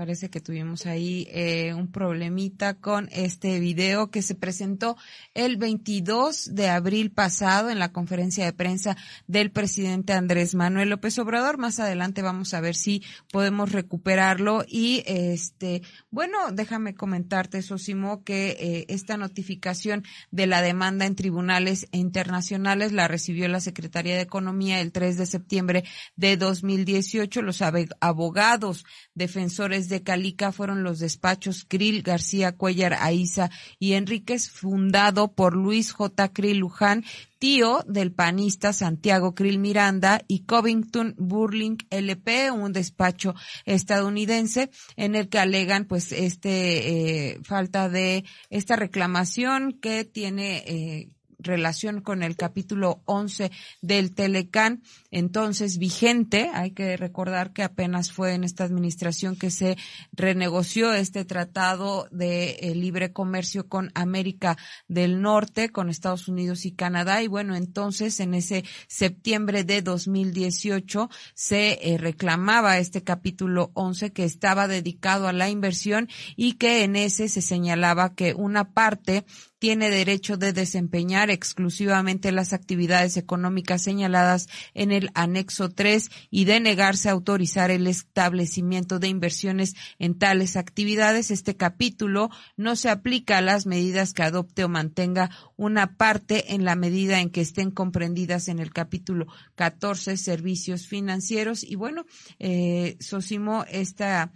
Parece 0.00 0.30
que 0.30 0.40
tuvimos 0.40 0.86
ahí 0.86 1.28
eh, 1.30 1.74
un 1.74 1.92
problemita 1.92 2.72
con 2.72 3.10
este 3.12 3.60
video 3.60 4.10
que 4.10 4.22
se 4.22 4.34
presentó 4.34 4.96
el 5.34 5.58
22 5.58 6.54
de 6.54 6.70
abril 6.70 7.10
pasado 7.10 7.68
en 7.68 7.78
la 7.78 7.92
conferencia 7.92 8.46
de 8.46 8.54
prensa 8.54 8.96
del 9.26 9.50
presidente 9.50 10.14
Andrés 10.14 10.54
Manuel 10.54 10.88
López 10.88 11.18
Obrador. 11.18 11.58
Más 11.58 11.80
adelante 11.80 12.22
vamos 12.22 12.54
a 12.54 12.62
ver 12.62 12.76
si 12.76 13.02
podemos 13.30 13.72
recuperarlo 13.72 14.64
y 14.66 15.02
este, 15.04 15.82
bueno, 16.10 16.50
déjame 16.50 16.94
comentarte, 16.94 17.60
Sosimo, 17.60 18.24
que 18.24 18.56
eh, 18.58 18.86
esta 18.88 19.18
notificación 19.18 20.04
de 20.30 20.46
la 20.46 20.62
demanda 20.62 21.04
en 21.04 21.14
tribunales 21.14 21.88
internacionales 21.92 22.92
la 22.92 23.06
recibió 23.06 23.48
la 23.48 23.60
Secretaría 23.60 24.16
de 24.16 24.22
Economía 24.22 24.80
el 24.80 24.92
3 24.92 25.18
de 25.18 25.26
septiembre 25.26 25.84
de 26.16 26.38
2018. 26.38 27.42
Los 27.42 27.60
abogados 27.60 28.86
defensores 29.14 29.89
de 29.90 30.02
Calica 30.02 30.52
fueron 30.52 30.82
los 30.82 30.98
despachos 30.98 31.66
Krill, 31.68 32.02
García, 32.02 32.56
Cuellar, 32.56 32.94
Aiza 32.94 33.50
y 33.78 33.92
Enríquez, 33.92 34.50
fundado 34.50 35.32
por 35.32 35.54
Luis 35.54 35.92
J. 35.92 36.32
Krill 36.32 36.58
Luján, 36.58 37.04
tío 37.38 37.84
del 37.86 38.12
panista 38.12 38.72
Santiago 38.72 39.34
Krill 39.34 39.58
Miranda 39.58 40.22
y 40.28 40.44
Covington 40.44 41.14
Burling 41.18 41.76
LP, 41.90 42.50
un 42.50 42.72
despacho 42.72 43.34
estadounidense 43.64 44.70
en 44.96 45.14
el 45.14 45.28
que 45.28 45.38
alegan 45.38 45.84
pues 45.84 46.12
este 46.12 47.32
eh, 47.32 47.40
falta 47.42 47.88
de 47.88 48.24
esta 48.48 48.76
reclamación 48.76 49.72
que 49.72 50.04
tiene 50.04 50.64
eh, 50.66 51.10
relación 51.42 52.00
con 52.00 52.22
el 52.22 52.36
capítulo 52.36 53.02
11 53.06 53.50
del 53.82 54.14
Telecán, 54.14 54.82
entonces 55.10 55.78
vigente. 55.78 56.50
Hay 56.54 56.72
que 56.72 56.96
recordar 56.96 57.52
que 57.52 57.62
apenas 57.62 58.12
fue 58.12 58.34
en 58.34 58.44
esta 58.44 58.64
administración 58.64 59.36
que 59.36 59.50
se 59.50 59.76
renegoció 60.12 60.92
este 60.92 61.24
tratado 61.24 62.08
de 62.10 62.50
eh, 62.60 62.74
libre 62.74 63.12
comercio 63.12 63.68
con 63.68 63.90
América 63.94 64.56
del 64.88 65.20
Norte, 65.20 65.70
con 65.70 65.90
Estados 65.90 66.28
Unidos 66.28 66.64
y 66.66 66.72
Canadá. 66.72 67.22
Y 67.22 67.28
bueno, 67.28 67.56
entonces 67.56 68.20
en 68.20 68.34
ese 68.34 68.64
septiembre 68.86 69.64
de 69.64 69.82
2018 69.82 71.10
se 71.34 71.78
eh, 71.82 71.98
reclamaba 71.98 72.78
este 72.78 73.02
capítulo 73.02 73.70
11 73.74 74.12
que 74.12 74.24
estaba 74.24 74.68
dedicado 74.68 75.28
a 75.28 75.32
la 75.32 75.48
inversión 75.48 76.08
y 76.36 76.54
que 76.54 76.84
en 76.84 76.96
ese 76.96 77.28
se 77.28 77.42
señalaba 77.42 78.14
que 78.14 78.34
una 78.34 78.72
parte 78.72 79.24
tiene 79.60 79.90
derecho 79.90 80.38
de 80.38 80.54
desempeñar 80.54 81.30
exclusivamente 81.30 82.32
las 82.32 82.54
actividades 82.54 83.18
económicas 83.18 83.82
señaladas 83.82 84.48
en 84.72 84.90
el 84.90 85.10
anexo 85.14 85.68
3 85.68 86.10
y 86.30 86.46
de 86.46 86.60
negarse 86.60 87.10
a 87.10 87.12
autorizar 87.12 87.70
el 87.70 87.86
establecimiento 87.86 88.98
de 88.98 89.08
inversiones 89.08 89.74
en 89.98 90.18
tales 90.18 90.56
actividades. 90.56 91.30
Este 91.30 91.56
capítulo 91.56 92.30
no 92.56 92.74
se 92.74 92.88
aplica 92.88 93.36
a 93.38 93.42
las 93.42 93.66
medidas 93.66 94.14
que 94.14 94.22
adopte 94.22 94.64
o 94.64 94.70
mantenga 94.70 95.30
una 95.56 95.98
parte 95.98 96.54
en 96.54 96.64
la 96.64 96.74
medida 96.74 97.20
en 97.20 97.28
que 97.28 97.42
estén 97.42 97.70
comprendidas 97.70 98.48
en 98.48 98.60
el 98.60 98.72
capítulo 98.72 99.26
14 99.56 100.16
servicios 100.16 100.86
financieros. 100.86 101.64
Y 101.64 101.74
bueno, 101.74 102.06
eh, 102.38 102.96
Sosimo, 102.98 103.66
esta 103.68 104.32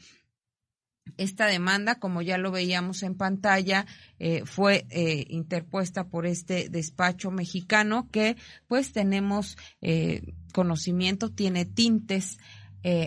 esta 1.16 1.46
demanda, 1.46 1.96
como 1.96 2.22
ya 2.22 2.38
lo 2.38 2.50
veíamos 2.50 3.02
en 3.02 3.14
pantalla, 3.14 3.86
eh, 4.18 4.42
fue 4.44 4.86
eh, 4.90 5.24
interpuesta 5.28 6.08
por 6.08 6.26
este 6.26 6.68
despacho 6.68 7.30
mexicano 7.30 8.08
que 8.10 8.36
pues 8.66 8.92
tenemos 8.92 9.56
eh, 9.80 10.34
conocimiento, 10.52 11.30
tiene 11.30 11.64
tintes 11.64 12.38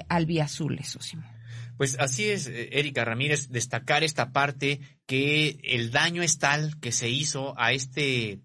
albiazules, 0.09 0.97
Pues 1.77 1.99
así 1.99 2.25
es, 2.25 2.47
Erika 2.47 3.05
Ramírez, 3.05 3.49
destacar 3.49 4.03
esta 4.03 4.31
parte 4.31 4.79
que 5.05 5.59
el 5.61 5.91
daño 5.91 6.23
es 6.23 6.39
tal 6.39 6.79
que 6.79 6.91
se 6.91 7.09
hizo 7.09 7.53
a 7.59 7.73
este 7.73 8.41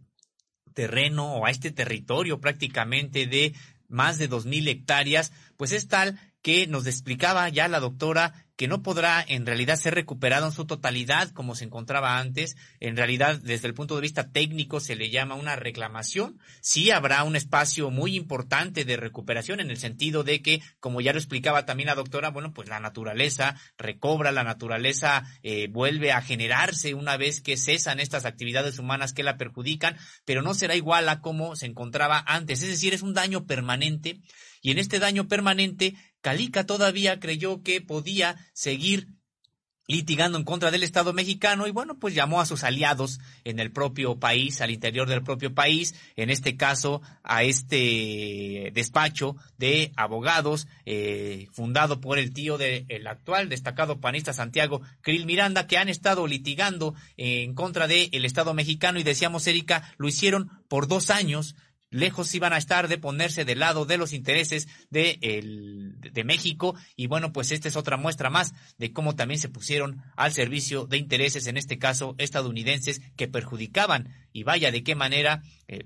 terreno 0.75 1.37
o 1.37 1.47
a 1.47 1.51
este 1.51 1.71
territorio 1.71 2.39
prácticamente 2.39 3.27
de 3.27 3.55
más 3.89 4.19
de 4.19 4.29
dos 4.29 4.45
mil 4.45 4.69
hectáreas, 4.69 5.33
pues 5.57 5.73
es 5.73 5.89
tal 5.89 6.19
que 6.43 6.67
nos 6.67 6.87
explicaba 6.87 7.49
ya 7.49 7.69
la 7.69 7.81
doctora 7.81 8.47
que 8.57 8.69
no 8.69 8.83
podrá 8.83 9.25
en 9.27 9.47
realidad 9.47 9.77
ser 9.77 9.95
recuperado 9.95 10.47
en 10.47 10.53
su 10.53 10.67
totalidad 10.67 11.31
como 11.31 11.55
se 11.55 11.65
encontraba 11.65 12.19
antes. 12.19 12.57
En 12.81 12.97
realidad, 12.97 13.41
desde 13.43 13.67
el 13.67 13.75
punto 13.75 13.95
de 13.95 14.03
vista 14.03 14.31
técnico, 14.31 14.79
se 14.79 14.95
le 14.95 15.11
llama 15.11 15.35
una 15.35 15.57
reclamación. 15.57 16.39
Sí 16.61 16.91
habrá 16.91 17.25
un 17.25 17.35
espacio 17.35 17.91
muy 17.91 18.15
importante 18.15 18.85
de 18.85 18.97
recuperación 18.97 19.61
en 19.61 19.71
el 19.71 19.79
sentido 19.79 20.23
de 20.23 20.43
que, 20.43 20.61
como 20.81 21.01
ya 21.01 21.13
lo 21.13 21.19
explicaba 21.19 21.65
también 21.65 21.89
la 21.89 21.95
doctora, 21.95 22.31
bueno, 22.31 22.53
pues 22.53 22.69
la 22.69 22.79
naturaleza 22.79 23.57
recobra, 23.79 24.33
la 24.33 24.45
naturaleza 24.45 25.25
eh, 25.43 25.69
vuelve 25.69 26.13
a 26.13 26.23
generarse 26.23 26.95
una 26.95 27.17
vez 27.17 27.41
que 27.41 27.57
cesan 27.57 28.01
estas 28.01 28.27
actividades 28.27 28.79
humanas 28.79 29.13
que 29.13 29.25
la 29.25 29.39
perjudican, 29.39 29.97
pero 30.25 30.43
no 30.43 30.55
será 30.55 30.77
igual 30.77 31.09
a 31.09 31.21
como 31.21 31.57
se 31.57 31.67
encontraba 31.67 32.23
antes. 32.27 32.63
Es 32.63 32.69
decir, 32.69 32.95
es 32.95 33.03
un 33.03 33.15
daño 33.15 33.47
permanente 33.47 34.21
y 34.63 34.71
en 34.71 34.79
este 34.79 34.99
daño 34.99 35.29
permanente 35.29 35.95
Calica 36.23 36.65
todavía 36.65 37.21
creyó 37.21 37.63
que 37.63 37.81
podía 37.81 38.37
seguir 38.55 39.09
litigando 39.89 40.39
en 40.39 40.45
contra 40.45 40.71
del 40.71 40.85
Estado 40.85 41.13
mexicano 41.13 41.67
y 41.67 41.73
bueno, 41.73 41.99
pues 41.99 42.15
llamó 42.15 42.41
a 42.41 42.47
sus 42.47 42.63
aliados 42.63 43.19
en 43.45 43.59
el 43.59 43.73
propio 43.73 44.19
país, 44.19 44.61
al 44.61 44.71
interior 44.71 45.09
del 45.09 45.25
propio 45.25 45.55
país, 45.55 45.95
en 46.17 46.31
este 46.31 46.57
caso 46.57 47.03
a 47.25 47.43
este 47.43 48.71
despacho 48.73 49.37
de 49.59 49.93
abogados 49.97 50.69
eh, 50.87 51.49
fundado 51.53 52.01
por 52.01 52.19
el 52.19 52.33
tío 52.33 52.59
del 52.59 53.07
actual 53.07 53.49
destacado 53.49 54.01
panista 54.01 54.33
Santiago 54.33 54.83
Krill 55.01 55.27
Miranda, 55.27 55.67
que 55.67 55.79
han 55.79 55.89
estado 55.89 56.27
litigando 56.27 56.95
en 57.17 57.55
contra 57.55 57.89
del 57.89 58.25
Estado 58.25 58.55
mexicano 58.55 59.01
y 59.01 59.03
decíamos, 59.03 59.47
Erika, 59.47 59.93
lo 59.99 60.09
hicieron 60.09 60.51
por 60.69 60.87
dos 60.87 61.11
años, 61.11 61.57
lejos 61.93 62.35
iban 62.35 62.53
a 62.53 62.59
estar 62.59 62.89
de 62.89 62.99
ponerse 62.99 63.45
del 63.45 63.61
lado 63.61 63.85
de 63.85 63.99
los 63.99 64.13
intereses 64.13 64.67
de, 64.91 65.19
el, 65.23 65.95
de 66.01 66.25
México. 66.25 66.75
Y 66.97 67.07
bueno, 67.07 67.33
pues 67.33 67.53
esta 67.53 67.69
es 67.69 67.77
otra 67.77 67.97
muestra 67.97 68.31
más 68.31 68.55
de 68.79 68.93
cómo 68.93 69.15
también 69.15 69.39
se 69.39 69.49
pusieron 69.49 70.03
al 70.17 70.33
servicio 70.33 70.87
de 70.87 70.97
intereses, 70.97 71.47
en 71.47 71.57
este 71.57 71.79
caso 71.79 72.17
estadounidenses, 72.19 73.01
que 73.15 73.29
perjudicaban. 73.29 74.09
Y 74.33 74.43
vaya 74.43 74.73
de 74.73 74.83
qué 74.83 74.95
manera 74.95 75.43
eh, 75.69 75.85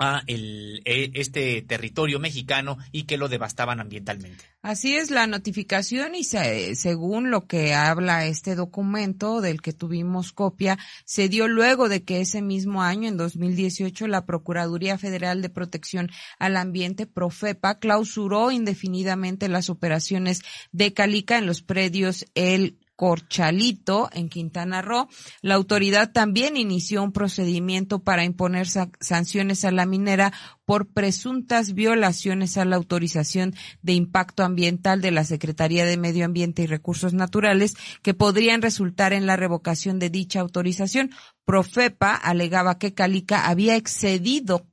a 0.00 0.22
el, 0.26 0.82
e, 0.86 1.12
este 1.14 1.62
territorio 1.62 2.18
mexicano 2.18 2.78
y 2.90 3.04
que 3.04 3.18
lo 3.18 3.28
devastaban 3.28 3.80
ambientalmente. 3.80 4.44
Así 4.62 4.96
es 4.96 5.10
la 5.10 5.26
notificación 5.26 6.14
y 6.14 6.24
según 6.24 7.30
lo 7.30 7.46
que 7.46 7.74
habla 7.74 8.26
este 8.26 8.54
documento 8.56 9.40
del 9.40 9.62
que 9.62 9.72
tuvimos 9.72 10.32
copia, 10.32 10.78
se 11.04 11.28
dio 11.28 11.48
luego 11.48 11.88
de 11.88 12.02
que 12.02 12.20
ese 12.20 12.42
mismo 12.42 12.82
año, 12.82 13.08
en 13.08 13.16
2018, 13.16 14.06
la 14.06 14.26
Procuraduría 14.26 14.98
Federal 14.98 15.40
de 15.42 15.48
Protección 15.50 16.10
al 16.38 16.56
Ambiente, 16.56 17.06
Profepa, 17.06 17.78
clausuró 17.78 18.50
indefinidamente 18.50 19.48
las 19.48 19.70
operaciones 19.70 20.42
de 20.72 20.92
Calica 20.92 21.38
en 21.38 21.46
los 21.46 21.62
predios 21.62 22.26
El 22.34 22.79
Corchalito, 23.00 24.10
en 24.12 24.28
Quintana 24.28 24.82
Roo. 24.82 25.08
La 25.40 25.54
autoridad 25.54 26.12
también 26.12 26.58
inició 26.58 27.02
un 27.02 27.12
procedimiento 27.12 28.00
para 28.00 28.24
imponer 28.24 28.66
sanciones 28.68 29.64
a 29.64 29.70
la 29.70 29.86
minera 29.86 30.34
por 30.66 30.92
presuntas 30.92 31.72
violaciones 31.72 32.58
a 32.58 32.66
la 32.66 32.76
autorización 32.76 33.54
de 33.80 33.94
impacto 33.94 34.44
ambiental 34.44 35.00
de 35.00 35.12
la 35.12 35.24
Secretaría 35.24 35.86
de 35.86 35.96
Medio 35.96 36.26
Ambiente 36.26 36.60
y 36.60 36.66
Recursos 36.66 37.14
Naturales 37.14 37.74
que 38.02 38.12
podrían 38.12 38.60
resultar 38.60 39.14
en 39.14 39.24
la 39.24 39.36
revocación 39.36 39.98
de 39.98 40.10
dicha 40.10 40.40
autorización. 40.40 41.10
Profepa 41.46 42.14
alegaba 42.14 42.76
que 42.76 42.92
Calica 42.92 43.48
había 43.48 43.76
excedido 43.76 44.66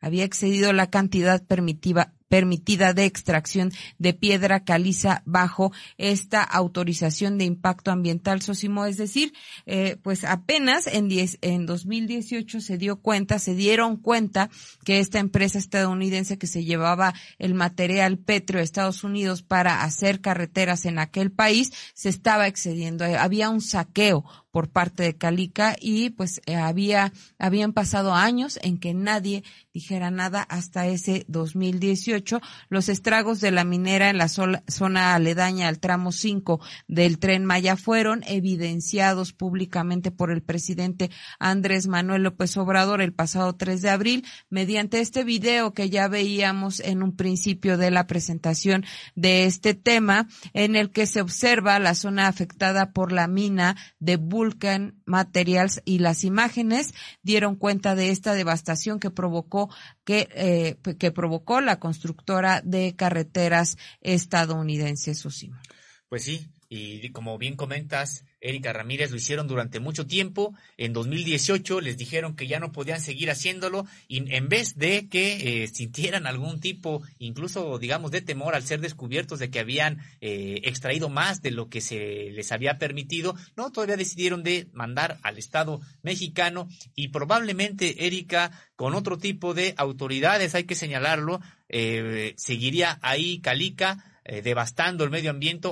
había 0.00 0.24
excedido 0.24 0.72
la 0.72 0.90
cantidad 0.90 1.44
permitida, 1.44 2.14
permitida 2.28 2.92
de 2.92 3.04
extracción 3.04 3.72
de 3.98 4.14
piedra 4.14 4.64
caliza 4.64 5.22
bajo 5.24 5.72
esta 5.96 6.42
autorización 6.42 7.38
de 7.38 7.44
impacto 7.44 7.90
ambiental 7.90 8.42
Sosimo. 8.42 8.84
Es 8.84 8.96
decir, 8.96 9.32
eh, 9.66 9.96
pues 10.02 10.24
apenas 10.24 10.86
en, 10.86 11.08
diez, 11.08 11.38
en 11.40 11.66
2018 11.66 12.60
se 12.60 12.78
dio 12.78 13.00
cuenta, 13.00 13.38
se 13.38 13.54
dieron 13.54 13.96
cuenta 13.96 14.50
que 14.84 15.00
esta 15.00 15.18
empresa 15.18 15.58
estadounidense 15.58 16.38
que 16.38 16.46
se 16.46 16.64
llevaba 16.64 17.14
el 17.38 17.54
material 17.54 18.18
petro 18.18 18.58
de 18.58 18.64
Estados 18.64 19.04
Unidos 19.04 19.42
para 19.42 19.82
hacer 19.82 20.20
carreteras 20.20 20.84
en 20.84 20.98
aquel 20.98 21.32
país 21.32 21.72
se 21.94 22.08
estaba 22.08 22.46
excediendo. 22.46 23.04
Había 23.04 23.50
un 23.50 23.60
saqueo 23.60 24.24
por 24.58 24.70
parte 24.70 25.04
de 25.04 25.16
Calica 25.16 25.76
y 25.80 26.10
pues 26.10 26.40
eh, 26.46 26.56
había 26.56 27.12
habían 27.38 27.72
pasado 27.72 28.12
años 28.12 28.58
en 28.60 28.76
que 28.76 28.92
nadie 28.92 29.44
dijera 29.72 30.10
nada 30.10 30.42
hasta 30.42 30.88
ese 30.88 31.24
2018 31.28 32.40
los 32.68 32.88
estragos 32.88 33.40
de 33.40 33.52
la 33.52 33.62
minera 33.62 34.10
en 34.10 34.18
la 34.18 34.26
zona 34.26 35.14
aledaña 35.14 35.68
al 35.68 35.78
tramo 35.78 36.10
5 36.10 36.58
del 36.88 37.20
tren 37.20 37.44
Maya 37.44 37.76
fueron 37.76 38.24
evidenciados 38.26 39.32
públicamente 39.32 40.10
por 40.10 40.32
el 40.32 40.42
presidente 40.42 41.12
Andrés 41.38 41.86
Manuel 41.86 42.24
López 42.24 42.56
Obrador 42.56 43.00
el 43.00 43.12
pasado 43.12 43.54
3 43.54 43.80
de 43.80 43.90
abril 43.90 44.26
mediante 44.50 44.98
este 44.98 45.22
video 45.22 45.72
que 45.72 45.88
ya 45.88 46.08
veíamos 46.08 46.80
en 46.80 47.04
un 47.04 47.14
principio 47.14 47.78
de 47.78 47.92
la 47.92 48.08
presentación 48.08 48.84
de 49.14 49.44
este 49.44 49.74
tema 49.74 50.26
en 50.52 50.74
el 50.74 50.90
que 50.90 51.06
se 51.06 51.20
observa 51.20 51.78
la 51.78 51.94
zona 51.94 52.26
afectada 52.26 52.90
por 52.90 53.12
la 53.12 53.28
mina 53.28 53.76
de 54.00 54.16
Vulcan 54.48 55.02
Materials 55.04 55.82
y 55.84 55.98
las 55.98 56.24
imágenes 56.24 56.94
dieron 57.22 57.54
cuenta 57.54 57.94
de 57.94 58.08
esta 58.10 58.32
devastación 58.32 58.98
que 58.98 59.10
provocó 59.10 59.68
que, 60.04 60.28
eh, 60.34 60.76
que 60.98 61.10
provocó 61.10 61.60
la 61.60 61.78
constructora 61.78 62.62
de 62.64 62.96
carreteras 62.96 63.76
estadounidense, 64.00 65.14
Susima. 65.14 65.60
Pues 66.08 66.24
sí, 66.24 66.48
y 66.70 67.10
como 67.12 67.36
bien 67.36 67.56
comentas, 67.56 68.24
Erika 68.40 68.72
Ramírez 68.72 69.10
lo 69.10 69.16
hicieron 69.16 69.48
durante 69.48 69.80
mucho 69.80 70.06
tiempo. 70.06 70.54
En 70.76 70.92
2018 70.92 71.80
les 71.80 71.96
dijeron 71.96 72.36
que 72.36 72.46
ya 72.46 72.60
no 72.60 72.72
podían 72.72 73.00
seguir 73.00 73.30
haciéndolo 73.30 73.86
y 74.06 74.34
en 74.34 74.48
vez 74.48 74.76
de 74.76 75.08
que 75.08 75.62
eh, 75.62 75.68
sintieran 75.72 76.26
algún 76.26 76.60
tipo, 76.60 77.02
incluso 77.18 77.78
digamos, 77.78 78.10
de 78.10 78.20
temor 78.20 78.54
al 78.54 78.62
ser 78.62 78.80
descubiertos 78.80 79.38
de 79.38 79.50
que 79.50 79.60
habían 79.60 79.98
eh, 80.20 80.60
extraído 80.64 81.08
más 81.08 81.42
de 81.42 81.50
lo 81.50 81.68
que 81.68 81.80
se 81.80 82.30
les 82.32 82.52
había 82.52 82.78
permitido, 82.78 83.34
no, 83.56 83.70
todavía 83.70 83.96
decidieron 83.96 84.42
de 84.42 84.68
mandar 84.72 85.18
al 85.22 85.38
Estado 85.38 85.80
mexicano 86.02 86.68
y 86.94 87.08
probablemente 87.08 88.06
Erika 88.06 88.50
con 88.76 88.94
otro 88.94 89.18
tipo 89.18 89.54
de 89.54 89.74
autoridades, 89.76 90.54
hay 90.54 90.64
que 90.64 90.74
señalarlo, 90.74 91.40
eh, 91.68 92.34
seguiría 92.36 92.98
ahí 93.02 93.40
Calica 93.40 94.17
eh, 94.30 94.42
devastando 94.42 95.04
el 95.04 95.10
medio 95.10 95.30
ambiente 95.30 95.70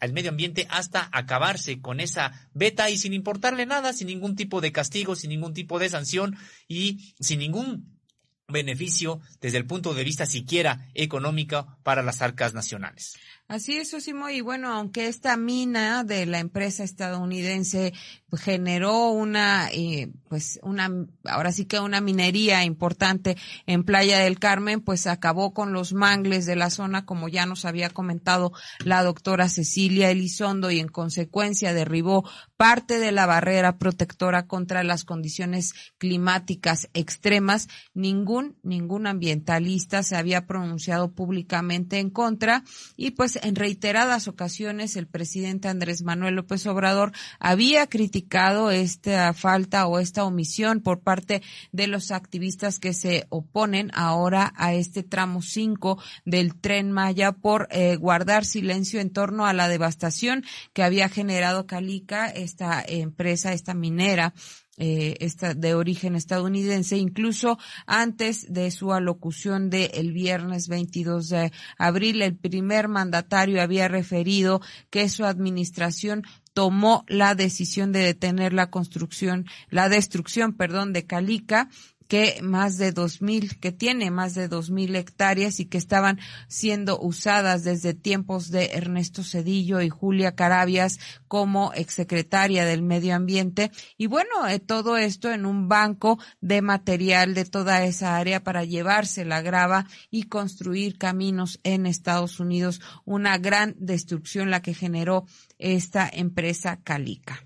el 0.00 0.12
medio 0.14 0.30
ambiente 0.30 0.66
hasta 0.70 1.10
acabarse 1.12 1.82
con 1.82 2.00
esa 2.00 2.48
beta 2.54 2.88
y 2.88 2.96
sin 2.96 3.12
importarle 3.12 3.66
nada, 3.66 3.92
sin 3.92 4.06
ningún 4.06 4.34
tipo 4.34 4.62
de 4.62 4.72
castigo, 4.72 5.14
sin 5.14 5.28
ningún 5.28 5.52
tipo 5.52 5.78
de 5.78 5.90
sanción 5.90 6.34
y 6.66 7.14
sin 7.20 7.40
ningún 7.40 8.00
beneficio 8.48 9.20
desde 9.42 9.58
el 9.58 9.66
punto 9.66 9.92
de 9.92 10.04
vista 10.04 10.24
siquiera 10.24 10.88
económico 10.94 11.78
para 11.82 12.02
las 12.02 12.22
arcas 12.22 12.54
nacionales. 12.54 13.18
Así 13.48 13.78
es, 13.78 13.94
Osimo, 13.94 14.28
y 14.28 14.42
bueno, 14.42 14.68
aunque 14.68 15.06
esta 15.06 15.38
mina 15.38 16.04
de 16.04 16.26
la 16.26 16.38
empresa 16.38 16.84
estadounidense 16.84 17.94
generó 18.36 19.08
una, 19.08 19.70
eh, 19.72 20.10
pues 20.28 20.60
una, 20.62 20.90
ahora 21.24 21.50
sí 21.50 21.64
que 21.64 21.80
una 21.80 22.02
minería 22.02 22.62
importante 22.64 23.38
en 23.64 23.84
Playa 23.84 24.18
del 24.18 24.38
Carmen, 24.38 24.82
pues 24.82 25.06
acabó 25.06 25.54
con 25.54 25.72
los 25.72 25.94
mangles 25.94 26.44
de 26.44 26.56
la 26.56 26.68
zona, 26.68 27.06
como 27.06 27.30
ya 27.30 27.46
nos 27.46 27.64
había 27.64 27.88
comentado 27.88 28.52
la 28.84 29.02
doctora 29.02 29.48
Cecilia 29.48 30.10
Elizondo, 30.10 30.70
y 30.70 30.78
en 30.78 30.88
consecuencia 30.88 31.72
derribó 31.72 32.28
parte 32.58 32.98
de 32.98 33.12
la 33.12 33.24
barrera 33.24 33.78
protectora 33.78 34.46
contra 34.46 34.84
las 34.84 35.04
condiciones 35.04 35.72
climáticas 35.96 36.90
extremas. 36.92 37.68
Ningún, 37.94 38.58
ningún 38.62 39.06
ambientalista 39.06 40.02
se 40.02 40.16
había 40.16 40.46
pronunciado 40.46 41.12
públicamente 41.12 41.98
en 41.98 42.10
contra, 42.10 42.62
y 42.94 43.12
pues 43.12 43.37
en 43.42 43.54
reiteradas 43.54 44.28
ocasiones 44.28 44.96
el 44.96 45.06
presidente 45.06 45.68
Andrés 45.68 46.02
Manuel 46.02 46.34
López 46.34 46.66
Obrador 46.66 47.12
había 47.38 47.86
criticado 47.86 48.70
esta 48.70 49.32
falta 49.32 49.86
o 49.86 49.98
esta 49.98 50.24
omisión 50.24 50.80
por 50.80 51.00
parte 51.00 51.42
de 51.72 51.86
los 51.86 52.10
activistas 52.10 52.78
que 52.78 52.92
se 52.92 53.26
oponen 53.28 53.90
ahora 53.94 54.52
a 54.56 54.74
este 54.74 55.02
tramo 55.02 55.42
5 55.42 56.00
del 56.24 56.54
tren 56.54 56.92
Maya 56.92 57.32
por 57.32 57.68
eh, 57.70 57.96
guardar 57.96 58.44
silencio 58.44 59.00
en 59.00 59.10
torno 59.10 59.46
a 59.46 59.52
la 59.52 59.68
devastación 59.68 60.44
que 60.72 60.82
había 60.82 61.08
generado 61.08 61.66
Calica, 61.66 62.28
esta 62.28 62.82
empresa, 62.86 63.52
esta 63.52 63.74
minera 63.74 64.34
eh, 64.78 65.16
esta, 65.20 65.54
de 65.54 65.74
origen 65.74 66.14
estadounidense, 66.14 66.96
incluso 66.96 67.58
antes 67.86 68.52
de 68.52 68.70
su 68.70 68.92
alocución 68.92 69.70
de 69.70 69.86
el 69.94 70.12
viernes 70.12 70.68
22 70.68 71.28
de 71.28 71.52
abril, 71.78 72.22
el 72.22 72.36
primer 72.36 72.88
mandatario 72.88 73.60
había 73.60 73.88
referido 73.88 74.60
que 74.90 75.08
su 75.08 75.24
administración 75.24 76.22
tomó 76.54 77.04
la 77.08 77.34
decisión 77.34 77.92
de 77.92 78.00
detener 78.00 78.52
la 78.52 78.70
construcción, 78.70 79.46
la 79.70 79.88
destrucción, 79.88 80.54
perdón, 80.54 80.92
de 80.92 81.06
Calica 81.06 81.68
que 82.08 82.40
más 82.42 82.78
de 82.78 82.92
dos 82.92 83.20
mil, 83.20 83.60
que 83.60 83.70
tiene 83.70 84.10
más 84.10 84.34
de 84.34 84.48
dos 84.48 84.70
mil 84.70 84.96
hectáreas 84.96 85.60
y 85.60 85.66
que 85.66 85.78
estaban 85.78 86.18
siendo 86.48 86.98
usadas 86.98 87.64
desde 87.64 87.94
tiempos 87.94 88.50
de 88.50 88.70
Ernesto 88.72 89.22
Cedillo 89.22 89.82
y 89.82 89.90
Julia 89.90 90.34
Carabias 90.34 90.98
como 91.28 91.72
exsecretaria 91.74 92.64
del 92.64 92.82
Medio 92.82 93.14
Ambiente. 93.14 93.70
Y 93.98 94.06
bueno, 94.06 94.48
eh, 94.48 94.58
todo 94.58 94.96
esto 94.96 95.30
en 95.30 95.44
un 95.44 95.68
banco 95.68 96.18
de 96.40 96.62
material 96.62 97.34
de 97.34 97.44
toda 97.44 97.84
esa 97.84 98.16
área 98.16 98.42
para 98.42 98.64
llevarse 98.64 99.26
la 99.26 99.42
grava 99.42 99.86
y 100.10 100.24
construir 100.24 100.96
caminos 100.96 101.60
en 101.62 101.84
Estados 101.84 102.40
Unidos. 102.40 102.80
Una 103.04 103.36
gran 103.36 103.74
destrucción 103.78 104.50
la 104.50 104.62
que 104.62 104.72
generó 104.72 105.26
esta 105.58 106.08
empresa 106.10 106.80
Calica. 106.82 107.44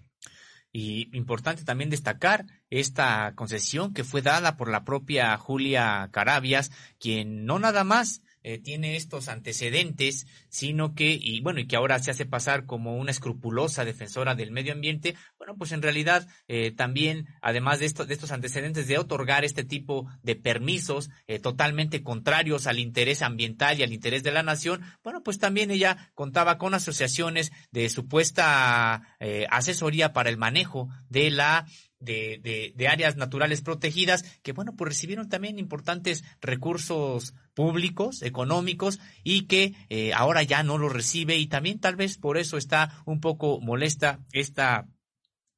Y 0.73 1.15
importante 1.15 1.65
también 1.65 1.91
destacar 1.91 2.47
esta 2.73 3.35
concesión 3.35 3.93
que 3.93 4.03
fue 4.03 4.23
dada 4.23 4.57
por 4.57 4.71
la 4.71 4.83
propia 4.83 5.37
Julia 5.37 6.09
Carabias, 6.11 6.71
quien 6.99 7.45
no 7.45 7.59
nada 7.59 7.85
más 7.85 8.23
eh, 8.45 8.59
tiene 8.59 8.97
estos 8.97 9.29
antecedentes, 9.29 10.27
sino 10.49 10.95
que, 10.95 11.17
y 11.21 11.41
bueno, 11.43 11.61
y 11.61 11.67
que 11.67 11.77
ahora 11.77 11.99
se 12.01 12.11
hace 12.11 12.25
pasar 12.25 12.65
como 12.65 12.97
una 12.97 13.13
escrupulosa 13.13 13.85
defensora 13.85 14.35
del 14.35 14.51
medio 14.51 14.73
ambiente, 14.73 15.15
bueno, 15.39 15.55
pues 15.57 15.71
en 15.73 15.83
realidad 15.83 16.27
eh, 16.49 16.73
también, 16.73 17.29
además 17.41 17.79
de, 17.79 17.89
de 17.89 18.15
estos 18.15 18.33
antecedentes 18.33 18.89
de 18.89 18.99
otorgar 18.99 19.45
este 19.45 19.65
tipo 19.65 20.09
de 20.23 20.35
permisos 20.35 21.11
eh, 21.27 21.39
totalmente 21.39 22.03
contrarios 22.03 22.67
al 22.67 22.79
interés 22.81 23.23
ambiental 23.23 23.79
y 23.79 23.85
al 23.85 23.93
interés 23.93 24.23
de 24.23 24.33
la 24.33 24.43
nación, 24.43 24.81
bueno, 25.05 25.23
pues 25.23 25.39
también 25.39 25.71
ella 25.71 26.11
contaba 26.15 26.59
con 26.59 26.75
asociaciones 26.75 27.53
de 27.71 27.89
supuesta 27.91 29.03
asesoría 29.51 30.13
para 30.13 30.31
el 30.31 30.37
manejo 30.37 30.89
de 31.09 31.31
la 31.31 31.67
de, 32.03 32.73
de, 32.75 32.89
áreas 32.89 33.17
naturales 33.17 33.63
protegidas 33.63 34.25
que, 34.43 34.53
bueno, 34.53 34.75
pues 34.77 34.89
recibieron 34.89 35.29
también 35.29 35.59
importantes 35.59 36.25
recursos 36.41 37.35
públicos, 37.55 38.23
económicos, 38.23 38.99
y 39.23 39.47
que 39.47 39.75
eh, 39.89 40.13
ahora 40.15 40.43
ya 40.43 40.63
no 40.63 40.79
los 40.79 40.93
recibe 40.93 41.37
y 41.39 41.47
también 41.47 41.79
tal 41.79 41.97
vez 41.97 42.19
por 42.19 42.39
eso 42.39 42.57
está 42.57 43.03
un 43.07 43.21
poco 43.21 43.61
molesta 43.61 44.21
esta 44.33 44.89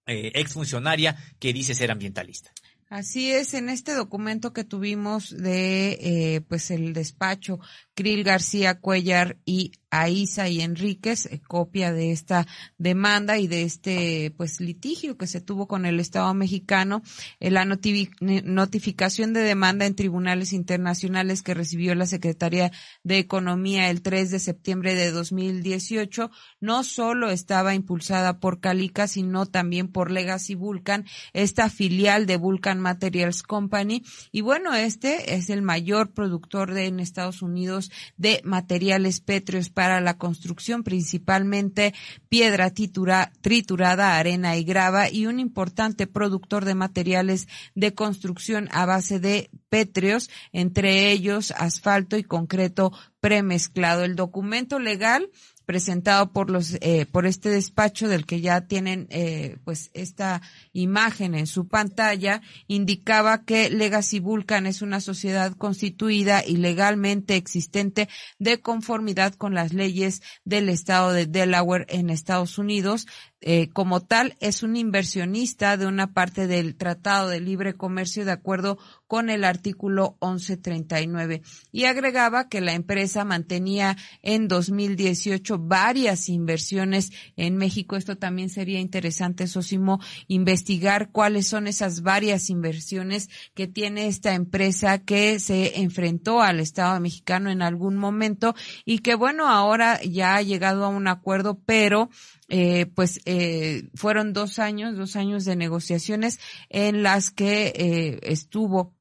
eh, 0.06 0.32
exfuncionaria 0.34 1.16
que 1.38 1.52
dice 1.52 1.74
ser 1.74 1.90
ambientalista. 1.90 2.52
Así 2.94 3.32
es, 3.32 3.54
en 3.54 3.70
este 3.70 3.92
documento 3.92 4.52
que 4.52 4.62
tuvimos 4.62 5.30
de, 5.30 5.98
eh, 6.00 6.42
pues, 6.42 6.70
el 6.70 6.92
despacho 6.92 7.58
Krill 7.94 8.24
García 8.24 8.80
Cuellar 8.80 9.38
y 9.44 9.72
Aiza 9.94 10.48
y 10.48 10.60
Enríquez, 10.60 11.26
eh, 11.26 11.40
copia 11.46 11.92
de 11.92 12.10
esta 12.10 12.48
demanda 12.78 13.38
y 13.38 13.46
de 13.46 13.62
este 13.62 14.34
pues 14.36 14.60
litigio 14.60 15.16
que 15.16 15.28
se 15.28 15.40
tuvo 15.40 15.68
con 15.68 15.86
el 15.86 16.00
Estado 16.00 16.34
mexicano, 16.34 17.02
en 17.38 17.54
la 17.54 17.64
notificación 17.64 19.32
de 19.32 19.40
demanda 19.40 19.86
en 19.86 19.94
tribunales 19.94 20.52
internacionales 20.52 21.42
que 21.42 21.54
recibió 21.54 21.94
la 21.94 22.06
Secretaría 22.06 22.72
de 23.04 23.18
Economía 23.18 23.88
el 23.88 24.02
3 24.02 24.32
de 24.32 24.40
septiembre 24.40 24.96
de 24.96 25.12
2018, 25.12 26.30
no 26.60 26.82
solo 26.82 27.30
estaba 27.30 27.74
impulsada 27.74 28.40
por 28.40 28.58
Calica, 28.58 29.06
sino 29.06 29.46
también 29.46 29.88
por 29.88 30.10
Legacy 30.10 30.56
Vulcan, 30.56 31.06
esta 31.32 31.70
filial 31.70 32.26
de 32.26 32.36
Vulcan 32.36 32.80
Materials 32.80 33.44
Company. 33.44 34.02
Y 34.32 34.40
bueno, 34.40 34.74
este 34.74 35.36
es 35.36 35.50
el 35.50 35.62
mayor 35.62 36.12
productor 36.12 36.74
de, 36.74 36.86
en 36.86 36.98
Estados 36.98 37.42
Unidos 37.42 37.83
de 38.16 38.40
materiales 38.44 39.20
pétreos 39.20 39.70
para 39.70 40.00
la 40.00 40.18
construcción, 40.18 40.82
principalmente 40.82 41.94
piedra 42.28 42.72
triturada, 42.72 44.18
arena 44.18 44.56
y 44.56 44.64
grava, 44.64 45.10
y 45.10 45.26
un 45.26 45.40
importante 45.40 46.06
productor 46.06 46.64
de 46.64 46.74
materiales 46.74 47.48
de 47.74 47.94
construcción 47.94 48.68
a 48.72 48.86
base 48.86 49.20
de 49.20 49.50
pétreos, 49.68 50.30
entre 50.52 51.10
ellos 51.10 51.52
asfalto 51.56 52.16
y 52.16 52.24
concreto 52.24 52.92
premezclado. 53.20 54.04
El 54.04 54.16
documento 54.16 54.78
legal 54.78 55.30
presentado 55.66 56.32
por 56.32 56.50
los 56.50 56.76
eh, 56.80 57.06
por 57.10 57.26
este 57.26 57.48
despacho 57.48 58.08
del 58.08 58.26
que 58.26 58.40
ya 58.40 58.62
tienen 58.62 59.06
eh, 59.10 59.56
pues 59.64 59.90
esta 59.94 60.42
imagen 60.72 61.34
en 61.34 61.46
su 61.46 61.68
pantalla 61.68 62.42
indicaba 62.66 63.44
que 63.44 63.70
Legacy 63.70 64.20
Vulcan 64.20 64.66
es 64.66 64.82
una 64.82 65.00
sociedad 65.00 65.52
constituida 65.52 66.44
y 66.46 66.56
legalmente 66.56 67.36
existente 67.36 68.08
de 68.38 68.60
conformidad 68.60 69.34
con 69.34 69.54
las 69.54 69.72
leyes 69.72 70.22
del 70.44 70.68
estado 70.68 71.12
de 71.12 71.26
Delaware 71.26 71.86
en 71.88 72.10
Estados 72.10 72.58
Unidos 72.58 73.06
eh, 73.46 73.68
como 73.74 74.00
tal 74.00 74.38
es 74.40 74.62
un 74.62 74.74
inversionista 74.74 75.76
de 75.76 75.84
una 75.84 76.14
parte 76.14 76.46
del 76.46 76.76
Tratado 76.76 77.28
de 77.28 77.40
Libre 77.40 77.74
Comercio 77.74 78.24
de 78.24 78.32
acuerdo 78.32 78.78
con 79.06 79.28
el 79.28 79.44
artículo 79.44 80.16
1139 80.22 81.42
y 81.70 81.84
agregaba 81.84 82.48
que 82.48 82.62
la 82.62 82.72
empresa 82.72 83.22
mantenía 83.26 83.98
en 84.22 84.48
2018 84.48 85.58
varias 85.58 86.30
inversiones 86.30 87.12
en 87.36 87.56
México. 87.58 87.96
Esto 87.96 88.16
también 88.16 88.48
sería 88.48 88.80
interesante, 88.80 89.46
Sosimo, 89.46 90.00
investigar 90.26 91.10
cuáles 91.12 91.46
son 91.46 91.66
esas 91.66 92.00
varias 92.00 92.48
inversiones 92.48 93.28
que 93.52 93.66
tiene 93.66 94.06
esta 94.06 94.32
empresa 94.32 95.00
que 95.00 95.38
se 95.38 95.82
enfrentó 95.82 96.40
al 96.40 96.60
Estado 96.60 96.98
mexicano 96.98 97.50
en 97.50 97.60
algún 97.60 97.96
momento 97.96 98.54
y 98.86 99.00
que 99.00 99.14
bueno, 99.14 99.50
ahora 99.50 100.02
ya 100.02 100.36
ha 100.36 100.42
llegado 100.42 100.86
a 100.86 100.88
un 100.88 101.08
acuerdo, 101.08 101.60
pero 101.66 102.08
eh, 102.48 102.86
pues 102.86 103.20
eh, 103.24 103.88
fueron 103.94 104.32
dos 104.32 104.58
años, 104.58 104.96
dos 104.96 105.16
años 105.16 105.44
de 105.44 105.56
negociaciones 105.56 106.40
en 106.68 107.02
las 107.02 107.30
que 107.30 107.72
eh, 107.74 108.20
estuvo 108.22 108.94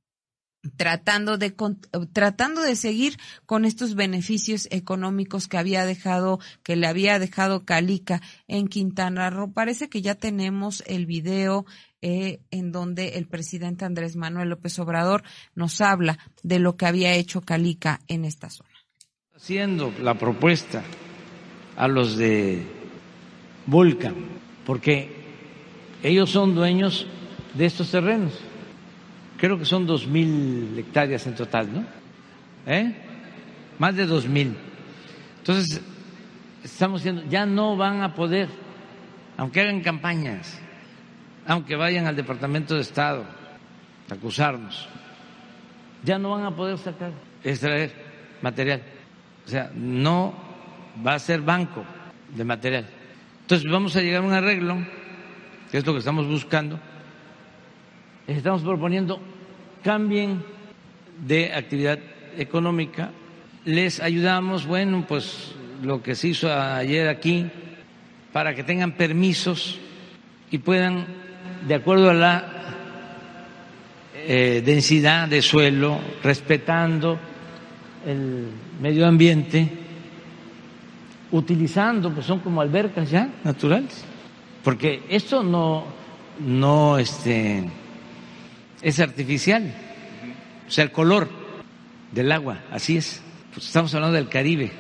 tratando 0.78 1.38
de 1.38 1.54
tratando 2.14 2.62
de 2.62 2.76
seguir 2.76 3.18
con 3.46 3.66
estos 3.66 3.96
beneficios 3.96 4.68
económicos 4.72 5.48
que 5.48 5.58
había 5.58 5.86
dejado 5.86 6.40
que 6.64 6.78
le 6.78 6.88
había 6.88 7.20
dejado 7.20 7.66
Calica 7.66 8.22
en 8.48 8.70
Quintana 8.70 9.30
Roo. 9.30 9.52
Parece 9.52 9.90
que 9.90 10.02
ya 10.02 10.16
tenemos 10.16 10.82
el 10.88 11.06
video 11.06 11.66
eh, 12.02 12.42
en 12.52 12.72
donde 12.72 13.18
el 13.18 13.28
presidente 13.28 13.86
Andrés 13.86 14.16
Manuel 14.16 14.50
López 14.50 14.80
Obrador 14.80 15.24
nos 15.54 15.82
habla 15.82 16.18
de 16.44 16.60
lo 16.60 16.78
que 16.78 16.86
había 16.86 17.14
hecho 17.14 17.42
Calica 17.42 18.00
en 18.08 18.24
esta 18.24 18.50
zona. 18.50 18.70
Haciendo 19.36 19.94
la 20.00 20.18
propuesta 20.18 20.84
a 21.76 21.88
los 21.88 22.16
de 22.18 22.83
Vulcan, 23.66 24.16
porque 24.66 25.10
ellos 26.02 26.30
son 26.30 26.56
dueños 26.56 27.08
de 27.54 27.66
estos 27.66 27.90
terrenos. 27.92 28.34
Creo 29.38 29.58
que 29.58 29.66
son 29.66 29.86
dos 29.86 30.08
mil 30.08 30.76
hectáreas 30.78 31.26
en 31.28 31.36
total, 31.36 31.74
¿no? 31.74 31.86
¿Eh? 32.66 32.96
Más 33.80 33.96
de 33.96 34.06
dos 34.06 34.28
mil. 34.28 34.56
Entonces, 35.40 35.82
estamos 36.64 37.02
diciendo, 37.02 37.24
ya 37.30 37.46
no 37.46 37.76
van 37.76 38.02
a 38.02 38.14
poder, 38.16 38.48
aunque 39.38 39.62
hagan 39.62 39.82
campañas, 39.82 40.60
aunque 41.46 41.76
vayan 41.76 42.08
al 42.08 42.16
Departamento 42.16 42.76
de 42.76 42.82
Estado 42.82 43.26
a 44.10 44.14
acusarnos, 44.14 44.88
ya 46.04 46.18
no 46.18 46.32
van 46.32 46.46
a 46.46 46.56
poder 46.56 46.78
sacar, 46.78 47.12
extraer 47.44 47.94
material. 48.42 48.82
O 49.46 49.50
sea, 49.50 49.72
no 49.76 50.34
va 51.06 51.16
a 51.16 51.20
ser 51.20 51.42
banco 51.42 51.84
de 52.36 52.44
material. 52.44 52.86
Entonces 53.54 53.72
vamos 53.72 53.96
a 53.96 54.02
llegar 54.02 54.24
a 54.24 54.26
un 54.26 54.34
arreglo, 54.34 54.78
que 55.70 55.78
es 55.78 55.86
lo 55.86 55.94
que 55.94 56.00
estamos 56.00 56.28
buscando. 56.28 56.80
Estamos 58.26 58.64
proponiendo 58.64 59.22
cambien 59.84 60.44
de 61.24 61.54
actividad 61.54 62.00
económica. 62.36 63.12
Les 63.64 64.00
ayudamos, 64.00 64.66
bueno, 64.66 65.06
pues 65.08 65.54
lo 65.84 66.02
que 66.02 66.16
se 66.16 66.30
hizo 66.30 66.52
ayer 66.52 67.08
aquí, 67.08 67.46
para 68.32 68.56
que 68.56 68.64
tengan 68.64 68.94
permisos 68.94 69.80
y 70.50 70.58
puedan, 70.58 71.06
de 71.68 71.76
acuerdo 71.76 72.10
a 72.10 72.16
la 72.16 72.54
eh, 74.16 74.64
densidad 74.66 75.28
de 75.28 75.44
suelo, 75.44 76.00
respetando 76.24 77.20
el 78.08 78.48
medio 78.82 79.06
ambiente, 79.06 79.70
utilizando, 81.34 82.14
pues 82.14 82.26
son 82.26 82.40
como 82.40 82.62
albercas 82.62 83.10
ya. 83.10 83.30
Naturales, 83.44 84.06
porque 84.64 85.04
esto 85.10 85.44
no, 85.44 85.84
no 86.40 86.98
este, 86.98 87.68
es 88.82 89.00
artificial, 89.00 89.74
o 90.68 90.72
sea, 90.72 90.86
el 90.86 90.92
color 90.92 91.30
del 92.12 92.32
agua, 92.32 92.60
así 92.72 92.98
es. 92.98 93.22
Pues 93.54 93.66
estamos 93.66 93.94
hablando 93.94 94.16
del 94.16 94.30
Caribe, 94.30 94.72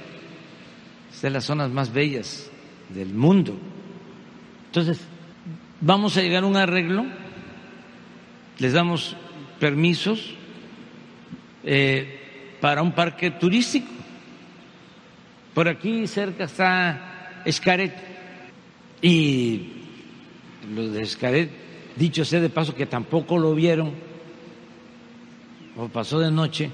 es 1.11 1.21
de 1.21 1.29
las 1.29 1.43
zonas 1.43 1.69
más 1.71 1.91
bellas 1.91 2.49
del 2.89 3.13
mundo. 3.13 3.57
Entonces, 4.67 5.01
vamos 5.81 6.17
a 6.17 6.21
llegar 6.21 6.43
a 6.43 6.47
un 6.47 6.55
arreglo, 6.55 7.05
les 8.59 8.73
damos 8.73 9.15
permisos 9.59 10.35
eh, 11.63 12.57
para 12.61 12.83
un 12.83 12.91
parque 12.91 13.31
turístico 13.31 14.02
por 15.53 15.67
aquí 15.67 16.07
cerca 16.07 16.45
está 16.45 17.41
Escaret. 17.45 17.93
Y 19.01 19.69
los 20.73 20.93
de 20.93 21.01
Escaret, 21.01 21.51
dicho 21.95 22.25
sea 22.25 22.39
de 22.39 22.49
paso 22.49 22.73
que 22.73 22.85
tampoco 22.85 23.37
lo 23.37 23.53
vieron, 23.53 23.93
o 25.75 25.87
pasó 25.87 26.19
de 26.19 26.31
noche, 26.31 26.71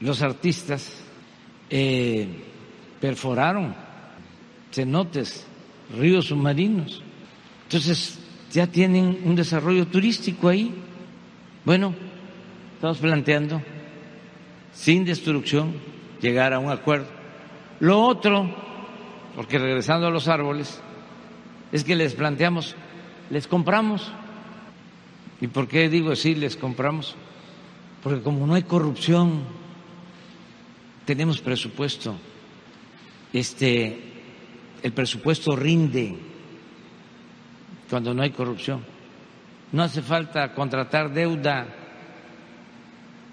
los 0.00 0.20
artistas 0.22 1.02
eh, 1.70 2.28
perforaron 3.00 3.74
cenotes, 4.70 5.46
ríos 5.98 6.26
submarinos. 6.26 7.02
Entonces 7.64 8.18
ya 8.52 8.66
tienen 8.66 9.20
un 9.24 9.34
desarrollo 9.34 9.86
turístico 9.86 10.48
ahí. 10.48 10.72
Bueno, 11.64 11.94
estamos 12.74 12.98
planteando 12.98 13.62
sin 14.72 15.04
destrucción 15.04 15.95
llegar 16.20 16.52
a 16.52 16.58
un 16.58 16.70
acuerdo. 16.70 17.06
Lo 17.80 18.02
otro, 18.02 18.48
porque 19.34 19.58
regresando 19.58 20.06
a 20.06 20.10
los 20.10 20.28
árboles, 20.28 20.80
es 21.72 21.84
que 21.84 21.94
les 21.94 22.14
planteamos, 22.14 22.74
les 23.30 23.46
compramos. 23.46 24.10
¿Y 25.40 25.48
por 25.48 25.68
qué 25.68 25.88
digo 25.88 26.14
sí, 26.16 26.34
les 26.34 26.56
compramos? 26.56 27.16
Porque 28.02 28.22
como 28.22 28.46
no 28.46 28.54
hay 28.54 28.62
corrupción, 28.62 29.42
tenemos 31.04 31.40
presupuesto. 31.40 32.16
Este, 33.32 33.98
el 34.82 34.92
presupuesto 34.92 35.54
rinde 35.54 36.16
cuando 37.90 38.14
no 38.14 38.22
hay 38.22 38.30
corrupción. 38.30 38.84
No 39.72 39.82
hace 39.82 40.00
falta 40.00 40.54
contratar 40.54 41.12
deuda. 41.12 41.66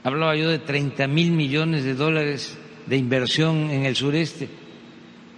Hablaba 0.03 0.35
yo 0.35 0.49
de 0.49 0.60
30 0.60 1.07
mil 1.07 1.31
millones 1.31 1.84
de 1.84 1.93
dólares 1.93 2.57
de 2.85 2.97
inversión 2.97 3.69
en 3.69 3.85
el 3.85 3.95
sureste. 3.95 4.49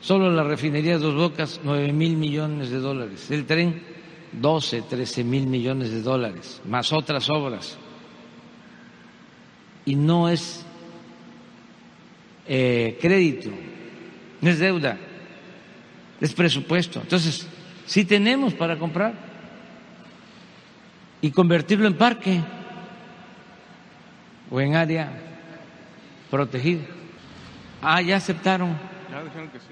Solo 0.01 0.29
la 0.31 0.43
refinería 0.43 0.97
Dos 0.97 1.15
Bocas, 1.15 1.61
nueve 1.63 1.91
mil 1.91 2.15
millones 2.15 2.69
de 2.69 2.77
dólares. 2.77 3.29
El 3.31 3.45
tren, 3.45 3.81
12, 4.31 4.83
13 4.83 5.23
mil 5.23 5.47
millones 5.47 5.91
de 5.91 6.01
dólares, 6.01 6.61
más 6.65 6.91
otras 6.93 7.29
obras. 7.29 7.77
Y 9.85 9.95
no 9.95 10.29
es 10.29 10.65
eh, 12.47 12.97
crédito, 13.01 13.49
no 14.41 14.49
es 14.49 14.59
deuda, 14.59 14.97
es 16.21 16.33
presupuesto. 16.33 17.01
Entonces, 17.01 17.47
sí 17.85 18.05
tenemos 18.05 18.53
para 18.53 18.77
comprar 18.77 19.13
y 21.21 21.31
convertirlo 21.31 21.87
en 21.87 21.97
parque 21.97 22.41
o 24.51 24.61
en 24.61 24.75
área 24.75 25.11
protegida. 26.29 26.94
Ah, 27.87 28.01
ya 28.01 28.17
aceptaron. 28.17 28.75
Ya 29.11 29.23
dijeron 29.23 29.51
que 29.51 29.59
sí. 29.59 29.67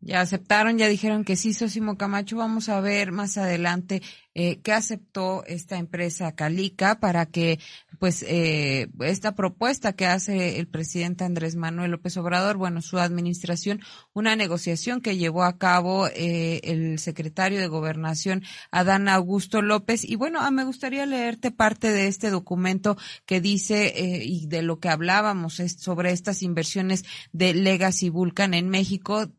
Ya 0.00 0.20
aceptaron, 0.20 0.76
ya 0.76 0.88
dijeron 0.88 1.24
que 1.24 1.36
sí, 1.36 1.54
Sosimo 1.54 1.96
Camacho. 1.96 2.36
Vamos 2.36 2.68
a 2.68 2.80
ver 2.80 3.12
más 3.12 3.38
adelante 3.38 4.02
eh, 4.34 4.60
qué 4.62 4.72
aceptó 4.72 5.44
esta 5.46 5.78
empresa 5.78 6.34
Calica 6.34 7.00
para 7.00 7.26
que, 7.26 7.58
pues, 7.98 8.24
eh, 8.26 8.88
esta 9.00 9.34
propuesta 9.34 9.92
que 9.92 10.06
hace 10.06 10.58
el 10.58 10.66
presidente 10.66 11.24
Andrés 11.24 11.56
Manuel 11.56 11.92
López 11.92 12.16
Obrador, 12.16 12.56
bueno, 12.56 12.82
su 12.82 12.98
administración, 12.98 13.80
una 14.12 14.36
negociación 14.36 15.00
que 15.00 15.16
llevó 15.16 15.44
a 15.44 15.58
cabo 15.58 16.08
eh, 16.08 16.60
el 16.64 16.98
secretario 16.98 17.60
de 17.60 17.68
Gobernación, 17.68 18.42
Adán 18.70 19.08
Augusto 19.08 19.62
López. 19.62 20.04
Y 20.04 20.16
bueno, 20.16 20.40
ah, 20.40 20.50
me 20.50 20.64
gustaría 20.64 21.06
leerte 21.06 21.50
parte 21.50 21.90
de 21.90 22.08
este 22.08 22.30
documento 22.30 22.96
que 23.26 23.40
dice 23.40 23.92
eh, 23.96 24.24
y 24.24 24.46
de 24.46 24.62
lo 24.62 24.80
que 24.80 24.88
hablábamos 24.88 25.60
es 25.60 25.76
sobre 25.78 26.12
estas 26.12 26.42
inversiones 26.42 27.04
de 27.32 27.54
Legacy 27.54 28.08
Vulcan 28.08 28.54
en 28.54 28.68
México 28.68 29.30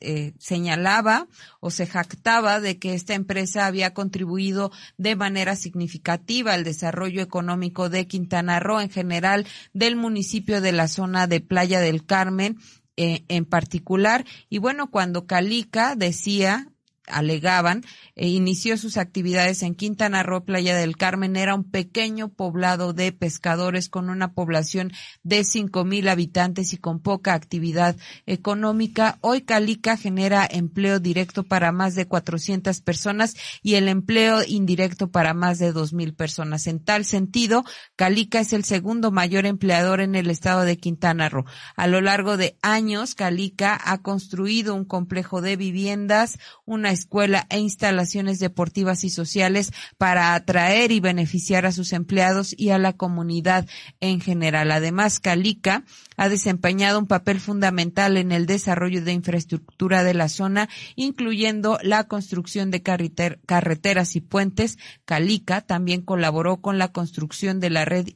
eh, 0.00 0.34
señalaba 0.38 1.26
o 1.64 1.70
se 1.70 1.86
jactaba 1.86 2.60
de 2.60 2.80
que 2.80 2.92
esta 2.92 3.14
empresa 3.14 3.66
había 3.66 3.94
contribuido 3.94 4.72
de 4.98 5.14
manera 5.14 5.54
significativa 5.54 6.54
al 6.54 6.64
desarrollo 6.64 7.22
económico 7.22 7.88
de 7.88 8.08
Quintana 8.08 8.58
Roo, 8.58 8.80
en 8.80 8.90
general 8.90 9.46
del 9.72 9.94
municipio 9.94 10.60
de 10.60 10.72
la 10.72 10.88
zona 10.88 11.28
de 11.28 11.40
Playa 11.40 11.78
del 11.80 12.04
Carmen 12.04 12.58
eh, 12.96 13.24
en 13.28 13.44
particular. 13.44 14.24
Y 14.50 14.58
bueno, 14.58 14.90
cuando 14.90 15.26
Calica 15.26 15.94
decía 15.94 16.71
alegaban, 17.06 17.82
e 18.14 18.28
inició 18.28 18.76
sus 18.76 18.96
actividades 18.96 19.62
en 19.62 19.74
Quintana 19.74 20.22
Roo, 20.22 20.44
Playa 20.44 20.76
del 20.76 20.96
Carmen. 20.96 21.36
Era 21.36 21.54
un 21.54 21.64
pequeño 21.64 22.28
poblado 22.28 22.92
de 22.92 23.12
pescadores 23.12 23.88
con 23.88 24.10
una 24.10 24.32
población 24.32 24.92
de 25.22 25.44
cinco 25.44 25.84
mil 25.84 26.08
habitantes 26.08 26.72
y 26.72 26.78
con 26.78 27.00
poca 27.00 27.34
actividad 27.34 27.96
económica. 28.26 29.18
Hoy 29.20 29.42
Calica 29.42 29.96
genera 29.96 30.46
empleo 30.50 31.00
directo 31.00 31.42
para 31.42 31.72
más 31.72 31.94
de 31.94 32.06
400 32.06 32.80
personas 32.80 33.34
y 33.62 33.74
el 33.74 33.88
empleo 33.88 34.42
indirecto 34.46 35.10
para 35.10 35.34
más 35.34 35.58
de 35.58 35.72
dos 35.72 35.92
mil 35.92 36.14
personas. 36.14 36.66
En 36.66 36.84
tal 36.84 37.04
sentido, 37.04 37.64
Calica 37.96 38.40
es 38.40 38.52
el 38.52 38.64
segundo 38.64 39.10
mayor 39.10 39.46
empleador 39.46 40.00
en 40.00 40.14
el 40.14 40.30
estado 40.30 40.62
de 40.62 40.76
Quintana 40.76 41.28
Roo. 41.28 41.44
A 41.76 41.86
lo 41.86 42.00
largo 42.00 42.36
de 42.36 42.56
años, 42.62 43.14
Calica 43.14 43.78
ha 43.84 44.02
construido 44.02 44.74
un 44.74 44.84
complejo 44.84 45.40
de 45.40 45.56
viviendas, 45.56 46.38
una 46.64 46.91
escuela 46.92 47.46
e 47.50 47.58
instalaciones 47.58 48.38
deportivas 48.38 49.04
y 49.04 49.10
sociales 49.10 49.72
para 49.98 50.34
atraer 50.34 50.92
y 50.92 51.00
beneficiar 51.00 51.66
a 51.66 51.72
sus 51.72 51.92
empleados 51.92 52.54
y 52.56 52.70
a 52.70 52.78
la 52.78 52.92
comunidad 52.92 53.66
en 54.00 54.20
general. 54.20 54.70
Además, 54.70 55.20
Calica 55.20 55.84
ha 56.16 56.28
desempeñado 56.28 56.98
un 56.98 57.06
papel 57.06 57.40
fundamental 57.40 58.16
en 58.16 58.32
el 58.32 58.46
desarrollo 58.46 59.02
de 59.02 59.12
infraestructura 59.12 60.04
de 60.04 60.14
la 60.14 60.28
zona, 60.28 60.68
incluyendo 60.96 61.78
la 61.82 62.04
construcción 62.04 62.70
de 62.70 62.82
carreteras 62.82 64.16
y 64.16 64.20
puentes. 64.20 64.78
Calica 65.04 65.60
también 65.60 66.02
colaboró 66.02 66.60
con 66.60 66.78
la 66.78 66.92
construcción 66.92 67.60
de 67.60 67.70
la 67.70 67.84
red 67.84 68.08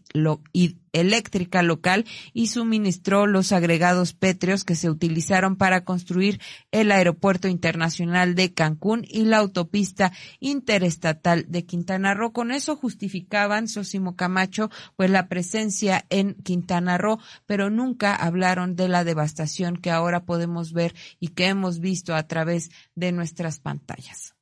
eléctrica 1.01 1.63
local 1.63 2.05
y 2.33 2.49
suministró 2.49 3.27
los 3.27 3.53
agregados 3.53 4.13
pétreos 4.13 4.65
que 4.65 4.75
se 4.75 4.91
utilizaron 4.91 5.57
para 5.57 5.85
construir 5.85 6.41
el 6.71 6.91
aeropuerto 6.91 7.49
internacional 7.49 8.35
de 8.35 8.53
Cancún 8.53 9.05
y 9.09 9.25
la 9.25 9.39
autopista 9.39 10.13
interestatal 10.41 11.47
de 11.49 11.65
Quintana 11.65 12.15
Roo. 12.15 12.33
Con 12.33 12.51
eso 12.51 12.77
justificaban 12.77 13.69
Sosimo 13.69 14.17
Camacho 14.17 14.71
pues 14.97 15.11
la 15.11 15.29
presencia 15.29 16.05
en 16.11 16.35
Quintana 16.35 16.99
Roo, 16.99 17.19
pero 17.47 17.71
nunca 17.71 18.15
hablaron 18.15 18.77
de 18.77 18.89
la 18.89 19.05
devastación 19.05 19.77
que 19.77 19.91
ahora 19.91 20.25
podemos 20.25 20.73
ver 20.73 20.95
y 21.21 21.29
que 21.29 21.47
hemos 21.47 21.81
visto 21.81 22.15
a 22.15 22.27
través 22.27 22.71
de 22.95 23.13
nuestras 23.13 23.61
pantallas. 23.61 24.35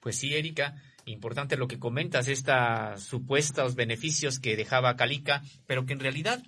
Pues 0.00 0.18
sí, 0.18 0.34
Erika, 0.34 0.76
importante 1.06 1.56
lo 1.56 1.68
que 1.68 1.78
comentas, 1.78 2.28
estos 2.28 3.02
supuestos 3.02 3.74
beneficios 3.74 4.38
que 4.38 4.56
dejaba 4.56 4.96
Calica, 4.96 5.42
pero 5.66 5.86
que 5.86 5.92
en 5.92 6.00
realidad, 6.00 6.42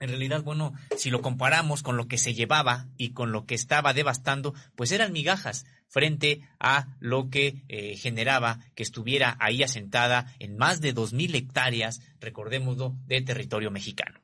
en 0.00 0.08
realidad, 0.10 0.42
bueno, 0.42 0.74
si 0.96 1.10
lo 1.10 1.22
comparamos 1.22 1.82
con 1.82 1.96
lo 1.96 2.06
que 2.06 2.18
se 2.18 2.34
llevaba 2.34 2.88
y 2.98 3.10
con 3.10 3.32
lo 3.32 3.46
que 3.46 3.54
estaba 3.54 3.94
devastando, 3.94 4.54
pues 4.74 4.92
eran 4.92 5.12
migajas 5.12 5.64
frente 5.88 6.40
a 6.58 6.88
lo 6.98 7.30
que 7.30 7.62
eh, 7.68 7.96
generaba 7.96 8.60
que 8.74 8.82
estuviera 8.82 9.36
ahí 9.40 9.62
asentada 9.62 10.34
en 10.40 10.56
más 10.56 10.80
de 10.80 10.92
dos 10.92 11.12
mil 11.12 11.34
hectáreas, 11.34 12.00
recordémoslo, 12.20 12.96
de 13.06 13.22
territorio 13.22 13.70
mexicano. 13.70 14.20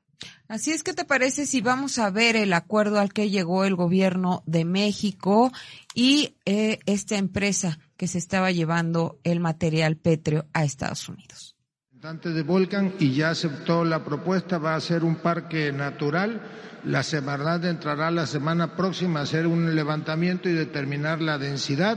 Así 0.49 0.71
es 0.71 0.83
que 0.83 0.93
te 0.93 1.05
parece 1.05 1.47
si 1.47 1.61
vamos 1.61 1.99
a 1.99 2.11
ver 2.11 2.37
el 2.37 2.53
acuerdo 2.53 3.01
al 3.01 3.13
que 3.13 3.31
llegó 3.31 3.65
el 3.65 3.75
gobierno 3.75 4.43
de 4.47 4.65
México 4.65 5.53
y 5.95 6.37
eh, 6.45 6.79
esta 6.87 7.17
empresa 7.17 7.79
que 8.03 8.09
se 8.09 8.19
estaba 8.19 8.51
llevando 8.51 9.21
el 9.23 9.39
material 9.39 9.97
pétreo 9.97 10.47
a 10.53 10.65
Estados 10.65 11.09
Unidos. 11.09 11.55
de 12.01 12.43
Volcan 12.43 12.95
y 12.99 13.15
ya 13.15 13.31
aceptó 13.31 13.85
la 13.85 14.05
propuesta, 14.05 14.59
va 14.59 14.75
a 14.75 14.81
ser 14.81 15.05
un 15.05 15.23
parque 15.23 15.71
natural. 15.71 16.43
La 16.85 17.05
Semarnat 17.05 17.65
entrará 17.65 18.11
la 18.11 18.27
semana 18.27 18.75
próxima 18.75 19.21
a 19.21 19.23
hacer 19.23 19.47
un 19.47 19.77
levantamiento 19.77 20.49
y 20.49 20.53
determinar 20.53 21.23
la 21.23 21.39
densidad 21.39 21.97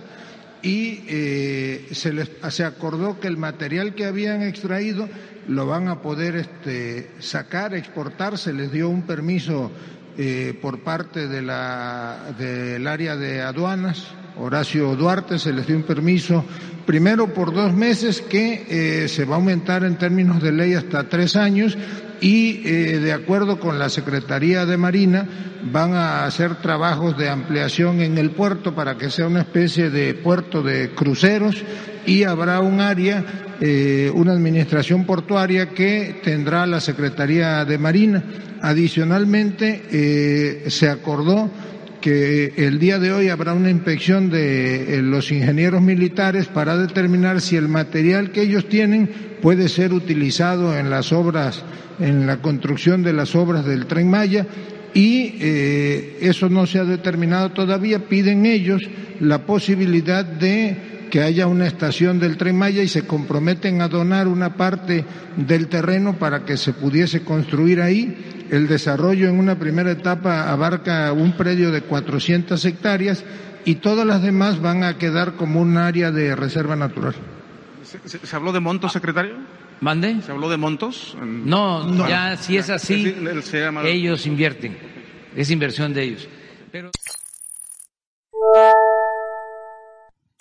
y 0.61 1.03
eh, 1.07 1.88
se, 1.91 2.14
les, 2.14 2.30
se 2.49 2.64
acordó 2.64 3.19
que 3.19 3.27
el 3.27 3.38
material 3.38 3.95
que 3.95 4.06
habían 4.06 4.44
extraído 4.44 5.10
lo 5.48 5.65
van 5.65 5.88
a 5.88 6.03
poder 6.03 6.36
este, 6.36 7.10
sacar, 7.18 7.73
exportar, 7.73 8.38
se 8.38 8.53
les 8.53 8.72
dio 8.72 8.90
un 8.90 9.07
permiso 9.07 9.72
eh, 10.18 10.58
por 10.62 10.80
parte 10.80 11.28
de 11.28 11.42
la, 11.42 12.34
del 12.38 12.88
área 12.88 13.16
de 13.16 13.42
aduanas 13.42 14.16
Horacio 14.38 14.96
Duarte 14.96 15.40
se 15.40 15.54
les 15.54 15.66
dio 15.66 15.78
un 15.78 15.84
permiso, 15.84 16.44
primero 16.86 17.34
por 17.34 17.54
dos 17.54 17.74
meses 17.74 18.22
que 18.22 18.66
eh, 19.04 19.08
se 19.08 19.26
va 19.26 19.36
a 19.36 19.38
aumentar 19.38 19.84
en 19.84 19.98
términos 19.98 20.42
de 20.42 20.52
ley 20.52 20.74
hasta 20.74 21.08
tres 21.08 21.36
años 21.36 21.78
y 22.22 22.62
eh, 22.66 23.00
de 23.00 23.14
acuerdo 23.14 23.60
con 23.60 23.80
la 23.80 23.90
Secretaría 23.90 24.66
de 24.66 24.78
Marina 24.78 25.28
van 25.72 25.94
a 25.94 26.26
hacer 26.26 26.56
trabajos 26.56 27.18
de 27.18 27.30
ampliación 27.30 28.02
en 28.02 28.18
el 28.18 28.32
puerto 28.32 28.76
para 28.76 28.98
que 28.98 29.10
sea 29.10 29.28
una 29.28 29.42
especie 29.42 29.90
de 29.90 30.14
puerto 30.14 30.62
de 30.62 30.92
cruceros 30.92 31.64
y 32.06 32.24
habrá 32.24 32.60
un 32.60 32.82
área, 32.82 33.24
eh, 33.60 34.12
una 34.14 34.34
administración 34.34 35.06
portuaria 35.06 35.70
que 35.70 36.22
tendrá 36.24 36.66
la 36.66 36.80
Secretaría 36.80 37.66
de 37.66 37.78
Marina. 37.78 38.24
Adicionalmente, 38.62 40.64
se 40.70 40.90
acordó 40.90 41.52
que 42.06 42.54
el 42.58 42.78
día 42.78 43.00
de 43.00 43.12
hoy 43.12 43.30
habrá 43.30 43.54
una 43.54 43.72
inspección 43.72 44.30
de 44.30 44.94
eh, 44.94 45.02
los 45.02 45.32
ingenieros 45.32 45.82
militares 45.82 46.46
para 46.46 46.78
determinar 46.78 47.42
si 47.42 47.56
el 47.56 47.68
material 47.68 48.30
que 48.30 48.44
ellos 48.44 48.70
tienen 48.70 49.10
puede 49.46 49.70
ser 49.70 49.94
utilizado 49.94 50.76
en 50.76 50.90
las 50.90 51.14
obras, 51.14 51.62
en 52.00 52.26
la 52.26 52.38
construcción 52.38 53.04
de 53.04 53.14
las 53.14 53.36
obras 53.36 53.64
del 53.64 53.86
tren 53.86 54.10
Maya 54.10 54.48
y 54.92 55.36
eh, 55.40 56.18
eso 56.22 56.50
no 56.50 56.66
se 56.66 56.80
ha 56.80 56.84
determinado 56.84 57.52
todavía. 57.52 58.08
Piden 58.10 58.48
ellos 58.48 58.82
la 59.20 59.46
posibilidad 59.46 60.26
de 60.26 61.08
que 61.12 61.22
haya 61.22 61.46
una 61.46 61.68
estación 61.68 62.20
del 62.20 62.38
tren 62.38 62.58
Maya 62.58 62.82
y 62.82 62.88
se 62.88 63.06
comprometen 63.06 63.84
a 63.84 63.88
donar 63.88 64.28
una 64.28 64.56
parte 64.56 65.06
del 65.38 65.68
terreno 65.68 66.18
para 66.18 66.44
que 66.44 66.58
se 66.58 66.74
pudiese 66.74 67.22
construir 67.22 67.82
ahí. 67.82 68.48
El 68.50 68.68
desarrollo 68.68 69.30
en 69.30 69.38
una 69.38 69.60
primera 69.60 69.92
etapa 69.92 70.52
abarca 70.52 71.14
un 71.14 71.34
predio 71.34 71.70
de 71.70 71.82
400 71.82 72.66
hectáreas 72.66 73.24
y 73.64 73.76
todas 73.76 74.08
las 74.08 74.24
demás 74.24 74.60
van 74.60 74.84
a 74.84 74.98
quedar 74.98 75.34
como 75.34 75.62
un 75.62 75.78
área 75.78 76.10
de 76.10 76.36
reserva 76.36 76.76
natural. 76.76 77.14
¿Se, 78.06 78.36
habló 78.36 78.52
de 78.52 78.60
montos, 78.60 78.92
secretario? 78.94 79.38
¿Mande? 79.82 80.22
¿Se 80.22 80.32
habló 80.32 80.50
de 80.50 80.58
montos? 80.58 81.16
No, 81.22 82.08
ya 82.08 82.38
si 82.38 82.58
es 82.58 82.70
así, 82.70 83.16
ellos 83.84 84.26
invierten. 84.26 84.78
Es 85.36 85.52
inversión 85.52 85.94
de 85.94 86.04
ellos. 86.04 86.28
Pero... 86.72 86.92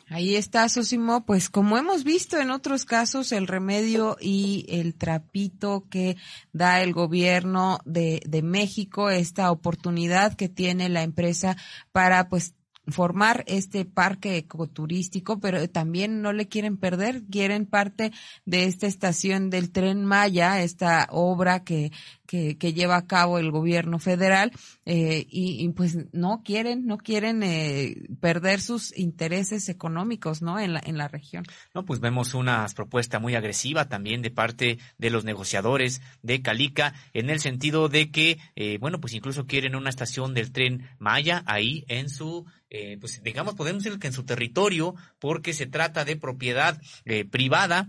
Ahí 0.09 0.37
está, 0.37 0.69
Sosimo. 0.69 1.27
Pues 1.27 1.51
como 1.51 1.77
hemos 1.77 2.05
visto 2.05 2.39
en 2.39 2.51
otros 2.51 2.85
casos, 2.85 3.33
el 3.33 3.49
remedio 3.49 4.17
y 4.21 4.65
el 4.69 4.95
trapito 4.95 5.87
que 5.91 6.17
da 6.53 6.83
el 6.83 6.93
gobierno 6.93 7.81
de, 7.85 8.21
de 8.25 8.43
México, 8.43 9.11
esta 9.11 9.51
oportunidad 9.51 10.35
que 10.35 10.49
tiene 10.49 10.89
la 10.89 11.03
empresa 11.03 11.57
para 11.91 12.29
pues 12.29 12.55
formar 12.89 13.45
este 13.47 13.85
parque 13.85 14.37
ecoturístico, 14.37 15.41
pero 15.41 15.69
también 15.69 16.23
no 16.23 16.33
le 16.33 16.49
quieren 16.49 16.77
perder, 16.77 17.23
quieren 17.31 17.67
parte 17.67 18.13
de 18.45 18.65
esta 18.65 18.87
estación 18.87 19.51
del 19.51 19.71
tren 19.71 20.05
Maya, 20.05 20.63
esta 20.63 21.09
obra 21.11 21.65
que, 21.65 21.93
que, 22.27 22.59
que 22.59 22.73
lleva 22.73 22.97
a 22.97 23.07
cabo 23.07 23.39
el 23.39 23.51
gobierno 23.51 23.99
federal, 23.99 24.53
eh, 24.85 25.27
y, 25.29 25.69
pues 25.71 25.97
no 26.13 26.43
quieren, 26.45 26.87
no 26.87 26.99
quieren 26.99 27.43
eh, 27.43 27.97
perder 28.21 28.61
sus 28.61 28.97
intereses 28.99 29.69
económicos, 29.69 30.43
¿no? 30.43 30.59
En 30.59 30.75
la, 30.75 30.83
en 30.85 30.99
la 30.99 31.09
región. 31.09 31.45
No, 31.75 31.85
pues 31.85 32.01
vemos 32.01 32.35
una 32.35 32.67
propuesta 32.75 33.19
muy 33.19 33.35
agresiva 33.35 33.89
también 33.89 34.23
de 34.23 34.31
parte 34.31 34.79
de 34.99 35.11
los 35.11 35.25
negociadores 35.25 36.03
de 36.23 36.43
Calica, 36.43 36.95
en 37.13 37.31
el 37.31 37.41
sentido 37.41 37.89
de 37.89 38.11
que, 38.11 38.39
eh, 38.57 38.79
bueno, 38.79 39.01
pues 39.01 39.15
incluso 39.15 39.47
quieren 39.47 39.75
una 39.75 39.91
estación 39.91 40.35
del 40.35 40.53
tren 40.53 40.89
Maya 40.99 41.43
ahí 41.47 41.85
en 41.89 42.09
su 42.09 42.47
eh, 42.77 42.99
pues 42.99 43.23
digamos, 43.23 43.55
podemos 43.55 43.85
decir 43.85 44.01
que 44.01 44.09
en 44.09 44.13
su 44.13 44.25
territorio, 44.25 44.97
porque 45.21 45.53
se 45.53 45.67
trata 45.67 46.05
de 46.05 46.17
propiedad 46.17 46.81
eh, 47.05 47.25
privada, 47.25 47.89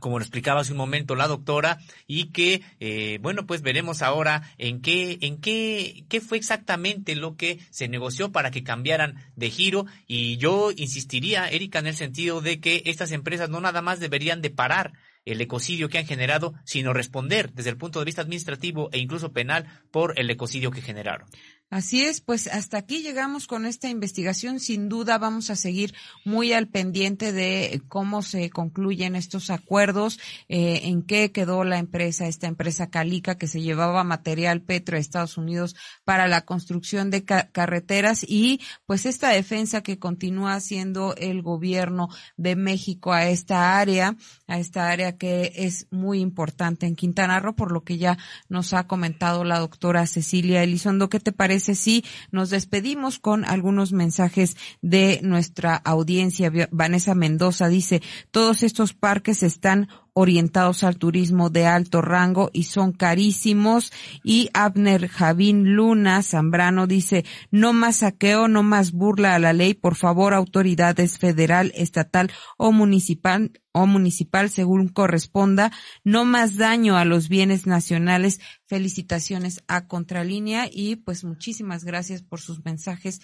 como 0.00 0.18
lo 0.18 0.24
explicaba 0.24 0.62
hace 0.62 0.72
un 0.72 0.78
momento 0.78 1.14
la 1.14 1.28
doctora, 1.28 1.78
y 2.06 2.32
que, 2.32 2.62
eh, 2.80 3.18
bueno, 3.20 3.44
pues 3.44 3.60
veremos 3.60 4.00
ahora 4.00 4.42
en 4.56 4.80
qué, 4.80 5.18
en 5.20 5.38
qué, 5.38 6.06
qué 6.08 6.22
fue 6.22 6.38
exactamente 6.38 7.14
lo 7.14 7.36
que 7.36 7.58
se 7.68 7.88
negoció 7.88 8.32
para 8.32 8.50
que 8.50 8.64
cambiaran 8.64 9.16
de 9.36 9.50
giro. 9.50 9.84
Y 10.06 10.38
yo 10.38 10.70
insistiría, 10.74 11.50
Erika, 11.50 11.80
en 11.80 11.88
el 11.88 11.96
sentido 11.96 12.40
de 12.40 12.58
que 12.58 12.84
estas 12.86 13.12
empresas 13.12 13.50
no 13.50 13.60
nada 13.60 13.82
más 13.82 14.00
deberían 14.00 14.40
de 14.40 14.48
parar 14.48 14.94
el 15.26 15.40
ecocidio 15.40 15.90
que 15.90 15.98
han 15.98 16.06
generado, 16.06 16.54
sino 16.64 16.94
responder 16.94 17.52
desde 17.52 17.70
el 17.70 17.76
punto 17.76 17.98
de 17.98 18.06
vista 18.06 18.22
administrativo 18.22 18.88
e 18.92 18.98
incluso 18.98 19.32
penal 19.32 19.66
por 19.90 20.18
el 20.18 20.30
ecocidio 20.30 20.70
que 20.70 20.80
generaron. 20.80 21.28
Así 21.68 22.04
es, 22.04 22.20
pues 22.20 22.46
hasta 22.46 22.78
aquí 22.78 23.02
llegamos 23.02 23.48
con 23.48 23.66
esta 23.66 23.88
investigación. 23.88 24.60
Sin 24.60 24.88
duda 24.88 25.18
vamos 25.18 25.50
a 25.50 25.56
seguir 25.56 25.94
muy 26.24 26.52
al 26.52 26.68
pendiente 26.68 27.32
de 27.32 27.82
cómo 27.88 28.22
se 28.22 28.50
concluyen 28.50 29.16
estos 29.16 29.50
acuerdos, 29.50 30.20
eh, 30.48 30.82
en 30.84 31.02
qué 31.02 31.32
quedó 31.32 31.64
la 31.64 31.78
empresa, 31.78 32.28
esta 32.28 32.46
empresa 32.46 32.88
Calica 32.88 33.36
que 33.36 33.48
se 33.48 33.62
llevaba 33.62 34.04
material 34.04 34.62
petro 34.62 34.96
a 34.96 35.00
Estados 35.00 35.38
Unidos 35.38 35.74
para 36.04 36.28
la 36.28 36.42
construcción 36.42 37.10
de 37.10 37.24
ca 37.24 37.48
carreteras 37.50 38.24
y 38.26 38.60
pues 38.86 39.04
esta 39.04 39.30
defensa 39.30 39.82
que 39.82 39.98
continúa 39.98 40.54
haciendo 40.54 41.16
el 41.16 41.42
gobierno 41.42 42.08
de 42.36 42.54
México 42.54 43.12
a 43.12 43.26
esta 43.26 43.76
área, 43.76 44.16
a 44.46 44.60
esta 44.60 44.88
área 44.88 45.16
que 45.16 45.52
es 45.56 45.88
muy 45.90 46.20
importante 46.20 46.86
en 46.86 46.94
Quintana 46.94 47.40
Roo, 47.40 47.56
por 47.56 47.72
lo 47.72 47.82
que 47.82 47.98
ya 47.98 48.18
nos 48.48 48.72
ha 48.72 48.86
comentado 48.86 49.42
la 49.42 49.58
doctora 49.58 50.06
Cecilia 50.06 50.62
Elizondo. 50.62 51.08
¿Qué 51.08 51.18
te 51.18 51.32
parece? 51.32 51.55
Si 51.60 52.04
nos 52.30 52.50
despedimos 52.50 53.18
con 53.18 53.44
algunos 53.44 53.92
mensajes 53.92 54.56
de 54.82 55.20
nuestra 55.22 55.76
audiencia? 55.76 56.52
Vanessa 56.70 57.14
Mendoza 57.14 57.68
dice, 57.68 58.02
todos 58.30 58.62
estos 58.62 58.94
parques 58.94 59.42
están 59.42 59.88
orientados 60.18 60.82
al 60.82 60.96
turismo 60.96 61.50
de 61.50 61.66
alto 61.66 62.00
rango 62.00 62.48
y 62.54 62.64
son 62.64 62.92
carísimos. 62.92 63.92
Y 64.24 64.48
Abner 64.54 65.08
Javín 65.08 65.74
Luna 65.74 66.22
Zambrano 66.22 66.86
dice, 66.86 67.26
no 67.50 67.74
más 67.74 67.96
saqueo, 67.98 68.48
no 68.48 68.62
más 68.62 68.92
burla 68.92 69.34
a 69.34 69.38
la 69.38 69.52
ley, 69.52 69.74
por 69.74 69.94
favor, 69.94 70.32
autoridades 70.32 71.18
federal, 71.18 71.70
estatal 71.74 72.32
o 72.56 72.72
municipal 72.72 73.52
o 73.72 73.86
municipal 73.86 74.48
según 74.48 74.88
corresponda, 74.88 75.70
no 76.02 76.24
más 76.24 76.56
daño 76.56 76.96
a 76.96 77.04
los 77.04 77.28
bienes 77.28 77.66
nacionales. 77.66 78.40
Felicitaciones 78.64 79.62
a 79.68 79.86
Contralínea 79.86 80.66
y 80.72 80.96
pues 80.96 81.24
muchísimas 81.24 81.84
gracias 81.84 82.22
por 82.22 82.40
sus 82.40 82.64
mensajes. 82.64 83.20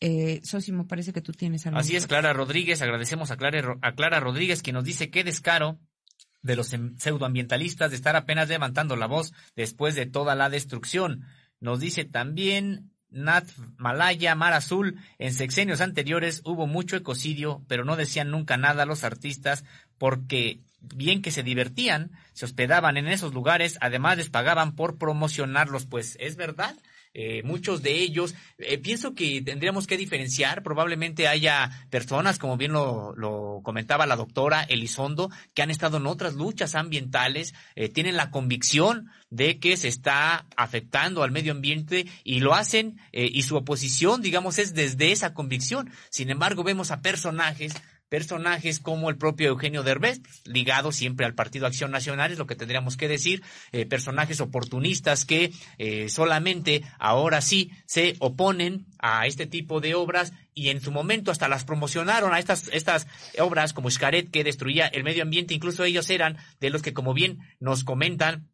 Eh, 0.00 0.40
Sosimo, 0.44 0.86
parece 0.86 1.12
que 1.12 1.20
tú 1.20 1.32
tienes 1.32 1.66
algo. 1.66 1.80
Así 1.80 1.96
es, 1.96 2.06
Clara 2.06 2.32
Rodríguez. 2.32 2.80
Agradecemos 2.80 3.32
a 3.32 3.36
Clara, 3.36 3.76
a 3.82 3.92
Clara 3.96 4.20
Rodríguez 4.20 4.62
que 4.62 4.72
nos 4.72 4.84
dice 4.84 5.10
qué 5.10 5.24
descaro 5.24 5.80
de 6.42 6.56
los 6.56 6.72
em, 6.72 6.96
pseudoambientalistas 6.96 7.90
de 7.90 7.96
estar 7.96 8.16
apenas 8.16 8.48
levantando 8.48 8.96
la 8.96 9.06
voz 9.06 9.32
después 9.56 9.94
de 9.94 10.06
toda 10.06 10.34
la 10.34 10.50
destrucción. 10.50 11.24
Nos 11.60 11.80
dice 11.80 12.04
también 12.04 12.90
Nat 13.10 13.46
Malaya, 13.76 14.34
Mar 14.34 14.52
Azul, 14.52 14.98
en 15.18 15.32
sexenios 15.32 15.80
anteriores 15.80 16.42
hubo 16.44 16.66
mucho 16.66 16.96
ecocidio, 16.96 17.62
pero 17.66 17.84
no 17.84 17.96
decían 17.96 18.30
nunca 18.30 18.56
nada 18.56 18.82
a 18.82 18.86
los 18.86 19.04
artistas 19.04 19.64
porque 19.96 20.60
bien 20.80 21.22
que 21.22 21.30
se 21.30 21.42
divertían, 21.42 22.12
se 22.32 22.44
hospedaban 22.44 22.96
en 22.96 23.08
esos 23.08 23.34
lugares, 23.34 23.78
además 23.80 24.18
les 24.18 24.30
pagaban 24.30 24.76
por 24.76 24.98
promocionarlos, 24.98 25.86
pues 25.86 26.16
es 26.20 26.36
verdad. 26.36 26.76
Eh, 27.14 27.42
muchos 27.44 27.82
de 27.82 27.92
ellos, 28.00 28.34
eh, 28.58 28.78
pienso 28.78 29.14
que 29.14 29.42
tendríamos 29.42 29.86
que 29.86 29.96
diferenciar, 29.96 30.62
probablemente 30.62 31.28
haya 31.28 31.70
personas, 31.90 32.38
como 32.38 32.56
bien 32.56 32.72
lo, 32.72 33.14
lo, 33.16 33.60
comentaba 33.62 34.06
la 34.06 34.16
doctora 34.16 34.62
Elizondo, 34.62 35.30
que 35.54 35.62
han 35.62 35.70
estado 35.70 35.96
en 35.96 36.06
otras 36.06 36.34
luchas 36.34 36.74
ambientales, 36.74 37.54
eh, 37.74 37.88
tienen 37.88 38.16
la 38.16 38.30
convicción 38.30 39.10
de 39.30 39.58
que 39.58 39.76
se 39.76 39.88
está 39.88 40.46
afectando 40.56 41.22
al 41.22 41.30
medio 41.30 41.52
ambiente 41.52 42.06
y 42.24 42.40
lo 42.40 42.54
hacen, 42.54 42.98
eh, 43.12 43.28
y 43.30 43.42
su 43.42 43.56
oposición, 43.56 44.22
digamos, 44.22 44.58
es 44.58 44.74
desde 44.74 45.12
esa 45.12 45.34
convicción. 45.34 45.90
Sin 46.10 46.30
embargo, 46.30 46.64
vemos 46.64 46.90
a 46.90 47.02
personajes 47.02 47.74
personajes 48.08 48.80
como 48.80 49.10
el 49.10 49.16
propio 49.16 49.48
Eugenio 49.48 49.82
Derbez, 49.82 50.20
ligado 50.44 50.92
siempre 50.92 51.26
al 51.26 51.34
Partido 51.34 51.66
Acción 51.66 51.90
Nacional, 51.90 52.32
es 52.32 52.38
lo 52.38 52.46
que 52.46 52.56
tendríamos 52.56 52.96
que 52.96 53.08
decir, 53.08 53.42
eh, 53.72 53.86
personajes 53.86 54.40
oportunistas 54.40 55.24
que 55.24 55.52
eh, 55.78 56.08
solamente 56.08 56.82
ahora 56.98 57.40
sí 57.40 57.70
se 57.86 58.16
oponen 58.18 58.86
a 58.98 59.26
este 59.26 59.46
tipo 59.46 59.80
de 59.80 59.94
obras 59.94 60.32
y 60.54 60.70
en 60.70 60.80
su 60.80 60.90
momento 60.90 61.30
hasta 61.30 61.48
las 61.48 61.64
promocionaron 61.64 62.32
a 62.32 62.38
estas, 62.38 62.68
estas 62.72 63.06
obras 63.38 63.72
como 63.72 63.90
Xcaret 63.90 64.30
que 64.30 64.44
destruía 64.44 64.86
el 64.86 65.04
medio 65.04 65.22
ambiente, 65.22 65.54
incluso 65.54 65.84
ellos 65.84 66.10
eran 66.10 66.36
de 66.60 66.70
los 66.70 66.82
que 66.82 66.94
como 66.94 67.14
bien 67.14 67.38
nos 67.60 67.84
comentan 67.84 68.48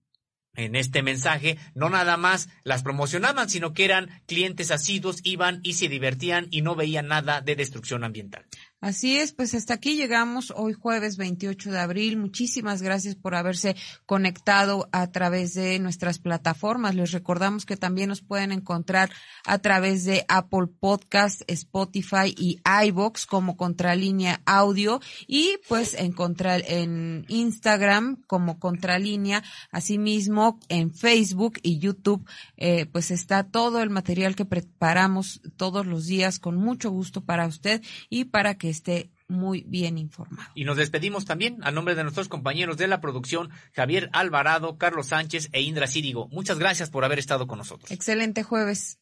en 0.56 0.76
este 0.76 1.02
mensaje, 1.02 1.59
no 1.74 1.90
nada 1.90 2.16
más 2.16 2.48
las 2.62 2.82
promocionaban, 2.82 3.51
sino 3.51 3.72
que 3.72 3.85
eran 3.85 4.22
clientes 4.26 4.70
asiduos, 4.70 5.20
iban 5.24 5.60
y 5.62 5.74
se 5.74 5.89
divertían 5.89 6.47
y 6.51 6.62
no 6.62 6.76
veían 6.76 7.09
nada 7.09 7.40
de 7.40 7.56
destrucción 7.56 8.05
ambiental. 8.05 8.47
Así 8.85 9.16
es, 9.16 9.32
pues 9.32 9.55
hasta 9.55 9.73
aquí 9.73 9.97
llegamos 9.97 10.52
hoy 10.55 10.74
jueves 10.74 11.16
28 11.16 11.73
de 11.73 11.78
abril. 11.78 12.19
Muchísimas 12.19 12.82
gracias 12.82 13.15
por 13.15 13.35
haberse 13.35 13.77
conectado 14.05 14.90
a 14.93 15.11
través 15.11 15.55
de 15.55 15.78
nuestras 15.78 16.19
plataformas. 16.19 16.94
Les 16.94 17.11
recordamos 17.11 17.65
que 17.65 17.78
también 17.78 18.11
nos 18.11 18.20
pueden 18.20 18.52
encontrar 18.52 19.11
a 19.47 19.56
través 19.56 20.05
de 20.05 20.27
Apple 20.28 20.66
Podcast, 20.78 21.40
Spotify 21.47 22.35
y 22.36 22.61
iBox 22.89 23.24
como 23.24 23.56
Contralínea 23.56 24.43
Audio 24.44 25.01
y 25.27 25.56
pues 25.66 25.94
encontrar 25.94 26.62
en 26.66 27.24
Instagram 27.28 28.20
como 28.27 28.59
Contralínea, 28.59 29.43
asimismo 29.70 30.61
en 30.69 30.93
Facebook 30.93 31.55
y 31.62 31.78
YouTube, 31.78 32.28
eh, 32.59 32.85
pues 32.85 33.11
está 33.11 33.44
todo 33.44 33.81
el 33.81 33.89
material 33.89 34.36
que 34.36 34.44
preparamos 34.44 35.40
todos 35.56 35.86
los 35.86 36.05
días 36.05 36.39
con 36.39 36.56
mucho 36.56 36.90
gusto 36.90 37.24
para 37.24 37.47
usted 37.47 37.81
y 38.11 38.27
para 38.27 38.59
que 38.59 38.73
esté 38.74 39.10
muy 39.28 39.64
bien 39.66 39.96
informado. 39.98 40.51
Y 40.55 40.64
nos 40.64 40.76
despedimos 40.76 41.24
también 41.24 41.59
a 41.62 41.70
nombre 41.70 41.94
de 41.94 42.02
nuestros 42.02 42.28
compañeros 42.28 42.76
de 42.76 42.88
la 42.88 43.01
producción, 43.01 43.51
Javier 43.72 44.10
Alvarado, 44.12 44.76
Carlos 44.76 45.09
Sánchez 45.09 45.48
e 45.52 45.62
Indra 45.62 45.86
Círigo. 45.86 46.28
Muchas 46.28 46.59
gracias 46.59 46.90
por 46.90 47.05
haber 47.05 47.18
estado 47.18 47.46
con 47.46 47.59
nosotros. 47.59 47.90
Excelente 47.90 48.42
jueves. 48.42 48.98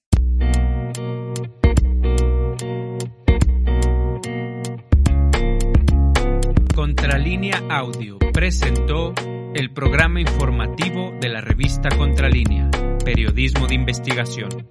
Contralínea 6.75 7.63
Audio 7.69 8.19
presentó 8.33 9.13
el 9.55 9.73
programa 9.73 10.21
informativo 10.21 11.13
de 11.21 11.29
la 11.29 11.41
revista 11.41 11.91
Contralínea, 11.91 12.71
Periodismo 13.05 13.67
de 13.67 13.75
Investigación. 13.75 14.69